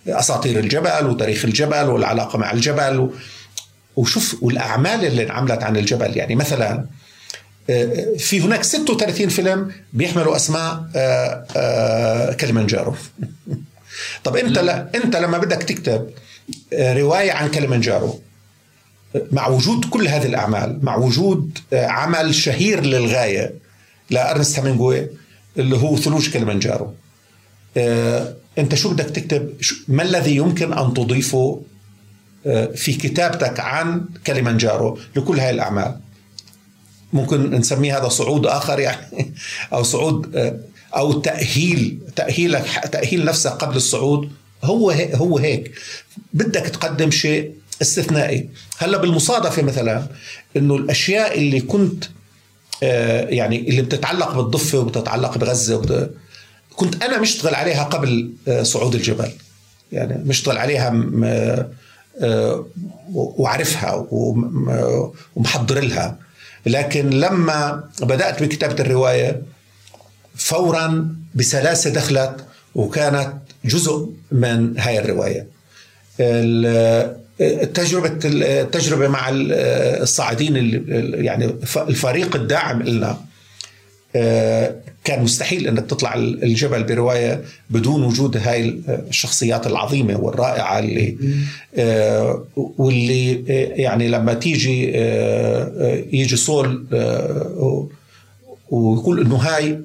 أساطير 0.08 0.58
الجبل 0.58 1.06
وتاريخ 1.06 1.44
الجبل 1.44 1.88
والعلاقة 1.88 2.38
مع 2.38 2.52
الجبل. 2.52 3.10
وشوف 3.96 4.36
والأعمال 4.42 5.04
اللي 5.04 5.22
انعملت 5.22 5.62
عن 5.62 5.76
الجبل. 5.76 6.16
يعني 6.16 6.34
مثلا 6.34 6.84
آه، 7.70 8.16
في 8.18 8.40
هناك 8.40 8.62
36 8.62 9.28
فيلم 9.28 9.72
بيحملوا 9.92 10.36
أسماء 10.36 10.84
آه، 10.96 11.46
آه، 11.56 12.32
كلمنجارو. 12.32 12.94
طب 14.24 14.36
أنت 14.36 14.58
لا 14.58 14.88
أنت 14.94 15.16
لما 15.16 15.38
بدك 15.38 15.62
تكتب 15.62 16.10
رواية 16.72 17.32
عن 17.32 17.50
كلمنجارو. 17.50 18.20
مع 19.32 19.48
وجود 19.48 19.84
كل 19.84 20.08
هذه 20.08 20.26
الأعمال 20.26 20.78
مع 20.82 20.96
وجود 20.96 21.58
عمل 21.72 22.34
شهير 22.34 22.80
للغاية 22.80 23.54
لارنست 24.10 24.58
هامينجوي 24.58 25.08
اللي 25.58 25.76
هو 25.76 25.96
ثلوج 25.96 26.30
كلمنجارو. 26.30 26.94
أنت 28.58 28.74
شو 28.74 28.90
بدك 28.90 29.04
تكتب؟ 29.04 29.52
ما 29.88 30.02
الذي 30.02 30.36
يمكن 30.36 30.72
أن 30.72 30.94
تضيفه 30.94 31.62
في 32.74 32.92
كتابتك 32.92 33.60
عن 33.60 34.04
كليمانجارو 34.26 34.98
لكل 35.16 35.40
هاي 35.40 35.50
الأعمال؟ 35.50 35.96
ممكن 37.12 37.50
نسميه 37.50 37.98
هذا 37.98 38.08
صعود 38.08 38.46
آخر 38.46 38.80
يعني 38.80 39.34
أو 39.72 39.82
صعود 39.82 40.36
أو 40.96 41.12
تأهيل 41.12 41.98
تأهيلك 42.16 42.88
تأهيل 42.92 43.24
نفسك 43.24 43.50
قبل 43.50 43.76
الصعود. 43.76 44.30
هو 44.66 44.90
هو 44.90 45.38
هيك. 45.38 45.72
بدك 46.34 46.66
تقدم 46.68 47.10
شيء 47.10 47.52
استثنائي. 47.82 48.48
هلا 48.78 48.98
بالمصادفة 48.98 49.62
مثلا 49.62 50.06
إنه 50.56 50.76
الأشياء 50.76 51.38
اللي 51.38 51.60
كنت 51.60 52.04
يعني 52.82 53.68
اللي 53.68 53.82
بتتعلق 53.82 54.36
بالضفة 54.36 54.78
وبتتعلق 54.78 55.38
بغزة 55.38 56.10
كنت 56.76 57.02
أنا 57.04 57.18
مشتغل 57.18 57.54
عليها 57.54 57.84
قبل 57.84 58.30
صعود 58.62 58.94
الجبل. 58.94 59.30
يعني 59.92 60.24
مشتغل 60.24 60.58
عليها 60.58 61.04
آه، 62.20 62.66
وعارفها 63.14 64.06
ومحضر 65.36 65.80
لها. 65.80 66.18
لكن 66.66 67.10
لما 67.10 67.84
بدأت 68.00 68.42
بكتابة 68.42 68.82
الرواية 68.82 69.42
فورا 70.36 71.16
بسلاسة 71.34 71.90
دخلت 71.90 72.44
وكانت 72.74 73.32
جزء 73.66 74.10
من 74.32 74.78
هاي 74.78 74.98
الرواية. 74.98 75.46
التجربة 77.40 78.18
التجربة 78.24 79.08
مع 79.08 79.28
الصاعدين 79.30 80.82
يعني 81.14 81.54
الفريق 81.76 82.36
الداعم 82.36 82.82
لنا 82.82 83.18
آه، 84.16 84.74
كان 85.04 85.22
مستحيل 85.22 85.66
إنك 85.66 85.86
تطلع 85.86 86.14
الجبل 86.14 86.82
برواية 86.82 87.42
بدون 87.70 88.02
وجود 88.02 88.36
هاي 88.36 88.80
الشخصيات 88.88 89.66
العظيمة 89.66 90.16
والرائعة 90.16 90.78
اللي 90.78 91.16
آه، 91.76 92.44
واللي 92.56 93.44
آه، 93.48 93.80
يعني 93.80 94.08
لما 94.08 94.34
تيجي 94.34 94.92
يجي 96.12 96.36
صول 96.36 96.86
ويقول 98.70 99.20
إنه 99.20 99.36
هاي 99.36 99.80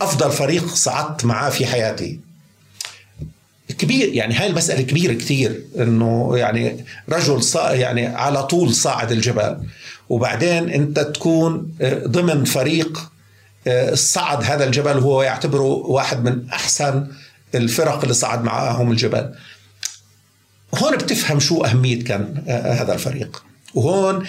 أفضل 0.00 0.30
فريق 0.30 0.66
صعدت 0.74 1.24
معاه 1.24 1.50
في 1.50 1.66
حياتي. 1.66 2.25
كبير 3.68 4.08
يعني 4.08 4.34
هاي 4.34 4.46
المسألة 4.46 4.82
كبيرة 4.82 5.12
كثير 5.12 5.64
إنه 5.78 6.38
يعني 6.38 6.84
رجل 7.08 7.42
صا 7.42 7.72
يعني 7.72 8.06
على 8.06 8.42
طول 8.42 8.74
صاعد 8.74 9.12
الجبل 9.12 9.58
وبعدين 10.08 10.70
أنت 10.70 11.00
تكون 11.00 11.72
ضمن 12.06 12.44
فريق 12.44 13.10
صعد 13.94 14.44
هذا 14.44 14.64
الجبل 14.64 14.96
وهو 14.96 15.22
يعتبره 15.22 15.62
واحد 15.62 16.24
من 16.24 16.48
أحسن 16.48 17.06
الفرق 17.54 18.02
اللي 18.02 18.14
صعد 18.14 18.44
معاهم 18.44 18.90
الجبل. 18.92 19.34
هون 20.74 20.96
بتفهم 20.96 21.40
شو 21.40 21.64
أهمية 21.64 22.04
كان 22.04 22.44
هذا 22.48 22.94
الفريق. 22.94 23.44
وهون 23.74 24.26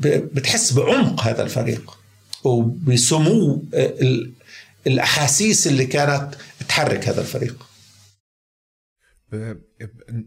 بتحس 0.00 0.72
بعمق 0.72 1.20
هذا 1.22 1.42
الفريق. 1.42 1.96
وبسمو 2.44 3.64
الأحاسيس 4.86 5.66
اللي 5.66 5.86
كانت 5.86 6.34
تحرك 6.68 7.08
هذا 7.08 7.20
الفريق. 7.20 7.69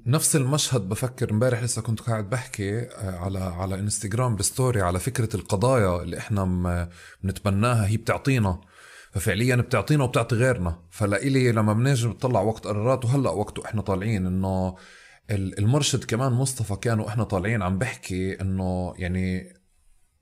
نفس 0.06 0.36
المشهد 0.36 0.90
بفكر 0.90 1.32
امبارح 1.32 1.64
لسه 1.64 1.82
كنت 1.82 2.00
قاعد 2.02 2.30
بحكي 2.30 2.80
آه، 2.80 3.18
على 3.18 3.40
على 3.40 3.76
انستغرام 3.80 4.36
بستوري 4.36 4.82
على 4.82 5.00
فكرة 5.00 5.36
القضايا 5.36 6.02
اللي 6.02 6.18
إحنا 6.18 6.90
بنتبناها 7.24 7.88
هي 7.88 7.98
بتعطينا. 7.98 8.62
ففعليا 9.12 9.56
بتعطينا 9.56 10.04
وبتعطي 10.04 10.36
غيرنا. 10.36 10.80
فلإلي 10.92 11.52
لما 11.52 11.74
بنجي 11.74 12.08
بنطلع 12.08 12.42
وقت 12.42 12.68
قرارات 12.68 13.06
وهلأ 13.06 13.30
وقته 13.30 13.66
إحنا 13.66 13.82
طالعين 13.82 14.26
إنه 14.26 14.76
المرشد 15.32 16.04
كمان 16.04 16.32
مصطفى 16.32 16.76
كان 16.76 17.00
وإحنا 17.00 17.24
طالعين 17.24 17.62
عم 17.62 17.78
بحكي 17.78 18.42
إنه 18.42 18.94
يعني 18.98 19.54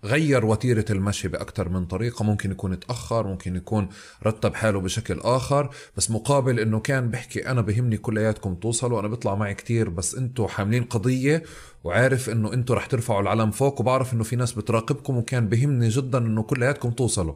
غير 0.04 0.46
وتيرة 0.46 0.86
المشي 0.90 1.28
بأكثر 1.28 1.70
من 1.70 1.86
طريقة. 1.86 2.26
ممكن 2.26 2.52
يكون 2.52 2.80
تأخر 2.80 3.28
ممكن 3.28 3.56
يكون 3.56 3.90
رتب 4.26 4.56
حاله 4.56 4.80
بشكل 4.82 5.20
آخر 5.20 5.70
بس 5.98 6.12
مقابل 6.12 6.60
إنه 6.60 6.80
كان 6.80 7.10
بحكي 7.10 7.48
أنا 7.48 7.62
بهمني 7.62 7.98
كلياتكم 7.98 8.56
توصلوا 8.56 9.00
أنا 9.00 9.08
بطلع 9.08 9.36
معي 9.36 9.54
كتير 9.54 9.90
بس 9.90 10.16
أنتوا 10.16 10.48
حاملين 10.48 10.84
قضية 10.84 11.44
وعارف 11.84 12.30
إنه 12.30 12.54
أنتوا 12.54 12.76
رح 12.76 12.86
ترفعوا 12.86 13.22
العلم 13.22 13.52
فوق 13.52 13.82
وبعرف 13.82 14.14
إنه 14.14 14.24
في 14.24 14.36
ناس 14.36 14.54
بتراقبكم 14.54 15.18
وكان 15.18 15.48
بهمني 15.48 15.90
جدا 15.90 16.18
إنه 16.18 16.44
كلياتكم 16.44 16.92
توصلوا. 16.92 17.36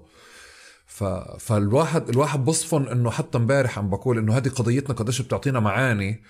ف... 0.85 1.03
فالواحد 1.39 2.09
الواحد 2.09 2.45
بصفن 2.45 2.87
إنه 2.87 3.11
حتى 3.11 3.37
امبارح 3.37 3.79
عم 3.79 3.89
بقول 3.89 4.17
إنه 4.17 4.37
هذه 4.37 4.49
قضيتنا 4.49 4.95
قديش 4.95 5.21
بتعطينا 5.21 5.59
معاني. 5.59 6.23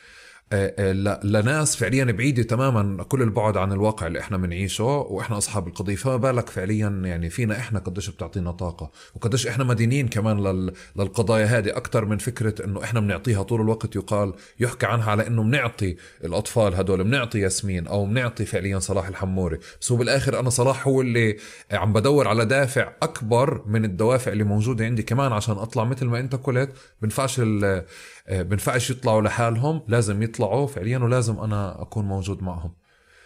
لناس 1.24 1.76
فعليا 1.76 2.04
بعيدة 2.04 2.44
تماما 2.44 3.04
كل 3.04 3.22
البعد 3.22 3.58
عن 3.58 3.72
الواقع 3.72 4.08
اللي 4.08 4.20
إحنا 4.20 4.38
بنعيشه 4.38 4.84
وإحنا 4.84 5.38
أصحاب 5.38 5.68
القضية. 5.68 5.96
فما 5.96 6.18
بالك 6.18 6.50
فعليا 6.50 7.02
يعني 7.06 7.30
فينا 7.30 7.58
إحنا 7.58 7.80
قديش 7.80 8.10
بتعطينا 8.10 8.52
طاقة 8.52 8.92
وقديش 9.16 9.48
إحنا 9.48 9.64
مدينين 9.64 10.08
كمان 10.08 10.44
لل... 10.44 10.74
للقضايا 10.96 11.46
هذه. 11.46 11.70
أكثر 11.78 12.06
من 12.06 12.18
فكرة 12.18 12.66
إنه 12.66 12.84
إحنا 12.84 13.00
بنعطيها 13.00 13.44
طول 13.44 13.62
الوقت 13.62 13.96
يقال 13.96 14.34
يحكى 14.60 14.86
عنها 14.86 15.12
على 15.12 15.28
إنه 15.28 15.44
بنعطي 15.44 15.96
الأطفال 16.24 16.76
هدول 16.76 17.04
بنعطي 17.04 17.40
ياسمين 17.40 17.88
أو 17.88 18.06
بنعطي 18.06 18.46
فعليا 18.46 18.80
صلاح 18.80 19.08
الحموري. 19.08 19.60
بس 19.82 19.92
هو 19.92 19.98
بالآخر 19.98 20.40
أنا 20.40 20.50
صلاح 20.50 20.88
هو 20.88 21.02
اللي 21.02 21.38
عم 21.72 21.94
بدور 21.94 22.28
على 22.28 22.46
دافع 22.46 22.94
أكبر 23.02 23.64
من 23.68 23.86
الدوافع 23.86 24.32
اللي 24.32 24.44
موجودة 24.44 24.86
عندي 24.86 25.04
كمان 25.04 25.32
عشان 25.32 25.58
أطلع 25.58 25.84
مثل 25.84 26.06
ما 26.06 26.20
أنت 26.20 26.36
قلت. 26.36 26.70
بنفعش 27.02 27.40
آه، 27.40 27.86
بنفعش 28.32 28.90
يطلعوا 28.90 29.22
لحالهم 29.22 29.82
لازم 29.88 30.24
يطلعوا. 30.24 30.68
فعليا 30.68 30.98
ولازم 30.98 31.40
أنا 31.40 31.82
أكون 31.82 32.06
موجود 32.06 32.44
معهم. 32.44 32.72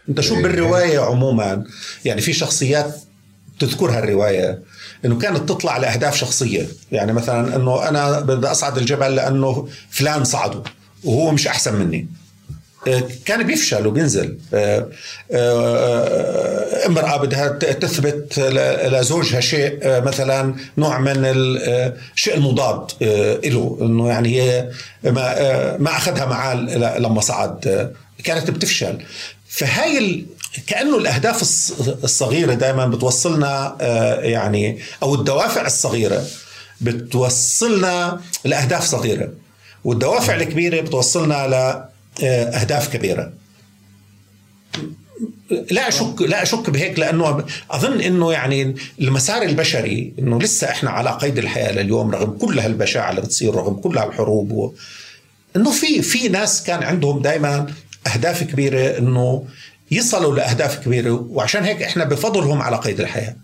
أنت 0.10 0.22
شو 0.22 0.42
بالرواية 0.42 1.00
عموما؟ 1.00 1.64
يعني 2.06 2.22
في 2.22 2.34
شخصيات 2.34 2.96
تذكرها 3.60 4.00
الروايه 4.00 4.62
إنه 5.06 5.20
كانت 5.20 5.50
تطلع 5.50 5.78
لأهداف 5.78 6.16
شخصية. 6.16 6.68
يعني 6.92 7.14
مثلا 7.14 7.56
إنه 7.56 7.90
أنا 7.90 8.20
بدي 8.20 8.48
أصعد 8.48 8.78
الجبل 8.78 9.16
لأنه 9.16 9.68
فلان 9.90 10.24
صعده 10.24 10.64
وهو 11.04 11.32
مش 11.32 11.48
أحسن 11.48 11.76
مني. 11.76 12.08
كان 13.26 13.44
بيفشل 13.44 13.88
وبينزل. 13.88 14.38
آه، 14.54 14.90
آه، 15.32 16.86
امرأة 16.86 17.18
بدها 17.18 17.48
تثبت 17.58 18.40
لزوجها 18.92 19.40
شيء 19.40 19.80
آه، 19.84 20.00
مثلا 20.00 20.56
نوع 20.78 21.00
من 21.00 21.14
الشيء 21.26 22.36
المضاد 22.36 22.92
له 23.46 23.78
إنه 23.82 24.10
يعني 24.10 24.42
هي 24.42 24.70
ما 25.80 25.90
أخذها 25.98 26.26
معاه 26.26 26.56
لما 27.00 27.22
صعد. 27.22 27.94
كانت 28.24 28.52
بتفشل. 28.52 28.98
فهاي 29.50 30.26
كأنه 30.68 30.98
الأهداف 30.98 31.42
الصغيرة 32.04 32.54
دائما 32.54 32.88
بتوصلنا 32.88 33.78
يعني 34.22 34.80
أو 35.04 35.16
الدوافع 35.16 35.66
الصغيرة 35.66 36.26
بتوصلنا 36.82 38.22
لأهداف 38.46 38.86
صغيرة. 38.86 39.30
والدوافع 39.84 40.36
الكبيرة 40.36 40.82
بتوصلنا 40.82 41.46
آه، 41.46 41.89
أهداف 42.24 42.94
كبيرة. 42.94 43.34
لا 45.72 45.88
أشك 45.88 46.22
لا 46.22 46.44
أشك 46.44 46.70
بهيك 46.70 47.00
لأنه 47.00 47.46
أظن 47.72 48.02
إنه 48.02 48.32
يعني 48.32 48.76
المسار 49.02 49.42
البشري 49.42 50.14
إنه 50.20 50.40
لسه 50.40 50.70
إحنا 50.70 50.90
على 50.90 51.10
قيد 51.10 51.38
الحياة 51.38 51.72
لليوم 51.72 52.12
رغم 52.12 52.38
كل 52.38 52.60
هالبشاعة 52.60 53.10
اللي 53.10 53.22
بتصير 53.22 53.56
رغم 53.56 53.74
كل 53.74 53.98
هالحروب 53.98 54.52
و... 54.52 54.74
إنه 55.56 55.72
في 55.72 56.02
في 56.02 56.28
ناس 56.28 56.64
كان 56.64 56.84
عندهم 56.84 57.22
دائما 57.22 57.68
أهداف 58.08 58.44
كبيرة 58.44 58.98
إنه 58.98 59.46
يصلوا 59.92 60.36
لأهداف 60.36 60.86
كبيرة 60.86 61.12
وعشان 61.30 61.64
هيك 61.64 61.84
إحنا 61.84 62.04
بفضلهم 62.04 62.62
على 62.62 62.78
قيد 62.78 63.00
الحياة. 63.00 63.36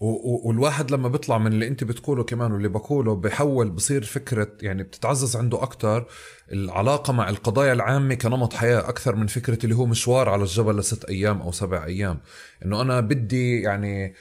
والواحد 0.00 0.90
لما 0.90 1.08
بيطلع 1.08 1.38
من 1.38 1.52
اللي 1.52 1.68
انت 1.68 1.84
بتقوله 1.84 2.24
كمان 2.24 2.52
واللي 2.52 2.68
بقوله 2.68 3.14
بحول 3.16 3.70
بصير 3.70 4.04
فكرة 4.04 4.48
يعني 4.62 4.82
بتتعزز 4.82 5.36
عنده 5.36 5.62
أكتر 5.62 6.06
العلاقة 6.52 7.12
مع 7.12 7.28
القضايا 7.28 7.72
العامة 7.72 8.14
كنمط 8.14 8.54
حياة 8.54 8.78
أكثر 8.88 9.16
من 9.16 9.26
فكرة 9.26 9.58
اللي 9.64 9.74
هو 9.74 9.86
مشوار 9.86 10.28
على 10.28 10.42
الجبل 10.42 10.76
لست 10.78 11.04
أيام 11.04 11.40
أو 11.42 11.52
سبع 11.52 11.84
أيام. 11.84 12.20
إنه 12.64 12.82
أنا 12.82 13.00
بدي 13.00 13.60
يعني 13.62 14.14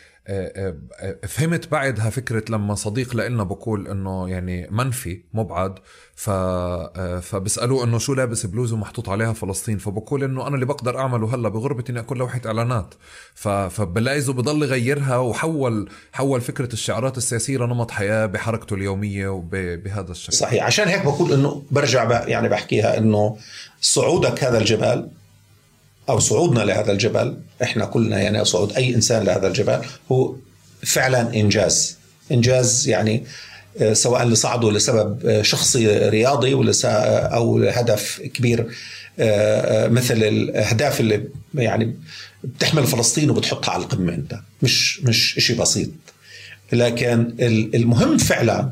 فهمت 1.28 1.72
بعدها 1.72 2.10
فكرة 2.10 2.44
لما 2.50 2.76
صديق 2.76 3.16
لنا 3.16 3.44
بقول 3.44 3.88
إنه 3.88 4.30
يعني 4.30 4.68
منفي 4.72 5.22
مبعد 5.34 5.80
ف 6.16 6.30
آه، 6.30 7.20
فبسألوه 7.20 7.84
إنه 7.84 7.98
شو 7.98 8.14
لابس 8.14 8.46
بلوزه 8.46 8.76
ومحطوط 8.76 9.10
عليها 9.10 9.34
فلسطين. 9.34 9.78
فبقول 9.78 10.24
إنه 10.24 10.48
أنا 10.48 10.56
اللي 10.56 10.66
بقدر 10.66 11.00
أعمله 11.00 11.36
هلأ 11.36 11.50
بغربتي 11.50 11.92
إني 11.92 12.00
أكون 12.00 12.18
لوحة 12.18 12.42
إعلانات. 12.46 12.94
ف... 13.34 13.48
فبلاقيه 13.48 14.28
بضل 14.28 14.64
يغيرها 14.64 15.18
وحول 15.18 15.90
حول 16.14 16.42
فكرة 16.42 16.74
الشعارات 16.74 17.18
السياسية 17.18 17.58
لنمط 17.58 17.92
حياة 17.92 18.26
بحركته 18.26 18.74
اليومية 18.74 19.28
وبهذا 19.28 20.12
الشكل. 20.12 20.34
صحيح. 20.34 20.64
عشان 20.64 20.88
هيك 20.88 21.06
بقول 21.06 21.34
إنه 21.34 21.64
برجع. 21.72 22.28
يعني 22.28 22.50
بحكيها 22.50 22.98
إنه 22.98 23.38
صعودك 23.82 24.44
هذا 24.44 24.58
الجبل 24.58 25.10
أو 26.10 26.20
صعودنا 26.20 26.60
لهذا 26.60 26.92
الجبل 26.92 27.38
إحنا 27.64 27.86
كلنا 27.86 28.20
يعني 28.20 28.46
صعود 28.46 28.74
أي 28.74 28.96
إنسان 28.96 29.24
لهذا 29.24 29.48
الجبل 29.48 29.82
هو 30.12 30.36
فعلا 30.84 31.34
إنجاز. 31.36 31.98
إنجاز 32.32 32.88
يعني 32.88 33.24
آه، 33.82 33.94
سواء 33.94 34.24
اللي 34.24 34.36
صعدوا 34.36 34.72
لسبب 34.72 35.26
آه، 35.26 35.42
شخصي 35.42 36.10
رياضي 36.10 36.54
ولا 36.54 36.74
أو 37.36 37.64
هدف 37.64 38.22
كبير 38.34 38.68
آه، 39.20 39.88
مثل 39.88 40.24
الأهداف 40.24 41.00
اللي 41.00 41.24
يعني 41.56 41.96
بتحمل 42.44 42.88
فلسطين 42.88 43.30
وبتحطها 43.30 43.72
على 43.72 43.84
القمة 43.84 44.14
أنت. 44.14 44.40
مش 44.62 45.02
مش 45.04 45.36
شيء 45.40 45.58
بسيط. 45.58 45.90
لكن 46.72 47.34
المهم 47.76 48.18
فعلا 48.18 48.70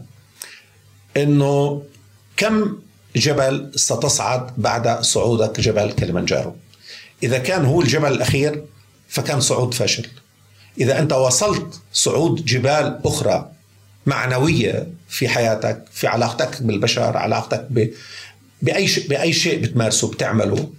إنه 1.17 1.83
كم 2.37 2.77
جبل 3.15 3.71
ستصعد 3.75 4.51
بعد 4.57 5.01
صعودك 5.01 5.59
جبل 5.59 5.91
كليمنجارو 5.91 6.55
إذا 7.25 7.37
كان 7.37 7.65
هو 7.65 7.81
الجبل 7.81 8.11
الأخير 8.11 8.63
فكان 9.09 9.39
صعود 9.41 9.73
فاشل. 9.73 10.07
إذا 10.79 10.99
أنت 10.99 11.13
وصلت 11.13 11.81
صعود 11.93 12.45
جبال 12.45 12.99
أخرى 13.05 13.51
معنوية 14.05 14.87
في 15.09 15.27
حياتك 15.27 15.83
في 15.91 16.07
علاقتك 16.07 16.61
بالبشر 16.61 17.17
علاقتك 17.17 17.67
ب... 17.69 17.89
بأي 18.61 18.87
شيء 18.87 19.07
بأي 19.07 19.33
شيء 19.33 19.61
بتمارسه 19.61 20.11
بتعمله 20.11 20.69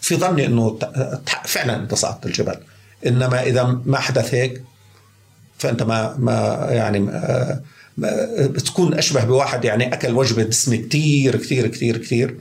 في 0.00 0.16
ظني 0.16 0.46
أنه 0.46 0.78
فعلا 1.44 1.76
أنت 1.76 1.94
صعدت 1.94 2.26
الجبل. 2.26 2.56
إنما 3.06 3.42
إذا 3.42 3.80
ما 3.84 3.98
حدث 3.98 4.34
هيك 4.34 4.62
فأنت 5.58 5.82
ما 5.82 6.16
ما 6.18 6.68
يعني 6.70 7.00
ما 7.00 7.56
بتكون 8.38 8.94
أشبه 8.94 9.24
بواحد 9.24 9.64
يعني 9.64 9.94
أكل 9.94 10.12
وجبة 10.12 10.42
دسمة 10.42 10.76
كثير 10.76 11.36
كثير 11.36 11.66
كثير 11.66 11.96
كثير 11.96 12.36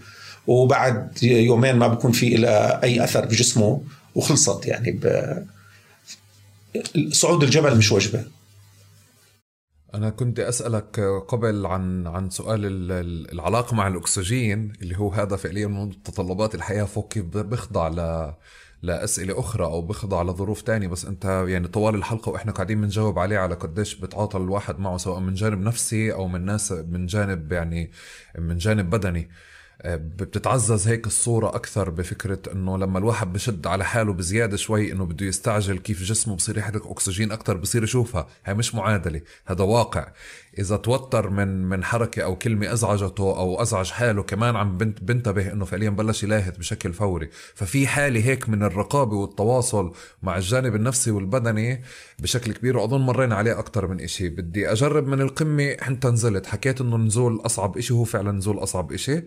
وبعد 0.47 1.23
يومين 1.23 1.75
ما 1.75 1.87
بكون 1.87 2.11
في 2.11 2.29
لها 2.29 2.83
أي 2.83 3.03
أثر 3.03 3.25
بجسمه 3.25 3.81
وخلصت 4.15 4.65
يعني 4.65 4.99
صعود 7.11 7.43
الجبل 7.43 7.77
مش 7.77 7.91
وجبة. 7.91 8.25
أنا 9.93 10.09
كنت 10.09 10.39
أسألك 10.39 10.99
قبل 11.27 11.65
عن 11.65 12.07
عن 12.07 12.29
سؤال 12.29 12.61
العلاقة 13.31 13.75
مع 13.75 13.87
الأكسجين 13.87 14.73
اللي 14.81 14.97
هو 14.97 15.09
هذا 15.09 15.35
فعليا 15.35 15.67
من 15.67 15.87
متطلبات 15.87 16.55
الحياة. 16.55 16.83
فوق 16.83 17.11
كيف 17.11 17.25
بيخضع 17.25 17.87
ل 17.87 18.33
لأسئلة 18.83 19.39
أخرى 19.39 19.65
أو 19.65 19.81
بيخضع 19.81 20.21
لظروف 20.21 20.61
تانية. 20.61 20.87
بس 20.87 21.05
أنت 21.05 21.45
يعني 21.47 21.67
طوال 21.67 21.95
الحلقة 21.95 22.29
وإحنا 22.29 22.51
قاعدين 22.51 22.81
بنجاوب 22.81 23.19
عليه 23.19 23.37
على 23.37 23.55
قديش 23.55 23.95
بتعاطى 23.95 24.37
الواحد 24.37 24.79
معه 24.79 24.97
سواء 24.97 25.19
من 25.19 25.33
جانب 25.33 25.61
نفسي 25.61 26.13
أو 26.13 26.27
من 26.27 26.45
ناس 26.45 26.71
من 26.71 27.05
جانب 27.05 27.51
يعني 27.51 27.91
من 28.37 28.57
جانب 28.57 28.89
بدني. 28.89 29.29
بتتعزز 29.85 30.87
هيك 30.87 31.07
الصورة 31.07 31.47
أكثر 31.47 31.89
بفكرة 31.89 32.39
إنه 32.51 32.77
لما 32.77 32.99
الواحد 32.99 33.33
بشد 33.33 33.67
على 33.67 33.85
حاله 33.85 34.13
بزيادة 34.13 34.57
شوي 34.57 34.91
إنه 34.91 35.05
بده 35.05 35.25
يستعجل 35.25 35.77
كيف 35.77 36.03
جسمه 36.03 36.35
بصير 36.35 36.57
يحرق 36.57 36.87
أكسجين 36.87 37.31
أكثر 37.31 37.57
بصير 37.57 37.83
يشوفها. 37.83 38.27
هي 38.45 38.53
مش 38.53 38.75
معادلة 38.75 39.21
هذا 39.45 39.63
واقع. 39.63 40.07
إذا 40.59 40.77
توتر 40.77 41.29
من 41.29 41.69
من 41.69 41.83
حركة 41.83 42.23
أو 42.23 42.35
كلمة 42.35 42.73
أزعجته 42.73 43.23
أو 43.23 43.61
أزعج 43.61 43.89
حاله 43.91 44.23
كمان 44.23 44.55
عم 44.55 44.77
بنت 44.77 45.03
بنتبه 45.03 45.51
إنه 45.51 45.65
فعليا 45.65 45.89
بلش 45.89 46.23
يلاهث 46.23 46.57
بشكل 46.57 46.93
فوري. 46.93 47.29
ففي 47.55 47.87
حالة 47.87 48.25
هيك 48.25 48.49
من 48.49 48.63
الرقابة 48.63 49.15
والتواصل 49.15 49.93
مع 50.23 50.37
الجانب 50.37 50.75
النفسي 50.75 51.11
والبدني 51.11 51.81
بشكل 52.19 52.53
كبير 52.53 52.77
وأظن 52.77 53.01
مرينا 53.01 53.35
عليه 53.35 53.59
أكثر 53.59 53.87
من 53.87 54.01
إشي. 54.01 54.29
بدي 54.29 54.71
أجرب 54.71 55.07
من 55.07 55.21
القمة 55.21 55.63
أنت 55.63 56.05
نزلت. 56.05 56.45
حكيت 56.45 56.81
إنه 56.81 56.97
نزول 56.97 57.41
أصعب 57.45 57.77
إشي 57.77 57.93
هو 57.93 58.03
فعلا 58.03 58.31
نزول 58.31 58.63
أصعب 58.63 58.91
إشي. 58.91 59.23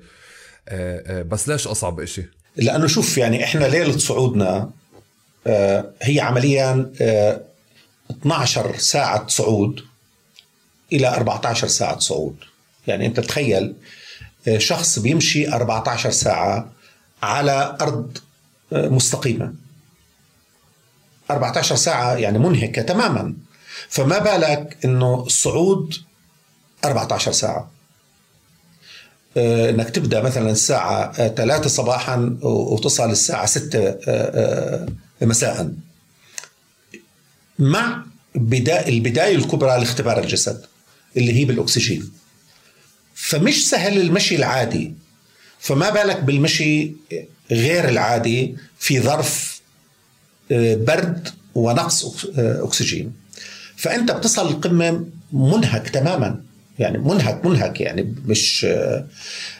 بس 1.22 1.48
ليش 1.48 1.66
أصعب 1.66 2.00
إشي؟ 2.00 2.22
لأنه 2.56 2.86
شوف 2.86 3.18
يعني 3.18 3.44
إحنا 3.44 3.64
ليلة 3.64 3.98
صعودنا 3.98 4.70
آه، 5.46 5.90
هي 6.02 6.20
عمليا 6.20 6.92
12 8.10 8.78
ساعة 8.78 9.26
صعود 9.28 9.80
إلى 10.92 11.08
14 11.08 11.68
ساعة 11.68 11.98
صعود. 11.98 12.36
يعني 12.86 13.06
أنت 13.06 13.20
تخيل 13.20 13.74
شخص 14.58 14.98
بيمشي 14.98 15.48
14 15.48 16.10
ساعة 16.10 16.72
على 17.22 17.76
أرض 17.80 18.18
مستقيمة. 18.72 19.54
14 21.30 21.76
ساعة 21.76 22.14
يعني 22.14 22.38
منهكة 22.38 22.82
تماما. 22.82 23.34
فما 23.88 24.18
بالك 24.18 24.78
إنه 24.84 25.24
الصعود 25.26 25.94
14 26.84 27.32
ساعة. 27.32 27.56
آه، 27.60 27.73
إنك 29.36 29.90
تبدأ 29.90 30.22
مثلا 30.22 30.50
الساعة 30.50 31.28
3 31.28 31.68
صباحا 31.68 32.38
وتصل 32.42 33.10
الساعة 33.10 33.46
6 33.46 33.78
آه، 33.78 33.98
آه، 34.08 34.86
مساء. 35.24 35.72
مع 37.58 38.04
بداية 38.34 38.88
البداية 38.88 39.36
الكبرى 39.36 39.78
لاختبار 39.78 40.20
الجسد 40.20 40.64
اللي 41.16 41.32
هي 41.32 41.44
بالأكسجين. 41.44 42.10
فمش 43.14 43.68
سهل 43.70 44.00
المشي 44.00 44.36
العادي. 44.36 44.94
فما 45.58 45.90
بالك 45.90 46.20
بالمشي 46.22 46.92
غير 47.50 47.88
العادي 47.88 48.56
في 48.78 49.00
ظرف 49.00 49.60
برد 50.50 51.28
ونقص 51.54 52.26
أكسجين. 52.38 53.12
فأنت 53.76 54.10
بتصل 54.12 54.48
القمة 54.48 55.04
منهك 55.32 55.88
تماما. 55.88 56.40
يعني 56.78 56.98
منهك 56.98 57.46
منهك 57.46 57.80
يعني 57.80 58.14
مش 58.26 58.66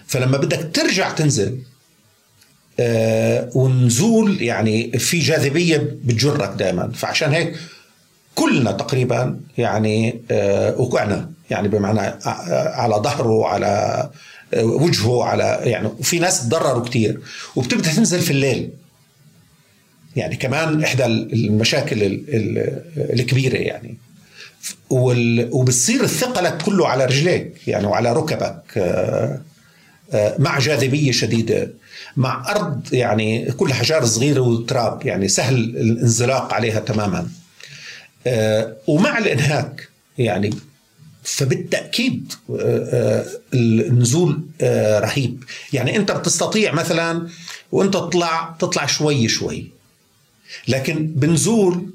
فلما 0.07 0.37
بدك 0.37 0.71
ترجع 0.75 1.11
تنزل 1.11 1.59
آه، 2.81 3.51
ونزول 3.55 4.43
يعني 4.43 4.99
في 4.99 5.19
جاذبية 5.19 5.77
بتجرك 6.05 6.49
دائما 6.59 6.93
فعشان 6.95 7.33
هيك 7.33 7.57
كلنا 8.35 8.73
تقريبا 8.73 9.41
يعني 9.59 10.21
آه، 10.31 10.81
وقعنا 10.81 11.31
يعني 11.51 11.69
بمعنى 11.69 12.01
آه، 12.01 12.19
على 12.75 12.95
ظهره 12.95 13.47
على 13.47 14.11
وجهه 14.57 15.25
على 15.25 15.61
يعني 15.65 15.87
وفي 15.87 16.19
ناس 16.19 16.49
تضرروا 16.49 16.85
كثير 16.85 17.21
وبتبدأ 17.57 17.93
تنزل 17.93 18.21
في 18.21 18.31
الليل. 18.31 18.71
يعني 20.17 20.37
كمان 20.37 20.83
إحدى 20.83 21.07
المشاكل 21.07 22.03
الكبيرة 22.97 23.57
يعني. 23.57 23.97
وبتصير 24.91 26.05
الثقلك 26.05 26.63
كله 26.63 26.89
على 26.89 27.05
رجليك 27.05 27.69
يعني 27.69 27.87
وعلى 27.87 28.13
ركبك 28.13 28.63
آه، 28.77 29.41
آه، 30.13 30.37
مع 30.39 30.59
جاذبية 30.59 31.13
شديدة 31.13 31.71
مع 32.17 32.51
أرض 32.51 32.95
يعني 32.95 33.53
كلها 33.53 33.75
حجار 33.75 34.05
صغيرة 34.05 34.41
وتراب 34.41 35.07
يعني 35.07 35.29
سهل 35.29 35.55
الانزلاق 35.55 36.55
عليها 36.55 36.81
تماما. 36.81 37.29
آه، 38.27 38.77
ومع 38.87 39.19
الإنهاك 39.19 39.89
يعني 40.19 40.55
فبالتأكيد 41.23 42.33
النزول 43.55 44.43
رهيب. 45.01 45.45
يعني 45.73 45.97
أنت 45.97 46.13
بتستطيع 46.13 46.73
مثلا 46.73 47.29
وأنت 47.73 47.95
تطلع 47.95 48.57
تطلع 48.59 48.87
شوي 48.87 49.29
شوي 49.29 49.71
لكن 50.69 51.07
بنزول 51.07 51.94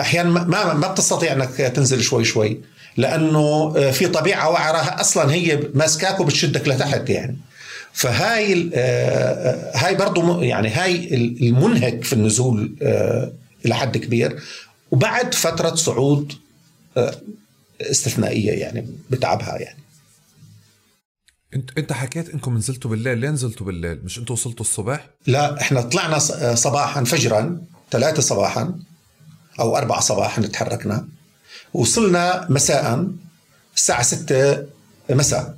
أحيانا 0.00 0.30
ما 0.30 0.74
ما 0.74 0.92
بتستطيع 0.92 1.32
إنك 1.32 1.56
تنزل 1.56 2.02
شوي 2.02 2.24
شوي 2.24 2.60
لأنه 2.96 3.74
آه، 3.76 3.90
في 3.90 4.08
طبيعة 4.08 4.50
وعره 4.50 5.00
أصلا 5.00 5.32
هي 5.32 5.60
ماسكاك 5.74 6.20
وبتشدك 6.20 6.68
لتحت 6.68 7.10
يعني. 7.10 7.36
فهاي 7.92 8.70
آه، 8.74 8.76
آه، 8.76 9.76
هاي 9.76 9.94
برضه 9.94 10.42
يعني 10.42 10.68
هاي 10.68 11.14
المنهك 11.14 12.04
في 12.04 12.12
النزول 12.12 12.76
إلى 13.64 13.74
حد 13.74 13.98
كبير. 13.98 14.42
وبعد 14.90 15.34
فترة 15.34 15.74
صعود 15.74 16.32
استثنائية 17.80 18.52
يعني 18.52 18.86
بتعبها 19.10 19.58
يعني. 19.58 19.78
انت 21.54 21.70
انت 21.78 21.92
حكيت 21.92 22.28
انكم 22.28 22.56
نزلتوا 22.56 22.90
بالليل 22.90 23.18
ليه 23.18 23.28
نزلتوا 23.28 23.66
بالليل؟ 23.66 24.00
مش 24.04 24.18
أنتوا 24.18 24.36
وصلتوا 24.36 24.60
الصبح 24.60 25.06
لا 25.26 25.60
إحنا 25.60 25.80
طلعنا 25.80 26.18
صباحا 26.54 27.04
فجرا 27.04 27.58
ثلاثة 27.90 28.22
صباحا. 28.22 28.74
أو 29.60 29.76
أربعة 29.76 30.00
صباحا 30.00 30.42
تحركنا 30.42 31.08
وصلنا 31.74 32.46
مساء 32.50 33.06
الساعة 33.76 34.02
ستة 34.02 34.66
مساء. 35.10 35.56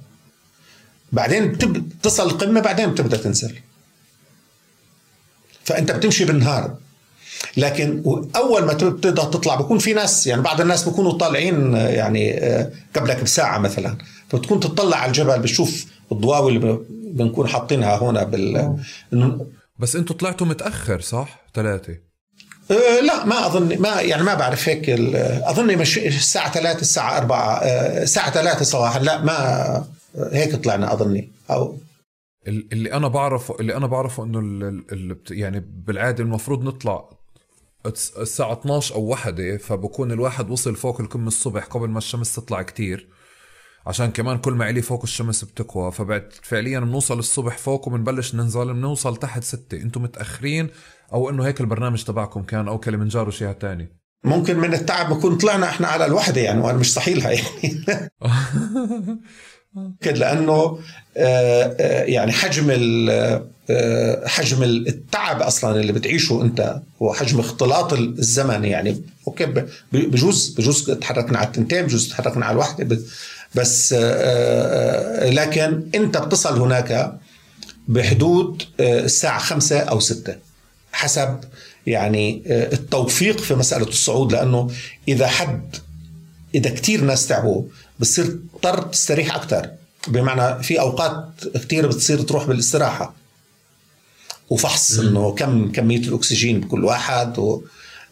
بعدين 1.13 1.53
بتصل 1.53 2.27
القمة 2.27 2.61
بعدين 2.61 2.91
بتبدأ 2.91 3.17
تنزل. 3.17 3.59
فأنت 5.65 5.93
بتمشي 5.93 6.25
بالنهار. 6.25 6.77
لكن 7.57 8.03
أول 8.37 8.65
ما 8.65 8.73
تبدا 8.73 9.25
تطلع 9.25 9.55
بكون 9.55 9.79
في 9.79 9.93
ناس 9.93 10.27
يعني 10.27 10.43
بعض 10.43 10.61
الناس 10.61 10.89
بيكونوا 10.89 11.13
طالعين 11.13 11.75
يعني 11.75 12.39
آه، 12.39 12.73
قبلك 12.97 13.23
بساعة 13.23 13.59
مثلا. 13.59 13.99
فبتكون 14.29 14.61
تطلع 14.61 14.97
على 14.97 15.09
الجبل 15.09 15.39
بتشوف 15.39 15.87
الضواوي 16.13 16.57
اللي 16.57 16.79
بنكون 16.91 17.49
حاطينها 17.49 17.97
هنا 17.97 18.25
بال 18.25 18.77
بس 19.79 19.97
أنتوا 19.97 20.17
طلعتوا 20.17 20.47
متأخر 20.47 21.01
صح؟ 21.01 21.47
ثلاثة. 21.55 22.08
أه 22.71 23.01
لا 23.01 23.25
ما 23.25 23.47
اظن 23.47 23.79
ما 23.79 24.01
يعني 24.01 24.23
ما 24.23 24.35
بعرف 24.35 24.69
هيك 24.69 24.91
اظن 24.91 25.79
مش 25.79 25.99
الساعة 25.99 26.53
3 26.53 26.81
الساعة 26.81 27.19
4 27.19 27.59
أه 27.59 28.03
الساعة 28.03 28.31
3 28.31 28.65
صباحا 28.65 28.99
لا 28.99 29.25
ما 29.25 29.85
هيك 30.33 30.57
طلعنا 30.57 30.93
أظني 30.93 31.33
أو 31.51 31.79
اللي 32.49 32.93
أنا 32.93 33.09
بعرفه 33.09 33.57
اللي 33.61 33.77
أنا 33.77 33.87
بعرفه 33.87 34.25
إنه 34.25 34.39
اللي 34.93 35.17
يعني 35.31 35.61
بالعادة 35.87 36.25
المفروض 36.25 36.65
نطلع 36.65 37.11
الساعة 38.19 38.53
12 38.53 38.95
أو 38.95 39.01
وحدة 39.07 39.57
فبكون 39.57 40.13
الواحد 40.13 40.51
وصل 40.51 40.77
فوق 40.77 41.01
القمة 41.01 41.29
الصبح 41.29 41.65
قبل 41.65 41.89
ما 41.89 41.99
الشمس 41.99 42.35
تطلع 42.35 42.63
كتير 42.63 43.09
عشان 43.87 44.11
كمان 44.11 44.39
كل 44.39 44.53
ما 44.53 44.65
علي 44.65 44.83
فوق 44.83 45.03
الشمس 45.03 45.45
بتقوى 45.45 45.93
فبعد 45.93 46.33
فعليا 46.43 46.81
بنوصل 46.81 47.19
الصبح 47.19 47.59
فوق 47.59 47.89
وبنبلش 47.89 48.35
ننزل 48.35 48.73
بنوصل 48.73 49.17
تحت 49.17 49.45
ستة 49.45 49.77
أنتم 49.77 50.03
متأخرين 50.03 50.71
أو 51.13 51.31
إنه 51.31 51.47
هيك 51.47 51.61
البرنامج 51.61 52.05
تبعكم 52.05 52.43
كان 52.43 52.69
أو 52.69 52.79
كلمنجارو 52.79 53.31
شيء 53.31 53.53
تاني 53.53 53.89
ممكن 54.25 54.59
من 54.59 54.75
التعب 54.75 55.13
بكون 55.15 55.37
طلعنا 55.37 55.69
إحنا 55.69 55.87
على 55.89 56.07
الوحدة 56.07 56.41
يعني 56.41 56.61
وأنا 56.61 56.79
مش 56.79 56.93
صحيح 56.93 57.27
يعني 57.27 57.41
لأنه 60.19 60.79
آه، 61.17 61.77
آه، 61.81 62.05
يعني 62.05 62.33
حجم 62.33 62.67
آه، 63.71 64.27
حجم 64.27 64.63
التعب 64.63 65.43
أصلا 65.43 65.81
اللي 65.81 65.93
بتعيشه 65.93 66.43
أنت 66.43 66.81
وحجم 67.01 67.41
اختلاط 67.41 67.93
الزمن 67.93 68.65
يعني. 68.65 69.03
أوكي 69.27 69.65
بجوز 69.93 70.55
بجوز 70.59 70.91
تحركنا 70.91 71.39
على 71.39 71.47
التنتين 71.47 71.83
بجوز 71.83 72.09
تحركنا 72.09 72.47
على 72.47 72.53
الوحدة 72.53 72.99
بس 73.55 73.93
لكن 75.23 75.89
أنت 75.95 76.19
بتصل 76.19 76.61
هناك 76.61 77.19
بحدود 77.89 78.63
الساعة 78.81 79.39
خمسة 79.39 79.79
أو 79.79 80.01
ستة. 80.01 80.48
حسب 80.99 81.41
يعني 81.87 82.43
التوفيق 82.47 83.39
في 83.39 83.55
مسألة 83.55 83.89
الصعود 83.89 84.33
لأنه 84.33 84.71
إذا 85.09 85.27
حد 85.27 85.77
إذا 86.55 86.71
كثير 86.71 87.01
ناس 87.05 87.27
تعبوا 87.27 87.63
بتصير 87.99 88.25
تضطر 88.27 88.83
تستريح 88.83 89.35
أكثر 89.35 89.71
بمعنى 90.09 90.63
في 90.63 90.81
أوقات 90.81 91.25
كثير 91.55 91.87
بتصير 91.87 92.21
تروح 92.21 92.45
بالاستراحة. 92.45 93.15
وفحص 94.51 94.99
إنه 94.99 95.35
كم 95.35 95.73
كمية 95.73 95.99
الأكسجين 95.99 96.61
بكل 96.61 96.85
واحد 96.85 97.39
و 97.39 97.63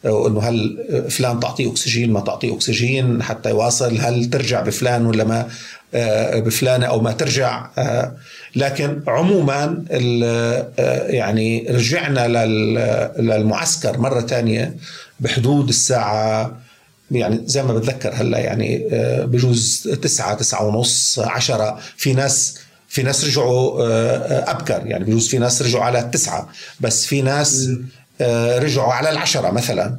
وانه 0.07 0.41
هل 0.41 0.78
فلان 1.11 1.41
تعطيه 1.41 1.70
أكسجين 1.70 2.12
ما 2.12 2.20
تعطيه 2.20 2.55
أكسجين 2.55 3.23
حتى 3.23 3.51
يواصل 3.51 3.99
هل 3.99 4.31
ترجع 4.31 4.62
بفلان 4.62 5.07
ولا 5.07 5.24
ما 5.24 5.49
آه، 5.95 6.41
بفلانة 6.41 6.87
أو 6.87 7.01
ما 7.01 7.12
ترجع؟ 7.12 7.70
آه، 7.78 8.16
لكن 8.57 9.01
عموما 9.09 9.85
آه، 9.91 11.07
يعني 11.07 11.66
رجعنا 11.70 12.47
للمعسكر 13.19 13.99
مرة 13.99 14.20
ثانية 14.20 14.77
بحدود 15.20 15.69
الساعة 15.69 16.59
يعني 17.11 17.43
زي 17.47 17.62
ما 17.62 17.74
بتذكر 17.74 18.12
هلأ 18.15 18.39
يعني 18.39 18.89
بجوز 19.24 19.89
تسعة 20.03 20.35
تسعة 20.35 20.65
ونص 20.66 21.19
عشرة. 21.19 21.78
في 21.97 22.15
ناس 22.15 22.59
في 22.89 23.03
ناس 23.03 23.24
رجعوا 23.24 24.51
أبكر. 24.51 24.83
يعني 24.87 25.05
بجوز 25.05 25.28
في 25.28 25.39
ناس 25.39 25.62
رجعوا 25.62 25.85
على 25.85 25.99
التسعة 25.99 26.49
بس 26.81 27.07
في 27.07 27.23
ناس 27.23 27.69
رجعوا 28.59 28.93
على 28.93 29.10
العشرة 29.10 29.51
مثلا. 29.51 29.97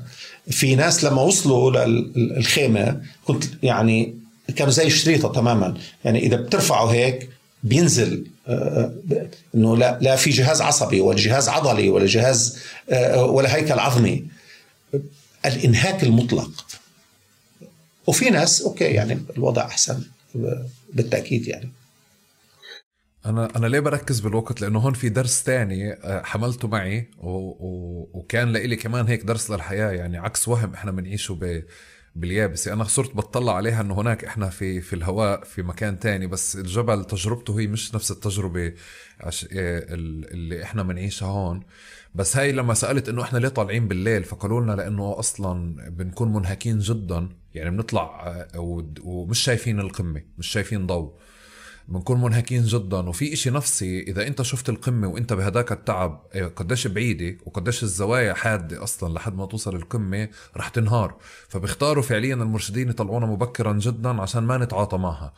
في 0.50 0.76
ناس 0.76 1.04
لما 1.04 1.22
وصلوا 1.22 1.86
للخيمة 2.16 3.02
كنت 3.26 3.44
يعني 3.64 4.16
كانوا 4.56 4.74
زي 4.74 4.90
شريطة 4.90 5.32
تماما. 5.32 5.78
يعني 6.06 6.20
إذا 6.20 6.36
بترفعوا 6.36 6.92
هيك 6.92 7.30
بينزل 7.64 8.26
آه، 8.48 8.92
إنه 9.56 9.78
لا 9.78 9.98
لا 10.02 10.16
في 10.16 10.30
جهاز 10.30 10.62
عصبي 10.62 11.02
ولا 11.02 11.18
جهاز 11.18 11.50
عضلي 11.50 11.90
ولا 11.90 12.06
جهاز 12.06 12.58
آه، 12.90 13.26
ولا 13.26 13.56
هيكل 13.56 13.80
عظمي. 13.80 14.26
الإنهاك 15.46 16.04
المطلق. 16.04 16.66
وفي 18.08 18.30
ناس 18.30 18.62
أوكي 18.62 18.84
يعني 18.84 19.20
الوضع 19.38 19.66
أحسن 19.66 20.04
بالتأكيد 20.94 21.48
يعني. 21.48 21.70
أنا 23.26 23.56
أنا 23.56 23.68
ليه 23.68 23.80
بركز 23.80 24.20
بالوقت؟ 24.20 24.62
لأنه 24.62 24.80
هون 24.80 24.94
في 24.94 25.10
درس 25.10 25.44
تاني 25.44 25.94
آه، 25.94 26.24
حملته 26.24 26.68
معي 26.68 27.12
و... 27.18 27.30
و... 27.30 28.10
وكان 28.14 28.48
لإلي 28.54 28.76
كمان 28.76 29.08
هيك 29.08 29.24
درس 29.24 29.52
للحياة 29.52 29.92
يعني 29.92 30.18
عكس 30.18 30.48
وهم 30.48 30.74
إحنا 30.74 30.92
بنعيشه 30.92 31.34
ب... 31.34 31.64
باليابسة. 32.16 32.74
أنا 32.74 32.84
صرت 32.84 33.16
بتطلع 33.16 33.56
عليها 33.56 33.82
أنه 33.82 34.02
هناك 34.02 34.26
إحنا 34.26 34.50
في 34.50 34.82
في 34.82 34.94
الهواء 34.94 35.44
في 35.44 35.62
مكان 35.62 36.00
تاني 36.00 36.28
بس 36.28 36.56
الجبل 36.56 37.06
تجربته 37.06 37.60
هي 37.60 37.68
مش 37.68 37.96
نفس 37.96 38.12
التجربة 38.12 38.74
عش... 39.20 39.44
آه، 39.46 39.86
اللي 39.92 40.64
إحنا 40.64 40.84
بنعيشها 40.84 41.28
هون. 41.28 41.64
بس 42.16 42.38
هاي 42.38 42.52
لما 42.52 42.74
سألت 42.74 43.10
أنه 43.10 43.22
إحنا 43.22 43.40
ليه 43.40 43.48
طالعين 43.50 43.88
بالليل 43.88 44.24
فقالوا 44.24 44.62
لنا 44.62 44.72
لأنه 44.72 45.20
أصلا 45.20 45.76
بنكون 45.90 46.34
منهكين 46.34 46.80
جدا. 46.80 47.30
يعني 47.54 47.70
بنطلع 47.70 48.28
آه، 48.28 48.48
ومش 49.04 49.40
شايفين 49.40 49.80
القمة 49.80 50.22
مش 50.38 50.48
شايفين 50.48 50.88
ضوء. 50.88 51.14
بنكون 51.88 52.22
منهكين 52.22 52.64
جدا. 52.64 52.98
وفي 52.98 53.34
إشي 53.34 53.50
نفسي 53.50 54.00
إذا 54.02 54.28
أنت 54.28 54.42
شفت 54.42 54.70
القمة 54.70 55.08
وأنت 55.08 55.34
بهداك 55.34 55.72
التعب 55.72 56.28
إيه، 56.36 56.46
قديش 56.46 56.88
بعيدة 56.88 57.38
وقديش 57.46 57.84
الزوايا 57.84 58.34
حادة 58.34 58.84
أصلا 58.84 59.14
لحد 59.14 59.36
ما 59.36 59.46
توصل 59.46 59.76
القمة 59.76 60.30
رح 60.58 60.70
تنهار. 60.70 61.18
فبيختاروا 61.50 62.04
فعليا 62.04 62.36
المرشدين 62.36 62.90
يطلعونا 62.90 63.26
مبكرا 63.26 63.74
جدا 63.74 64.22
عشان 64.22 64.44
ما 64.44 64.58
نتعاطى 64.58 64.98
معها. 64.98 65.34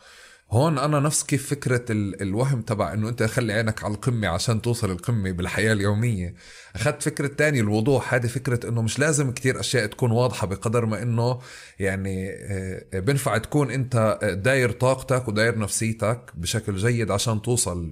هون 0.52 0.78
أنا 0.78 1.00
نفس 1.00 1.22
كيف 1.22 1.50
فكرة 1.50 1.84
الوهم 1.90 2.62
تبع 2.62 2.92
إنه 2.92 3.08
أنت 3.08 3.22
خلي 3.22 3.52
عينك 3.52 3.84
على 3.84 3.94
القمة 3.94 4.28
عشان 4.28 4.62
توصل 4.62 4.90
القمة 4.90 5.30
بالحياة 5.30 5.72
اليومية. 5.72 6.34
أخذت 6.76 7.02
فكرة 7.02 7.26
تانية 7.26 7.60
الوضوح. 7.60 8.14
هذه 8.14 8.26
فكرة 8.26 8.68
إنه 8.68 8.82
مش 8.82 8.98
لازم 8.98 9.30
كتير 9.32 9.60
أشياء 9.60 9.86
تكون 9.86 10.10
واضحة 10.10 10.46
بقدر 10.46 10.86
ما 10.86 11.02
إنه 11.02 11.38
يعني 11.78 12.30
آه، 12.30 13.00
بنفع 13.00 13.38
تكون 13.38 13.70
أنت 13.70 14.18
داير 14.44 14.70
طاقتك 14.70 15.28
وداير 15.28 15.58
نفسيتك 15.58 16.20
بشكل 16.34 16.76
جيد 16.76 17.10
عشان 17.10 17.42
توصل 17.42 17.90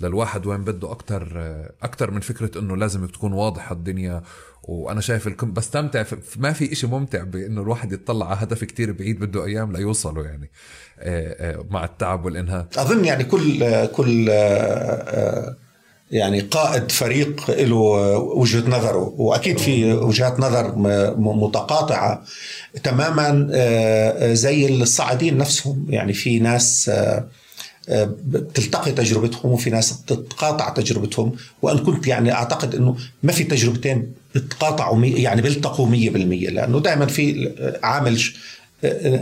للواحد 0.00 0.46
وين 0.46 0.64
بده 0.64 0.92
أكثر 0.92 1.32
آه، 1.36 1.72
أكثر 1.82 2.10
من 2.10 2.20
فكرة 2.20 2.58
إنه 2.58 2.76
لازم 2.76 3.06
تكون 3.06 3.32
واضحة 3.32 3.72
الدنيا 3.72 4.22
وأنا 4.70 5.00
شايف 5.00 5.26
الكم 5.26 5.52
بستمتع 5.52 6.04
ما 6.36 6.52
في 6.52 6.72
إشي 6.72 6.86
ممتع 6.86 7.22
بإنه 7.22 7.62
الواحد 7.62 7.92
يطلع 7.92 8.26
على 8.30 8.38
هدف 8.40 8.64
كتير 8.64 8.92
بعيد 8.92 9.18
بده 9.18 9.44
أيام 9.44 9.72
ليوصله 9.72 10.24
يعني 10.24 10.50
آه، 10.98 11.50
آه، 11.50 11.64
مع 11.70 11.84
التعب 11.84 12.24
والانهاك 12.24 12.78
أظن 12.78 13.04
يعني 13.04 13.24
كل 13.24 13.86
كل 13.86 14.28
آه، 14.30 15.56
يعني 16.10 16.40
قائد 16.40 16.90
فريق 16.90 17.50
له 17.50 17.76
وجهة 18.18 18.68
نظره 18.68 19.14
وأكيد 19.16 19.58
في 19.58 19.92
وجهات 19.92 20.40
نظر 20.40 20.74
متقاطعة 21.18 22.24
تماما 22.82 23.48
زي 24.34 24.82
الصاعدين 24.82 25.38
نفسهم. 25.38 25.86
يعني 25.88 26.12
في 26.12 26.38
ناس 26.38 26.90
بتلتقي 28.26 28.92
تجربتهم 28.92 29.52
وفي 29.52 29.70
ناس 29.70 29.92
بتتقاطع 29.92 30.68
تجربتهم 30.68 31.32
وإن 31.62 31.78
كنت 31.78 32.06
يعني 32.06 32.32
أعتقد 32.32 32.74
إنه 32.74 32.96
ما 33.22 33.32
في 33.32 33.44
تجربتين 33.44 34.12
بتقاطعوا 34.34 35.04
يعني 35.04 35.42
بيلتقوا 35.42 35.86
100% 35.86 35.90
لأنه 36.50 36.80
دائما 36.80 37.06
في 37.06 37.52
عامل 37.82 38.20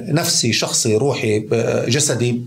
نفسي 0.09 0.53
شخصي 0.53 0.97
روحي 0.97 1.49
جسدي 1.89 2.43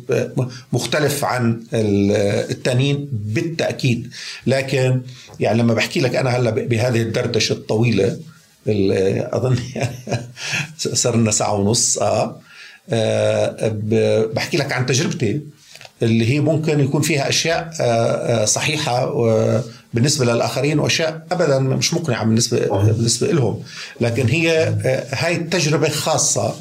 مختلف 0.73 1.25
عن 1.25 1.63
التانيين 1.73 3.09
بالتأكيد. 3.11 4.11
لكن 4.47 5.01
يعني 5.39 5.59
لما 5.59 5.73
بحكي 5.73 5.99
لك 5.99 6.15
أنا 6.15 6.29
هلأ 6.29 6.49
بهذه 6.49 7.01
الدردشة 7.01 7.53
الطويلة 7.53 8.19
أظن 8.67 9.57
صار 10.93 11.15
لنا 11.15 11.31
ساعة 11.31 11.53
ونص 11.53 11.97
آه, 11.97 12.41
آه 12.89 13.79
بحكي 14.33 14.57
لك 14.57 14.71
عن 14.71 14.85
تجربتي. 14.85 15.41
اللي 16.03 16.29
هي 16.29 16.39
ممكن 16.39 16.79
يكون 16.79 17.01
فيها 17.01 17.29
أشياء 17.29 17.73
آه، 17.81 17.83
آه، 17.83 18.45
صحيحة 18.45 19.13
بالنسبة 19.93 20.25
للآخرين 20.25 20.79
وأشياء 20.79 21.25
ابدا 21.31 21.59
مش 21.59 21.93
مقنعة 21.93 22.23
بالنسبة 22.25 22.67
بالنسبة 22.67 23.27
لهم. 23.27 23.63
لكن 24.01 24.27
هي 24.27 24.67
آه، 24.67 25.05
هاي 25.11 25.35
التجربة 25.35 25.89
خاصة 25.89 26.55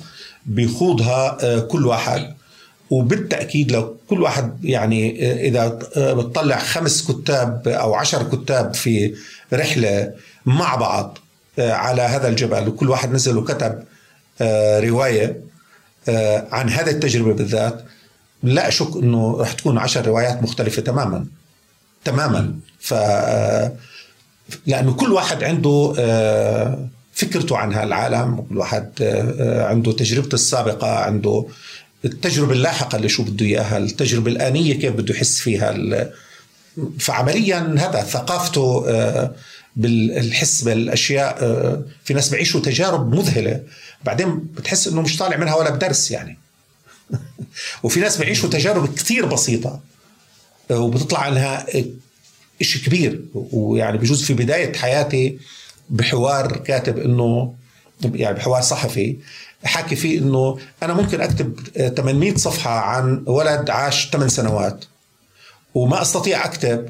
بيخوضها 0.47 1.59
كل 1.61 1.87
واحد. 1.87 2.35
وبالتأكيد 2.91 3.73
لو 3.73 3.97
كل 4.09 4.23
واحد 4.23 4.65
يعني 4.65 5.25
إذا 5.49 5.69
بتطلع 5.97 6.59
خمس 6.59 7.13
كتاب 7.13 7.69
أو 7.69 7.95
عشر 7.95 8.23
كتاب 8.23 8.75
في 8.75 9.15
رحلة 9.53 10.13
مع 10.47 10.75
بعض 10.75 11.19
على 11.59 12.03
هذا 12.03 12.29
الجبل 12.29 12.69
وكل 12.69 12.91
واحد 12.91 13.13
نزل 13.13 13.37
وكتب 13.37 13.83
رواية 14.83 15.41
عن 16.53 16.69
هذه 16.69 16.91
التجربة 16.91 17.33
بالذات 17.33 17.85
لا 18.43 18.69
أشك 18.69 18.97
أنه 18.97 19.37
رح 19.41 19.53
تكون 19.53 19.79
عشر 19.79 20.07
روايات 20.07 20.43
مختلفة 20.43 20.83
تماما. 20.83 21.27
تماما. 22.05 22.55
ف 22.81 22.95
لأنه 24.67 24.93
كل 24.93 25.13
واحد 25.13 25.45
عنده 25.45 25.95
آه، 25.99 26.89
فكرته 27.13 27.57
عن 27.57 27.75
هالعالم 27.75 28.39
وكل 28.39 28.59
واحد 28.59 28.91
آه، 29.03 29.67
عنده 29.67 29.93
تجربته 29.93 30.35
السابقة 30.35 30.89
عنده 30.89 31.47
التجربة 32.05 32.53
اللاحقة 32.53 32.97
اللي 32.97 33.09
شو 33.09 33.23
بده 33.23 33.47
إياها 33.47 33.79
التجربة 33.79 34.31
الآنية 34.31 34.75
كيف 34.75 34.93
بده 34.93 35.15
يحس 35.15 35.41
فيها 35.41 35.77
فعمليا 36.99 37.75
هذا 37.79 38.03
ثقافته 38.03 38.85
آه، 38.89 39.35
بالحس 39.77 40.63
بالأشياء 40.63 41.39
في 42.05 42.15
ناس 42.15 42.29
بيعيشوا 42.29 42.61
تجارب 42.61 43.15
مذهلة 43.15 43.61
بعدين 44.05 44.39
بتحس 44.39 44.89
إنه 44.89 45.03
مش 45.03 45.17
طالع 45.17 45.37
منها 45.37 45.55
ولا 45.55 45.71
بدرس 45.71 46.11
يعني. 46.11 46.39
وفي 47.83 48.01
ناس 48.01 48.17
بيعيشوا 48.17 48.49
تجارب 48.49 48.95
كثير 48.95 49.27
بسيطة 49.27 49.81
وبتطلع 50.71 51.21
عنها 51.21 51.67
شيء 52.63 52.83
كبير. 52.83 53.21
ويعني 53.35 53.99
بجوز 53.99 54.23
في 54.25 54.35
بداية 54.35 54.77
حياتي 54.77 55.39
بحوار 55.91 56.57
كاتب 56.57 56.99
إنه 56.99 57.55
يعني 58.05 58.37
بحوار 58.37 58.63
صحفي 58.63 59.17
حكي 59.65 59.97
فيه 59.97 60.19
إنه 60.19 60.59
أنا 60.83 60.95
ممكن 60.95 61.21
أكتب 61.21 61.61
800 61.97 62.37
صفحة 62.37 62.71
عن 62.71 63.25
ولد 63.27 63.71
عاش 63.71 64.11
8 64.11 64.29
سنوات 64.29 64.85
وما 65.75 66.03
أستطيع 66.03 66.45
أكتب 66.45 66.89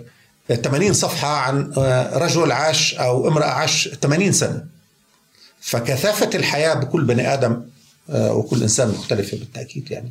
80 0.48 0.92
صفحة 0.92 1.28
عن 1.28 1.72
رجل 2.12 2.52
عاش 2.52 2.94
أو 2.94 3.28
امرأة 3.28 3.46
عاش 3.46 3.88
80 4.02 4.32
سنة. 4.32 4.64
فكثافة 5.60 6.30
الحياة 6.34 6.74
بكل 6.74 7.04
بني 7.04 7.34
آدم 7.34 7.52
آه، 7.52 7.69
وكل 8.08 8.62
إنسان 8.62 8.88
مختلفه 8.88 9.38
بالتأكيد 9.38 9.90
يعني. 9.90 10.10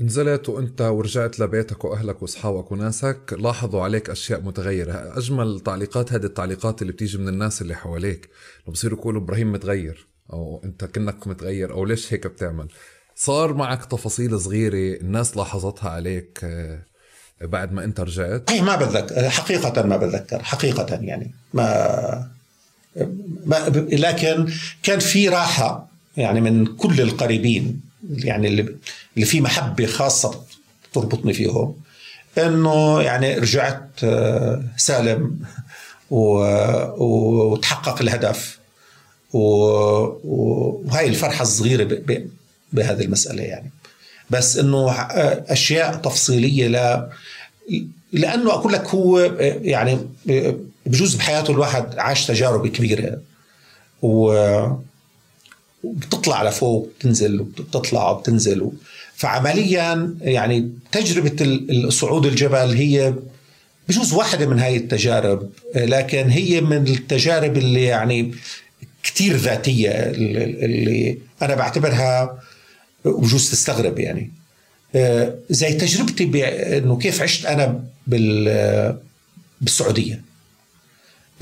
نزلت 0.00 0.48
وانت 0.48 0.80
ورجعت 0.80 1.40
لبيتك 1.40 1.84
وأهلك 1.84 2.22
وأصحابك 2.22 2.72
وناسك 2.72 3.36
لاحظوا 3.38 3.82
عليك 3.82 4.10
أشياء 4.10 4.40
متغيرة. 4.40 5.18
أجمل 5.18 5.60
تعليقات 5.60 6.12
هذه 6.12 6.24
التعليقات 6.24 6.82
اللي 6.82 6.92
بتيجي 6.92 7.18
من 7.18 7.28
الناس 7.28 7.62
اللي 7.62 7.74
حواليك. 7.74 8.28
بصيروا 8.68 8.98
يقولوا 8.98 9.22
إبراهيم 9.22 9.52
متغير 9.52 10.06
أو 10.32 10.60
أنت 10.64 10.84
كنك 10.84 11.26
متغير 11.26 11.72
أو 11.72 11.84
ليش 11.84 12.12
هيك 12.12 12.26
بتعمل؟ 12.26 12.68
صار 13.14 13.54
معك 13.54 13.84
تفاصيل 13.84 14.40
صغيرة 14.40 15.00
الناس 15.00 15.36
لاحظتها 15.36 15.90
عليك 15.90 16.40
آه، 16.44 16.82
بعد 17.40 17.72
ما 17.72 17.84
أنت 17.84 18.00
رجعت؟ 18.00 18.50
اي 18.50 18.60
ما 18.60 18.76
بتذكر. 18.76 19.30
حقيقة 19.30 19.82
ما 19.82 19.96
بتذكر. 19.96 20.42
حقيقة 20.42 20.98
يعني. 21.02 21.34
ما 21.54 22.30
لكن 23.76 24.52
كان 24.82 24.98
في 24.98 25.28
راحة. 25.28 25.89
يعني 26.16 26.40
من 26.40 26.66
كل 26.66 27.00
القريبين 27.00 27.80
يعني 28.10 28.48
اللي 28.48 29.26
في 29.26 29.40
محبة 29.40 29.86
خاصة 29.86 30.42
تربطني 30.92 31.32
فيهم 31.32 31.76
إنه 32.38 33.02
يعني 33.02 33.34
رجعت 33.34 33.88
آه، 34.04 34.62
سالم 34.76 35.38
وتحقق 37.00 38.02
الهدف. 38.02 38.60
وهي 39.32 41.06
الفرحة 41.06 41.42
الصغيرة 41.42 42.02
بهذه 42.72 43.04
المسألة 43.04 43.42
يعني. 43.42 43.70
بس 44.30 44.56
إنه 44.56 44.90
آه، 44.90 45.44
أشياء 45.48 45.94
تفصيلية 45.94 46.68
لا 46.68 47.10
لأنه 48.12 48.50
أقول 48.50 48.72
لك 48.72 48.88
هو 48.88 49.18
آه، 49.18 49.58
يعني 49.62 49.98
بجوز 50.86 51.14
بحياته 51.14 51.50
الواحد 51.50 51.98
عاش 51.98 52.26
تجارب 52.26 52.66
كبيرة. 52.66 53.18
و 54.02 54.32
وبتطلع 55.84 56.42
لفوق 56.42 56.90
بتنزل 56.98 57.40
وبتطلع 57.40 58.10
وبتنزل 58.10 58.70
فعمليا 59.14 60.14
يعني 60.20 60.72
تجربة 60.92 61.36
الصعود 61.70 62.26
الجبل 62.26 62.76
هي 62.76 63.14
بجوز 63.88 64.12
واحدة 64.12 64.46
من 64.46 64.58
هاي 64.58 64.76
التجارب 64.76 65.50
لكن 65.74 66.30
هي 66.30 66.60
من 66.60 66.86
التجارب 66.86 67.56
اللي 67.56 67.84
يعني 67.84 68.34
كتير 69.02 69.36
ذاتية 69.36 69.90
اللي 69.90 71.18
أنا 71.42 71.54
بعتبرها 71.54 72.42
بجوز 73.04 73.50
تستغرب 73.50 73.98
يعني. 73.98 74.30
زي 75.50 75.74
تجربتي 75.74 76.24
بأنه 76.24 76.98
كيف 76.98 77.22
عشت 77.22 77.46
أنا 77.46 77.84
بالسعودية. 79.60 80.22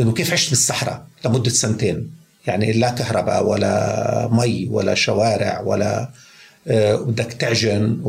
إنه 0.01 0.13
كيف 0.13 0.33
عشت 0.33 0.51
بالصحراء 0.51 1.07
لمدة 1.25 1.51
سنتين. 1.51 2.18
يعني 2.49 2.73
لا 2.73 2.91
كهرباء 2.91 3.47
ولا 3.47 4.29
مي 4.33 4.69
ولا 4.71 4.95
شوارع 4.95 5.61
ولا 5.61 6.11
آه، 6.69 6.97
بدك 6.97 7.33
تعجن 7.33 8.01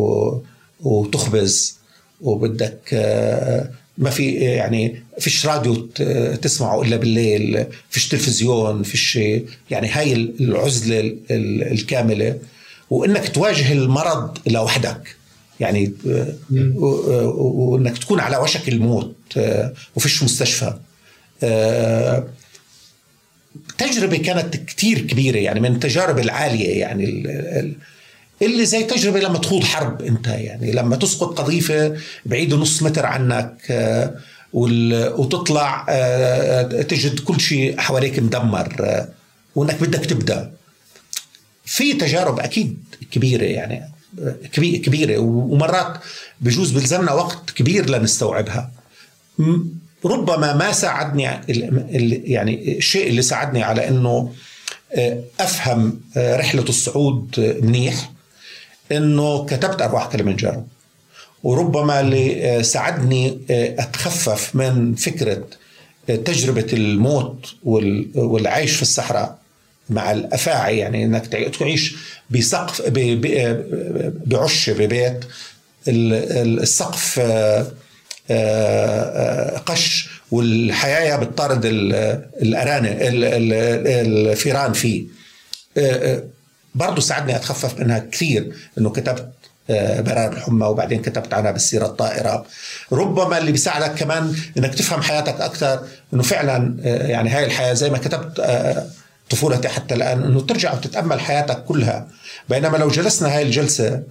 وتخبز 0.80 1.78
وبدك 2.22 2.80
آه، 2.94 3.70
ما 3.98 4.10
في 4.10 4.32
يعني 4.32 5.04
فيش 5.20 5.46
راديو 5.46 5.76
تسمعه 6.42 6.82
إلا 6.82 6.98
بالليل 6.98 7.66
فيش 7.90 8.08
تلفزيون 8.08 8.84
فيش 8.84 9.20
يعني 9.70 9.88
هاي 9.88 10.14
العزلة 10.14 11.18
الكاملة. 11.32 12.40
وإنك 12.90 13.30
تواجه 13.30 13.72
المرض 13.74 14.38
لوحدك. 14.48 15.16
يعني 15.60 15.94
آه، 16.08 17.34
وإنك 17.38 17.98
تكون 17.98 18.20
على 18.20 18.38
وشك 18.38 18.70
الموت 18.70 19.16
وفيش 19.96 20.24
مستشفى. 20.24 20.74
تجربة 23.78 24.18
كانت 24.18 24.56
كتير 24.56 25.00
كبيرة 25.00 25.38
يعني 25.38 25.60
من 25.60 25.76
التجارب 25.76 26.20
العالية 26.20 26.80
يعني 26.80 27.06
اللي 28.42 28.66
زي 28.66 28.84
تجربة 28.84 29.20
لما 29.20 29.38
تخوض 29.38 29.64
حرب 29.64 30.02
أنت 30.02 30.28
يعني 30.28 30.72
لما 30.72 30.96
تسقط 30.96 31.42
قذيفة 31.42 31.98
بعيد 32.26 32.54
نص 32.54 32.84
متر 32.84 33.06
عنك 33.06 33.58
آه، 33.70 34.16
وتطلع 34.54 35.86
آه، 35.90 36.82
تجد 36.82 37.20
كل 37.20 37.42
شيء 37.42 37.78
حواليك 37.78 38.20
مدمر 38.20 38.76
آه، 38.80 39.10
وإنك 39.56 39.82
بدك 39.82 40.06
تبدأ. 40.06 40.52
في 41.66 41.94
تجارب 41.94 42.40
أكيد 42.40 42.78
كبيرة 43.12 43.44
يعني 43.44 43.92
كبيرة 44.54 45.18
ومرات 45.18 45.98
بجوز 46.42 46.72
بلزمنا 46.72 47.12
وقت 47.12 47.52
كبير 47.52 47.90
لنستوعبها. 47.90 48.72
ربما 50.06 50.54
ما 50.54 50.72
ساعدني 50.72 51.24
يعني 52.32 52.78
الشيء 52.78 53.10
اللي 53.10 53.22
ساعدني 53.22 53.64
على 53.64 53.88
إنه 53.88 54.34
آه، 54.94 55.24
أفهم 55.40 56.02
آه، 56.18 56.38
رحلة 56.38 56.64
الصعود 56.70 57.58
منيح 57.62 58.12
إنه 58.92 59.46
كتبت 59.46 59.82
أرواح 59.82 60.08
كلمنجارو 60.08 60.64
وربما 61.44 62.00
اللي 62.00 62.46
آه، 62.46 62.62
ساعدني 62.62 63.40
أتخفف 63.50 64.56
من 64.56 64.96
فكرة 64.96 65.44
تجربة 66.08 66.68
الموت 66.74 67.56
والعيش 67.64 68.76
في 68.76 68.82
الصحراء 68.82 69.40
مع 69.90 70.12
الأفاعي. 70.12 70.78
يعني 70.78 71.06
إنك 71.06 71.28
تعيش 71.28 71.96
بسقف 72.30 72.82
بعش 74.26 74.70
ببيت. 74.70 75.26
السقف 75.88 77.20
آه، 77.20 77.24
آه، 77.24 77.72
قش 79.66 80.10
والحياة 80.32 81.16
بتطارد 81.16 81.62
الأرانب 81.66 82.98
الفيران 83.02 84.74
فيه. 84.74 85.06
آه، 85.78 86.24
برضه 86.76 87.02
ساعدني 87.02 87.36
أتخفف 87.36 87.80
منها 87.80 88.00
كثير 88.00 88.52
أنه 88.78 88.90
كتبت 88.90 89.30
برار 89.70 90.34
الحمى 90.34 90.66
وبعدين 90.66 91.02
كتبت 91.02 91.34
عنها 91.34 91.52
بالسيرة 91.52 91.86
الطائرة. 91.86 92.46
ربما 92.92 93.38
اللي 93.38 93.52
بيساعدك 93.52 93.96
كمان 93.96 94.36
إنك 94.58 94.76
تفهم 94.76 95.02
حياتك 95.02 95.42
أكثر 95.42 95.80
إنه 96.14 96.24
فعلا 96.24 96.76
يعني 96.84 97.30
هاي 97.30 97.46
الحياة 97.46 97.74
زي 97.74 97.90
ما 97.90 97.98
كتبت 97.98 98.42
طفولتي 99.30 99.70
حتى 99.70 99.96
الآن 99.96 100.24
إنه 100.24 100.42
ترجع 100.42 100.74
وتتأمل 100.74 101.20
حياتك 101.20 101.64
كلها. 101.64 102.08
بينما 102.50 102.78
لو 102.78 102.90
جلسنا 102.90 103.36
هاي 103.38 103.42
الجلسة 103.44 104.04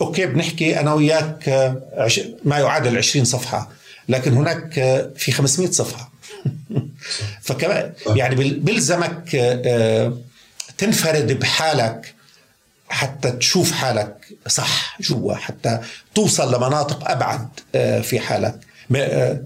أوكي 0.00 0.26
بنحكي 0.26 0.80
أنا 0.80 0.94
وياك 0.94 1.48
آه، 1.48 2.08
ما 2.44 2.58
يعادل 2.58 2.98
20 2.98 3.24
صفحة 3.24 3.70
لكن 4.08 4.32
هناك 4.32 4.78
آه، 4.78 5.10
في 5.16 5.32
500 5.32 5.70
صفحة. 5.70 6.12
فكمان 7.42 7.92
يعني 8.06 8.34
بيلزمك 8.54 9.34
آه، 9.34 10.18
تنفرد 10.78 11.38
بحالك 11.38 12.14
حتى 12.88 13.30
تشوف 13.30 13.72
حالك 13.72 14.28
صح 14.46 15.00
جوا 15.00 15.34
حتى 15.34 15.80
توصل 16.14 16.54
لمناطق 16.54 17.10
أبعد 17.10 17.48
في 18.02 18.20
حالك. 18.20 18.60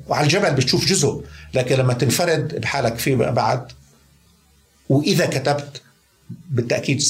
وعلى 0.08 0.24
الجبل 0.24 0.50
بتشوف 0.50 0.86
جزء 0.86 1.24
لكن 1.54 1.76
لما 1.76 1.94
تنفرد 1.94 2.60
بحالك 2.60 2.98
في 2.98 3.14
بعد 3.14 3.72
وإذا 4.88 5.26
كتبت 5.26 5.82
بالتأكيد 6.50 7.02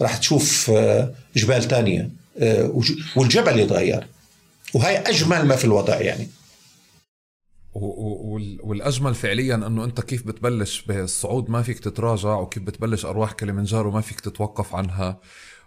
راح 0.00 0.16
تشوف 0.16 0.70
جبال 1.36 1.68
تانية. 1.68 2.00
آه، 2.00 2.17
والجبل 3.16 3.58
يتغير. 3.58 4.06
وهي 4.74 4.98
أجمل 4.98 5.46
ما 5.46 5.56
في 5.56 5.64
الوضع 5.64 6.00
يعني. 6.00 6.28
والأجمل 8.62 9.14
فعليا 9.14 9.54
إنه 9.54 9.84
أنت 9.84 10.00
كيف 10.00 10.26
بتبلش 10.26 10.82
بالصعود 10.82 11.50
ما 11.50 11.62
فيك 11.62 11.78
تتراجع 11.78 12.34
وكيف 12.34 12.62
بتبلش 12.62 13.04
أرواح 13.04 13.32
كليمنجارو 13.32 13.90
ما 13.90 14.00
فيك 14.00 14.20
تتوقف 14.20 14.74
عنها. 14.74 15.20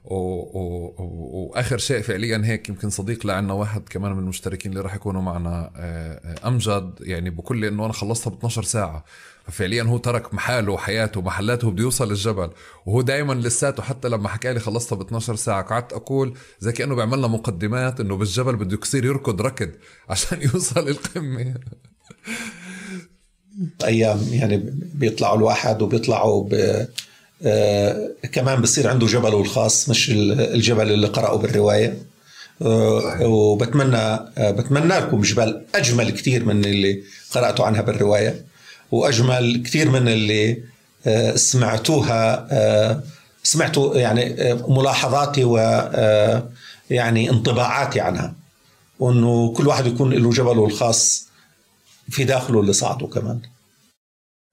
و... 0.03 0.15
و... 0.15 0.93
وآخر 0.99 1.77
شيء 1.77 2.01
فعليا 2.01 2.41
هيك 2.45 2.69
يمكن 2.69 2.89
صديق 2.89 3.25
لعنا 3.25 3.53
واحد 3.53 3.89
كمان 3.89 4.11
من 4.11 4.19
المشتركين 4.19 4.71
اللي 4.71 4.83
راح 4.83 4.95
يكونوا 4.95 5.21
معنا 5.21 5.71
آه، 5.75 6.35
آه، 6.43 6.47
أمجد 6.47 6.93
يعني 7.01 7.29
لي 7.51 7.67
إنه 7.67 7.85
أنا 7.85 7.93
خلصتها 7.93 8.31
ب 8.31 8.33
12 8.33 8.63
ساعة. 8.63 9.05
ففعليا 9.43 9.83
هو 9.83 9.97
ترك 9.97 10.33
محاله 10.33 10.71
وحياته 10.71 11.19
ومحلاته 11.19 11.71
بده 11.71 11.83
يوصل 11.83 12.09
للجبل. 12.09 12.49
وهو 12.85 13.01
دائما 13.01 13.33
لساته 13.33 13.83
حتى 13.83 14.09
لما 14.09 14.29
حكى 14.29 14.53
لي 14.53 14.59
خلصتها 14.59 14.95
ب 14.95 15.01
12 15.01 15.35
ساعة 15.35 15.61
قعدت 15.61 15.93
أقول 15.93 16.37
زي 16.59 16.71
كأنه 16.71 16.95
بيعمل 16.95 17.17
لنا 17.17 17.27
مقدمات 17.27 17.99
إنه 17.99 18.17
بالجبل 18.17 18.55
بده 18.55 18.79
يصير 18.81 19.05
يركض 19.05 19.41
ركض 19.41 19.69
عشان 20.09 20.41
يوصل 20.41 20.89
القمه 20.89 21.55
أيام 23.83 24.19
يعني 24.31 24.57
بيطلعوا 24.93 25.37
الواحد 25.37 25.81
وبيطلعوا 25.81 26.49
ب... 26.49 26.85
آه 27.45 28.09
كمان 28.31 28.61
بصير 28.61 28.87
عنده 28.87 29.07
جبله 29.07 29.41
الخاص 29.41 29.89
مش 29.89 30.09
الجبل 30.11 30.91
اللي 30.91 31.07
قرأه 31.07 31.35
بالرواية. 31.37 31.97
آه 32.61 33.25
وبتمنى 33.27 33.97
آه 33.97 34.51
بتمنى 34.51 34.87
لكم 34.87 35.21
جبال 35.21 35.61
أجمل 35.75 36.09
كثير 36.09 36.45
من 36.45 36.65
اللي 36.65 37.03
قرأتوا 37.31 37.65
عنها 37.65 37.81
بالرواية 37.81 38.45
وأجمل 38.91 39.63
كثير 39.65 39.89
من 39.89 40.07
اللي 40.07 40.57
سمعتوها 41.35 42.47
سمعتوا 43.43 43.95
يعني 43.95 44.53
ملاحظاتي 44.67 45.43
و 45.43 45.57
يعني 46.89 47.29
انطباعاتي 47.29 47.99
عنها. 47.99 48.33
وإنه 48.99 49.53
كل 49.53 49.67
واحد 49.67 49.85
يكون 49.85 50.13
له 50.13 50.29
جبله 50.29 50.65
الخاص 50.65 51.27
في 52.09 52.23
داخله 52.23 52.59
اللي 52.59 52.73
صعده 52.73 53.07
كمان. 53.07 53.39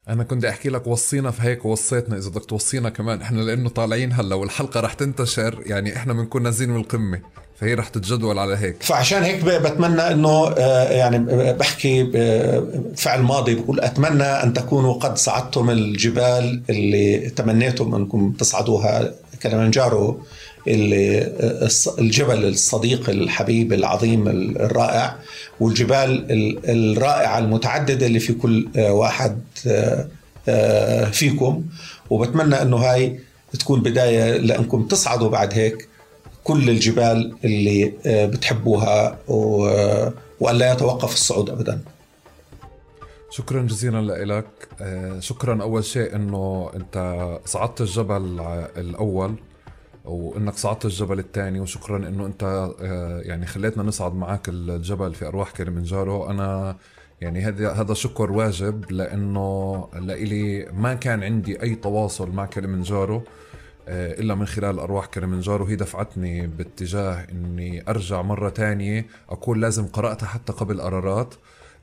أنا 0.08 0.24
كنت 0.24 0.44
أحكي 0.44 0.68
لك 0.68 0.86
وصينا 0.86 1.30
في 1.30 1.42
هيك 1.42 1.64
وصيتنا 1.64 2.16
إذا 2.16 2.30
بدك 2.30 2.44
توصينا 2.44 2.88
كمان. 2.88 3.22
إحنا 3.22 3.40
لأنه 3.40 3.68
طالعين 3.68 4.12
هلأ 4.12 4.34
والحلقة 4.34 4.80
رح 4.80 4.92
تنتشر 4.92 5.62
يعني 5.66 5.96
إحنا 5.96 6.12
بنكون 6.12 6.42
نازلين 6.42 6.70
من 6.70 6.80
القمة 6.80 7.20
فهي 7.60 7.74
رح 7.74 7.88
تتجدول 7.88 8.38
على 8.38 8.56
هيك. 8.56 8.82
فعشان 8.82 9.22
هيك 9.22 9.44
بتمنى 9.44 10.02
إنه 10.02 10.48
آه، 10.48 10.90
يعني 10.90 11.18
بحكي 11.52 12.04
فعل 12.96 13.22
ماضي 13.22 13.54
بقول 13.54 13.80
أتمنى 13.80 14.22
أن 14.22 14.52
تكونوا 14.52 14.94
قد 14.94 15.18
صعدتم 15.18 15.70
الجبال 15.70 16.62
اللي 16.70 17.30
تمنيتم 17.30 17.94
أنكم 17.94 18.32
تصعدوها 18.38 19.14
كلمنجارو. 19.42 20.22
الجبل 21.98 22.44
الصديق 22.44 23.10
الحبيب 23.10 23.72
العظيم 23.72 24.28
الرائع 24.28 25.16
والجبال 25.60 26.26
الرائعة 26.68 27.38
المتعددة 27.38 28.06
اللي 28.06 28.20
في 28.20 28.32
كل 28.32 28.68
واحد 28.78 29.38
فيكم. 31.12 31.64
وبتمنى 32.10 32.62
إنه 32.62 32.76
هاي 32.76 33.20
تكون 33.58 33.82
بداية 33.82 34.36
لأنكم 34.36 34.86
تصعدوا 34.86 35.28
بعد 35.28 35.52
هيك 35.52 35.88
كل 36.44 36.70
الجبال 36.70 37.34
اللي 37.44 37.92
بتحبوها 38.06 39.18
وألا 40.40 40.72
يتوقف 40.72 41.14
الصعود 41.14 41.50
ابدا. 41.50 41.80
شكرا 43.30 43.62
جزيلا 43.62 44.24
لك 44.24 44.68
شكرا 45.20 45.62
أول 45.62 45.84
شيء 45.84 46.16
إنه 46.16 46.70
أنت 46.76 47.26
صعدت 47.46 47.80
الجبل 47.80 48.40
الأول. 48.76 49.34
وإنك 50.08 50.54
صعدت 50.54 50.84
الجبل 50.84 51.18
الثاني 51.18 51.60
وشكرا 51.60 51.96
إنه 51.96 52.26
أنت 52.26 52.72
آه، 52.80 53.20
يعني 53.20 53.46
خليتنا 53.46 53.82
نصعد 53.82 54.14
معك 54.14 54.48
الجبل 54.48 55.14
في 55.14 55.26
أرواح 55.26 55.50
كلمنجارو 55.50 56.30
أنا 56.30 56.76
يعني 57.20 57.40
هذا 57.40 57.72
هذا 57.72 57.94
شكر 57.94 58.32
واجب 58.32 58.92
لأنه 58.92 59.88
لإلي 59.94 60.68
ما 60.72 60.94
كان 60.94 61.22
عندي 61.22 61.62
أي 61.62 61.74
تواصل 61.74 62.30
مع 62.30 62.46
كلمنجارو 62.46 63.22
آه، 63.88 64.20
إلا 64.20 64.34
من 64.34 64.46
خلال 64.46 64.78
أرواح 64.78 65.06
كلمنجارو 65.06 65.64
هي 65.64 65.76
دفعتني 65.76 66.46
باتجاه 66.46 67.26
إني 67.32 67.90
أرجع 67.90 68.22
مرة 68.22 68.48
تانية 68.48 69.06
أقول 69.30 69.62
لازم 69.62 69.86
قرأتها 69.86 70.26
حتى 70.26 70.52
قبل 70.52 70.80
قرارات 70.80 71.34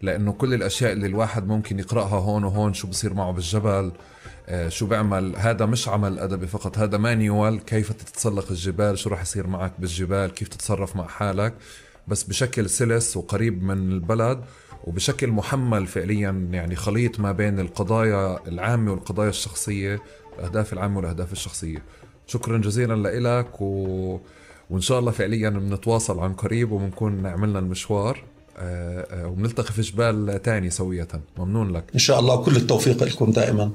لأنه 0.01 0.31
كل 0.31 0.53
الأشياء 0.53 0.91
اللي 0.91 1.07
الواحد 1.07 1.47
ممكن 1.47 1.79
يقرأها 1.79 2.19
هون 2.19 2.43
وهون 2.43 2.73
شو 2.73 2.87
بصير 2.87 3.13
معه 3.13 3.31
بالجبل 3.31 3.91
شو 4.67 4.85
بيعمل؟ 4.85 5.35
هذا 5.35 5.65
مش 5.65 5.87
عمل 5.87 6.19
أدبي 6.19 6.47
فقط 6.47 6.77
هذا 6.77 6.97
مانيوال 6.97 7.65
كيف 7.65 7.91
تتسلق 7.91 8.45
الجبال 8.51 8.97
شو 8.97 9.09
راح 9.09 9.21
يصير 9.21 9.47
معك 9.47 9.73
بالجبال 9.79 10.33
كيف 10.33 10.47
تتصرف 10.47 10.95
مع 10.95 11.07
حالك. 11.07 11.53
بس 12.07 12.23
بشكل 12.23 12.69
سلس 12.69 13.17
وقريب 13.17 13.63
من 13.63 13.91
البلد 13.91 14.41
وبشكل 14.83 15.27
محمل 15.27 15.87
فعليا 15.87 16.47
يعني 16.51 16.75
خليط 16.75 17.19
ما 17.19 17.31
بين 17.31 17.59
القضايا 17.59 18.47
العامة 18.47 18.91
والقضايا 18.91 19.29
الشخصية 19.29 20.01
الأهداف 20.39 20.73
العامة 20.73 20.97
والأهداف 20.97 21.31
الشخصية. 21.31 21.83
شكرا 22.27 22.57
جزيلا 22.57 23.19
لك 23.19 23.61
و... 23.61 24.19
وإن 24.69 24.81
شاء 24.81 24.99
الله 24.99 25.11
فعليا 25.11 25.49
بنتواصل 25.49 26.19
عن 26.19 26.33
قريب 26.33 26.71
وبنكون 26.71 27.25
عملنا 27.25 27.59
المشوار 27.59 28.23
آه، 28.57 29.23
آه، 29.23 29.27
وبنلتقي 29.27 29.73
في 29.73 29.81
جبال 29.81 30.41
تاني 30.41 30.69
سوية. 30.69 31.07
ممنون 31.37 31.71
لك. 31.71 31.83
إن 31.93 31.99
شاء 31.99 32.19
الله 32.19 32.43
كل 32.43 32.55
التوفيق 32.55 33.03
لكم 33.03 33.31
دائما. 33.31 33.71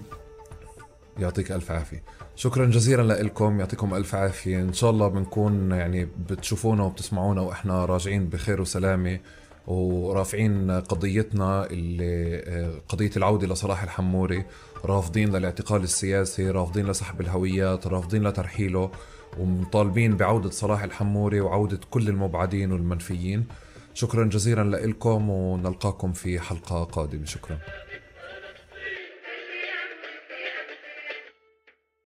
يعطيك 1.20 1.52
ألف 1.52 1.70
عافية. 1.70 2.02
شكرا 2.36 2.66
جزيلا 2.66 3.22
لكم 3.22 3.60
يعطيكم 3.60 3.94
ألف 3.94 4.14
عافية. 4.14 4.60
إن 4.60 4.72
شاء 4.72 4.90
الله 4.90 5.08
بنكون 5.08 5.70
يعني 5.70 6.08
بتشوفونا 6.30 6.82
وبتسمعونا 6.82 7.40
وإحنا 7.40 7.84
راجعين 7.84 8.28
بخير 8.28 8.60
وسلامة 8.60 9.20
ورافعين 9.66 10.70
قضيتنا 10.70 11.66
اللي 11.66 12.42
آه، 12.46 12.72
قضية 12.88 13.10
العودة 13.16 13.46
لصلاح 13.46 13.82
الحموري 13.82 14.44
رافضين 14.84 15.36
للاعتقال 15.36 15.82
السياسي 15.82 16.50
رافضين 16.50 16.86
لسحب 16.86 17.20
الهويات 17.20 17.86
رافضين 17.86 18.26
لترحيله 18.26 18.90
ومطالبين 19.38 20.16
بعودة 20.16 20.50
صلاح 20.50 20.82
الحموري 20.82 21.40
وعودة 21.40 21.80
كل 21.90 22.08
المبعدين 22.08 22.72
والمنفيين. 22.72 23.46
شكرا 23.94 24.24
جزيلا 24.24 24.62
لكم 24.62 25.30
ونلقاكم 25.30 26.12
في 26.12 26.40
حلقة 26.40 26.84
قادمة. 26.84 27.24
شكرا. 27.24 27.58